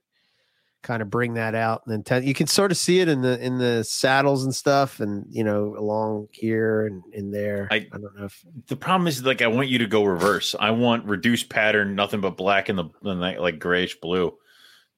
[0.83, 3.21] kind of bring that out and then tell you can sort of see it in
[3.23, 7.67] the in the saddles and stuff and you know along here and in there.
[7.71, 10.53] I- I don't know if the problem is like I want you to go reverse.
[10.59, 14.37] I want reduced pattern, nothing but black and the and that, like grayish blue.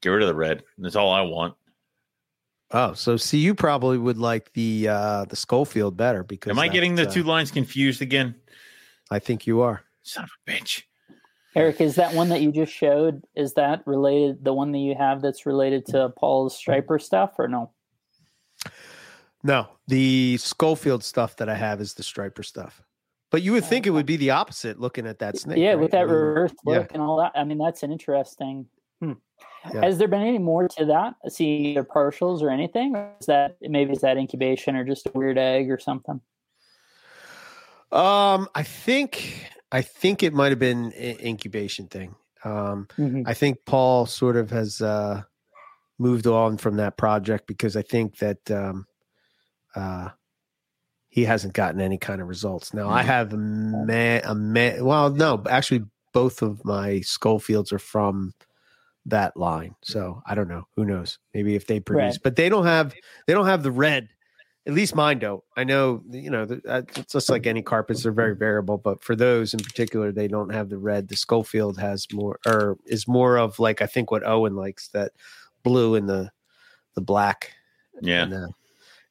[0.01, 0.63] Get rid of the red.
[0.77, 1.55] That's all I want.
[2.71, 6.67] Oh, so see, you probably would like the uh the Schofield better because Am I
[6.67, 8.35] getting the that's, two uh, lines confused again?
[9.09, 9.83] I think you are.
[10.03, 10.83] Son of a bitch.
[11.57, 13.23] Eric, is that one that you just showed?
[13.35, 14.43] Is that related?
[14.43, 17.71] The one that you have that's related to Paul's striper stuff, or no?
[19.43, 22.83] No, the Schofield stuff that I have is the striper stuff.
[23.29, 25.57] But you would think it would be the opposite looking at that snake.
[25.57, 25.79] yeah, right?
[25.79, 26.77] with that I mean, reverse yeah.
[26.77, 27.33] look and all that.
[27.35, 28.67] I mean, that's an interesting.
[29.01, 29.13] Hmm.
[29.73, 29.81] Yeah.
[29.81, 31.15] Has there been any more to that?
[31.31, 32.95] See either partials or anything?
[32.95, 36.21] Or is that maybe is that incubation or just a weird egg or something?
[37.91, 42.15] Um, I think I think it might have been an incubation thing.
[42.43, 43.23] Um, Mhm.
[43.25, 45.23] I think Paul sort of has uh,
[45.99, 48.85] moved on from that project because I think that um,
[49.75, 50.09] uh,
[51.09, 52.73] he hasn't gotten any kind of results.
[52.73, 53.05] Now I Mhm.
[53.05, 54.85] have a man, a man.
[54.85, 55.83] Well, no, actually,
[56.13, 58.33] both of my Schofields are from
[59.05, 59.75] that line.
[59.83, 60.67] So I don't know.
[60.75, 61.19] Who knows?
[61.33, 62.23] Maybe if they produce, Right.
[62.23, 62.93] but they don't have
[63.27, 64.09] they don't have the red.
[64.67, 65.41] At least mine don't.
[65.55, 68.77] I know you know the- uh, it's just like any carpets; they're very variable.
[68.77, 71.07] But for those in particular, they don't have the red.
[71.07, 75.13] The Schofield has more, or is more of like I think what Owen likes that
[75.63, 76.31] blue and the
[76.95, 77.53] the black
[78.01, 78.23] Yeah.
[78.23, 78.49] and the,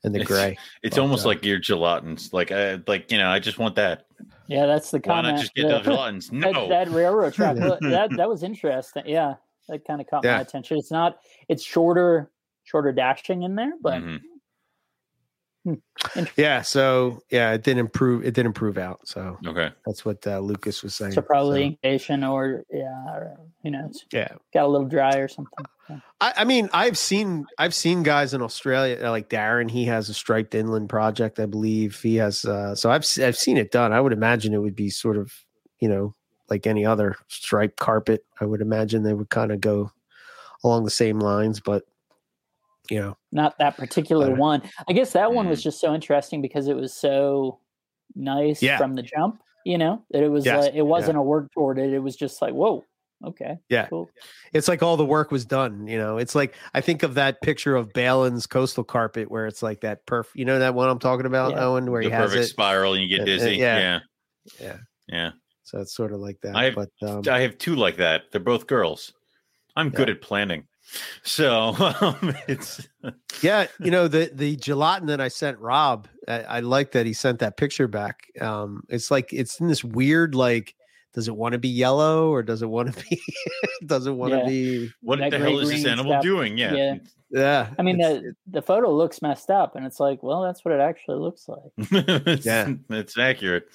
[0.05, 0.59] and the It's- gray.
[0.83, 2.33] It's But, almost uh, like your Julattens.
[2.35, 4.05] Like I like, you know, I just want that.
[4.49, 5.37] Yeah, that's the Why comment.
[5.37, 6.29] not just get The- the Julattens?
[6.43, 6.69] that, No.
[6.69, 9.05] that railroad track that that was interesting.
[9.07, 9.37] Yeah,
[9.69, 10.35] that kind of caught Yeah.
[10.37, 10.77] my attention.
[10.77, 11.19] It's not
[11.49, 12.31] it's shorter
[12.65, 14.21] shorter dashing in there, but Mhm.
[16.37, 16.63] Yeah.
[16.63, 18.23] So yeah, it didn't improve.
[18.23, 19.01] It didn't improve out.
[19.05, 19.71] So Okay.
[19.85, 21.13] that's what uh, Lucas was saying.
[21.13, 24.29] so probably So, inkation or yeah, or, who knows, yeah.
[24.55, 25.65] got a little dry or something.
[25.91, 25.99] Yeah.
[26.21, 29.71] I, I mean, I've seen I've seen guys in Australia uh, like Darren.
[29.71, 32.01] He has a striped inland project, I believe.
[32.01, 33.93] He has uh, so I've I've seen it done.
[33.93, 35.33] I would imagine it would be sort of
[35.81, 36.15] you know
[36.49, 38.25] like any other striped carpet.
[38.41, 39.91] I would imagine they would kind of go
[40.65, 41.85] along the same lines, but
[42.91, 44.39] you know, Not that particular Alright.
[44.39, 44.63] one.
[44.89, 45.51] I guess that one Mm.
[45.51, 47.61] was just so interesting because it was so
[48.15, 48.79] nice Yeah.
[48.79, 49.41] from the jump.
[49.65, 50.67] You know that it was Yes.
[50.67, 51.93] like, it wasn't a work toward it.
[51.93, 52.85] It was just like whoa,
[53.25, 53.87] okay, Yeah.
[53.89, 54.09] cool.
[54.53, 55.89] it's like all the work was done.
[55.89, 59.63] You know, it's like I think of that picture of Balin's coastal carpet where it's
[59.65, 60.27] like that perf.
[60.35, 61.65] You know that one I'm talking about, Yeah.
[61.65, 62.49] Owen, where the he has perfect it.
[62.49, 63.57] spiral and you Uh, get uh, dizzy.
[63.57, 63.79] yeah.
[63.79, 64.01] yeah.
[64.61, 64.77] Yeah.
[65.09, 65.31] Yeah.
[65.65, 66.55] So it's sort of like that.
[66.55, 68.31] I have- but um, I have two like that.
[68.31, 69.13] They're both girls.
[69.75, 70.69] I'm good at planning.
[71.23, 72.87] So um, it's
[73.43, 76.09] Yeah, you know the the Julatten that I sent Rob.
[76.29, 78.27] I, I like that he sent that picture back.
[78.41, 80.75] Um, it's like it's in this weird like.
[81.15, 83.19] Does it want to be yellow or does it want to be?
[83.87, 84.47] does it want to Yeah.
[84.47, 84.91] be?
[85.01, 86.23] what That the hell is this animal stuff.
[86.23, 86.59] doing?
[86.59, 86.75] Yeah.
[86.75, 86.95] Yeah.
[87.31, 90.65] Yeah, I mean, it's- the the photo looks messed up, and it's like, well, that's
[90.65, 91.73] what it actually looks like.
[92.27, 92.71] it's, Yeah.
[92.91, 93.67] It's accurate.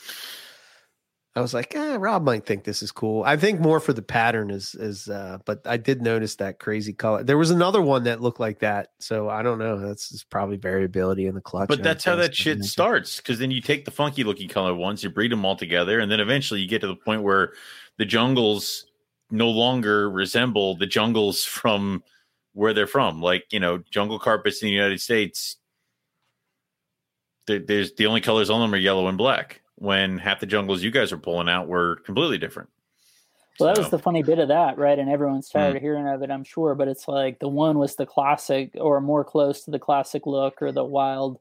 [1.33, 3.23] I was like, eh, Rob might think this is cool.
[3.23, 5.07] I think more for the pattern is is.
[5.07, 7.23] uh But I did notice that crazy color.
[7.23, 8.89] There was another one that looked like that.
[8.99, 9.79] So I don't know.
[9.79, 11.69] That's just probably variability in the clutch.
[11.69, 13.17] But that's how that shit starts.
[13.17, 16.11] Because then you take the funky looking color ones, you breed them all together, and
[16.11, 17.53] then eventually you get to the point where
[17.97, 18.85] the jungles
[19.29, 22.03] no longer resemble the jungles from
[22.51, 23.21] where they're from.
[23.21, 25.55] Like you know, jungle carpets in the United States.
[27.47, 29.60] There's the only colors on them are yellow and black.
[29.81, 32.69] When half the jungles you guys are pulling out were completely different.
[33.59, 34.97] Well, that So- was the funny bit of that, right?
[34.97, 36.75] And everyone's tired of hearing of it, I'm sure.
[36.75, 40.61] But it's like the one was the classic, or more close to the classic look,
[40.61, 41.39] or the wild,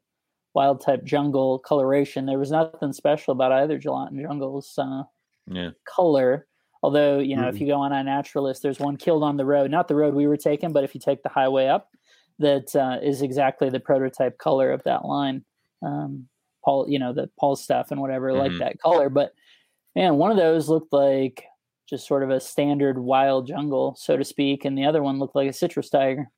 [0.54, 2.24] wild type jungle coloration.
[2.24, 5.02] There was nothing special about either Julatten jungle's uh,
[5.46, 5.70] Yeah.
[5.84, 6.46] color.
[6.82, 7.50] Although you know, Mm.
[7.50, 10.26] if you go on iNaturalist, there's one killed on the road, not the road we
[10.26, 11.90] were taking, but if you take the highway up,
[12.38, 15.44] that uh, is exactly the prototype color of that line.
[15.82, 16.28] Um,
[16.70, 18.58] Paul, you know, the Paul stuff and whatever, like Mhm.
[18.60, 19.08] that color.
[19.08, 19.34] But
[19.96, 21.44] man, one of those looked like
[21.88, 25.34] just sort of a standard wild jungle, so to speak, and the other one looked
[25.34, 26.30] like a citrus tiger.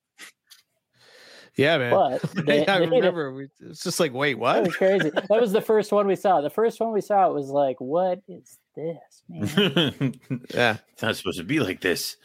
[1.54, 1.90] Yeah, man.
[1.92, 3.46] But they, I they did it- remember.
[3.60, 4.64] It's just like, wait, that what?
[4.64, 5.10] was crazy.
[5.10, 6.40] that was the first one we saw.
[6.40, 10.14] The first one we saw it was like, what is this, man?
[10.30, 10.78] it's yeah.
[11.02, 12.16] not supposed to be like this.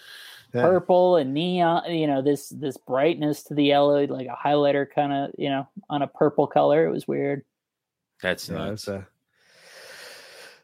[0.54, 0.62] yeah.
[0.62, 5.12] purple and neon you know this this brightness to the yellow like a highlighter kind
[5.12, 7.44] of you know on a purple color it was weird
[8.22, 9.08] That's Yeah, that was a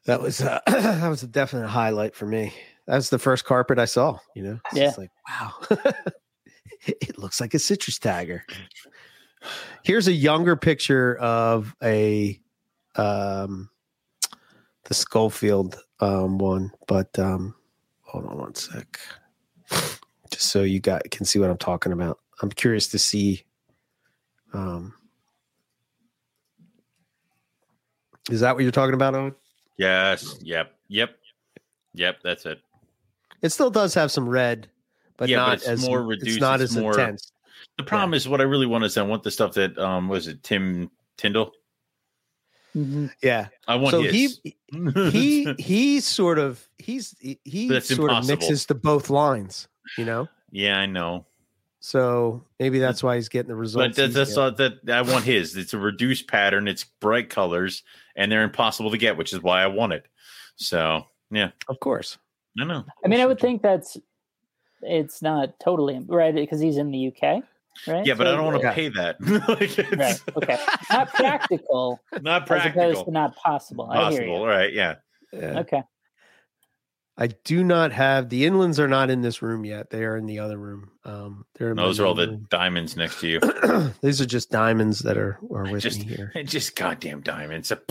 [0.06, 2.54] that was a, that was a definite highlight for me.
[2.86, 4.20] That's the first carpet I saw.
[4.36, 4.86] You know, it's Yeah.
[4.88, 5.54] just like wow,
[6.86, 8.46] it looks like a citrus tiger.
[9.84, 12.40] Here's a younger picture of a
[12.96, 13.70] um
[14.86, 17.56] the Schofield um one, but um
[18.02, 19.00] hold on one sec.
[20.32, 22.20] Just so you got can see what I'm talking about.
[22.42, 23.44] I'm curious to see
[24.54, 24.94] um
[28.32, 29.36] is that what you're talking about, Owen?
[29.78, 30.38] Yes.
[30.42, 30.74] Yep.
[30.88, 31.18] Yep.
[31.96, 32.18] Yep.
[32.24, 32.60] That's it.
[33.42, 34.68] It still does have some red,
[35.18, 37.32] but Yeah, but not it's as more It's reduced, not it's as more- intense.
[37.78, 40.28] The problem is what I really want is I want the stuff that um was
[40.28, 41.52] it Tim Tyndall.
[43.22, 43.48] Yeah.
[43.68, 44.40] I want So his.
[44.44, 44.56] he
[45.12, 50.06] he he sort of he's he, he That's sort of mixes to both lines, you
[50.06, 50.28] know.
[50.52, 51.26] yeah, I know,
[51.86, 53.98] So maybe that's why he's getting the but results.
[53.98, 54.44] that's, he's that's getting.
[54.44, 54.52] all
[54.86, 55.58] that I want his.
[55.58, 56.70] It's a reduced pattern.
[56.70, 57.84] It's bright colors,
[58.16, 60.06] and they're impossible to get, which is why I want it.
[60.56, 62.18] So yeah, of course.
[62.58, 62.86] I know.
[63.04, 63.98] i mean i would think that's
[64.84, 67.44] it's not totally right because he's in the uk
[67.88, 69.20] right Yeah, but I don't want to pay that.
[69.50, 70.60] Like, right okay
[70.92, 73.06] not practical Not as opposed practical.
[73.06, 74.72] to not possible i hear Possible, you right?
[74.72, 74.96] Yeah.
[75.34, 75.60] Yeah.
[75.62, 75.82] okay
[77.18, 79.92] I do not have the inlands are not in this room yet.
[79.92, 80.90] They are in the other room.
[81.06, 83.40] Um, they're in my Those are all main the diamonds next to you.
[84.02, 86.32] These are just diamonds that are are with Just- me here.
[86.44, 87.72] Just goddamn diamonds.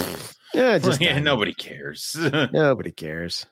[0.55, 1.25] Yeah, just yeah, diamonds.
[1.25, 2.15] nobody cares.
[2.53, 3.47] Nobody cares.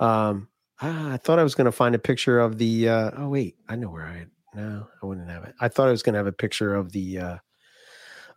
[0.00, 0.48] Um,
[0.80, 2.88] Ah, I thought I was going to find a picture of the.
[2.88, 4.24] Uh, oh wait, I know where I.
[4.54, 5.54] No, I wouldn't have it.
[5.60, 7.18] I thought I was going to have a picture of the.
[7.18, 7.36] Uh,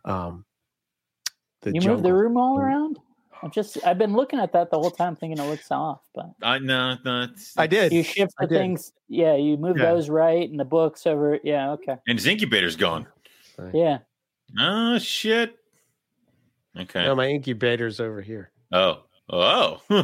[0.04, 0.44] um,
[1.62, 2.98] the you moved the room all around.
[3.46, 3.78] I'm just.
[3.86, 6.00] I've been looking at that the whole time, thinking it looks off.
[6.12, 7.28] But I no, no.
[7.56, 7.92] I did.
[7.92, 8.92] You shift the things.
[9.08, 9.84] Yeah, you move yeah.
[9.84, 11.38] those right, and the books over.
[11.44, 11.96] Yeah, okay.
[12.08, 13.06] And his incubator's gone.
[13.72, 13.98] Yeah.
[14.58, 15.54] Oh shit.
[16.76, 17.04] Okay.
[17.04, 18.50] No, my incubator's over here.
[18.72, 19.04] Oh.
[19.30, 19.80] Oh.
[19.90, 20.02] oh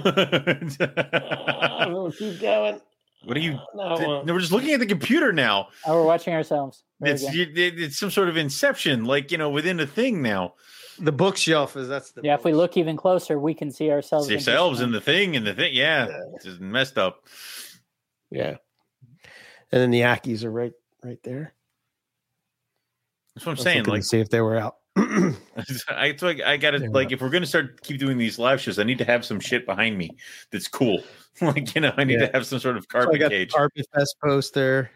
[2.16, 2.80] keep going.
[3.24, 3.58] What are you?
[3.74, 5.70] No, we're just looking at the computer now.
[5.84, 6.84] Oh, we're watching ourselves.
[7.00, 10.54] it's it's some sort of inception, like you know, within a thing now.
[10.98, 12.34] The bookshelf is that's the yeah.
[12.34, 12.40] Books.
[12.40, 14.28] If we look even closer, we can see ourselves.
[14.28, 16.20] See ourselves in the thing, and the thing, yeah, yeah.
[16.34, 17.24] it's just messed up.
[18.30, 18.56] Yeah,
[19.70, 20.72] and then the Ackies are right
[21.02, 21.54] right there.
[23.34, 23.84] That's what I'm saying.
[23.84, 24.76] Like, see if they were out.
[24.96, 28.84] I like I gotta like if we're gonna start keep doing these live shows, I
[28.84, 30.10] need to have some shit behind me
[30.50, 31.02] that's cool.
[31.40, 32.26] like you know, I need yeah.
[32.26, 33.52] to have some sort of carpet so cage.
[33.52, 34.90] carpet fest poster.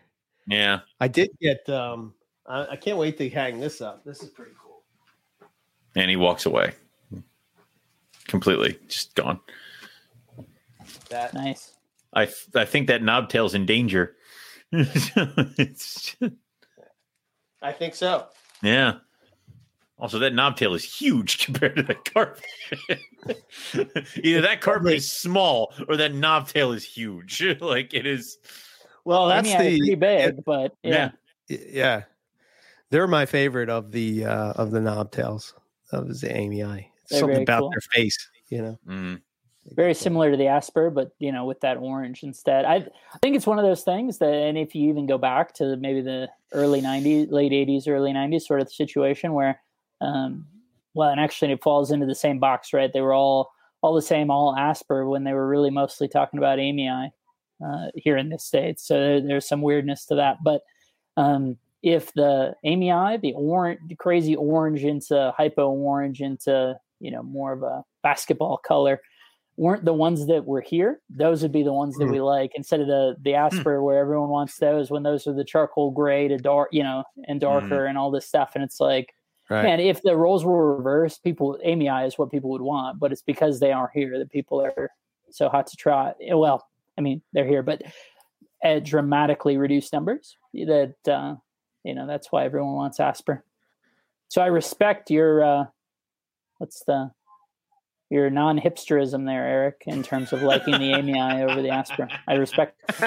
[0.47, 1.68] Yeah, I did get.
[1.68, 2.12] um
[2.47, 4.05] I, I can't wait to hang this up.
[4.05, 4.66] This is pretty cool.
[5.97, 6.73] And he walks away
[8.26, 9.41] completely, just gone.
[11.10, 11.75] That nice.
[12.15, 14.16] I I think that knobtail's in danger.
[14.73, 14.84] I
[17.73, 18.26] think so.
[18.62, 18.94] Yeah.
[19.99, 22.44] Also, that knobtail is huge compared to that carpet.
[24.23, 27.42] Either that carpet is small or that knobtail is huge.
[27.60, 28.39] like it is.
[29.05, 31.12] Well, that's I mean, the pretty big, but yeah.
[31.49, 32.02] yeah, yeah,
[32.91, 35.52] they're my favorite of the uh of the knobtails.
[35.92, 36.86] That was the AMEI.
[37.06, 37.70] Something about cool.
[37.70, 38.78] their face, you know.
[38.89, 39.20] Mm.
[39.74, 42.65] Very similar to the Asper, but you know, with that orange instead.
[42.65, 45.55] I I think it's one of those things that, and if you even go back
[45.55, 49.60] to maybe the early '90s, late '80s, early '90s sort of situation where
[50.00, 50.47] um,
[50.94, 52.92] well, and actually it falls into the same box, right?
[52.92, 56.58] They were all all the same, all Asper when they were really mostly talking about
[56.58, 57.12] AMI
[57.65, 58.86] uh, here in the states.
[58.86, 60.39] So there, there's some weirdness to that.
[60.42, 60.62] But
[61.16, 67.23] um, if the AMI, the orange, the crazy orange into hypo orange into you know
[67.23, 69.00] more of a basketball color
[69.56, 72.12] weren't the ones that were here those would be the ones that mm.
[72.12, 73.36] we like instead of the the hmm.
[73.36, 73.82] asper mm.
[73.82, 77.40] where everyone wants those when those are the charcoal gray to dark you know and
[77.40, 77.89] darker mm.
[77.89, 79.12] and all this stuff and it's like
[79.48, 79.66] Right.
[79.66, 83.23] And if the roles were reversed, people AMI is what people would want, but it's
[83.23, 84.90] because they aren't here that people are
[85.31, 86.15] so hot to try.
[86.32, 86.66] Well,
[86.98, 87.81] I mean, they're here, but
[88.65, 90.36] at dramatically reduced numbers.
[90.52, 91.36] That uh,
[91.86, 93.44] you know, that's why everyone wants Asper.
[94.28, 95.65] So I respect your uh,
[96.58, 97.12] what's the
[98.10, 102.08] your non-hipsterism there, Eric, in terms of liking the AMI over the Asper.
[102.28, 102.81] I respect.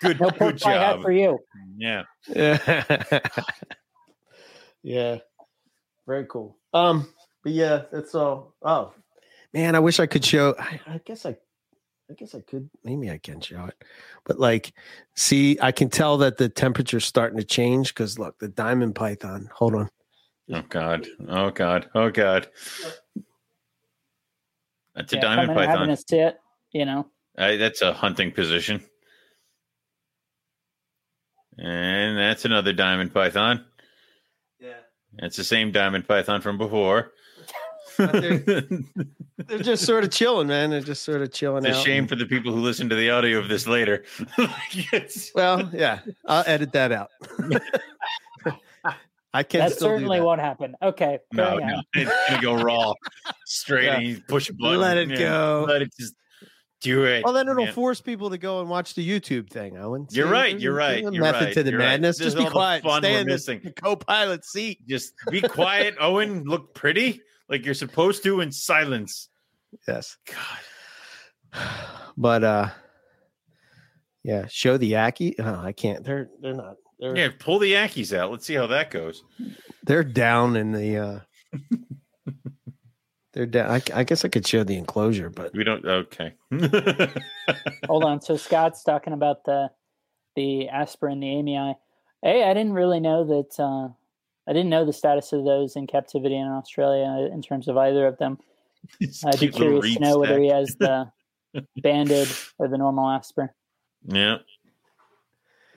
[0.00, 1.38] good, no good job for you.
[1.76, 2.04] Yeah.
[4.82, 5.18] Yeah.
[6.06, 6.56] Very cool.
[6.72, 7.12] Um,
[7.42, 8.54] but yeah, that's all.
[8.62, 8.92] Oh,
[9.52, 10.54] man, I wish I could show.
[10.58, 11.36] I, I guess I,
[12.10, 12.68] I guess I could.
[12.82, 13.84] Maybe I can show it.
[14.24, 14.72] But like,
[15.14, 19.48] see, I can tell that the temperature's starting to change because look, the diamond python.
[19.54, 19.90] Hold on.
[20.52, 21.06] Oh God!
[21.28, 21.88] Oh God!
[21.94, 22.48] Oh God!
[24.96, 25.78] That's a yeah, diamond python.
[25.78, 26.40] Having a sit,
[26.72, 27.06] you know.
[27.38, 28.84] Uh, that's a hunting position.
[31.56, 33.66] And that's another diamond python.
[34.58, 34.72] Yeah.
[35.18, 37.12] That's the same diamond python from before.
[38.06, 38.38] They're,
[39.46, 40.70] they're, just sort of chilling, man.
[40.70, 41.64] They're just sort of chilling.
[41.64, 42.08] It's a shame and...
[42.08, 44.04] for the people who listen to the audio of this later.
[45.34, 47.10] well, yeah, I'll edit that out.
[49.32, 49.70] I can't.
[49.70, 50.24] That certainly that.
[50.24, 50.74] won't happen.
[50.82, 51.20] Okay.
[51.32, 52.94] No, no, it's gonna go raw,
[53.46, 53.84] straight.
[53.84, 53.98] Yeah.
[53.98, 54.80] And push a button.
[54.80, 55.18] Let it yeah.
[55.18, 55.66] go.
[55.68, 56.14] Let it just
[56.80, 57.24] do it.
[57.24, 57.74] Well, then it'll man.
[57.74, 60.06] force people to go and watch the YouTube thing, Owen.
[60.10, 60.58] You're right.
[60.58, 61.02] You're right.
[61.02, 61.54] You're method right.
[61.54, 62.18] to the madness.
[62.18, 62.24] Right.
[62.24, 62.82] Just be quiet.
[62.82, 63.60] Fun Stay we're in missing.
[63.62, 64.78] the co-pilot seat.
[64.88, 66.44] Just be quiet, Owen.
[66.44, 67.20] Look pretty,
[67.50, 69.28] like you're supposed to, in silence.
[69.86, 70.16] Yes.
[70.26, 71.62] God.
[72.16, 72.68] But uh,
[74.22, 74.46] yeah.
[74.48, 75.34] Show the Ackie.
[75.38, 76.04] Oh, I can't.
[76.04, 76.76] They're they're not.
[76.98, 77.28] They're, yeah.
[77.38, 78.30] Pull the Ackies out.
[78.30, 79.24] Let's see how that goes.
[79.84, 80.98] They're down in the.
[80.98, 81.20] uh
[83.32, 83.70] They're down.
[83.70, 85.84] I, I, guess I could show the enclosure, but we don't.
[85.84, 86.34] Okay.
[87.86, 88.20] Hold on.
[88.20, 89.70] So Scott's talking about the
[90.36, 91.76] the asper, the AMI.
[92.22, 93.58] Hey, I didn't really know that.
[93.58, 93.94] Uh,
[94.48, 98.06] I didn't know the status of those in captivity in Australia in terms of either
[98.06, 98.38] of them.
[99.26, 101.10] I'd be curious to know whether he has the
[101.82, 102.28] banded
[102.58, 103.54] or the normal asper.
[104.06, 104.38] Yeah.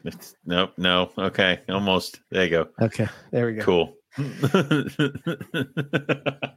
[0.05, 0.73] It's, nope.
[0.77, 1.11] No.
[1.17, 1.59] Okay.
[1.69, 2.19] Almost.
[2.31, 2.67] There you go.
[2.81, 3.07] Okay.
[3.31, 3.63] There we go.
[3.63, 3.93] Cool.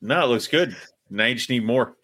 [0.00, 0.76] No, it looks good.
[1.10, 1.96] Now you just need more.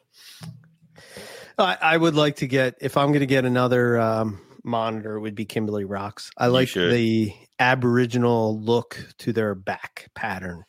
[1.58, 5.20] I, I would like to get if I'm going to get another um, monitor, it
[5.20, 6.30] would be Kimberley Rocks.
[6.36, 10.64] I like the Aboriginal look to their back pattern.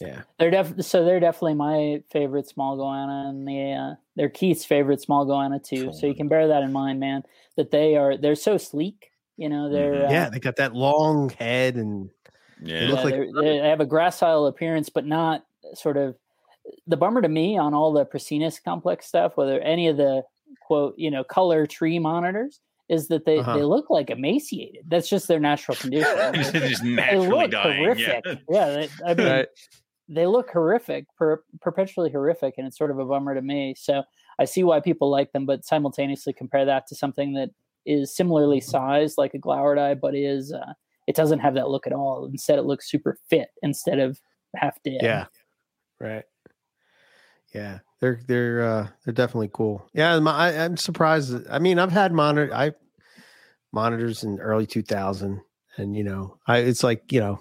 [0.00, 0.22] Yeah.
[0.38, 5.00] They're def so they're definitely my favorite small goanna, and the uh, they're Keith's favorite
[5.00, 5.92] small goanna too.
[5.92, 7.24] So you can bear that in mind, man.
[7.56, 9.10] That they are they're so sleek.
[9.36, 10.08] You know, they're Mhm.
[10.08, 12.10] uh, yeah, they got that long head and
[12.62, 12.82] Yeah.
[12.90, 16.16] look yeah, like they're- they have a gracile appearance, but not sort of
[16.86, 20.22] the bummer to me on all the Prasinus complex stuff, whether any of the
[20.60, 23.54] quote, you know, color tree monitors, is that they, Uh-huh.
[23.56, 24.84] they look like emaciated.
[24.88, 26.34] That's just their natural condition.
[26.34, 27.78] just they look dying.
[27.84, 28.24] horrific.
[28.24, 28.34] Yeah.
[28.48, 29.48] Yeah, they, I mean, Right.
[30.08, 33.74] they look horrific, per, perpetually horrific, and it's sort of a bummer to me.
[33.76, 34.02] So
[34.38, 37.50] I see why people like them, but simultaneously compare that to something that
[37.84, 40.72] is similarly sized, like a Glauerti, but is uh,
[41.06, 42.26] it doesn't have that look at all.
[42.26, 44.20] Instead, it looks super fit instead of
[44.54, 45.00] half dead.
[45.02, 45.26] Yeah.
[46.00, 46.24] Right.
[47.54, 47.78] Yeah.
[48.00, 49.88] They're they're uh they're definitely cool.
[49.92, 51.34] Yeah, my, I, I'm surprised.
[51.50, 52.72] I mean, I've had monitor I
[53.72, 55.40] monitors in early 2000
[55.76, 57.40] and you know, I it's like, you know,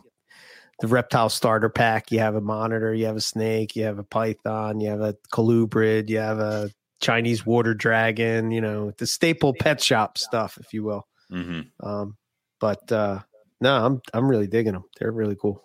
[0.80, 4.04] the reptile starter pack, you have a monitor, you have a snake, you have a
[4.04, 6.70] python, you have a colubrid, you have a
[7.00, 11.08] Chinese water dragon, you know, the staple pet shop stuff, if you will.
[11.32, 11.68] Mhm.
[11.82, 12.18] Um,
[12.60, 13.20] but uh
[13.60, 14.86] no, I'm I'm really digging them.
[15.00, 15.64] They're really cool.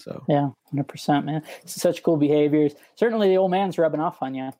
[0.00, 1.42] So Yeah, hundred percent, man.
[1.66, 2.74] Such cool behaviors.
[2.96, 4.50] Certainly, the old man's rubbing off on you.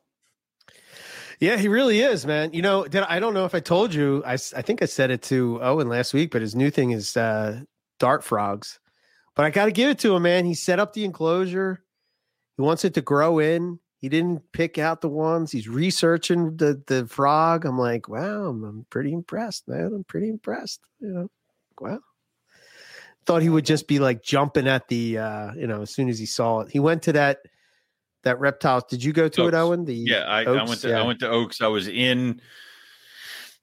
[1.39, 2.53] Yeah, he really is, man.
[2.53, 4.23] You know, did I don't know if I told you.
[4.25, 7.17] I, I think I said it to Owen last week, but his new thing is
[7.17, 7.61] uh,
[7.99, 8.79] dart frogs.
[9.35, 10.45] But I got to give it to him, man.
[10.45, 11.83] He set up the enclosure.
[12.57, 13.79] He wants it to grow in.
[13.97, 15.51] He didn't pick out the ones.
[15.51, 17.65] He's researching the the frog.
[17.65, 19.93] I'm like, wow, I'm, I'm pretty impressed, man.
[19.95, 20.81] I'm pretty impressed.
[20.99, 21.27] You know,
[21.79, 21.99] wow.
[23.25, 26.17] Thought he would just be like jumping at the, uh, you know, as soon as
[26.17, 26.71] he saw it.
[26.71, 27.39] He went to that
[28.23, 28.85] that reptile.
[28.89, 29.85] Did you go to it, Owen?
[29.85, 31.01] The Yeah, I, I went to yeah.
[31.01, 31.61] I went to Oaks.
[31.61, 32.41] I was in,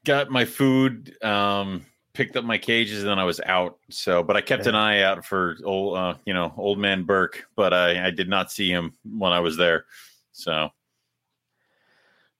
[0.05, 3.79] got my food, um, picked up my cages, and then I was out.
[3.91, 7.47] So, but I kept an eye out for old, uh, you know, old man Burke,
[7.57, 9.87] but I, I did not see him when I was there.
[10.33, 10.71] So,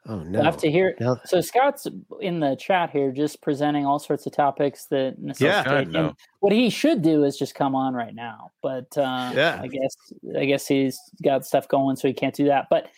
[0.09, 0.39] Oh no!
[0.39, 0.95] We'll have to hear.
[0.99, 1.19] No.
[1.27, 1.87] So Scott's
[2.21, 5.93] in the chat here, just presenting all sorts of topics that necessitate God, him.
[5.93, 6.15] no.
[6.41, 9.61] What he should do is just come on right now, but uh, Yeah.
[9.63, 9.95] I guess
[10.39, 12.69] I guess he's got stuff going, so he can't do that.
[12.71, 12.89] But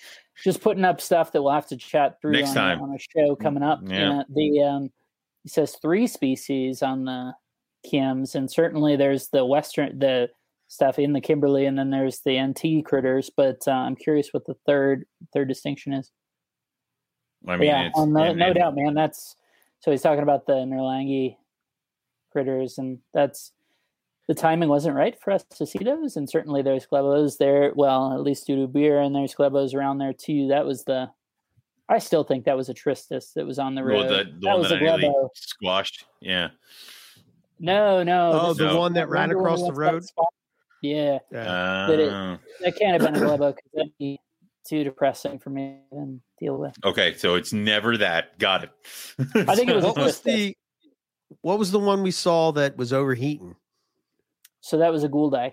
[0.45, 2.81] just putting up stuff that we'll have to chat through Next on, time.
[2.83, 3.81] on a show coming up.
[3.85, 4.21] Yeah.
[4.21, 4.91] Uh, the um,
[5.43, 7.33] he says three species on the
[7.93, 10.29] Kims, and certainly there's the western the
[10.69, 13.31] stuff in the Kimberley, and then there's the NT critters.
[13.37, 16.11] But uh, I'm curious what the third third distinction is.
[17.47, 18.95] I mean, yeah, it's, oh, no, and- no and- doubt, man.
[18.95, 19.37] That's
[19.81, 21.37] so he's talking about the Nerlangi
[22.33, 23.53] critters, and that's
[24.29, 26.17] the timing wasn't right for us to see those.
[26.17, 27.73] And certainly there's glebos there.
[27.75, 30.49] Well, at least due to beer, and there's glebos around there too.
[30.49, 31.11] That was the.
[31.89, 34.09] I still think that was a Tristis that was on the Well, road.
[34.11, 35.29] the, the that one was that a I nearly glebo.
[35.35, 36.05] squashed.
[36.21, 36.51] Yeah.
[37.59, 38.31] No, no.
[38.33, 40.05] Oh, the was one that ran across the went to that road?
[40.83, 41.87] Yeah, Yeah.
[41.89, 44.19] Did it- Uh, that can't have been a glebo because that'd be
[44.71, 46.75] too depressing for me to deal with.
[46.85, 48.39] okay, so it's never that.
[48.39, 48.71] Got it.
[49.49, 50.57] I think it was what was the
[51.43, 53.57] what was the one we saw that was overheating?
[54.61, 55.53] So that was a Gouldii.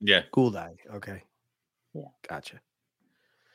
[0.00, 0.22] yeah.
[0.34, 0.76] Gouldii.
[0.94, 1.22] Okay.
[1.94, 2.02] Yeah.
[2.28, 2.60] Gotcha.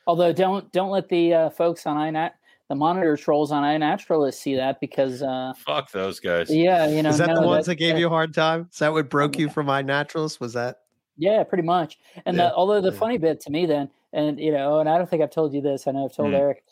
[0.06, 2.32] Although don't don't let the uh, folks on iNat
[2.68, 6.54] the monitor trolls on iNaturalist see that because uh, Fuck those guys.
[6.54, 8.68] yeah, you know, Is that no, the ones that, gave that- you a hard time?
[8.70, 10.38] Is that what broke Oh, you from iNaturalist?
[10.38, 10.80] Was that?
[11.16, 11.98] Yeah, pretty much.
[12.26, 12.98] And Yeah, the, although the yeah.
[12.98, 15.60] funny bit to me then, and you know, and I don't think I've told you
[15.60, 15.86] this.
[15.86, 16.36] I know I've told Hmm.
[16.36, 16.64] Eric.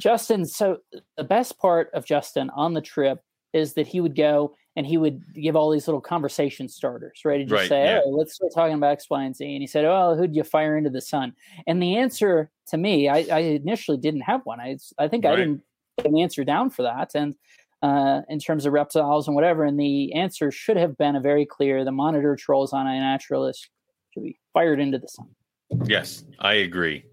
[0.00, 0.44] Justin.
[0.44, 0.78] So
[1.16, 3.20] the best part of Justin on the trip
[3.52, 7.40] is that he would go and he would give all these little conversation starters, right?
[7.40, 8.00] He'd just Right, say, yeah.
[8.04, 10.44] "Oh, let's start talking about X, Y, and Z." And he said, "Oh, who'd you
[10.44, 11.34] fire into the sun?"
[11.66, 14.60] And the answer to me, I, I initially didn't have one.
[14.60, 15.62] I I think I didn't
[15.96, 17.34] get an answer down for that, and
[17.82, 19.64] uh, in terms of reptiles and whatever.
[19.64, 23.66] And the answer should have been a very clear: the monitor trolls on iNaturalist
[24.10, 25.34] should be fired into the sun.
[25.84, 27.04] Yes, I agree.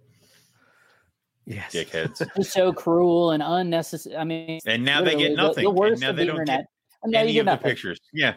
[1.45, 1.73] Yes.
[1.73, 2.25] Dickheads.
[2.35, 4.15] It's so cruel and unnecessary.
[4.17, 5.63] I mean, And now they get nothing.
[5.63, 6.59] The, And worst now of they the don't internet.
[6.61, 6.67] get
[7.03, 7.99] And now you any get of the pictures.
[8.13, 8.35] Yeah.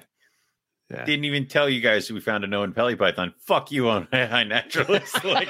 [0.91, 1.05] Yeah.
[1.05, 3.33] Didn't even tell you guys we found a no in Python.
[3.47, 5.23] Fuck you on high naturalist.
[5.25, 5.49] like,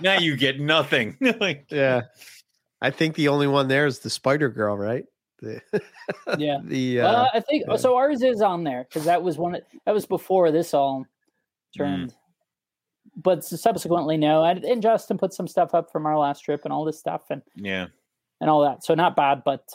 [0.00, 1.16] now you get nothing.
[1.40, 2.02] like, Yeah.
[2.82, 5.04] I think the only one there is the Spider Girl, right?
[5.40, 5.60] The,
[6.38, 6.58] Yeah.
[6.64, 7.76] the Uh, uh, I think yeah.
[7.76, 7.96] so.
[7.96, 9.56] Ours is on there because that was one.
[9.86, 11.04] That was before this all
[11.76, 12.14] turned.
[13.16, 14.44] But subsequently, no.
[14.44, 17.24] And, and Justin put some stuff up from our last trip and all this stuff
[17.30, 17.86] and yeah.
[18.40, 18.84] and all that.
[18.84, 19.68] So not bad, but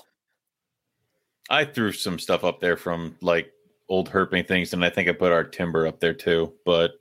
[1.49, 3.51] I threw some stuff up there from like
[3.89, 6.53] old herping things, and I think I put our timber up there too.
[6.65, 6.93] But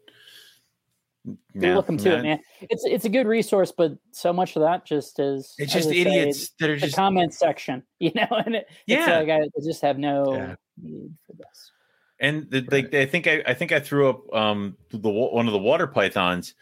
[1.24, 2.40] you're yeah, welcome to it, man.
[2.60, 5.92] It's it's a good resource, but so much of that just is It's just I
[5.92, 9.18] say, idiots that are the just comment section, you know, and it, it's uh, Yeah.
[9.20, 10.54] like I just have no Yeah.
[10.82, 11.72] need for this.
[12.20, 12.94] And the, right.
[12.94, 16.54] I think I, I think I threw up um the one of the water pythons,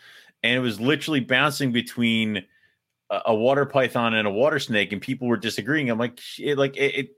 [0.42, 2.44] and it was literally bouncing between
[3.10, 5.90] a, a water python and a water snake, and people were disagreeing.
[5.90, 7.16] I'm like, it, like it, it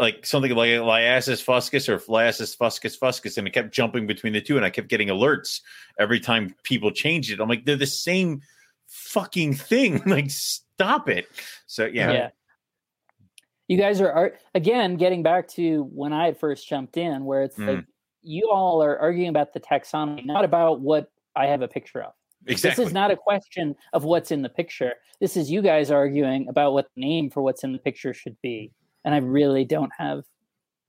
[0.00, 4.40] like something like Liasis fuscus or Liasis fuscus fuscus, and it kept jumping between the
[4.40, 5.60] two, and I kept getting alerts
[5.98, 7.40] every time people changed it.
[7.40, 8.42] I'm like, they're the same
[8.86, 10.02] fucking thing.
[10.06, 11.28] like, stop it.
[11.66, 12.12] So yeah.
[12.12, 12.30] yeah.
[13.72, 17.42] You guys are, are again getting back to when I had first jumped in, where
[17.42, 17.76] it's mm.
[17.76, 17.84] like
[18.22, 22.12] you all are arguing about the taxonomy, not about what I have a picture of.
[22.46, 22.84] Exactly.
[22.84, 24.94] This is not a question of what's in the picture.
[25.20, 28.36] This is you guys arguing about what the name for what's in the picture should
[28.42, 28.72] be
[29.04, 30.24] and I really don't have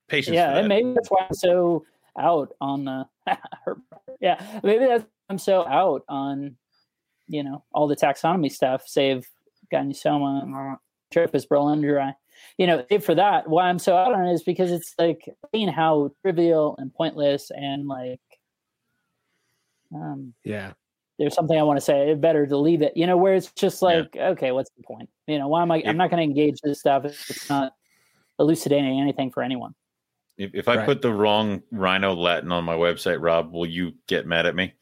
[0.08, 0.36] patience.
[0.36, 1.86] Yeah, and maybe that's why I'm so
[2.20, 3.06] out on the.
[4.22, 6.56] yeah, maybe that's I'm so out on,
[7.28, 8.84] you know, all the taxonomy stuff.
[8.86, 9.28] Save
[9.74, 10.78] Gonyosoma,
[11.14, 12.14] Strophurus brillendrii.
[12.58, 15.28] You know, if for that, why I'm so out on it is because it's like
[15.52, 18.20] seeing how trivial and pointless and like,
[19.94, 20.74] um, yeah,
[21.20, 22.96] there's something I want to say, it better to leave it.
[22.96, 24.30] You know, where it's just like, yeah.
[24.30, 25.10] okay, what's the point?
[25.28, 25.84] You know, why am I?
[25.86, 27.06] I'm not going to engage this stuff.
[27.06, 27.74] It's not
[28.40, 29.74] elucidating anything for anyone.
[30.38, 30.86] If, if I right.
[30.86, 34.74] put the wrong Rhino Latin on my website, Rob, will you get mad at me?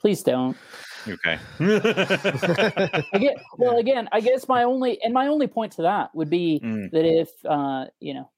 [0.00, 0.56] Please don't.
[1.06, 1.38] Okay.
[3.12, 6.60] again, well, again, I guess my only and my only point to that would be
[6.62, 6.90] mm.
[6.90, 8.30] that if uh, you know,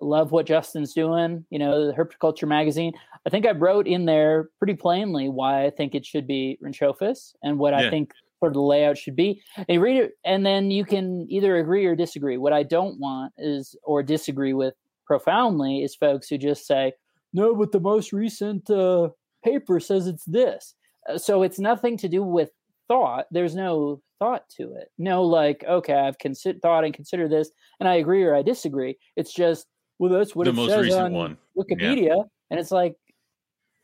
[0.00, 2.92] love what Justin's doing, you know, the Herpetoculture magazine.
[3.26, 7.34] I think I wrote in there pretty plainly why I think it should be Rhynchophis
[7.42, 7.86] and what yeah.
[7.86, 9.42] I think sort of the layout should be.
[9.68, 12.36] And read it, and then you can either agree or disagree.
[12.38, 14.74] What I don't want is, or disagree with
[15.06, 16.92] profoundly, is folks who just say,
[17.32, 19.10] no, but the most recent uh,
[19.44, 20.74] paper says it's this.
[21.08, 22.50] Uh, so it's nothing to do with
[22.88, 23.26] thought.
[23.30, 24.88] There's no thought to it.
[24.98, 27.50] No, like, okay, I've considered thought and consider this,
[27.80, 28.96] and I agree or I disagree.
[29.16, 29.66] It's just,
[29.98, 31.36] well, that's what the it most says recent on one.
[31.56, 32.22] Wikipedia, yeah.
[32.50, 32.94] and it's like,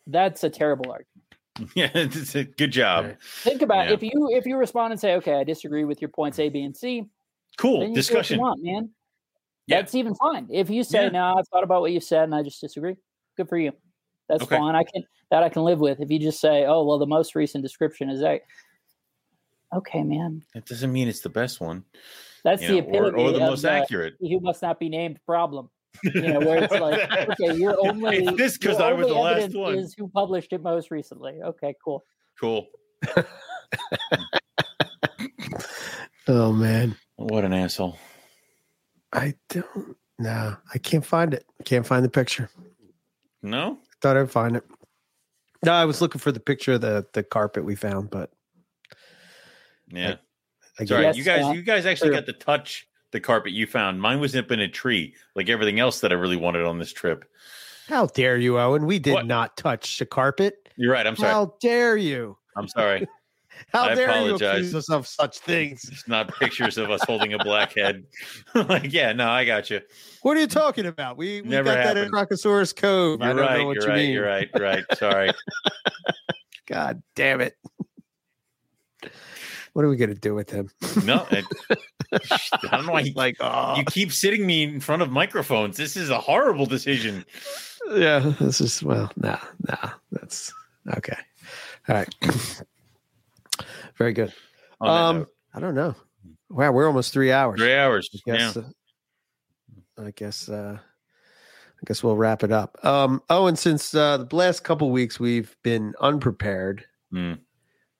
[0.06, 1.06] that's a terrible argument.
[1.74, 3.16] Yeah, it's a good job.
[3.42, 3.94] Think about yeah.
[3.94, 6.62] if you if you respond and say, "Okay, I disagree with your points A, B,
[6.62, 7.02] and C."
[7.56, 8.90] Cool discussion, want, man.
[9.66, 9.78] Yeah.
[9.78, 10.46] That's even fine.
[10.52, 11.08] If you say, yeah.
[11.08, 12.94] "No, I've thought about what you said and I just disagree,"
[13.36, 13.72] good for you.
[14.28, 14.56] That's okay.
[14.56, 14.74] fine.
[14.74, 16.00] I can that I can live with.
[16.00, 18.42] If you just say, "Oh, well, the most recent description is that,"
[19.74, 20.42] okay, man.
[20.54, 21.84] It doesn't mean it's the best one.
[22.44, 24.14] That's you the know, epitome or, or the most accurate.
[24.20, 25.70] Who must not be named problem.
[26.02, 29.54] You know, where it's like, okay, you're only it's this because I was the last
[29.54, 29.76] one.
[29.76, 31.40] Is who published it most recently?
[31.42, 32.04] Okay, cool.
[32.38, 32.68] Cool.
[36.28, 37.98] oh man, what an asshole!
[39.12, 39.96] I don't.
[40.18, 41.46] No, I can't find it.
[41.64, 42.50] Can't find the picture.
[43.42, 44.64] No, thought I'd find it.
[45.64, 48.30] No, I was looking for the picture of the the carpet we found, but
[49.90, 50.16] yeah.
[50.78, 51.44] I, I Sorry, yes, you guys.
[51.44, 54.00] Uh, you guys actually got to touch the carpet you found.
[54.00, 56.92] Mine was up in a tree, like everything else that I really wanted on this
[56.92, 57.24] trip.
[57.88, 58.86] How dare you, Owen?
[58.86, 59.26] We did what?
[59.26, 60.68] not touch the carpet.
[60.76, 61.06] You're right.
[61.06, 61.32] I'm sorry.
[61.32, 62.36] How dare you?
[62.56, 63.06] I'm sorry.
[63.72, 64.40] How I dare apologize.
[64.40, 65.84] you accuse us of such things?
[65.90, 68.04] It's not pictures of us holding a black head.
[68.54, 69.80] like, yeah, no, I got you.
[70.22, 71.16] What are you talking about?
[71.16, 71.96] We, we Never got happened.
[71.96, 73.20] that in Crocosaurus Cove.
[73.20, 74.10] You're I don't right, know what you're you right, mean.
[74.12, 74.48] You're right.
[74.58, 74.84] Right.
[74.96, 75.30] Sorry.
[76.66, 77.54] God damn it.
[79.72, 80.70] What are we going to do with him?
[81.04, 81.44] No, I,
[82.12, 82.18] I
[82.72, 83.02] don't know why.
[83.02, 83.76] He, like, oh.
[83.76, 85.76] you keep sitting me in front of microphones.
[85.76, 87.24] This is a horrible decision.
[87.92, 89.38] Yeah, this is well, nah,
[89.68, 89.90] nah.
[90.10, 90.52] That's
[90.96, 91.16] okay.
[91.88, 92.12] All right.
[93.96, 94.32] Very good.
[94.80, 95.94] Um, I don't know.
[96.50, 97.58] Wow, we're almost three hours.
[97.58, 98.08] Three hours.
[98.14, 98.56] I guess.
[98.56, 98.62] Yeah.
[99.98, 100.48] Uh, I guess.
[100.48, 102.76] Uh, I guess we'll wrap it up.
[102.84, 106.84] Um, oh, and since uh, the last couple weeks we've been unprepared.
[107.12, 107.38] Mm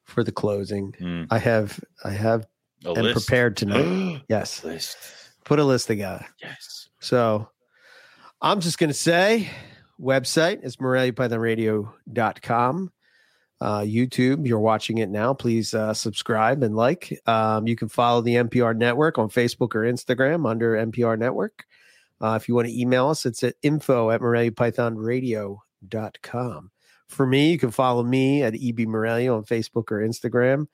[0.09, 0.93] for the closing.
[1.01, 1.29] Mm.
[1.31, 2.45] I have I have
[2.85, 3.27] a am list.
[3.27, 4.23] prepared tonight.
[4.29, 4.65] yes.
[4.65, 4.97] List.
[5.45, 6.27] Put a list together.
[6.43, 6.89] Yes.
[7.01, 7.49] So
[8.41, 9.49] I'm just gonna say
[10.01, 12.93] website is moreliapythonradio.com.
[13.61, 15.35] Uh, YouTube, you're watching it now.
[15.35, 17.21] Please uh, subscribe and like.
[17.27, 21.67] Um, you can follow the MPR network on Facebook or Instagram under MPR Network.
[22.21, 26.71] Uh, if you want to email us, it's at info at moreliapythonradio.com.
[27.09, 30.67] For me, you can follow me at EB Morelli on Facebook or Instagram.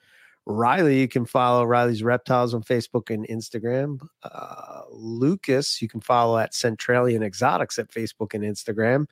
[0.47, 4.01] Riley, you can follow Riley's Reptiles on Facebook and Instagram.
[4.23, 9.07] Uh, Lucas, you can follow at Centralian Exotics at Facebook and Instagram.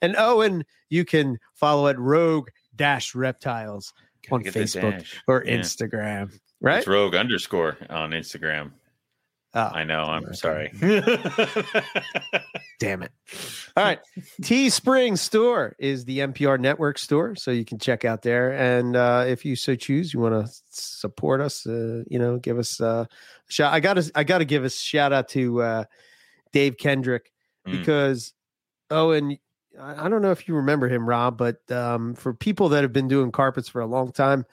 [0.00, 2.48] And Owen, you can follow at Rogue
[2.80, 3.92] Dash Reptiles
[4.30, 5.58] on Facebook or yeah.
[5.58, 6.32] Instagram.
[6.62, 6.78] Right?
[6.78, 8.72] It's Rogue underscore on Instagram.
[9.52, 10.04] Oh, I know.
[10.04, 10.32] I'm okay.
[10.32, 10.72] sorry.
[12.80, 13.12] Damn it.
[13.76, 13.98] All right.
[14.42, 17.34] Teespring store is the MPR network store.
[17.34, 18.52] So you can check out there.
[18.52, 22.58] And uh, if you so choose, you want to support us, uh, you know, give
[22.58, 23.74] us uh, a shout.
[23.74, 25.84] I got to, I got to give a shout out to uh,
[26.52, 27.30] Dave Kendrick
[27.68, 27.72] mm.
[27.72, 28.32] because,
[28.90, 29.36] oh, and
[29.78, 33.08] I don't know if you remember him, Rob, but um, for people that have been
[33.08, 34.44] doing carpets for a long time,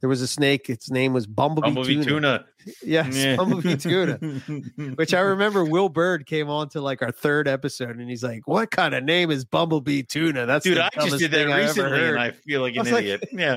[0.00, 0.70] there was a snake.
[0.70, 2.04] Its name was Bumblebee, Bumblebee Tuna.
[2.06, 2.44] tuna.
[2.84, 3.36] Yes, Yeah.
[3.36, 4.14] Bumblebee Tuna.
[4.94, 8.46] Which I remember Will Bird came on to like our third episode and he's like,
[8.46, 10.46] What kind of name is Bumblebee Tuna?
[10.46, 13.28] That's Dude, I just did that recently and I feel like an was like- idiot.
[13.32, 13.56] yeah.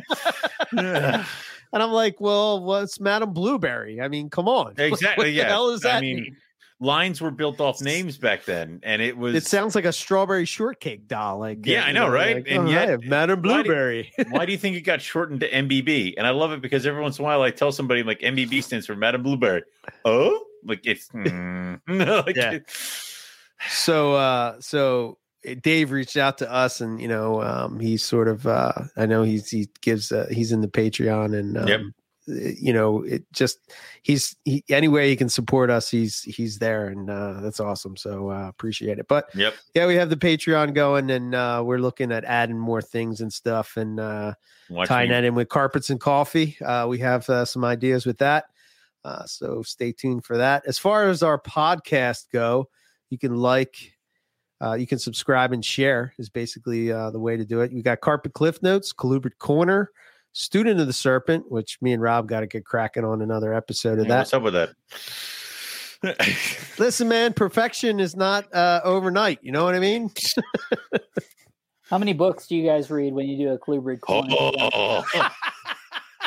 [0.74, 1.26] Yeah.
[1.74, 4.02] And I'm like, Well, what's Madam Blueberry?
[4.02, 4.74] I mean, come on.
[4.78, 5.26] Exactly.
[5.36, 6.38] What the hell does that I mean, mean?
[6.84, 9.34] Lines were built off names back then, and it was.
[9.36, 11.40] It sounds like a strawberry shortcake doll.
[11.40, 12.36] Like, Yeah, I you know, right?
[12.38, 14.12] like, And oh, yet- Madam why do- Blueberry.
[14.30, 16.14] why do you think it got shortened to MBB?
[16.18, 18.62] And I love it because every once in a while I tell somebody like MBB
[18.64, 19.64] stands for Madam Blueberry.
[20.06, 21.80] Oh, like it's mm,
[22.26, 22.60] like, Yeah.
[23.70, 25.18] so uh so
[25.62, 29.24] Dave reached out to us and you know um he's sort of uh I know
[29.24, 31.82] he's he gives uh, he's in the Patreon and um, Yep.
[32.28, 33.60] You know it just
[34.02, 37.98] he's he any way he can support us he's he's there and uh that's awesome
[37.98, 39.54] so uh appreciate it but Yep.
[39.74, 43.32] yeah we have the patreon going and uh we're looking at adding more things and
[43.34, 44.34] stuff and uh
[44.70, 46.58] Watch tying me- that in with carpets and coffee.
[46.66, 48.46] Uh, we have uh, some ideas with that.
[49.04, 50.64] Uh, so stay tuned for that.
[50.66, 52.70] As far as our podcast go,
[53.10, 53.92] you can like,
[54.62, 57.74] uh, you can subscribe and share is basically uh, the way to do it.
[57.74, 59.92] We got Carpet Cliff Notes, Colubrid Corner,
[60.34, 64.00] Student of the Serpent, which me and Rob got to get cracking on another episode
[64.00, 64.18] of Hey, that.
[64.20, 64.72] What's up with that?
[66.80, 69.40] Listen, man, perfection is not uh, overnight.
[69.42, 70.10] You know what I mean?
[71.90, 74.28] How many books do you guys read when you do a Colubrid corner?
[74.38, 75.04] oh,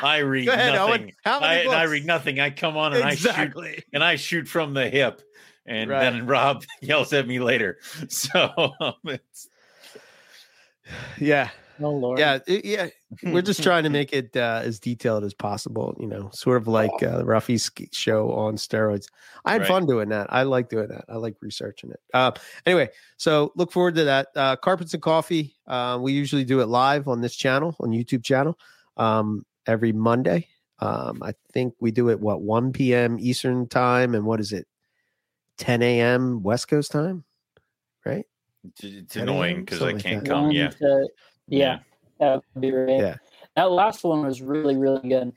[0.02, 1.12] I read ahead, nothing.
[1.24, 1.92] How I, many and I books?
[1.92, 2.40] read nothing.
[2.40, 5.20] I come on and I shoot and I shoot from the hip,
[5.66, 6.00] and Right.
[6.00, 7.78] then Rob yells at me later.
[8.08, 9.48] So um, it's,
[11.18, 11.50] Yeah.
[11.80, 12.18] Oh Lord.
[12.18, 12.88] Yeah, it- yeah.
[13.22, 15.96] We're just trying to make it uh, as detailed as possible.
[16.00, 19.06] You know, sort of like uh, Ruffy's show on steroids.
[19.44, 19.68] I had Right.
[19.68, 20.26] fun doing that.
[20.32, 21.04] I like doing that.
[21.08, 22.00] I like researching it.
[22.12, 22.32] Uh,
[22.66, 24.28] anyway, so look forward to that.
[24.34, 25.54] Uh, Carpets and Coffee.
[25.66, 28.58] Uh, we usually do it live on this channel, on YouTube channel,
[28.96, 30.48] um, every Monday.
[30.80, 33.16] Um, I think we do it what 1 p.m.
[33.18, 34.66] Eastern time, and what is it,
[35.58, 36.42] 10 a.m.
[36.42, 37.24] West Coast time,
[38.04, 38.26] right?
[38.64, 40.30] it's, it's 10 annoying because I can't that.
[40.30, 40.42] come.
[40.46, 40.68] One Yeah.
[40.70, 41.08] to-
[41.48, 41.78] yeah,
[42.20, 43.00] that would be great.
[43.00, 43.16] Yeah.
[43.56, 45.32] That last one was really, really good.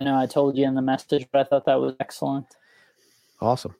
[0.00, 2.46] I know I told you in the message, but I thought that was excellent.
[3.40, 3.74] Awesome.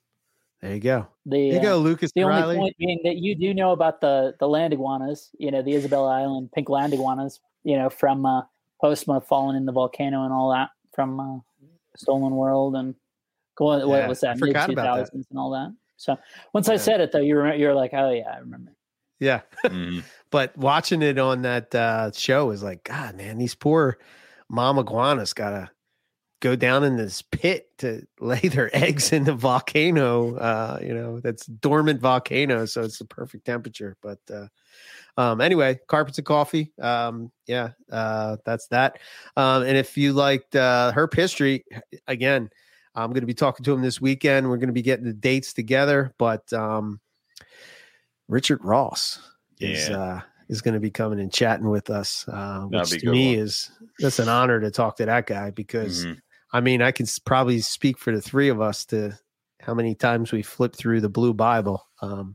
[0.61, 1.09] There you go.
[1.27, 4.01] The There you uh, go, Lucas the only point being that you do know about
[4.01, 8.25] the the land iguanas, you know, the Isabela Island pink land iguanas, you know, from
[8.25, 8.43] uh,
[8.83, 11.39] Postma falling in the volcano and all that from uh,
[11.97, 12.95] Stolen World and
[13.57, 15.75] going Yeah, what was that mid two thousands and all that.
[15.97, 16.17] So
[16.53, 18.73] once I said it though, you were you're like, oh yeah, I remember.
[19.23, 19.43] Yeah.
[19.65, 20.03] Mhm.
[20.31, 23.99] but watching it on that uh, show is like, God, man, these poor
[24.49, 25.71] mom iguanas gotta
[26.41, 30.37] go down in this pit to lay their eggs in the volcano.
[30.37, 33.97] Uh, you know, that's dormant volcano, so it's the perfect temperature.
[34.03, 34.49] But uh,
[35.17, 36.73] um, anyway, carpets and coffee.
[36.81, 38.99] Um, yeah, uh, that's that.
[39.37, 41.65] Um, and if you liked uh, Herp History,
[42.09, 42.51] again,
[42.95, 44.49] I'm going to be talking to him this weekend.
[44.49, 47.01] We're going to be getting the dates together, but um,
[48.33, 49.21] Richard Ross
[49.61, 53.37] is uh, is going to be coming and chatting with us, uh, which to me
[53.37, 53.45] one.
[53.45, 56.19] is that's an honor to talk to that guy because Mhm.
[56.53, 59.19] I mean I can probably speak for the three of us to
[59.61, 61.87] how many times we flipped through the Blue Bible.
[62.01, 62.35] Um,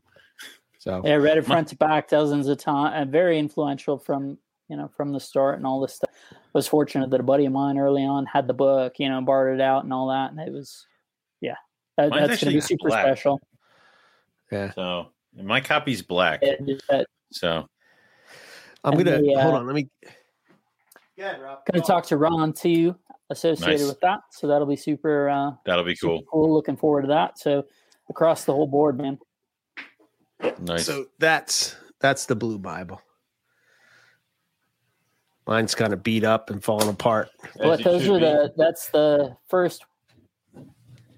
[0.77, 4.37] so Yeah, read it front to back dozens of times and very influential from
[4.69, 6.11] you know from the start and all this stuff.
[6.53, 9.59] was fortunate that a buddy of mine early on had the book, you know, borrowed
[9.59, 10.85] it out and all that, and it was
[11.41, 11.55] yeah,
[11.97, 13.03] that, that's going to be super black.
[13.03, 13.41] special.
[14.51, 16.41] yeah, So and my copy's black.
[16.43, 17.67] It- it- that- So
[18.83, 19.65] I'm And gonna the, hold uh, on.
[19.67, 19.89] Let me.
[21.17, 21.59] Yeah, Rob.
[21.71, 22.95] Going to talk to Ron too,
[23.29, 23.87] associated Nice.
[23.89, 24.19] with that.
[24.31, 26.21] So that'll be super, uh, that'll be cool.
[26.31, 26.53] cool.
[26.53, 27.39] Looking forward to that.
[27.39, 27.65] So
[28.09, 29.17] across the whole board, man.
[30.59, 30.85] Nice.
[30.85, 33.01] So that's that's the Blue Bible.
[35.47, 37.29] Mine's kind of beat up and falling apart.
[37.57, 38.19] But those are be.
[38.19, 38.53] the.
[38.57, 39.85] That's the first.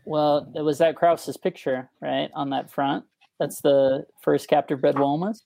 [0.05, 3.05] Well, it was that Krause's picture right on that front.
[3.39, 5.41] That's the first captive bred Womas.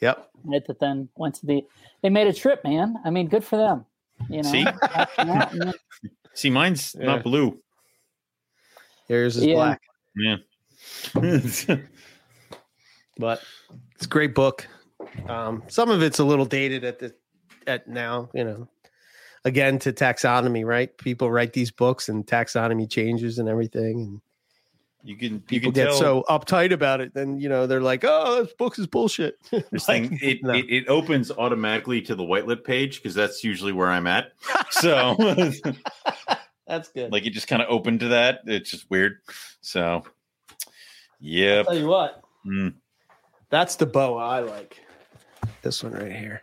[0.00, 0.30] Yep.
[0.44, 1.62] Right, that then went to the.
[2.02, 2.96] They made a trip, man.
[3.04, 3.86] I mean, good for them.
[4.28, 4.50] You know.
[4.50, 4.64] See?
[4.64, 5.72] That, and then-
[6.34, 7.06] See, mine's Yeah.
[7.06, 7.58] not blue.
[9.08, 9.54] Yours is Yeah.
[9.54, 9.80] black,
[10.16, 10.36] Yeah.
[13.18, 13.42] but
[13.94, 14.66] it's a great book.
[15.28, 17.14] Um, some of it's a little dated at the
[17.66, 18.68] at now, you know.
[19.44, 20.96] Again, to taxonomy, right?
[20.98, 24.20] People write these books and taxonomy changes and everything, and
[25.04, 27.12] you can you people can get tell so uptight about it.
[27.14, 30.52] Then you know they're like, "Oh, this book is bullshit." this Like, thing it, no.
[30.54, 34.32] it, it opens automatically to the whitelit page because that's usually where I'm at.
[34.70, 35.16] So
[36.66, 37.12] That's good.
[37.12, 38.40] like it just kind of opened to that.
[38.46, 39.18] It's just weird.
[39.60, 40.04] So
[41.20, 41.66] yep.
[41.66, 42.74] tell you what, Mm.
[43.50, 44.80] that's the boa I like.
[45.62, 46.42] This one right here.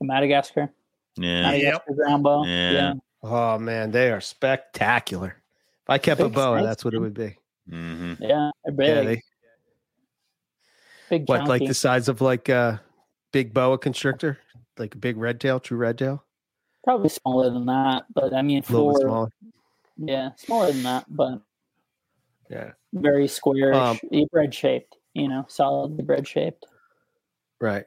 [0.00, 0.70] Madagascar.
[1.16, 1.42] Yeah.
[1.42, 2.44] Madagascar ground bow.
[2.44, 2.70] Yeah.
[2.72, 2.92] Yeah.
[3.22, 5.36] Oh man, they are spectacular.
[5.84, 7.36] If I kept a boa, that's what it would be.
[7.68, 8.50] hmm Yeah.
[8.64, 8.88] They're big.
[8.88, 9.22] Yeah, they,
[11.10, 12.80] big what like the size of like a
[13.32, 14.38] big boa constrictor,
[14.78, 16.24] like a big red tail, true red tail,
[16.84, 18.06] Probably smaller than that.
[18.14, 19.28] But I mean a little for smaller.
[19.98, 21.42] yeah, smaller than that, but
[22.48, 23.98] Yeah, very square Um,
[24.32, 26.64] bread shaped, you know, solidly bread shaped.
[27.60, 27.84] right.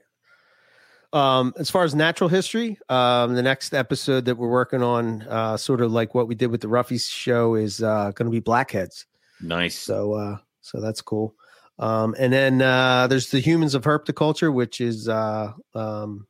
[1.14, 5.56] Um, as far as natural history, um, the next episode that we're working on, uh,
[5.58, 8.42] sort of like what we did with the Ruffies show, is uh, going to be
[8.42, 9.06] blackheads.
[9.42, 9.78] Nice.
[9.78, 11.36] So uh so that's cool.
[11.78, 16.26] Um and then uh there's the humans of herpetoculture, which is uh um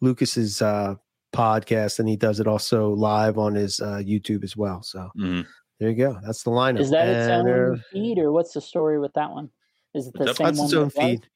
[0.00, 0.94] Lucas's uh
[1.34, 4.82] podcast and he does it also live on his uh YouTube as well.
[4.82, 5.46] So Mhm.
[5.78, 6.18] there you go.
[6.24, 6.80] That's the lineup.
[6.80, 9.50] Is that its own feed or what's the story with that one?
[9.94, 10.64] Is it the That's- same that's one?
[10.64, 11.20] its that own it was?
[11.20, 11.28] feed.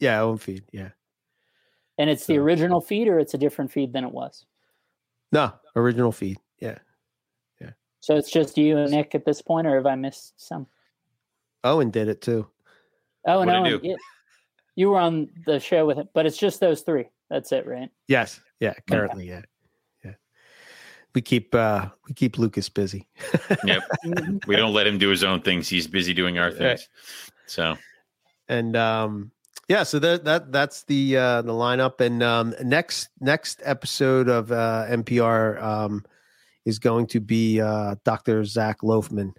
[0.00, 0.64] Yeah, own feed.
[0.70, 0.90] Yeah.
[1.98, 4.46] And it's the original feed or it's a different feed than it was?
[5.32, 6.38] No, original feed.
[6.60, 6.78] Yeah.
[7.60, 7.70] Yeah.
[8.00, 10.66] So it's just you and Nick at this point, or have I missed some?
[11.62, 12.46] Owen did it too.
[13.26, 13.64] Oh, What'd no.
[13.64, 13.80] he do?
[13.82, 13.94] yeah.
[14.76, 17.08] You were on the show with him, but it's just those three.
[17.30, 17.90] That's it, right?
[18.08, 18.40] Yes.
[18.60, 19.42] Yeah, currently, yeah.
[20.04, 20.12] Yeah.
[21.14, 23.08] We keep uh we keep Lucas busy.
[23.64, 23.82] Yep.
[24.46, 25.68] We don't let him do his own things.
[25.68, 26.88] He's busy doing our things.
[27.46, 27.76] So
[28.48, 29.30] and um
[29.68, 34.52] yeah so that that that's the uh the lineup and um next next episode of
[34.52, 36.04] uh MPR um
[36.64, 39.32] is going to be uh dr zach loafman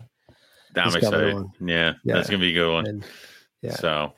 [0.78, 1.46] I'm He's excited.
[1.62, 2.16] Yeah, Yeah.
[2.16, 2.86] That's gonna be a good one.
[2.86, 3.06] and
[3.62, 3.76] yeah.
[3.76, 4.14] So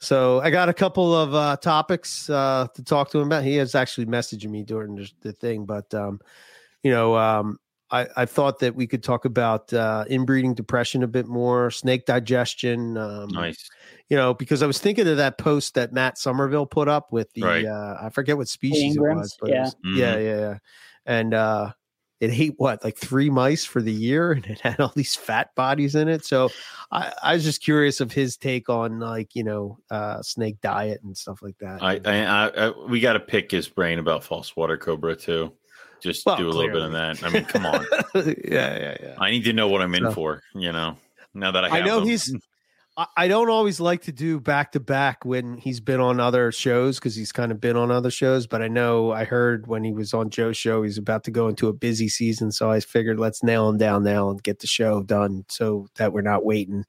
[0.00, 3.56] so i got a couple of uh topics uh to talk to him about he
[3.58, 6.20] is actually messaging me during the, the thing but um
[6.82, 7.58] you know um
[7.90, 12.06] I, I thought that we could talk about uh, inbreeding depression a bit more, snake
[12.06, 13.70] digestion, um, nice.
[14.08, 17.32] You know, because I was thinking of that post that Matt Somerville put up with
[17.32, 17.64] the Right.
[17.64, 19.62] uh, I forget what species it was, but it Yeah.
[19.62, 20.58] was- yeah, yeah, yeah,
[21.06, 21.72] and uh,
[22.20, 25.54] it ate what like three mice for the year, and it had all these fat
[25.54, 26.24] bodies in it.
[26.24, 26.50] So
[26.92, 31.00] I, I was just curious of his take on like you know uh, snake diet
[31.02, 31.82] and stuff like that.
[31.82, 35.52] I, I, I, I we got to pick his brain about false water cobra too.
[36.02, 37.22] Just Well, do a little bit of that.
[37.24, 37.84] I mean, come on.
[38.14, 38.22] yeah,
[38.78, 39.14] yeah, yeah.
[39.18, 40.42] I need to know what I'm in So- for.
[40.54, 40.96] You know,
[41.32, 42.08] now that I I know them.
[42.08, 42.34] he's.
[42.96, 46.52] I- I don't always like to do back to back when he's been on other
[46.52, 48.46] shows because he's kind of been on other shows.
[48.46, 51.48] But I know I heard when he was on Joe's show, he's about to go
[51.48, 52.52] into a busy season.
[52.52, 56.12] So I figured let's nail him down now and get the show done so that
[56.12, 56.84] we're not waiting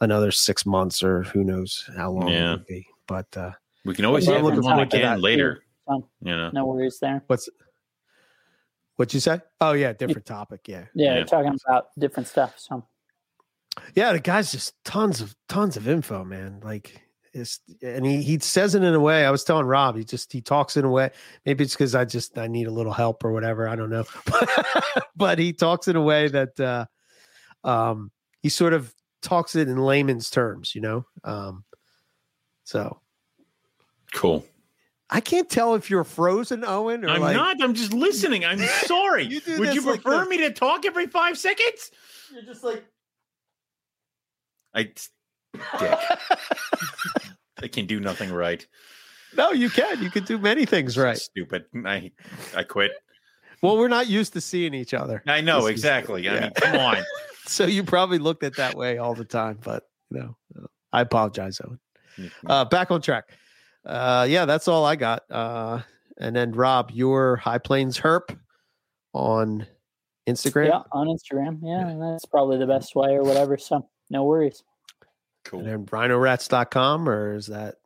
[0.00, 2.50] another six months or who knows how long Yeah.
[2.50, 2.86] it would be.
[3.06, 3.52] But uh,
[3.86, 5.62] we can always Yeah, have I'm him on again later.
[5.88, 6.04] too.
[6.20, 7.22] You know, No worries there.
[7.28, 7.48] what's
[8.96, 9.40] what you say?
[9.60, 10.68] Oh yeah, different topic.
[10.68, 11.24] Yeah, Yeah, Yeah.
[11.24, 12.54] talking about different stuff.
[12.58, 12.86] So
[13.94, 14.12] yeah.
[14.12, 16.60] The guy's just tons of tons of info, man.
[16.62, 17.00] Like
[17.32, 19.24] it's and he he says it in a way.
[19.26, 21.10] I was telling Rob, he just he talks in a way.
[21.44, 23.68] Maybe it's because I just I need a little help or whatever.
[23.68, 24.04] I don't know,
[25.16, 26.86] but he talks in a way that uh,
[27.66, 31.06] um he sort of talks it in layman's terms, you know.
[31.24, 31.64] Um,
[32.62, 33.00] so
[34.12, 34.46] cool.
[35.10, 37.62] I can't tell if you're frozen, Owen, or I'm like not.
[37.62, 38.44] I'm just listening.
[38.44, 39.24] I'm sorry.
[39.24, 40.28] You Would you like prefer this.
[40.28, 41.90] me to talk every five seconds?
[42.32, 42.84] you're just like
[44.74, 44.82] I,
[45.78, 45.98] dick.
[47.62, 48.66] I can do nothing right.
[49.36, 50.02] no, you can.
[50.02, 51.16] You can do many things right.
[51.16, 51.64] Stupid.
[51.84, 52.10] I,
[52.56, 52.92] I quit.
[53.62, 55.22] Well, we're not used to seeing each other.
[55.26, 56.28] I know This is- exactly.
[56.28, 56.40] I yeah.
[56.40, 56.96] mean, come on.
[57.46, 61.60] so you probably looked at that way all the time but you know i apologize
[61.64, 61.78] owen
[62.46, 63.24] uh back on track
[63.86, 65.80] uh yeah that's all i got uh
[66.18, 68.36] and then rob your high plains herp
[69.12, 69.66] on
[70.28, 71.58] instagram yeah, on Instagram.
[71.62, 73.58] Yeah, that's probably the best way or whatever.
[73.58, 74.62] So no worries.
[75.44, 75.60] Cool.
[75.60, 75.78] And cool.
[75.78, 77.76] then rhinorats.com or is that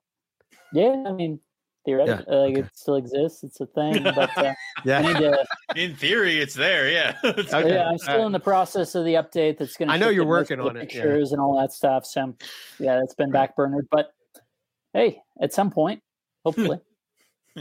[0.73, 1.41] Yeah, I mean
[1.85, 2.61] theoretically, like okay.
[2.61, 3.43] it still exists.
[3.45, 5.45] It's a thing, but uh, I yeah need to.
[5.77, 6.91] In theory, it's there.
[6.91, 7.17] Yeah.
[7.25, 7.75] Okay.
[7.75, 8.27] Yeah, I'm still alright.
[8.27, 9.59] in the process of the update.
[9.59, 9.95] That's going to.
[9.95, 11.03] I know you're working on it, yeah.
[11.03, 12.05] Pictures and all that stuff.
[12.07, 12.35] So
[12.79, 13.51] yeah, it's been Right.
[13.57, 14.13] backburnered, but
[14.93, 16.03] hey, at some point,
[16.45, 16.79] hopefully,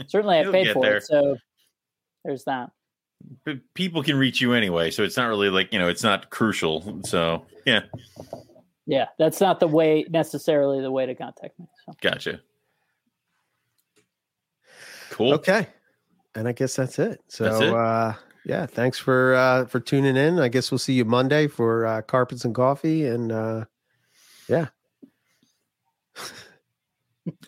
[0.08, 0.96] certainly I paid for there.
[0.98, 1.04] it.
[1.04, 1.36] So
[2.24, 2.70] there's that.
[3.44, 6.30] But people can reach you anyway, so it's not really like you know, it's not
[6.30, 7.00] crucial.
[7.04, 7.82] So yeah,
[8.86, 11.66] Yeah, that's not the way necessarily the way to contact me.
[11.86, 12.40] So gotcha.
[15.10, 15.34] Cool.
[15.34, 15.66] okay
[16.34, 17.74] and i guess that's it so That's it.
[17.74, 18.12] uh
[18.44, 22.02] yeah thanks for uh for tuning in i guess we'll see you monday for uh
[22.02, 23.64] carpets and coffee and uh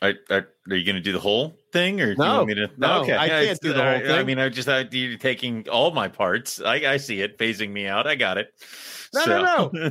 [0.02, 2.48] Are, are, are you going to do the whole thing, or do you No, want
[2.48, 2.70] me to?
[2.76, 3.12] no, okay.
[3.12, 4.10] I Yeah, can't it's- do the whole thing.
[4.10, 6.60] I mean, I just I, you're taking all my parts.
[6.60, 8.06] I, I see it phasing me out.
[8.06, 8.48] I got it.
[9.12, 9.90] No, no, no.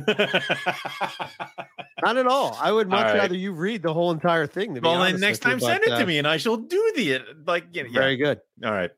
[2.02, 2.56] Not at all.
[2.60, 3.18] I would much All right.
[3.18, 4.74] rather you read the whole entire thing.
[4.74, 6.26] To be Well, then next with you, time send but, it uh, to me, and
[6.26, 7.66] I shall do the like.
[7.72, 8.00] You know, yeah.
[8.00, 8.40] Very good.
[8.64, 8.90] All right.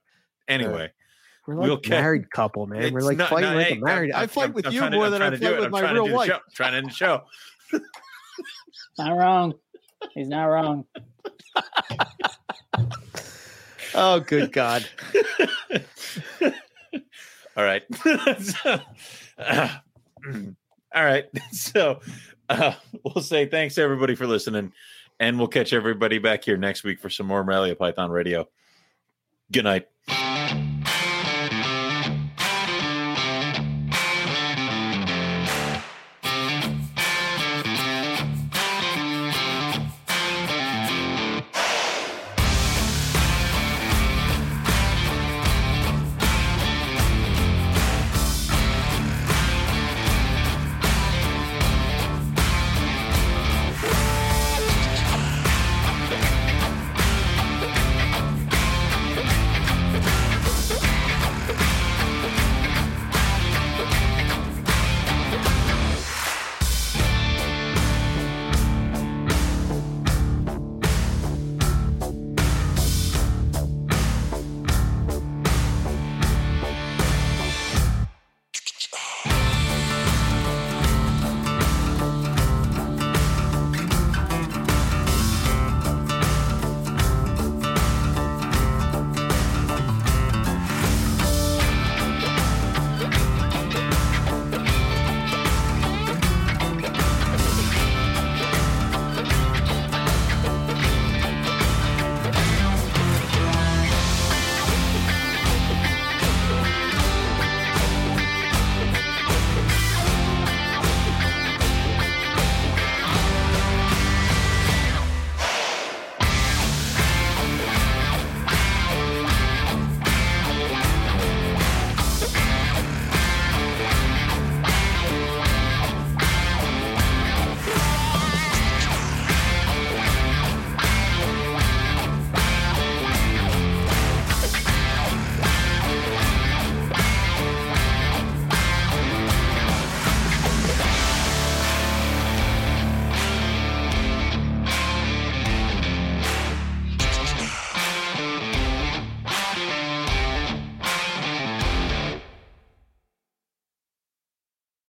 [0.49, 0.91] Anyway,
[1.47, 2.93] We're like We'll a ca- married couple, man.
[2.95, 4.13] We're like not- fighting no, like hey, a married.
[4.13, 5.47] I'm- I fight I'm- with I'm you trying to- more than I trying to do
[5.47, 6.29] fight with I'm my real wife.
[6.29, 6.39] show.
[6.55, 7.23] trying to end the show.
[8.99, 9.55] Not wrong.
[10.15, 10.85] He's not wrong.
[13.95, 14.89] Oh, good God.
[17.57, 17.83] All right.
[18.41, 18.81] So,
[19.39, 19.69] uh,
[20.95, 21.27] all right.
[21.53, 22.01] So
[22.49, 22.73] uh,
[23.05, 24.73] we'll say thanks everybody for listening,
[25.21, 28.49] and we'll catch everybody back here next week for some more Morelia Python Radio.
[29.51, 29.89] Good night.